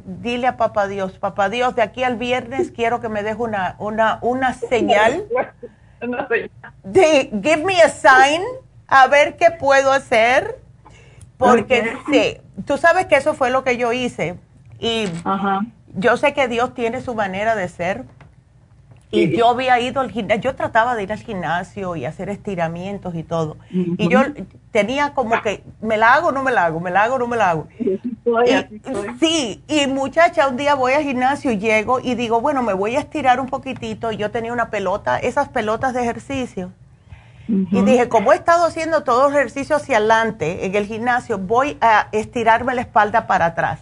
dile 0.04 0.46
a 0.46 0.56
papá 0.56 0.86
Dios, 0.86 1.18
papá 1.18 1.48
Dios, 1.48 1.74
de 1.74 1.82
aquí 1.82 2.04
al 2.04 2.16
viernes 2.16 2.70
quiero 2.70 3.00
que 3.00 3.08
me 3.08 3.22
deje 3.22 3.40
una, 3.40 3.76
una, 3.78 4.18
una 4.22 4.54
señal. 4.54 5.24
De, 6.82 7.30
give 7.42 7.64
me 7.64 7.80
a 7.80 7.88
sign 7.88 8.42
a 8.92 9.06
ver 9.06 9.38
qué 9.38 9.50
puedo 9.50 9.90
hacer, 9.90 10.58
porque 11.38 11.96
sí, 12.12 12.36
tú 12.66 12.76
sabes 12.76 13.06
que 13.06 13.16
eso 13.16 13.32
fue 13.32 13.48
lo 13.48 13.64
que 13.64 13.78
yo 13.78 13.90
hice 13.94 14.36
y 14.78 15.06
yo 15.94 16.18
sé 16.18 16.34
que 16.34 16.46
Dios 16.46 16.74
tiene 16.74 17.00
su 17.00 17.14
manera 17.14 17.56
de 17.56 17.68
ser. 17.68 18.04
Y 19.10 19.36
yo 19.36 19.50
había 19.50 19.78
ido 19.78 20.00
al 20.00 20.10
gimnasio, 20.10 20.42
yo 20.42 20.56
trataba 20.56 20.94
de 20.94 21.02
ir 21.02 21.12
al 21.12 21.18
gimnasio 21.18 21.96
y 21.96 22.06
hacer 22.06 22.30
estiramientos 22.30 23.14
y 23.14 23.22
todo. 23.22 23.56
Y 23.70 24.08
yo 24.08 24.20
tenía 24.70 25.12
como 25.12 25.40
que, 25.42 25.62
¿me 25.82 25.98
la 25.98 26.14
hago 26.14 26.28
o 26.28 26.32
no 26.32 26.42
me 26.42 26.50
la 26.50 26.66
hago? 26.66 26.80
¿Me 26.80 26.90
la 26.90 27.04
hago 27.04 27.16
o 27.16 27.18
no 27.18 27.26
me 27.26 27.36
la 27.36 27.50
hago? 27.50 27.68
sí, 29.20 29.62
y 29.68 29.86
muchacha, 29.86 30.48
un 30.48 30.56
día 30.56 30.74
voy 30.74 30.92
al 30.92 31.02
gimnasio 31.02 31.50
y 31.50 31.58
llego 31.58 32.00
y 32.00 32.14
digo, 32.14 32.40
bueno, 32.40 32.62
me 32.62 32.72
voy 32.72 32.96
a 32.96 33.00
estirar 33.00 33.40
un 33.40 33.48
poquitito. 33.48 34.12
Y 34.12 34.16
yo 34.18 34.30
tenía 34.30 34.52
una 34.52 34.70
pelota, 34.70 35.18
esas 35.18 35.48
pelotas 35.50 35.92
de 35.92 36.02
ejercicio. 36.02 36.72
Y 37.52 37.82
dije, 37.82 38.08
como 38.08 38.32
he 38.32 38.36
estado 38.36 38.64
haciendo 38.64 39.04
todo 39.04 39.28
ejercicio 39.28 39.76
hacia 39.76 39.98
adelante 39.98 40.64
en 40.64 40.74
el 40.74 40.86
gimnasio, 40.86 41.36
voy 41.36 41.76
a 41.82 42.08
estirarme 42.12 42.74
la 42.74 42.80
espalda 42.80 43.26
para 43.26 43.46
atrás. 43.46 43.80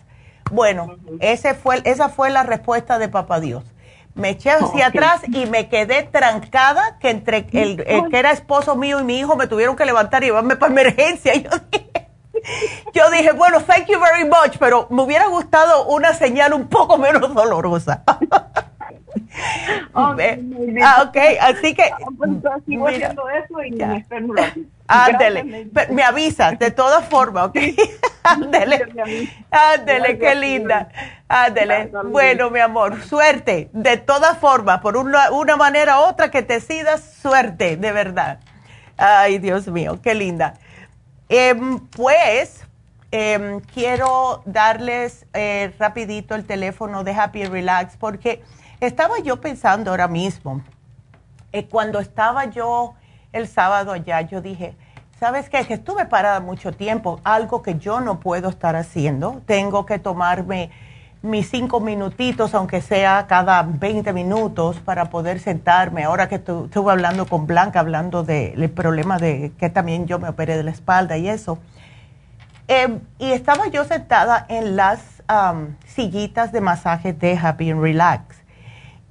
Bueno, 0.51 0.97
ese 1.21 1.55
fue, 1.55 1.81
esa 1.85 2.09
fue 2.09 2.31
la 2.31 2.43
respuesta 2.43 2.99
de 2.99 3.09
Papá 3.09 3.39
Dios. 3.39 3.65
Me 4.15 4.31
eché 4.31 4.51
hacia 4.51 4.89
atrás 4.89 5.23
y 5.29 5.47
me 5.47 5.69
quedé 5.69 6.03
trancada, 6.03 6.99
que 6.99 7.11
entre 7.11 7.47
el, 7.53 7.77
que 8.11 8.19
era 8.19 8.33
esposo 8.33 8.75
mío 8.75 8.99
y 8.99 9.05
mi 9.05 9.21
hijo 9.21 9.37
me 9.37 9.47
tuvieron 9.47 9.77
que 9.77 9.85
levantar 9.85 10.25
y 10.25 10.27
llevarme 10.27 10.57
para 10.57 10.73
emergencia. 10.73 11.33
Yo 11.41 11.51
dije, 11.71 12.09
yo 12.95 13.11
dije, 13.11 13.33
bueno, 13.33 13.61
thank 13.61 13.87
you 13.87 14.01
very 14.01 14.25
much, 14.25 14.57
pero 14.59 14.87
me 14.89 15.03
hubiera 15.03 15.27
gustado 15.27 15.87
una 15.87 16.15
señal 16.15 16.55
un 16.55 16.69
poco 16.69 16.97
menos 16.97 17.35
dolorosa. 17.35 18.03
ah, 19.95 21.07
ok, 21.07 21.17
así 21.41 21.75
que. 21.75 21.85
Ándele, 24.89 25.69
me 25.91 26.03
avisas, 26.03 26.59
de 26.59 26.73
todas 26.73 27.05
formas, 27.05 27.49
¿ok? 27.49 27.59
Ándele, 28.25 28.89
ándele, 29.51 30.19
qué 30.19 30.35
linda. 30.35 30.89
Ándele. 31.29 31.93
Bueno, 32.07 32.51
mi 32.51 32.59
amor, 32.59 33.01
suerte, 33.05 33.71
de 33.73 33.99
todas 33.99 34.39
formas, 34.39 34.81
por 34.81 34.97
una, 34.97 35.31
una 35.31 35.57
manera 35.57 36.01
u 36.01 36.05
otra 36.05 36.33
que 36.33 36.43
te 36.43 36.61
sidas, 36.61 37.03
suerte, 37.23 37.77
de 37.77 37.93
verdad. 37.93 38.41
Ay, 38.97 39.39
Dios 39.39 39.69
mío, 39.69 40.01
qué 40.03 40.15
linda. 40.15 40.55
Em, 41.29 41.79
pues, 41.79 42.65
em, 43.13 43.61
quiero 43.61 44.43
darles 44.45 45.25
eh, 45.33 45.73
rapidito 45.79 46.35
el 46.35 46.45
teléfono 46.45 47.05
de 47.05 47.13
Happy 47.13 47.45
Relax 47.45 47.97
porque 47.97 48.43
estaba 48.81 49.19
yo 49.21 49.41
pensando 49.41 49.91
ahora 49.91 50.09
mismo, 50.09 50.63
eh, 51.53 51.67
cuando 51.67 52.01
estaba 52.01 52.47
yo 52.47 52.95
el 53.33 53.47
sábado 53.47 53.93
allá, 53.93 54.21
yo 54.23 54.41
dije, 54.41 54.75
¿sabes 55.19 55.49
qué? 55.51 55.65
Que 55.67 55.75
estuve 55.75 56.07
parada 56.07 56.41
mucho 56.41 56.73
tiempo, 56.73 57.21
algo 57.25 57.63
que 57.63 57.79
yo 57.79 58.01
no 58.01 58.21
puedo 58.21 58.49
estar 58.49 58.77
haciendo. 58.77 59.43
Tengo 59.47 59.85
que 59.85 59.99
tomarme 59.99 60.71
mis 61.23 61.51
cinco 61.51 61.81
minutitos, 61.81 62.55
aunque 62.55 62.81
sea 62.81 63.27
cada 63.29 63.63
20 63.63 64.13
minutos, 64.13 64.79
para 64.81 65.11
poder 65.11 65.39
sentarme. 65.39 66.05
Ahora 66.05 66.29
que 66.29 66.37
estuve 66.37 66.91
hablando 66.91 67.27
con 67.27 67.47
Blanca, 67.47 67.81
hablando 67.81 68.23
del 68.23 68.71
problema 68.71 69.19
de 69.19 69.53
que 69.59 69.69
también 69.69 70.07
yo 70.07 70.19
me 70.19 70.29
operé 70.29 70.57
de 70.57 70.63
la 70.63 70.71
espalda 70.71 71.19
y 71.19 71.29
eso. 71.29 71.59
Em, 72.69 73.01
y 73.19 73.33
estaba 73.33 73.67
yo 73.67 73.85
sentada 73.85 74.47
en 74.49 74.77
las 74.77 75.01
sillitas 75.87 76.51
de 76.51 76.61
masaje 76.61 77.13
de 77.13 77.37
Happy 77.37 77.71
and 77.71 77.83
Relax. 77.83 78.40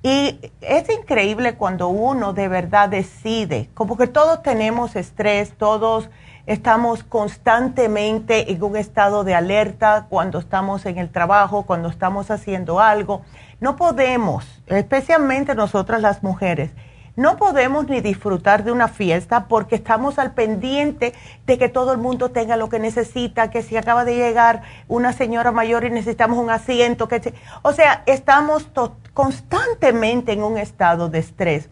Y 0.01 0.39
es 0.61 0.89
increíble 0.89 1.55
cuando 1.55 1.89
uno 1.89 2.31
de 2.33 2.47
verdad 2.47 2.87
decide, 2.87 3.69
como 3.73 3.97
que 3.97 4.07
todos 4.07 4.41
tenemos 4.41 4.95
estrés, 4.95 5.51
todos 5.57 6.09
estamos 6.45 7.03
constantemente 7.03 8.51
en 8.51 8.63
un 8.63 8.77
estado 8.77 9.23
de 9.23 9.35
alerta 9.35 10.07
cuando 10.09 10.39
estamos 10.39 10.85
en 10.85 10.97
el 10.97 11.09
trabajo, 11.09 11.63
cuando 11.63 11.89
estamos 11.89 12.31
haciendo 12.31 12.79
algo. 12.79 13.23
No 13.59 13.75
podemos, 13.75 14.63
especialmente 14.67 15.53
nosotras 15.53 16.01
las 16.01 16.23
mujeres, 16.23 16.71
no 17.19 17.35
podemos 17.35 17.89
ni 17.89 17.99
disfrutar 17.99 18.63
de 18.63 18.71
una 18.71 18.87
fiesta 18.87 19.49
porque 19.49 19.75
estamos 19.75 20.17
al 20.19 20.31
pendiente 20.31 21.13
de 21.45 21.57
que 21.57 21.67
todo 21.67 21.91
el 21.91 21.97
mundo 21.97 22.31
tenga 22.31 22.55
lo 22.55 22.69
que 22.69 22.79
necesita, 22.79 23.49
que 23.49 23.61
si 23.61 23.75
acaba 23.75 24.05
de 24.05 24.15
llegar 24.15 24.61
una 24.87 25.11
señora 25.11 25.51
mayor 25.51 25.83
y 25.83 25.89
necesitamos 25.89 26.39
un 26.39 26.49
asiento, 26.49 27.09
que 27.09 27.33
o 27.61 27.73
sea, 27.73 28.03
estamos 28.05 28.69
constantemente 29.13 30.31
en 30.31 30.43
un 30.43 30.57
estado 30.57 31.09
de 31.09 31.19
estrés. 31.19 31.69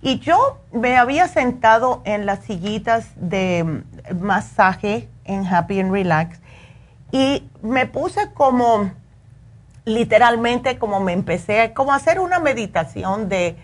Y 0.00 0.20
yo 0.20 0.60
me 0.70 0.96
había 0.96 1.26
sentado 1.26 2.00
en 2.04 2.24
las 2.24 2.44
sillitas 2.44 3.08
de 3.16 3.64
mm, 3.64 4.20
masaje 4.20 5.08
en 5.24 5.44
Happy 5.44 5.80
and 5.80 5.90
Relax 5.90 6.38
y 7.10 7.50
me 7.62 7.86
puse 7.86 8.30
como, 8.32 8.92
literalmente, 9.86 10.78
como 10.78 11.00
me 11.00 11.14
empecé, 11.14 11.72
como 11.74 11.92
a 11.92 11.96
hacer 11.96 12.20
una 12.20 12.38
meditación 12.38 13.28
de, 13.28 13.56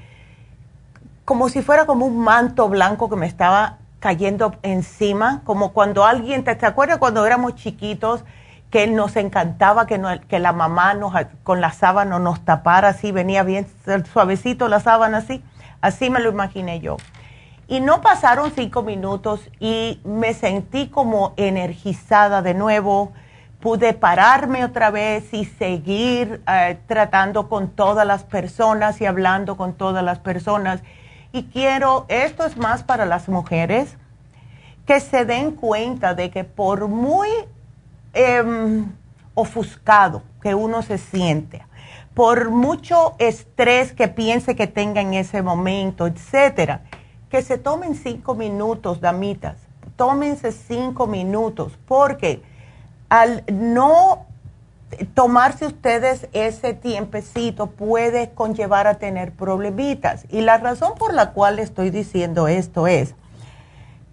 como 1.30 1.48
si 1.48 1.62
fuera 1.62 1.86
como 1.86 2.06
un 2.06 2.18
manto 2.18 2.68
blanco 2.68 3.08
que 3.08 3.14
me 3.14 3.24
estaba 3.24 3.78
cayendo 4.00 4.56
encima, 4.64 5.42
como 5.44 5.72
cuando 5.72 6.04
alguien, 6.04 6.42
¿te, 6.42 6.66
acuerdas 6.66 6.98
cuando 6.98 7.24
éramos 7.24 7.54
chiquitos? 7.54 8.24
que 8.68 8.88
nos 8.88 9.14
encantaba 9.14 9.86
que, 9.86 10.00
que 10.26 10.40
la 10.40 10.52
mamá 10.52 10.94
nos, 10.94 11.12
con 11.44 11.60
la 11.60 11.70
sábana 11.70 12.18
nos 12.18 12.44
tapara 12.44 12.88
así, 12.88 13.12
venía 13.12 13.44
bien 13.44 13.68
suavecito 14.12 14.66
la 14.66 14.80
sábana 14.80 15.18
así. 15.18 15.40
Así 15.80 16.10
me 16.10 16.18
lo 16.18 16.30
imaginé 16.30 16.80
yo. 16.80 16.96
Y 17.68 17.78
no 17.78 18.00
pasaron 18.00 18.50
cinco 18.52 18.82
minutos 18.82 19.40
y 19.60 20.00
me 20.04 20.34
sentí 20.34 20.88
como 20.88 21.34
energizada 21.36 22.42
de 22.42 22.54
nuevo. 22.54 23.12
Pude 23.60 23.92
pararme 23.92 24.64
otra 24.64 24.90
vez 24.90 25.32
y 25.32 25.44
seguir 25.44 26.42
eh, 26.48 26.78
tratando 26.88 27.48
con 27.48 27.70
todas 27.70 28.04
las 28.04 28.24
personas 28.24 29.00
y 29.00 29.06
hablando 29.06 29.56
con 29.56 29.74
todas 29.74 30.02
las 30.02 30.18
personas. 30.18 30.82
Y 31.32 31.44
quiero, 31.44 32.06
esto 32.08 32.44
es 32.44 32.56
más 32.56 32.82
para 32.82 33.06
las 33.06 33.28
mujeres, 33.28 33.96
que 34.86 34.98
se 35.00 35.24
den 35.24 35.52
cuenta 35.52 36.14
de 36.14 36.30
que 36.30 36.42
por 36.42 36.88
muy 36.88 37.28
em, 38.12 38.92
ofuscado 39.34 40.22
que 40.42 40.54
uno 40.54 40.82
se 40.82 40.98
siente, 40.98 41.64
por 42.14 42.50
mucho 42.50 43.14
estrés 43.18 43.92
que 43.92 44.08
piense 44.08 44.56
que 44.56 44.66
tenga 44.66 45.00
en 45.00 45.14
ese 45.14 45.42
momento, 45.42 46.06
etcétera, 46.06 46.82
que 47.28 47.42
se 47.42 47.58
tomen 47.58 47.94
cinco 47.94 48.34
minutos, 48.34 49.00
damitas, 49.00 49.56
tómense 49.94 50.50
cinco 50.50 51.06
minutos, 51.06 51.78
porque 51.86 52.42
al 53.08 53.44
no 53.52 54.26
tomarse 55.14 55.66
ustedes 55.66 56.28
ese 56.32 56.74
tiempecito 56.74 57.68
puede 57.68 58.30
conllevar 58.30 58.86
a 58.86 58.94
tener 58.94 59.32
problemitas. 59.32 60.26
Y 60.28 60.40
la 60.40 60.58
razón 60.58 60.94
por 60.98 61.14
la 61.14 61.32
cual 61.32 61.58
estoy 61.58 61.90
diciendo 61.90 62.48
esto 62.48 62.86
es, 62.86 63.14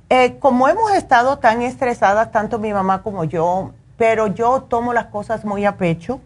eh, 0.10 0.38
como 0.40 0.70
hemos 0.70 0.92
estado 0.94 1.40
tan 1.40 1.62
estresadas, 1.62 2.32
tanto 2.32 2.60
mi 2.60 2.72
mamá 2.72 3.04
como 3.04 3.24
yo, 3.24 3.74
pero 3.98 4.28
yo 4.28 4.62
tomo 4.64 4.94
las 4.94 5.08
cosas 5.08 5.44
muy 5.44 5.66
a 5.66 5.78
pecho, 5.78 6.22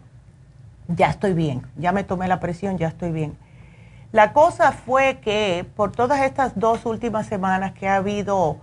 ya 0.88 1.08
estoy 1.08 1.32
bien, 1.32 1.66
ya 1.76 1.92
me 1.92 2.04
tomé 2.04 2.28
la 2.28 2.38
presión, 2.38 2.78
ya 2.78 2.88
estoy 2.88 3.10
bien. 3.10 3.36
La 4.12 4.34
cosa 4.34 4.72
fue 4.72 5.18
que 5.20 5.66
por 5.74 5.90
todas 5.90 6.20
estas 6.20 6.58
dos 6.58 6.84
últimas 6.84 7.26
semanas 7.26 7.72
que 7.72 7.88
ha 7.88 7.96
habido 7.96 8.58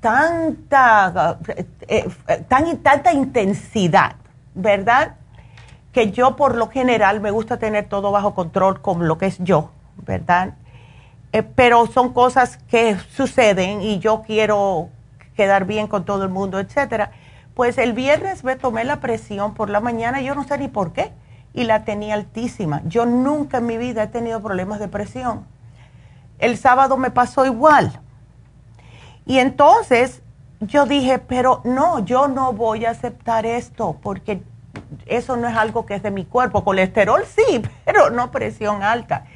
tanta, 0.00 1.38
eh, 1.48 2.08
eh, 2.28 2.44
tan, 2.48 2.76
tanta 2.78 3.12
intensidad, 3.12 4.16
¿verdad? 4.56 5.14
Que 5.92 6.10
yo 6.10 6.34
por 6.34 6.56
lo 6.56 6.68
general 6.68 7.20
me 7.20 7.30
gusta 7.30 7.58
tener 7.58 7.88
todo 7.88 8.10
bajo 8.10 8.34
control 8.34 8.82
con 8.82 9.06
lo 9.06 9.18
que 9.18 9.26
es 9.26 9.38
yo, 9.38 9.70
¿verdad? 9.98 10.54
Eh, 11.32 11.44
pero 11.44 11.86
son 11.86 12.12
cosas 12.12 12.56
que 12.56 12.96
suceden 13.14 13.80
y 13.82 14.00
yo 14.00 14.22
quiero 14.26 14.88
quedar 15.36 15.66
bien 15.66 15.86
con 15.86 16.04
todo 16.04 16.24
el 16.24 16.30
mundo, 16.30 16.58
etcétera 16.58 17.12
pues 17.56 17.78
el 17.78 17.94
viernes 17.94 18.44
me 18.44 18.54
tomé 18.54 18.84
la 18.84 19.00
presión 19.00 19.54
por 19.54 19.70
la 19.70 19.80
mañana, 19.80 20.20
yo 20.20 20.34
no 20.34 20.44
sé 20.44 20.58
ni 20.58 20.68
por 20.68 20.92
qué, 20.92 21.10
y 21.54 21.64
la 21.64 21.86
tenía 21.86 22.12
altísima. 22.12 22.82
Yo 22.84 23.06
nunca 23.06 23.56
en 23.58 23.66
mi 23.66 23.78
vida 23.78 24.02
he 24.02 24.08
tenido 24.08 24.42
problemas 24.42 24.78
de 24.78 24.88
presión. 24.88 25.46
El 26.38 26.58
sábado 26.58 26.98
me 26.98 27.10
pasó 27.10 27.46
igual. 27.46 27.98
Y 29.24 29.38
entonces 29.38 30.20
yo 30.60 30.86
dije, 30.86 31.18
pero 31.18 31.60
no, 31.64 32.00
yo 32.04 32.28
no 32.28 32.52
voy 32.52 32.84
a 32.84 32.90
aceptar 32.90 33.46
esto 33.46 33.98
porque 34.02 34.42
eso 35.06 35.36
no 35.36 35.48
es 35.48 35.56
algo 35.56 35.86
que 35.86 35.94
es 35.94 36.02
de 36.02 36.10
mi 36.10 36.24
cuerpo. 36.24 36.64
Colesterol 36.64 37.24
sí, 37.24 37.62
pero 37.84 38.10
no 38.10 38.30
presión 38.30 38.82
alta. 38.82 39.26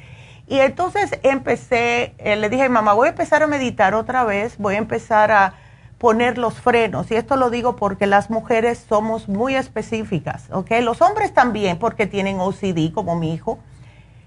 Y 0.47 0.59
entonces 0.59 1.11
empecé, 1.23 2.13
eh, 2.17 2.35
le 2.35 2.49
dije 2.49 2.67
mamá, 2.67 2.93
voy 2.93 3.07
a 3.07 3.11
empezar 3.11 3.41
a 3.41 3.47
meditar 3.47 3.93
otra 3.93 4.23
vez, 4.25 4.57
voy 4.57 4.75
a 4.75 4.79
empezar 4.79 5.31
a 5.31 5.53
poner 5.97 6.37
los 6.37 6.55
frenos. 6.55 7.11
Y 7.11 7.15
esto 7.15 7.35
lo 7.35 7.49
digo 7.49 7.75
porque 7.75 8.07
las 8.07 8.29
mujeres 8.29 8.83
somos 8.89 9.29
muy 9.29 9.55
específicas, 9.55 10.47
¿ok? 10.51 10.71
Los 10.81 10.99
hombres 11.01 11.33
también 11.33 11.77
porque 11.77 12.07
tienen 12.07 12.39
OCD 12.39 12.91
como 12.91 13.15
mi 13.15 13.33
hijo. 13.33 13.59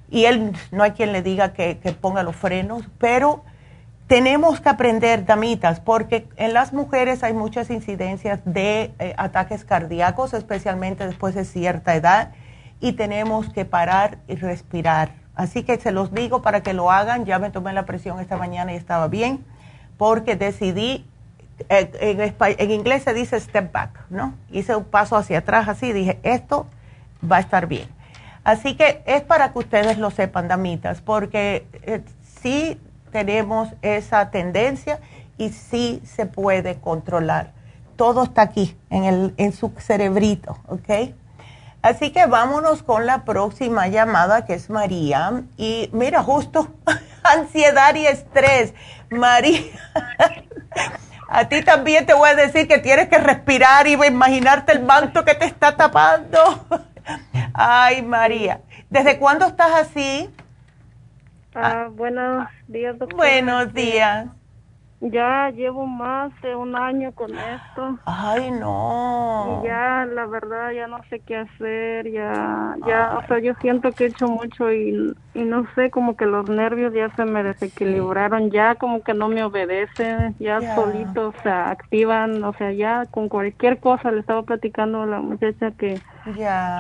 Y 0.08 0.26
él 0.26 0.52
no 0.70 0.84
hay 0.84 0.92
quien 0.92 1.12
le 1.12 1.20
diga 1.20 1.52
que, 1.52 1.74
ponga 2.00 2.22
los 2.22 2.36
frenos, 2.36 2.84
pero 2.98 3.42
tenemos 4.06 4.60
que 4.60 4.68
aprender, 4.68 5.24
damitas, 5.24 5.80
porque 5.80 6.28
en 6.36 6.52
las 6.52 6.72
mujeres 6.72 7.22
hay 7.22 7.32
muchas 7.32 7.70
incidencias 7.70 8.40
de 8.44 8.92
eh, 8.98 9.14
ataques 9.16 9.64
cardíacos, 9.64 10.34
especialmente 10.34 11.06
después 11.06 11.34
de 11.34 11.44
cierta 11.44 11.94
edad, 11.94 12.32
y 12.80 12.92
tenemos 12.92 13.48
que 13.50 13.64
parar 13.64 14.18
y 14.28 14.34
respirar. 14.34 15.12
Así 15.34 15.62
que 15.62 15.78
se 15.78 15.90
los 15.90 16.12
digo 16.12 16.42
para 16.42 16.62
que 16.62 16.74
lo 16.74 16.90
hagan. 16.90 17.24
Ya 17.24 17.38
me 17.38 17.50
tomé 17.50 17.72
la 17.72 17.86
presión 17.86 18.20
esta 18.20 18.36
mañana 18.36 18.72
y 18.72 18.76
estaba 18.76 19.08
bien, 19.08 19.44
porque 19.96 20.36
decidí 20.36 21.06
en, 21.68 22.20
en, 22.40 22.70
inglés 22.70 23.04
se 23.04 23.14
dice 23.14 23.40
step 23.40 23.72
back, 23.72 24.06
¿no? 24.10 24.34
Hice 24.50 24.76
un 24.76 24.84
paso 24.84 25.16
hacia 25.16 25.38
atrás 25.38 25.68
así, 25.68 25.92
dije, 25.92 26.18
esto 26.22 26.66
va 27.30 27.36
a 27.36 27.40
estar 27.40 27.66
bien. 27.66 27.88
Así 28.42 28.76
que 28.76 29.02
es 29.06 29.22
para 29.22 29.52
que 29.52 29.60
ustedes 29.60 29.98
lo 29.98 30.10
sepan, 30.10 30.48
damitas, 30.48 31.00
porque 31.00 31.66
eh, 31.84 32.02
sí 32.42 32.78
tenemos 33.14 33.68
esa 33.82 34.32
tendencia 34.32 34.98
y 35.38 35.50
sí 35.50 36.02
se 36.04 36.26
puede 36.26 36.80
controlar. 36.80 37.52
Todo 37.94 38.24
está 38.24 38.42
aquí, 38.42 38.76
en, 38.90 39.04
el, 39.04 39.34
en 39.36 39.52
su 39.52 39.72
cerebrito, 39.78 40.58
¿ok? 40.66 41.14
Así 41.80 42.10
que 42.10 42.26
vámonos 42.26 42.82
con 42.82 43.06
la 43.06 43.24
próxima 43.24 43.86
llamada, 43.86 44.44
que 44.46 44.54
es 44.54 44.68
María. 44.68 45.44
Y 45.56 45.90
mira, 45.92 46.24
justo 46.24 46.74
ansiedad 47.22 47.94
y 47.94 48.04
estrés. 48.04 48.74
María. 49.10 49.60
A 51.28 51.48
ti 51.48 51.62
también 51.62 52.06
te 52.06 52.14
voy 52.14 52.30
a 52.30 52.34
decir 52.34 52.66
que 52.66 52.78
tienes 52.78 53.08
que 53.08 53.18
respirar 53.18 53.86
y 53.86 53.92
imaginarte 53.92 54.72
el 54.72 54.82
manto 54.82 55.24
que 55.24 55.34
te 55.34 55.44
está 55.44 55.76
tapando. 55.76 56.66
Ay, 57.54 58.02
María. 58.02 58.60
¿Desde 58.90 59.18
cuándo 59.18 59.46
estás 59.46 59.70
así? 59.72 60.28
Ah, 61.54 61.88
buenos 61.92 62.48
días, 62.66 62.98
doctor. 62.98 63.16
Buenos 63.16 63.72
días. 63.74 64.28
Ya 65.12 65.50
llevo 65.50 65.86
más 65.86 66.32
de 66.42 66.56
un 66.56 66.76
año 66.76 67.12
con 67.14 67.38
esto. 67.38 68.00
Ay, 68.06 68.50
no. 68.50 68.72
Y 69.36 69.60
ya, 69.60 70.06
la 70.06 70.26
verdad, 70.26 70.72
ya 70.72 70.86
no 70.86 71.00
sé 71.10 71.20
qué 71.22 71.36
hacer, 71.36 72.10
ya, 72.10 72.76
ya, 72.84 73.14
o 73.18 73.22
sea, 73.26 73.40
yo 73.40 73.52
siento 73.60 73.92
que 73.94 74.04
he 74.04 74.08
hecho 74.08 74.28
mucho 74.28 74.72
y, 74.72 75.12
y 75.34 75.44
no 75.44 75.66
sé, 75.74 75.90
como 75.90 76.16
que 76.16 76.24
los 76.26 76.46
nervios 76.48 76.94
ya 76.94 77.10
se 77.16 77.24
me 77.26 77.42
desequilibraron, 77.42 78.50
ya 78.50 78.76
como 78.76 79.02
que 79.02 79.12
no 79.14 79.28
me 79.28 79.44
obedecen, 79.44 80.36
ya 80.38 80.64
solitos 80.74 81.34
se 81.42 81.50
activan, 81.50 82.42
o 82.44 82.54
sea, 82.54 82.72
ya 82.72 83.06
con 83.10 83.28
cualquier 83.28 83.80
cosa 83.80 84.12
le 84.12 84.20
estaba 84.20 84.44
platicando 84.44 85.02
a 85.02 85.06
la 85.06 85.20
muchacha 85.20 85.72
que 85.72 86.02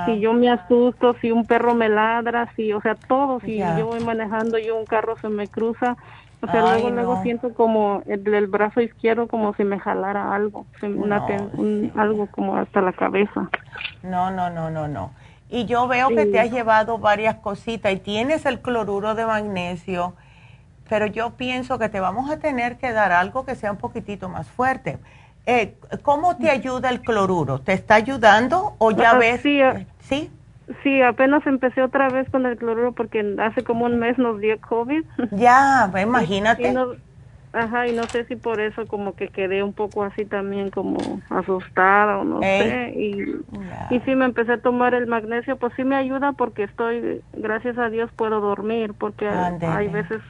si 0.04 0.20
yo 0.20 0.34
me 0.34 0.50
asusto, 0.50 1.14
si 1.20 1.30
un 1.32 1.46
perro 1.46 1.74
me 1.74 1.88
ladra, 1.88 2.52
si, 2.56 2.72
o 2.72 2.80
sea, 2.82 2.96
todo, 3.08 3.40
si 3.40 3.74
yo 3.74 3.86
voy 3.86 4.00
manejando 4.00 4.58
y 4.58 4.70
un 4.70 4.86
carro 4.86 5.16
se 5.22 5.28
me 5.30 5.48
cruza, 5.48 5.96
o 6.44 6.50
sea, 6.50 6.60
luego, 6.60 6.90
luego 6.90 7.22
siento 7.22 7.54
como 7.54 8.02
el, 8.06 8.46
brazo 8.46 8.80
izquierdo 8.80 9.28
como 9.28 9.54
si 9.54 9.64
me 9.64 9.78
jalara 9.78 10.34
algo, 10.34 10.66
algo 11.96 12.26
como 12.30 12.56
hasta 12.56 12.80
la 12.80 12.92
cabeza. 12.92 13.48
No, 14.02 14.30
no, 14.30 14.50
no, 14.50 14.70
no, 14.70 14.88
no. 14.88 15.12
Y 15.48 15.66
yo 15.66 15.86
veo 15.88 16.08
que 16.08 16.26
te 16.26 16.40
has 16.40 16.50
llevado 16.50 16.98
varias 16.98 17.36
cositas 17.36 17.92
y 17.92 17.96
tienes 17.96 18.44
el 18.46 18.60
cloruro 18.60 19.14
de 19.14 19.24
magnesio, 19.24 20.14
pero 20.88 21.06
yo 21.06 21.30
pienso 21.36 21.78
que 21.78 21.88
te 21.88 22.00
vamos 22.00 22.30
a 22.30 22.38
tener 22.38 22.76
que 22.76 22.92
dar 22.92 23.12
algo 23.12 23.44
que 23.44 23.54
sea 23.54 23.70
un 23.70 23.78
poquitito 23.78 24.28
más 24.28 24.48
fuerte. 24.48 24.98
Eh, 25.46 25.76
¿Cómo 26.02 26.36
te 26.36 26.50
ayuda 26.50 26.88
el 26.90 27.02
cloruro? 27.02 27.60
¿Te 27.60 27.72
está 27.74 27.96
ayudando 27.96 28.74
o 28.78 28.90
ya 28.90 29.14
ves? 29.14 29.42
Sí, 29.42 29.60
¿Sí? 30.00 30.30
Sí, 30.82 31.02
apenas 31.02 31.46
empecé 31.46 31.82
otra 31.82 32.08
vez 32.08 32.28
con 32.30 32.46
el 32.46 32.56
cloruro 32.56 32.92
porque 32.92 33.36
hace 33.38 33.62
como 33.64 33.84
un 33.84 33.98
mes 33.98 34.18
nos 34.18 34.40
dio 34.40 34.58
COVID. 34.60 35.04
Ya, 35.32 35.90
imagínate. 36.02 36.74
ajá, 37.52 37.86
y 37.86 37.92
no 37.92 38.04
sé 38.04 38.24
si 38.24 38.36
por 38.36 38.60
eso 38.60 38.86
como 38.86 39.14
que 39.14 39.28
quedé 39.28 39.62
un 39.62 39.72
poco 39.72 40.04
así 40.04 40.24
también 40.24 40.70
como 40.70 41.20
asustada 41.30 42.18
o 42.18 42.24
no 42.24 42.40
sé. 42.40 42.94
Y, 42.96 43.22
y 43.90 44.00
sí 44.00 44.14
me 44.14 44.24
empecé 44.24 44.52
a 44.52 44.60
tomar 44.60 44.94
el 44.94 45.06
magnesio, 45.06 45.56
pues 45.56 45.72
sí 45.76 45.84
me 45.84 45.96
ayuda 45.96 46.32
porque 46.32 46.64
estoy, 46.64 47.20
gracias 47.34 47.76
a 47.78 47.90
Dios 47.90 48.10
puedo 48.16 48.40
dormir 48.40 48.94
porque 48.98 49.28
hay 49.28 49.88
veces 49.88 50.20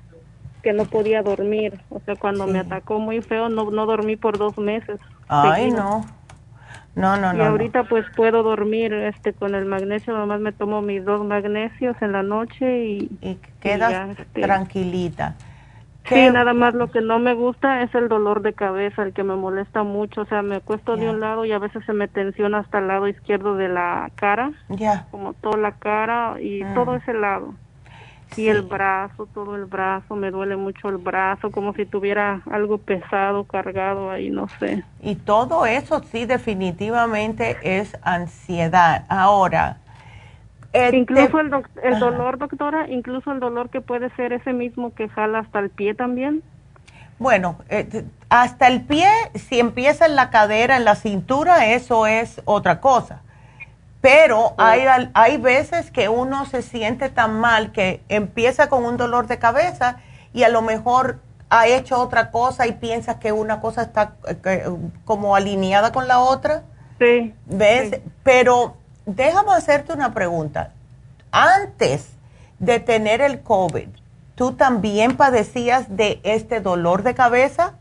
que 0.63 0.73
no 0.73 0.87
podía 0.87 1.23
dormir. 1.23 1.79
O 1.91 2.01
sea, 2.01 2.17
cuando 2.17 2.47
me 2.47 2.59
atacó 2.59 2.99
muy 2.99 3.21
feo, 3.21 3.49
no, 3.49 3.71
no 3.71 3.87
dormí 3.87 4.17
por 4.17 4.39
dos 4.39 4.59
meses. 4.59 4.99
Ay, 5.29 5.71
no. 5.71 6.05
No, 6.95 7.17
no, 7.17 7.37
y 7.37 7.41
ahorita 7.41 7.85
pues 7.85 8.05
puedo 8.15 8.45
dormir 8.45 8.93
este 8.93 9.33
con 9.33 9.57
el 9.57 9.65
magnesio, 9.65 10.17
nomás 10.17 10.41
me 10.41 10.53
tomo 10.53 10.81
mis 10.81 11.05
dos 11.05 11.27
magnesios 11.27 11.97
en 12.01 12.13
la 12.13 12.23
noche 12.23 12.85
y, 12.85 13.11
y 13.21 13.39
quedas 13.61 14.17
este, 14.17 14.43
tranquilita. 14.43 15.35
Sí, 16.09 16.31
nada 16.31 16.53
más 16.53 16.75
lo 16.75 16.91
que 16.91 17.01
no 17.01 17.19
me 17.19 17.33
gusta 17.33 17.81
es 17.81 17.95
el 17.95 18.09
dolor 18.09 18.43
de 18.43 18.53
cabeza, 18.53 19.03
el 19.03 19.15
que 19.15 19.25
me 19.25 19.37
molesta 19.37 19.85
mucho, 19.85 20.21
o 20.21 20.27
sea, 20.27 20.43
me 20.43 20.57
acuesto 20.57 20.97
de 20.97 21.09
un 21.09 21.19
lado 21.19 21.47
y 21.47 21.53
a 21.53 21.59
veces 21.59 21.83
se 21.87 21.95
me 21.95 22.09
tensiona 22.09 22.59
hasta 22.59 22.79
el 22.79 22.89
lado 22.89 23.09
izquierdo 23.09 23.57
de 23.57 23.69
la 23.69 24.11
cara, 24.15 24.53
ya, 24.69 25.07
como 25.11 25.33
toda 25.33 25.57
la 25.57 25.73
cara 25.73 26.37
y 26.43 26.63
mm. 26.63 26.75
todo 26.75 26.97
ese 26.97 27.15
lado. 27.15 27.55
Y 28.37 28.49
el 28.49 28.63
brazo, 28.63 29.27
todo 29.27 29.57
el 29.57 29.65
brazo, 29.67 30.17
me 30.17 30.31
duele 30.31 30.57
mucho 30.57 30.89
el 30.89 30.99
brazo, 30.99 31.51
como 31.51 31.73
si 31.75 31.87
tuviera 31.87 32.43
algo 32.51 32.79
pesado 32.79 33.45
cargado 33.45 34.11
ahí, 34.11 34.31
no 34.31 34.49
sé. 34.59 34.85
Y 35.01 35.17
todo 35.17 35.67
eso 35.67 36.03
sí 36.11 36.27
definitivamente 36.27 37.57
es 37.63 37.97
ansiedad. 38.03 39.05
Ahora, 39.09 39.79
este, 40.73 40.97
incluso 40.97 41.39
el, 41.39 41.53
el 41.85 41.99
dolor, 42.01 42.39
doctora, 42.39 42.91
incluso 42.91 43.31
el 43.33 43.39
dolor 43.39 43.71
que 43.71 43.81
puede 43.81 44.11
ser 44.17 44.33
ese 44.33 44.53
mismo 44.53 44.93
que 44.93 45.09
jala 45.09 45.39
hasta 45.39 45.61
el 45.61 45.71
pie 45.71 45.95
también. 45.95 46.43
Bueno, 47.19 47.59
eh, 47.69 48.05
hasta 48.29 48.67
el 48.67 48.83
pie, 48.83 49.09
si 49.35 49.61
empieza 49.61 50.07
en 50.07 50.17
la 50.17 50.31
cadera, 50.31 50.77
en 50.77 50.85
la 50.85 50.97
cintura, 50.97 51.67
eso 51.67 52.07
es 52.09 52.43
otra 52.45 52.81
cosa. 52.81 53.23
Pero 54.05 54.53
hay, 54.59 54.85
hay 55.15 55.39
veces 55.39 55.91
que 55.91 56.11
uno 56.11 56.45
se 56.45 56.61
siente 56.61 57.09
tan 57.09 57.41
mal 57.41 57.73
que 57.73 58.03
empieza 58.11 58.69
con 58.69 58.85
un 58.85 58.99
dolor 58.99 59.29
de 59.29 59.39
cabeza 59.39 59.97
y 60.35 60.43
a 60.43 60.51
lo 60.51 60.61
mejor 60.61 61.21
ha 61.49 61.69
hecho 61.69 61.99
otra 61.99 62.31
cosa 62.31 62.67
y 62.67 62.73
piensa 62.73 63.19
que 63.19 63.33
una 63.33 63.63
cosa 63.63 63.81
está 63.81 64.17
eh, 64.45 64.69
como 65.07 65.35
alineada 65.35 65.91
con 65.91 66.07
la 66.07 66.19
otra. 66.19 66.65
Sí. 66.99 67.35
¿Ves? 67.47 68.03
Pero 68.23 68.77
déjame 69.07 69.53
hacerte 69.55 69.95
una 69.95 70.13
pregunta. 70.13 70.73
Antes 71.33 72.11
de 72.59 72.81
tener 72.81 73.23
el 73.23 73.41
COVID, 73.41 73.89
¿tú 74.35 74.53
también 74.53 75.17
padecías 75.17 75.97
de 75.97 76.21
este 76.25 76.61
dolor 76.61 77.05
de 77.05 77.15
cabeza 77.15 77.73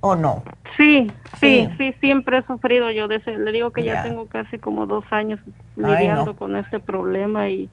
o 0.00 0.16
no? 0.16 0.42
Sí, 0.76 1.08
sí, 1.40 1.68
sí, 1.76 1.92
siempre 2.00 2.38
he 2.38 2.46
sufrido 2.46 2.90
yo 2.90 3.08
de 3.08 3.16
ese. 3.16 3.36
Le 3.38 3.52
digo 3.52 3.72
que 3.72 3.84
ya 3.84 3.96
tengo 3.96 4.28
casi 4.28 4.58
como 4.58 4.86
dos 4.86 5.04
años 5.10 5.40
lidiando 5.76 6.36
con 6.36 6.56
este 6.56 6.80
problema 6.80 7.48
y, 7.50 7.70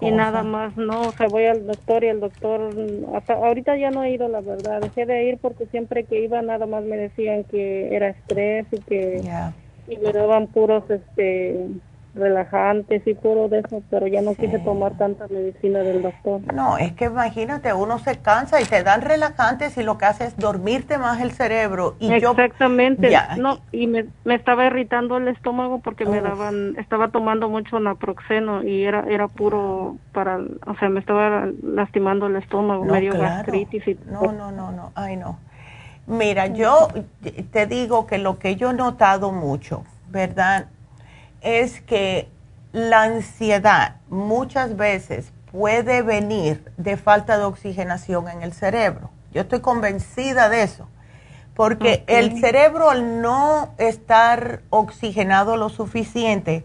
y 0.00 0.10
nada 0.12 0.42
más, 0.44 0.76
no, 0.76 1.08
o 1.08 1.12
sea, 1.16 1.28
voy 1.28 1.46
al 1.46 1.66
doctor 1.66 2.04
y 2.04 2.08
el 2.08 2.20
doctor, 2.20 2.74
hasta 3.16 3.34
ahorita 3.34 3.76
ya 3.78 3.90
no 3.90 4.04
he 4.04 4.12
ido, 4.12 4.28
la 4.28 4.40
verdad, 4.42 4.82
dejé 4.82 5.06
de 5.06 5.24
ir 5.24 5.38
porque 5.40 5.66
siempre 5.68 6.06
que 6.06 6.22
iba 6.22 6.42
nada 6.42 6.66
más 6.66 6.84
me 6.84 6.96
decían 6.96 7.44
que 7.44 7.94
era 7.96 8.10
estrés 8.10 8.66
y 8.72 8.82
que 8.82 9.26
y 9.86 9.98
me 9.98 10.12
daban 10.12 10.48
puros, 10.52 10.90
este, 10.90 11.68
relajantes 12.14 13.06
y 13.06 13.14
puro 13.14 13.48
de 13.48 13.60
eso, 13.60 13.82
pero 13.90 14.06
ya 14.06 14.22
no 14.22 14.34
quise 14.34 14.58
tomar 14.58 14.96
tanta 14.96 15.26
medicina 15.28 15.80
del 15.80 16.02
doctor. 16.02 16.40
No, 16.52 16.78
es 16.78 16.92
que 16.92 17.06
imagínate, 17.06 17.72
uno 17.72 17.98
se 17.98 18.16
cansa 18.18 18.60
y 18.60 18.64
te 18.64 18.82
dan 18.82 19.02
relajantes 19.02 19.76
y 19.76 19.82
lo 19.82 19.98
que 19.98 20.06
hace 20.06 20.24
es 20.24 20.36
dormirte 20.36 20.98
más 20.98 21.20
el 21.20 21.32
cerebro. 21.32 21.96
Y 22.00 22.12
Exactamente, 22.12 23.10
no, 23.38 23.58
y 23.72 23.86
me, 23.86 24.06
me, 24.24 24.34
estaba 24.34 24.66
irritando 24.66 25.16
el 25.16 25.28
estómago 25.28 25.80
porque 25.80 26.04
me 26.04 26.20
daban, 26.20 26.76
estaba 26.78 27.08
tomando 27.08 27.48
mucho 27.48 27.78
naproxeno 27.80 28.62
y 28.62 28.84
era 28.84 29.04
era 29.08 29.28
puro 29.28 29.96
para, 30.12 30.38
o 30.38 30.74
sea, 30.78 30.88
me 30.88 31.00
estaba 31.00 31.48
lastimando 31.62 32.26
el 32.26 32.36
estómago, 32.36 32.84
medio 32.84 33.12
gastritis 33.12 33.86
y 33.86 33.98
No, 34.06 34.32
no, 34.32 34.50
no, 34.50 34.72
no, 34.72 34.92
ay 34.94 35.16
no. 35.16 35.38
Mira, 36.06 36.46
yo 36.46 36.88
te 37.52 37.66
digo 37.66 38.06
que 38.06 38.16
lo 38.16 38.38
que 38.38 38.56
yo 38.56 38.70
he 38.70 38.74
notado 38.74 39.30
mucho, 39.30 39.84
¿verdad? 40.08 40.68
Es 41.40 41.80
que 41.80 42.28
la 42.72 43.02
ansiedad 43.02 43.96
muchas 44.08 44.76
veces 44.76 45.32
puede 45.50 46.02
venir 46.02 46.70
de 46.76 46.96
falta 46.96 47.38
de 47.38 47.44
oxigenación 47.44 48.28
en 48.28 48.42
el 48.42 48.52
cerebro. 48.52 49.10
Yo 49.32 49.42
estoy 49.42 49.60
convencida 49.60 50.48
de 50.48 50.62
eso, 50.62 50.88
porque 51.54 52.04
el 52.06 52.40
cerebro 52.40 52.90
al 52.90 53.20
no 53.20 53.74
estar 53.78 54.62
oxigenado 54.70 55.56
lo 55.56 55.68
suficiente, 55.68 56.64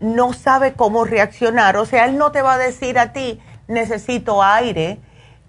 no 0.00 0.32
sabe 0.32 0.74
cómo 0.74 1.04
reaccionar. 1.04 1.76
O 1.76 1.84
sea, 1.84 2.04
él 2.06 2.18
no 2.18 2.30
te 2.32 2.42
va 2.42 2.54
a 2.54 2.58
decir 2.58 2.98
a 2.98 3.12
ti, 3.12 3.40
necesito 3.66 4.42
aire. 4.42 5.00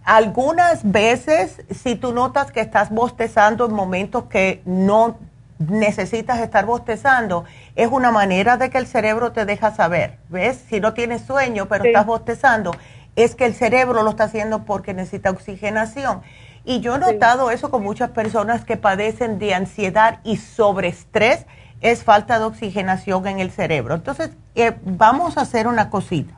Algunas 0.04 0.90
veces, 0.92 1.64
si 1.70 1.96
tú 1.96 2.14
notas 2.14 2.52
que 2.52 2.62
estás 2.62 2.90
bostezando 2.90 3.66
en 3.66 3.74
momentos 3.74 4.26
que 4.26 4.62
no 4.66 5.18
necesitas 5.60 6.40
estar 6.40 6.66
bostezando, 6.66 7.44
es 7.76 7.90
una 7.92 8.12
manera 8.12 8.58
de 8.58 8.70
que 8.70 8.78
el 8.78 8.88
cerebro 8.88 9.32
te 9.34 9.46
deja 9.46 9.72
saber, 9.76 10.18
¿ves? 10.30 10.64
Si 10.70 10.80
no 10.80 10.94
tienes 10.94 11.22
sueño, 11.22 11.68
pero 11.68 11.84
estás 11.84 12.06
bostezando, 12.06 12.72
es 13.16 13.36
que 13.36 13.46
el 13.46 13.54
cerebro 13.54 14.02
lo 14.04 14.12
está 14.12 14.24
haciendo 14.26 14.64
porque 14.64 14.94
necesita 14.94 15.30
oxigenación. 15.30 16.22
Y 16.64 16.80
yo 16.80 16.96
he 16.96 17.00
notado 17.00 17.52
eso 17.52 17.70
con 17.70 17.84
muchas 17.84 18.12
personas 18.12 18.64
que 18.64 18.78
padecen 18.78 19.38
de 19.38 19.54
ansiedad 19.54 20.20
y 20.24 20.38
sobreestrés, 20.38 21.46
es 21.82 22.04
falta 22.04 22.40
de 22.40 22.46
oxigenación 22.46 23.28
en 23.28 23.40
el 23.40 23.52
cerebro. 23.52 23.96
Entonces, 23.96 24.32
eh, 24.56 24.78
vamos 24.84 25.38
a 25.38 25.42
hacer 25.42 25.68
una 25.68 25.90
cosita, 25.90 26.38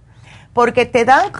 porque 0.53 0.85
te 0.85 1.05
dan 1.05 1.31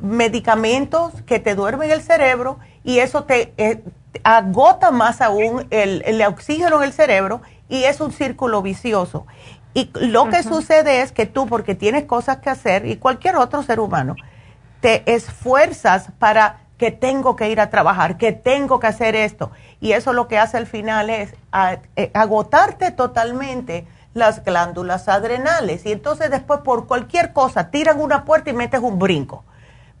medicamentos 0.00 1.22
que 1.22 1.38
te 1.38 1.54
duermen 1.54 1.90
el 1.90 2.02
cerebro 2.02 2.58
y 2.82 2.98
eso 2.98 3.24
te, 3.24 3.52
eh, 3.56 3.82
agota 4.24 4.90
más 4.90 5.20
aún 5.20 5.66
el, 5.70 6.02
el, 6.06 6.22
oxígeno 6.22 6.78
en 6.78 6.84
el 6.84 6.92
cerebro 6.92 7.42
y 7.68 7.84
es 7.84 8.00
un 8.00 8.12
círculo 8.12 8.62
vicioso. 8.62 9.26
Y 9.74 9.90
lo 9.94 10.30
que 10.30 10.42
sucede 10.42 11.02
es 11.02 11.12
que 11.12 11.26
tú, 11.26 11.46
porque 11.46 11.74
tienes 11.74 12.04
cosas 12.04 12.38
que 12.38 12.48
hacer, 12.48 12.86
y 12.86 12.96
cualquier 12.96 13.36
otro 13.36 13.62
ser 13.62 13.78
humano, 13.78 14.16
te 14.80 15.02
esfuerzas 15.12 16.08
para 16.18 16.60
que 16.78 16.90
tengo 16.90 17.36
que 17.36 17.50
ir 17.50 17.60
a 17.60 17.70
trabajar, 17.70 18.16
que 18.16 18.32
tengo 18.32 18.80
que 18.80 18.86
hacer 18.86 19.16
esto. 19.16 19.50
Y 19.80 19.92
eso 19.92 20.12
lo 20.12 20.28
que 20.28 20.38
hace 20.38 20.56
al 20.56 20.66
final 20.66 21.10
es 21.10 21.34
eh, 21.96 22.10
agotarte 22.14 22.90
totalmente 22.90 23.86
las 24.14 24.44
glándulas 24.44 25.08
adrenales. 25.08 25.84
Y 25.86 25.92
entonces 25.92 26.30
después 26.30 26.60
por 26.60 26.86
cualquier 26.86 27.32
cosa 27.32 27.70
tiran 27.70 28.00
una 28.00 28.24
puerta 28.24 28.50
y 28.50 28.52
metes 28.52 28.80
un 28.80 28.98
brinco. 28.98 29.44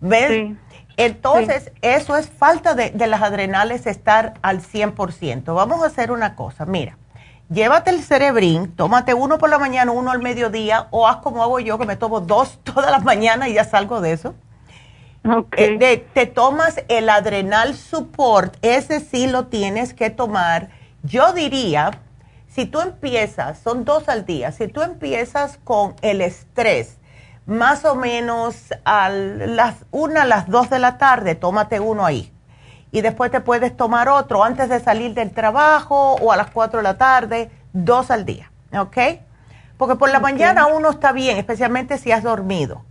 ¿Ves? 0.00 0.56
Entonces, 0.96 1.72
eso 1.82 2.16
es 2.16 2.28
falta 2.28 2.74
de, 2.74 2.92
las 3.06 3.22
adrenales 3.22 3.86
estar 3.86 4.34
al 4.42 4.62
100%. 4.62 5.54
Vamos 5.54 5.82
a 5.82 5.86
hacer 5.86 6.10
una 6.10 6.34
cosa, 6.36 6.64
mira, 6.64 6.96
llévate 7.50 7.90
el 7.90 8.02
cerebrín, 8.02 8.74
tómate 8.74 9.12
uno 9.12 9.38
por 9.38 9.50
la 9.50 9.58
mañana, 9.58 9.92
uno 9.92 10.10
al 10.10 10.20
mediodía, 10.20 10.88
o 10.90 11.06
haz 11.06 11.18
como 11.18 11.42
hago 11.42 11.60
yo, 11.60 11.78
que 11.78 11.86
me 11.86 11.96
tomo 11.96 12.20
dos 12.20 12.58
todas 12.64 12.90
las 12.90 13.04
mañanas 13.04 13.48
y 13.48 13.54
ya 13.54 13.64
salgo 13.64 14.00
de 14.00 14.12
eso. 14.12 14.34
Okay. 15.24 15.76
Eh, 15.80 16.06
te 16.14 16.26
tomas 16.26 16.80
el 16.88 17.08
adrenal 17.08 17.74
support, 17.74 18.56
ese 18.62 19.00
sí 19.00 19.26
lo 19.26 19.46
tienes 19.46 19.92
que 19.92 20.08
tomar. 20.08 20.70
Yo 21.02 21.32
diría, 21.32 21.90
si 22.48 22.64
tú 22.64 22.80
empiezas, 22.80 23.58
son 23.58 23.84
dos 23.84 24.08
al 24.08 24.24
día, 24.24 24.52
si 24.52 24.68
tú 24.68 24.82
empiezas 24.82 25.58
con 25.64 25.94
el 26.00 26.20
estrés, 26.20 26.96
más 27.46 27.84
o 27.84 27.94
menos 27.94 28.74
a 28.84 29.08
las 29.08 29.86
una, 29.90 30.22
a 30.22 30.24
las 30.24 30.48
dos 30.48 30.68
de 30.68 30.78
la 30.78 30.98
tarde, 30.98 31.34
tómate 31.34 31.80
uno 31.80 32.04
ahí. 32.04 32.32
Y 32.90 33.00
después 33.00 33.30
te 33.30 33.40
puedes 33.40 33.76
tomar 33.76 34.08
otro 34.08 34.42
antes 34.42 34.68
de 34.68 34.80
salir 34.80 35.14
del 35.14 35.30
trabajo 35.30 36.14
o 36.14 36.32
a 36.32 36.36
las 36.36 36.50
cuatro 36.50 36.78
de 36.78 36.82
la 36.82 36.98
tarde, 36.98 37.50
dos 37.72 38.10
al 38.10 38.24
día, 38.24 38.50
¿ok? 38.76 38.96
Porque 39.76 39.96
por 39.96 40.10
la 40.10 40.20
mañana 40.20 40.66
uno 40.66 40.90
está 40.90 41.12
bien, 41.12 41.36
especialmente 41.36 41.98
si 41.98 42.10
has 42.10 42.22
dormido. 42.22 42.84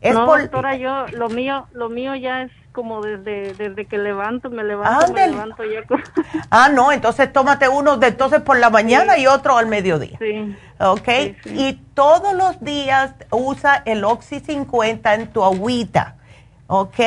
Es 0.00 0.14
no, 0.14 0.26
doctora, 0.26 0.76
yo, 0.76 1.06
lo 1.08 1.28
mío, 1.28 1.66
lo 1.72 1.88
mío 1.88 2.14
ya 2.14 2.42
es 2.42 2.52
como 2.72 3.00
desde 3.02 3.54
desde 3.54 3.86
que 3.86 3.98
levanto, 3.98 4.50
me 4.50 4.64
levanto, 4.64 5.12
me 5.12 5.28
levanto 5.28 5.64
ya. 5.64 5.82
ah, 6.50 6.68
no, 6.72 6.92
entonces 6.92 7.32
tómate 7.32 7.68
uno 7.68 7.96
de 7.96 8.08
entonces 8.08 8.40
por 8.40 8.58
la 8.58 8.70
mañana 8.70 9.18
y 9.18 9.26
otro 9.26 9.56
al 9.56 9.66
mediodía. 9.66 10.18
Sí. 10.18 10.56
¿Ok? 10.78 11.08
y 11.46 11.74
todos 11.94 12.32
los 12.32 12.60
días 12.60 13.14
usa 13.30 13.82
el 13.84 14.04
Oxy 14.04 14.40
50 14.40 15.14
en 15.14 15.26
tu 15.28 15.44
agüita. 15.44 16.16
¿Ok? 16.66 17.00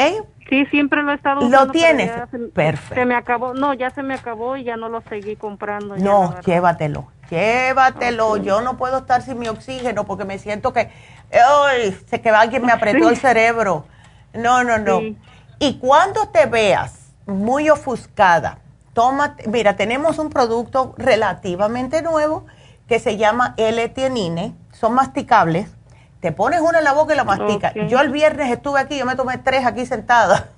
Sí, 0.49 0.65
siempre 0.67 1.01
lo 1.01 1.11
he 1.11 1.15
estado 1.15 1.39
usando. 1.39 1.65
¿Lo 1.65 1.71
tienes? 1.71 2.11
Perfecto. 2.53 2.95
Se 2.95 3.05
me 3.05 3.15
acabó, 3.15 3.53
no, 3.53 3.73
ya 3.73 3.89
se 3.89 4.03
me 4.03 4.13
acabó 4.13 4.57
y 4.57 4.63
ya 4.63 4.77
no 4.77 4.89
lo 4.89 5.01
seguí 5.01 5.35
comprando. 5.35 5.95
No, 5.97 6.39
llévatelo, 6.41 7.07
llévatelo. 7.29 8.37
Yo 8.37 8.61
no 8.61 8.77
puedo 8.77 8.99
estar 8.99 9.21
sin 9.21 9.39
mi 9.39 9.47
oxígeno 9.47 10.03
porque 10.05 10.25
me 10.25 10.37
siento 10.37 10.73
que, 10.73 10.91
ay, 11.31 11.97
se 12.07 12.21
que 12.21 12.29
alguien 12.29 12.65
me 12.65 12.71
apretó 12.73 13.09
el 13.09 13.17
cerebro. 13.17 13.85
No, 14.33 14.63
no, 14.63 14.77
no. 14.77 15.01
Y 15.63 15.79
cuando 15.79 16.27
te 16.27 16.45
veas 16.45 17.13
muy 17.25 17.69
ofuscada, 17.69 18.59
toma, 18.93 19.37
mira, 19.47 19.75
tenemos 19.75 20.19
un 20.19 20.29
producto 20.29 20.93
relativamente 20.97 22.01
nuevo 22.01 22.45
que 22.87 22.99
se 22.99 23.15
llama 23.17 23.53
L-Tianine, 23.57 24.55
son 24.71 24.93
masticables 24.93 25.69
te 26.23 26.31
pones 26.31 26.61
una 26.61 26.77
en 26.77 26.85
la 26.85 26.93
boca 26.93 27.13
y 27.13 27.17
la 27.17 27.25
masticas. 27.25 27.73
Yo 27.89 27.99
el 27.99 28.09
viernes 28.09 28.49
estuve 28.49 28.79
aquí, 28.79 28.97
yo 28.97 29.05
me 29.05 29.17
tomé 29.17 29.39
tres 29.39 29.65
aquí 29.65 29.85
sentada. 29.85 30.51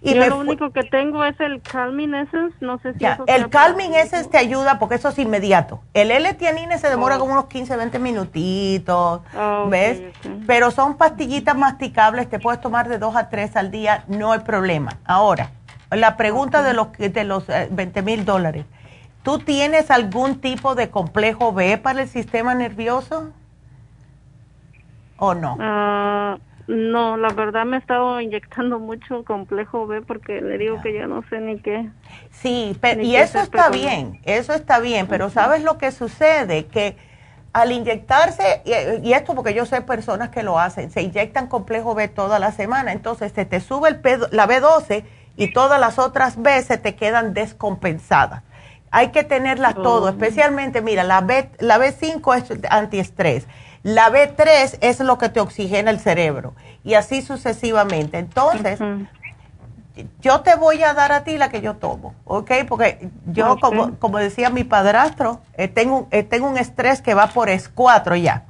Y 0.00 0.14
yo 0.14 0.28
lo 0.28 0.38
único 0.38 0.70
que 0.70 0.84
tengo 0.84 1.24
es 1.24 1.38
el 1.40 1.60
Calming 1.60 2.14
Essence, 2.14 2.56
no 2.60 2.78
sé 2.78 2.92
si 2.94 3.00
ya, 3.00 3.18
El 3.26 3.48
Calming 3.48 3.94
Essence 3.94 4.28
te 4.28 4.38
ayuda 4.38 4.78
porque 4.78 4.96
eso 4.96 5.08
es 5.08 5.18
inmediato. 5.18 5.80
El 5.94 6.10
L-tianine 6.10 6.78
se 6.78 6.88
demora 6.88 7.16
oh. 7.16 7.20
como 7.20 7.32
unos 7.32 7.46
15, 7.46 7.76
20 7.76 7.98
minutitos, 7.98 9.22
¿ves? 9.68 10.02
Pero 10.46 10.70
son 10.70 10.96
pastillitas 10.96 11.56
masticables, 11.56 12.28
te 12.28 12.38
puedes 12.38 12.60
tomar 12.60 12.88
de 12.88 12.98
dos 12.98 13.16
a 13.16 13.28
tres 13.28 13.56
al 13.56 13.70
día, 13.70 14.04
no 14.08 14.32
hay 14.32 14.40
problema. 14.40 14.98
Ahora, 15.04 15.50
la 15.90 16.16
pregunta 16.16 16.62
de 16.62 16.74
los, 16.74 16.92
de 16.92 17.24
los 17.24 17.46
20 17.46 17.98
eh, 17.98 18.02
mil 18.02 18.24
dólares. 18.24 18.66
¿Tú 19.22 19.38
tienes 19.38 19.90
algún 19.90 20.40
tipo 20.40 20.74
de 20.74 20.90
complejo 20.90 21.52
B 21.52 21.76
para 21.76 22.02
el 22.02 22.08
sistema 22.08 22.54
nervioso? 22.54 23.30
¿O 25.18 25.34
no? 25.34 25.56
Ah, 25.60 26.38
no, 26.68 27.16
la 27.16 27.30
verdad 27.30 27.64
me 27.64 27.78
he 27.78 27.80
estado 27.80 28.20
inyectando 28.20 28.78
mucho 28.78 29.24
complejo 29.24 29.86
B 29.86 30.02
porque 30.02 30.42
le 30.42 30.58
digo 30.58 30.80
que 30.82 30.92
ya 30.92 31.06
no 31.06 31.24
sé 31.30 31.40
ni 31.40 31.58
qué. 31.60 31.88
Sí, 32.30 32.78
y 33.00 33.16
eso 33.16 33.40
está 33.40 33.70
bien, 33.70 34.20
eso 34.24 34.52
está 34.52 34.78
bien, 34.78 35.06
pero 35.06 35.30
¿sabes 35.30 35.64
lo 35.64 35.78
que 35.78 35.90
sucede? 35.90 36.66
Que 36.66 36.98
al 37.54 37.72
inyectarse, 37.72 38.60
y, 39.02 39.12
esto 39.14 39.34
porque 39.34 39.54
yo 39.54 39.64
sé 39.64 39.80
personas 39.80 40.28
que 40.28 40.42
lo 40.42 40.58
hacen, 40.60 40.90
se 40.90 41.00
inyectan 41.00 41.46
complejo 41.46 41.94
B 41.94 42.06
toda 42.08 42.38
la 42.38 42.52
semana, 42.52 42.92
entonces 42.92 43.32
se 43.32 43.46
te 43.46 43.60
sube 43.60 43.88
el 43.88 44.00
la 44.30 44.46
B12 44.46 45.04
y 45.38 45.52
todas 45.54 45.80
las 45.80 45.98
otras 45.98 46.40
B 46.40 46.62
se 46.62 46.76
te 46.76 46.94
quedan 46.96 47.32
descompensadas. 47.32 48.42
Hay 48.90 49.08
que 49.08 49.24
tenerlas 49.24 49.74
todo, 49.74 50.04
oh. 50.04 50.08
especialmente, 50.10 50.82
mira, 50.82 51.02
la, 51.02 51.22
B, 51.22 51.50
la 51.60 51.78
B5 51.78 52.36
es 52.36 52.70
antiestrés 52.70 53.46
la 53.82 54.10
B3 54.10 54.78
es 54.80 55.00
lo 55.00 55.18
que 55.18 55.28
te 55.28 55.40
oxigena 55.40 55.90
el 55.90 56.00
cerebro 56.00 56.54
y 56.84 56.94
así 56.94 57.22
sucesivamente. 57.22 58.18
Entonces, 58.18 58.80
yo 60.20 60.40
te 60.40 60.54
voy 60.56 60.82
a 60.82 60.94
dar 60.94 61.12
a 61.12 61.24
ti 61.24 61.38
la 61.38 61.48
que 61.48 61.60
yo 61.60 61.74
tomo, 61.74 62.14
¿ok? 62.24 62.50
Porque 62.68 63.10
yo, 63.26 63.58
como, 63.60 63.98
como 63.98 64.18
decía 64.18 64.50
mi 64.50 64.64
padrastro, 64.64 65.40
eh, 65.54 65.68
tengo, 65.68 66.08
eh, 66.10 66.22
tengo 66.22 66.48
un 66.48 66.58
estrés 66.58 67.00
que 67.02 67.14
va 67.14 67.28
por 67.28 67.48
S4 67.48 68.20
ya. 68.20 68.44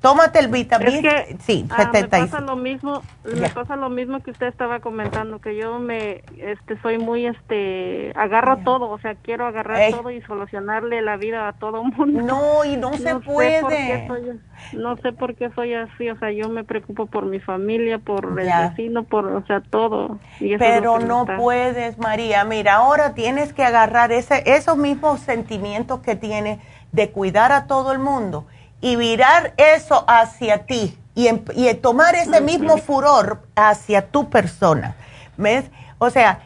Tómate 0.00 0.38
el 0.38 0.48
vitamina. 0.48 1.24
sí, 1.40 1.66
ah, 1.70 1.90
Me 1.92 2.04
pasa 2.04 2.40
lo 2.40 2.56
mismo, 2.56 3.02
me 3.24 3.48
pasa 3.48 3.76
lo 3.76 3.88
mismo 3.88 4.20
que 4.20 4.30
usted 4.30 4.46
estaba 4.46 4.80
comentando, 4.80 5.40
que 5.40 5.56
yo 5.56 5.78
me, 5.78 6.22
este, 6.38 6.80
soy 6.82 6.98
muy, 6.98 7.26
este, 7.26 8.12
agarro 8.14 8.58
todo, 8.58 8.90
o 8.90 8.98
sea, 8.98 9.14
quiero 9.14 9.46
agarrar 9.46 9.90
todo 9.90 10.10
y 10.10 10.20
solucionarle 10.22 11.02
la 11.02 11.16
vida 11.16 11.48
a 11.48 11.54
todo 11.54 11.82
mundo. 11.96 12.22
No, 12.22 12.64
y 12.64 12.76
no, 12.76 12.92
se 12.94 13.16
puede. 13.16 14.08
no 14.74 14.96
sé 14.98 15.12
por 15.12 15.34
qué 15.34 15.50
soy 15.54 15.74
así, 15.74 16.10
o 16.10 16.18
sea, 16.18 16.30
yo 16.30 16.48
me 16.50 16.62
preocupo 16.62 17.06
por 17.06 17.24
mi 17.24 17.40
familia, 17.40 17.98
por 17.98 18.26
el 18.38 18.46
vecino, 18.46 19.04
por, 19.04 19.26
o 19.26 19.44
sea, 19.46 19.60
todo. 19.60 20.18
Pero 20.38 20.98
no 20.98 21.26
puedes, 21.26 21.98
María. 21.98 22.44
Mira, 22.44 22.76
ahora 22.76 23.14
tienes 23.14 23.52
que 23.52 23.64
agarrar 23.64 24.12
ese, 24.12 24.42
esos 24.46 24.76
mismos 24.76 25.20
sentimientos 25.20 26.00
que 26.00 26.16
tienes 26.16 26.60
de 26.92 27.10
cuidar 27.10 27.52
a 27.52 27.66
todo 27.66 27.92
el 27.92 27.98
mundo 27.98 28.46
y 28.80 28.96
virar 28.96 29.54
eso 29.56 30.04
hacia 30.06 30.66
ti 30.66 30.98
y, 31.14 31.28
y 31.54 31.74
tomar 31.74 32.14
ese 32.14 32.40
mismo 32.40 32.76
furor 32.78 33.42
hacia 33.54 34.08
tu 34.08 34.28
persona. 34.30 34.96
¿Ves? 35.36 35.64
O 35.98 36.10
sea, 36.10 36.40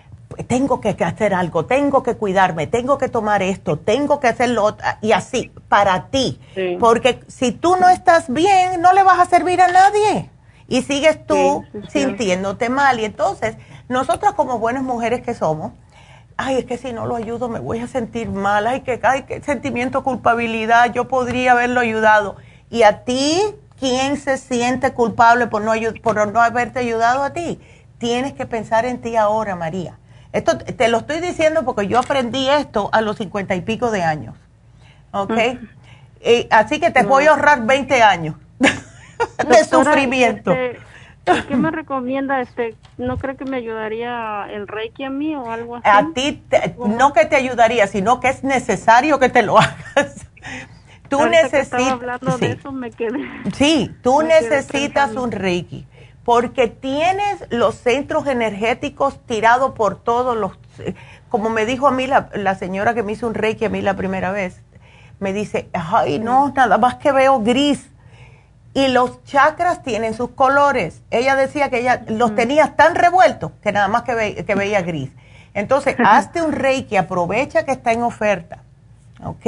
tengo 0.47 0.81
que 0.81 0.97
hacer 1.05 1.35
algo, 1.35 1.67
tengo 1.67 2.03
que 2.03 2.17
cuidarme, 2.17 2.67
tengo 2.67 2.99
que 2.99 3.09
tomar 3.09 3.43
esto, 3.43 3.79
tengo 3.79 4.21
que 4.21 4.29
hacerlo 4.29 4.77
y 5.01 5.13
así, 5.13 5.53
para 5.69 6.07
ti. 6.07 6.41
Porque 6.79 7.21
si 7.27 7.53
tú 7.53 7.77
no 7.77 7.89
estás 7.89 8.33
bien, 8.33 8.81
no 8.81 8.93
le 8.93 9.03
vas 9.03 9.19
a 9.19 9.27
servir 9.27 9.61
a 9.61 9.69
nadie. 9.69 10.31
Y 10.69 10.83
sigues 10.83 11.27
tú 11.27 11.65
sintiéndote 11.89 12.69
mal. 12.69 13.01
Y 13.01 13.05
entonces, 13.05 13.57
nosotras 13.89 14.35
como 14.35 14.59
buenas 14.59 14.85
mujeres 14.85 15.21
que 15.23 15.35
somos, 15.35 15.73
ay, 16.41 16.59
es 16.59 16.65
que 16.65 16.79
si 16.79 16.93
no 16.93 17.07
lo 17.07 17.17
ayudo 17.17 17.49
me 17.49 17.59
voy 17.59 17.81
a 17.81 17.87
sentir 17.87 18.29
mal, 18.31 18.67
ay, 18.67 18.81
que, 18.81 18.99
ay, 19.03 19.25
qué 19.25 19.43
sentimiento 19.43 19.99
de 19.99 20.05
culpabilidad, 20.05 20.93
yo 20.93 21.07
podría 21.07 21.53
haberlo 21.53 21.81
ayudado. 21.81 22.37
Y 22.71 22.83
a 22.83 23.05
ti, 23.05 23.41
¿quién 23.79 24.17
se 24.17 24.39
siente 24.39 24.93
culpable 24.93 25.47
por 25.47 25.63
no, 25.63 25.73
por 26.03 26.33
no 26.33 26.41
haberte 26.41 26.79
ayudado 26.79 27.23
a 27.23 27.33
ti? 27.33 27.61
Tienes 27.99 28.33
que 28.33 28.47
pensar 28.47 28.87
en 28.87 29.01
ti 29.01 29.17
ahora, 29.17 29.57
María. 29.57 29.99
Esto 30.33 30.57
te 30.59 30.89
lo 30.89 30.99
estoy 30.99 31.21
diciendo 31.21 31.65
porque 31.65 31.89
yo 31.89 31.99
aprendí 31.99 32.49
esto 32.49 32.89
a 32.93 33.01
los 33.01 33.17
cincuenta 33.17 33.55
y 33.55 33.61
pico 33.61 33.91
de 33.91 34.03
años. 34.03 34.37
¿Ok? 35.13 35.33
así 36.51 36.81
que 36.81 36.91
te 36.91 37.03
voy 37.03 37.25
a 37.25 37.31
ahorrar 37.31 37.65
20 37.65 38.03
años 38.03 38.37
de 38.59 39.65
sufrimiento. 39.65 40.53
Este, 40.53 40.79
¿Qué 41.25 41.57
me 41.57 41.71
recomienda? 41.71 42.41
Este, 42.41 42.77
¿No 42.99 43.19
cree 43.19 43.37
que 43.37 43.45
me 43.45 43.59
ayudaría 43.59 44.47
el 44.51 44.69
Reiki 44.69 45.05
a 45.05 45.11
mí 45.11 45.35
o 45.37 45.51
algo 45.51 45.77
así? 45.77 45.89
A 45.89 46.09
ti, 46.15 46.43
no 46.79 47.13
que 47.13 47.27
te 47.27 47.37
ayudaría, 47.37 47.87
sino 47.87 48.21
que 48.21 48.29
es 48.29 48.45
necesario 48.45 49.19
que 49.19 49.29
te 49.29 49.43
lo 49.43 49.59
hagas. 49.59 50.27
Tú 51.09 51.27
necesitas. 51.27 51.99
Sí. 52.39 52.57
Sí, 53.53 53.91
tú 54.03 54.23
necesitas 54.23 55.15
un 55.17 55.33
Reiki 55.33 55.87
porque 56.25 56.69
tienes 56.69 57.45
los 57.51 57.75
centros 57.75 58.27
energéticos 58.27 59.19
tirados 59.27 59.73
por 59.73 60.01
todos 60.01 60.37
los. 60.37 60.53
Como 61.29 61.51
me 61.51 61.67
dijo 61.67 61.89
a 61.89 61.91
mí 61.91 62.07
la, 62.07 62.29
la 62.35 62.55
señora 62.55 62.95
que 62.95 63.03
me 63.03 63.13
hizo 63.13 63.27
un 63.27 63.35
Reiki 63.35 63.65
a 63.65 63.69
mí 63.69 63.83
la 63.83 63.97
primera 63.97 64.31
vez, 64.31 64.63
me 65.19 65.33
dice, 65.33 65.69
ay, 65.73 66.19
no, 66.19 66.53
nada 66.55 66.79
más 66.79 66.97
que 66.97 67.13
veo 67.13 67.41
gris 67.41 67.91
y 68.75 68.89
los 68.89 69.23
chakras 69.25 69.83
tienen 69.83 70.15
sus 70.15 70.31
colores. 70.31 71.03
Ella 71.11 71.37
decía 71.37 71.71
que 71.71 71.81
ella 71.81 72.05
los 72.09 72.35
tenía 72.35 72.77
tan 72.77 72.95
revueltos 72.95 73.53
que 73.63 73.73
nada 73.73 73.89
más 73.89 74.03
que, 74.03 74.45
que 74.45 74.55
veía 74.55 74.83
gris. 74.83 75.11
Entonces, 75.55 75.97
hazte 76.05 76.43
un 76.43 76.53
reiki, 76.53 76.97
aprovecha 76.97 77.65
que 77.65 77.73
está 77.73 77.93
en 77.93 78.03
oferta. 78.03 78.63
¿Ok? 79.23 79.47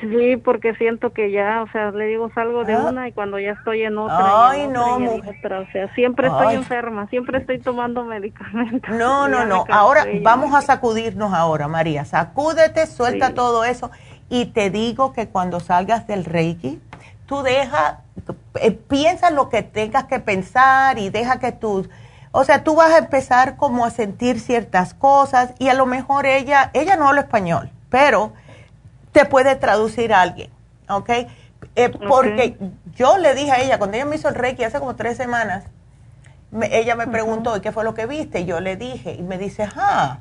Sí, 0.00 0.38
porque 0.42 0.74
siento 0.76 1.12
que 1.12 1.30
ya, 1.30 1.62
o 1.62 1.70
sea, 1.70 1.90
le 1.90 2.06
digo 2.06 2.30
salgo 2.34 2.64
de 2.64 2.72
ah. 2.72 2.86
una 2.88 3.06
y 3.06 3.12
cuando 3.12 3.38
ya 3.38 3.50
estoy 3.50 3.82
en 3.82 3.98
otra. 3.98 4.48
Ay, 4.48 4.66
no, 4.66 4.96
otra, 4.96 5.60
o 5.60 5.66
sea, 5.72 5.92
siempre 5.94 6.28
estoy 6.28 6.54
enferma, 6.54 7.06
siempre 7.08 7.36
estoy 7.36 7.58
tomando 7.58 8.02
medicamentos. 8.02 8.88
No, 8.94 9.28
no, 9.28 9.44
no. 9.44 9.66
Ahora 9.68 10.06
vamos 10.22 10.54
a 10.54 10.62
sacudirnos 10.62 11.34
ahora, 11.34 11.68
María. 11.68 12.06
Sacúdete, 12.06 12.86
suelta 12.86 13.34
todo 13.34 13.64
eso 13.64 13.90
y 14.30 14.46
te 14.46 14.70
digo 14.70 15.12
que 15.12 15.28
cuando 15.28 15.60
salgas 15.60 16.06
del 16.06 16.24
Reiki, 16.24 16.80
tú 17.26 17.42
deja, 17.42 18.00
eh, 18.60 18.70
piensa 18.72 19.30
lo 19.30 19.48
que 19.48 19.62
tengas 19.62 20.04
que 20.04 20.20
pensar 20.20 20.98
y 20.98 21.10
deja 21.10 21.38
que 21.38 21.52
tú, 21.52 21.88
o 22.32 22.44
sea, 22.44 22.64
tú 22.64 22.74
vas 22.74 22.92
a 22.92 22.98
empezar 22.98 23.56
como 23.56 23.84
a 23.84 23.90
sentir 23.90 24.40
ciertas 24.40 24.94
cosas 24.94 25.54
y 25.58 25.68
a 25.68 25.74
lo 25.74 25.86
mejor 25.86 26.26
ella, 26.26 26.70
ella 26.74 26.96
no 26.96 27.08
habla 27.08 27.22
español, 27.22 27.70
pero 27.90 28.32
te 29.12 29.24
puede 29.24 29.54
traducir 29.56 30.12
a 30.12 30.20
alguien, 30.20 30.50
¿ok? 30.88 31.10
Eh, 31.76 31.88
porque 32.08 32.56
yo 32.94 33.18
le 33.18 33.34
dije 33.34 33.52
a 33.52 33.60
ella, 33.60 33.78
cuando 33.78 33.96
ella 33.96 34.04
me 34.04 34.16
hizo 34.16 34.28
el 34.28 34.34
Reiki 34.34 34.64
hace 34.64 34.78
como 34.78 34.96
tres 34.96 35.16
semanas, 35.16 35.64
ella 36.70 36.94
me 36.94 37.06
preguntó, 37.08 37.60
¿qué 37.60 37.72
fue 37.72 37.84
lo 37.84 37.94
que 37.94 38.06
viste? 38.06 38.40
Y 38.40 38.44
yo 38.44 38.60
le 38.60 38.76
dije, 38.76 39.14
y 39.14 39.22
me 39.22 39.38
dice, 39.38 39.68
ah, 39.76 40.20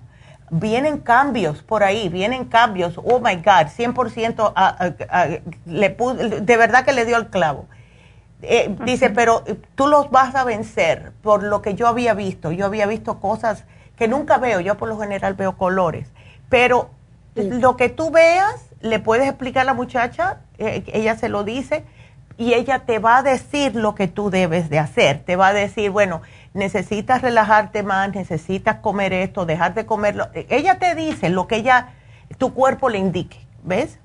vienen 0.53 0.99
cambios 0.99 1.61
por 1.63 1.83
ahí, 1.83 2.09
vienen 2.09 2.45
cambios, 2.45 2.97
oh 2.97 3.19
my 3.19 3.35
God, 3.35 3.67
100% 3.67 4.53
le 5.65 5.89
de 6.41 6.57
verdad 6.57 6.85
que 6.85 6.93
le 6.93 7.05
dio 7.05 7.17
el 7.17 7.27
clavo. 7.27 7.65
Eh, 8.41 8.75
dice, 8.83 9.09
pero 9.09 9.43
tú 9.75 9.87
los 9.87 10.11
vas 10.11 10.35
a 10.35 10.43
vencer 10.43 11.13
por 11.21 11.43
lo 11.43 11.61
que 11.61 11.75
yo 11.75 11.87
había 11.87 12.13
visto. 12.13 12.51
Yo 12.51 12.65
había 12.65 12.85
visto 12.85 13.19
cosas 13.19 13.63
que 13.95 14.07
nunca 14.07 14.37
veo, 14.37 14.59
yo 14.59 14.75
por 14.75 14.89
lo 14.89 14.99
general 14.99 15.33
veo 15.35 15.57
colores, 15.57 16.11
pero 16.49 16.89
lo 17.35 17.77
que 17.77 17.89
tú 17.89 18.11
veas, 18.11 18.69
le 18.81 18.99
puedes 18.99 19.27
explicar 19.27 19.61
a 19.61 19.65
la 19.65 19.73
muchacha, 19.73 20.39
eh, 20.57 20.83
ella 20.87 21.15
se 21.15 21.29
lo 21.29 21.43
dice, 21.43 21.85
y 22.37 22.53
ella 22.53 22.79
te 22.79 22.99
va 22.99 23.17
a 23.17 23.23
decir 23.23 23.75
lo 23.75 23.95
que 23.95 24.07
tú 24.07 24.29
debes 24.29 24.69
de 24.69 24.79
hacer. 24.79 25.23
Te 25.23 25.35
va 25.35 25.47
a 25.47 25.53
decir, 25.53 25.91
bueno, 25.91 26.21
necesitas 26.53 27.21
relajarte 27.21 27.83
más, 27.83 28.13
necesitas 28.13 28.77
comer 28.77 29.13
esto, 29.13 29.45
dejar 29.45 29.73
de 29.73 29.85
comerlo. 29.85 30.29
Ella 30.49 30.79
te 30.79 30.95
dice 30.95 31.29
lo 31.29 31.47
que 31.47 31.57
ella, 31.57 31.89
tu 32.37 32.53
cuerpo 32.53 32.89
le 32.89 32.99
indique, 32.99 33.37
¿ves? 33.63 33.99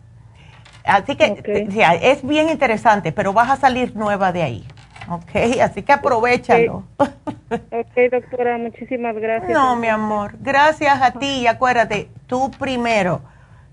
Así 0.84 1.16
que 1.16 1.68
es 2.02 2.26
bien 2.26 2.48
interesante, 2.48 3.12
pero 3.12 3.32
vas 3.32 3.50
a 3.50 3.56
salir 3.56 3.94
nueva 3.94 4.32
de 4.32 4.42
ahí. 4.42 4.66
Ok, 5.10 5.60
así 5.62 5.82
que 5.82 5.92
aprovechalo. 5.92 6.84
Ok, 7.00 8.10
doctora, 8.10 8.58
muchísimas 8.58 9.14
gracias. 9.16 9.50
No, 9.50 9.76
mi 9.76 9.88
amor, 9.88 10.36
gracias 10.40 11.00
a 11.00 11.12
ti 11.12 11.40
y 11.40 11.46
acuérdate, 11.46 12.10
tú 12.26 12.50
primero, 12.58 13.22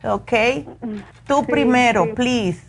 ok, 0.03 0.33
tú 1.27 1.45
primero, 1.45 2.13
please. 2.15 2.61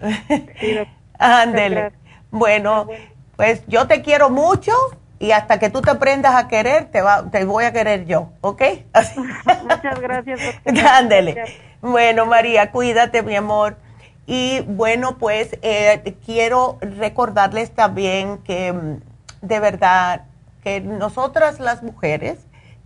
Ándele. 1.18 1.92
Bueno, 2.30 2.88
pues 3.36 3.64
yo 3.66 3.86
te 3.86 4.02
quiero 4.02 4.30
mucho 4.30 4.72
y 5.20 5.32
hasta 5.32 5.58
que 5.58 5.68
tú 5.68 5.82
te 5.82 5.90
aprendas 5.90 6.34
a 6.34 6.48
querer, 6.48 6.86
te, 6.86 7.02
va, 7.02 7.30
te 7.30 7.44
voy 7.44 7.64
a 7.64 7.72
querer 7.72 8.06
yo, 8.06 8.30
¿ok? 8.40 8.62
Muchas 9.62 10.00
gracias. 10.00 10.40
Ándele. 10.92 11.44
Bueno, 11.82 12.24
María, 12.24 12.72
cuídate, 12.72 13.22
mi 13.22 13.36
amor. 13.36 13.76
Y 14.26 14.60
bueno, 14.60 15.18
pues 15.18 15.58
eh, 15.60 16.16
quiero 16.24 16.78
recordarles 16.80 17.70
también 17.70 18.38
que 18.38 18.72
mm, 18.72 19.00
de 19.42 19.60
verdad 19.60 20.22
que 20.64 20.80
nosotras 20.80 21.60
las 21.60 21.82
mujeres 21.82 22.38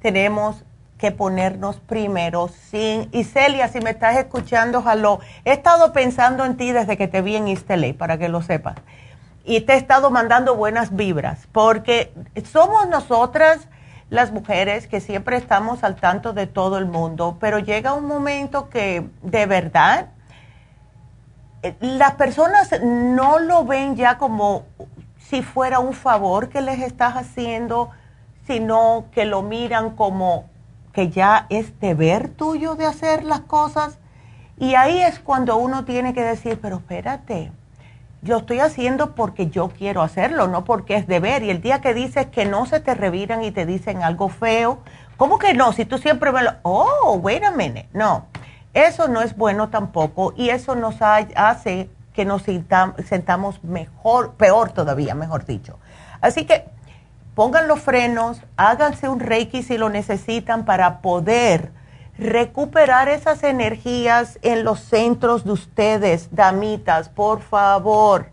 tenemos 0.02 0.64
que 0.98 1.12
ponernos 1.12 1.78
primero 1.80 2.48
sin... 2.48 3.08
Y 3.12 3.22
Celia, 3.24 3.68
si 3.68 3.80
me 3.80 3.90
estás 3.90 4.16
escuchando, 4.16 4.82
jaló. 4.82 5.20
He 5.44 5.52
estado 5.52 5.92
pensando 5.92 6.44
en 6.44 6.56
ti 6.56 6.72
desde 6.72 6.96
que 6.96 7.06
te 7.06 7.22
vi 7.22 7.36
en 7.36 7.46
Isteley, 7.46 7.92
para 7.92 8.18
que 8.18 8.28
lo 8.28 8.42
sepas. 8.42 8.76
Y 9.44 9.60
te 9.60 9.74
he 9.74 9.76
estado 9.76 10.10
mandando 10.10 10.56
buenas 10.56 10.96
vibras, 10.96 11.46
porque 11.52 12.12
somos 12.50 12.88
nosotras 12.88 13.68
las 14.10 14.32
mujeres 14.32 14.86
que 14.86 15.00
siempre 15.00 15.36
estamos 15.36 15.84
al 15.84 15.96
tanto 15.96 16.32
de 16.32 16.46
todo 16.46 16.78
el 16.78 16.86
mundo, 16.86 17.36
pero 17.40 17.58
llega 17.58 17.94
un 17.94 18.06
momento 18.06 18.70
que 18.70 19.08
de 19.22 19.46
verdad 19.46 20.08
eh, 21.62 21.74
las 21.80 22.14
personas 22.14 22.70
no 22.82 23.38
lo 23.38 23.64
ven 23.64 23.96
ya 23.96 24.18
como 24.18 24.64
si 25.18 25.42
fuera 25.42 25.78
un 25.78 25.94
favor 25.94 26.48
que 26.48 26.60
les 26.60 26.80
estás 26.80 27.14
haciendo, 27.14 27.90
sino 28.46 29.06
que 29.12 29.24
lo 29.24 29.42
miran 29.42 29.96
como 29.96 30.48
que 30.92 31.10
ya 31.10 31.46
es 31.48 31.80
deber 31.80 32.28
tuyo 32.28 32.76
de 32.76 32.86
hacer 32.86 33.24
las 33.24 33.40
cosas. 33.40 33.98
Y 34.58 34.74
ahí 34.74 35.00
es 35.00 35.18
cuando 35.18 35.56
uno 35.56 35.84
tiene 35.84 36.14
que 36.14 36.22
decir, 36.22 36.58
pero 36.60 36.76
espérate, 36.76 37.50
lo 38.24 38.38
estoy 38.38 38.60
haciendo 38.60 39.14
porque 39.14 39.48
yo 39.48 39.68
quiero 39.68 40.02
hacerlo, 40.02 40.48
no 40.48 40.64
porque 40.64 40.96
es 40.96 41.06
deber. 41.06 41.42
Y 41.42 41.50
el 41.50 41.60
día 41.60 41.80
que 41.80 41.94
dices 41.94 42.26
que 42.26 42.44
no 42.44 42.66
se 42.66 42.80
te 42.80 42.94
reviran 42.94 43.44
y 43.44 43.50
te 43.50 43.66
dicen 43.66 44.02
algo 44.02 44.28
feo, 44.28 44.78
¿cómo 45.16 45.38
que 45.38 45.54
no? 45.54 45.72
Si 45.72 45.84
tú 45.84 45.98
siempre 45.98 46.32
me 46.32 46.42
lo... 46.42 46.52
Oh, 46.62 47.18
wait 47.22 47.44
a 47.44 47.50
minute. 47.50 47.88
No, 47.92 48.26
eso 48.72 49.08
no 49.08 49.20
es 49.20 49.36
bueno 49.36 49.68
tampoco 49.68 50.32
y 50.36 50.50
eso 50.50 50.74
nos 50.74 50.96
hace 51.00 51.90
que 52.12 52.24
nos 52.24 52.42
sentamos 52.42 53.62
mejor, 53.64 54.34
peor 54.34 54.70
todavía, 54.70 55.14
mejor 55.14 55.44
dicho. 55.44 55.78
Así 56.20 56.46
que 56.46 56.64
pongan 57.34 57.68
los 57.68 57.80
frenos, 57.80 58.40
háganse 58.56 59.08
un 59.08 59.20
reiki 59.20 59.62
si 59.62 59.76
lo 59.76 59.90
necesitan 59.90 60.64
para 60.64 61.00
poder 61.00 61.72
recuperar 62.18 63.08
esas 63.08 63.42
energías 63.42 64.38
en 64.42 64.64
los 64.64 64.80
centros 64.80 65.44
de 65.44 65.52
ustedes, 65.52 66.28
damitas, 66.30 67.08
por 67.08 67.40
favor. 67.40 68.28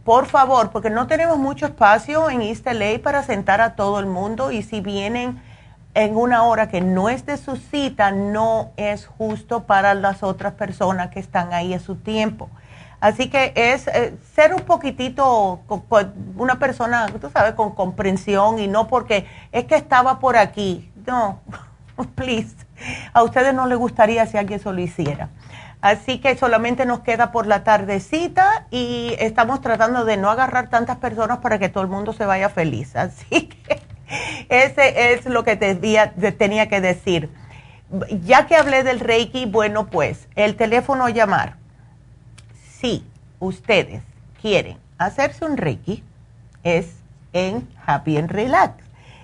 Por 0.03 0.25
favor, 0.25 0.71
porque 0.71 0.89
no 0.89 1.05
tenemos 1.05 1.37
mucho 1.37 1.67
espacio 1.67 2.31
en 2.31 2.41
East 2.41 2.65
LA 2.65 3.03
para 3.03 3.21
sentar 3.21 3.61
a 3.61 3.75
todo 3.75 3.99
el 3.99 4.07
mundo 4.07 4.51
y 4.51 4.63
si 4.63 4.81
vienen 4.81 5.39
en 5.93 6.15
una 6.15 6.43
hora 6.43 6.69
que 6.69 6.81
no 6.81 7.09
es 7.09 7.27
de 7.27 7.37
su 7.37 7.57
cita, 7.57 8.09
no 8.09 8.71
es 8.77 9.05
justo 9.05 9.65
para 9.65 9.93
las 9.93 10.23
otras 10.23 10.53
personas 10.53 11.09
que 11.09 11.19
están 11.19 11.53
ahí 11.53 11.73
a 11.75 11.79
su 11.79 11.95
tiempo. 11.95 12.49
Así 13.01 13.29
que 13.29 13.53
es 13.55 13.87
eh, 13.87 14.13
ser 14.35 14.53
un 14.53 14.61
poquitito 14.61 15.61
una 16.37 16.59
persona, 16.59 17.07
tú 17.21 17.29
sabes, 17.29 17.53
con 17.53 17.73
comprensión 17.73 18.59
y 18.59 18.67
no 18.67 18.87
porque 18.87 19.25
es 19.51 19.65
que 19.65 19.75
estaba 19.75 20.19
por 20.19 20.35
aquí. 20.35 20.91
No, 21.05 21.39
please. 22.15 22.55
A 23.13 23.23
ustedes 23.23 23.53
no 23.53 23.67
les 23.67 23.77
gustaría 23.77 24.25
si 24.25 24.37
alguien 24.37 24.59
se 24.59 24.71
lo 24.71 24.79
hiciera. 24.79 25.29
Así 25.81 26.19
que 26.19 26.35
solamente 26.35 26.85
nos 26.85 26.99
queda 26.99 27.31
por 27.31 27.47
la 27.47 27.63
tardecita 27.63 28.67
y 28.69 29.15
estamos 29.19 29.61
tratando 29.61 30.03
de 30.03 30.17
no 30.17 30.29
agarrar 30.29 30.69
tantas 30.69 30.97
personas 30.97 31.37
para 31.37 31.57
que 31.57 31.69
todo 31.69 31.83
el 31.83 31.89
mundo 31.89 32.11
se 32.11 32.25
vaya 32.25 32.49
feliz. 32.49 32.97
Así 32.97 33.47
que 33.47 33.81
ese 34.49 35.13
es 35.13 35.25
lo 35.25 35.45
que 35.45 35.55
tenía 35.55 36.67
que 36.67 36.81
decir. 36.81 37.29
Ya 38.23 38.45
que 38.45 38.57
hablé 38.57 38.83
del 38.83 38.99
Reiki, 38.99 39.45
bueno, 39.45 39.87
pues 39.87 40.27
el 40.35 40.57
teléfono 40.57 41.05
a 41.05 41.11
llamar 41.11 41.58
si 42.79 43.03
ustedes 43.39 44.03
quieren 44.41 44.77
hacerse 44.97 45.45
un 45.45 45.57
Reiki, 45.57 46.03
es 46.63 46.95
en 47.33 47.67
Happy 47.85 48.17
and 48.17 48.31
Relax. 48.31 48.73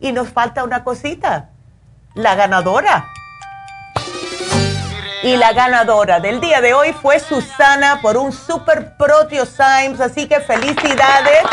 Y 0.01 0.11
nos 0.12 0.31
falta 0.31 0.65
una 0.65 0.82
cosita, 0.85 1.51
la 2.15 2.35
ganadora. 2.35 3.07
Y 5.23 5.36
la 5.36 5.53
ganadora 5.53 6.19
del 6.19 6.40
día 6.40 6.61
de 6.61 6.74
hoy 6.74 6.93
fue 6.93 7.20
Susana 7.20 8.01
por 8.03 8.16
un 8.16 8.32
Super 8.32 8.97
Symes. 8.99 10.01
Así 10.01 10.27
que 10.27 10.40
felicidades 10.40 11.44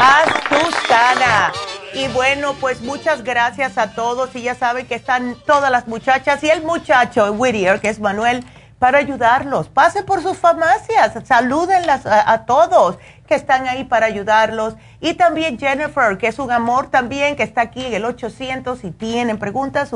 a 0.00 0.24
Susana. 0.48 1.52
Y 1.94 2.08
bueno, 2.08 2.54
pues 2.60 2.80
muchas 2.80 3.22
gracias 3.22 3.78
a 3.78 3.94
todos. 3.94 4.34
Y 4.34 4.42
ya 4.42 4.56
saben 4.56 4.86
que 4.88 4.96
están 4.96 5.36
todas 5.46 5.70
las 5.70 5.86
muchachas 5.86 6.42
y 6.42 6.50
el 6.50 6.64
muchacho 6.64 7.30
Whittier, 7.30 7.80
que 7.80 7.90
es 7.90 8.00
Manuel 8.00 8.44
para 8.80 8.98
ayudarlos. 8.98 9.68
Pase 9.68 10.02
por 10.02 10.20
sus 10.20 10.36
farmacias, 10.36 11.12
salúdenlas 11.24 12.04
a, 12.04 12.44
todos 12.44 12.98
que 13.28 13.36
están 13.36 13.68
ahí 13.68 13.84
para 13.84 14.06
ayudarlos. 14.06 14.74
Y 15.00 15.14
también 15.14 15.60
Jennifer, 15.60 16.18
que 16.18 16.26
es 16.26 16.40
un 16.40 16.50
amor 16.50 16.90
también, 16.90 17.36
que 17.36 17.44
está 17.44 17.60
aquí 17.60 17.86
en 17.86 17.94
el 17.94 18.04
800. 18.04 18.80
Si 18.80 18.90
tienen 18.90 19.38
preguntas, 19.38 19.92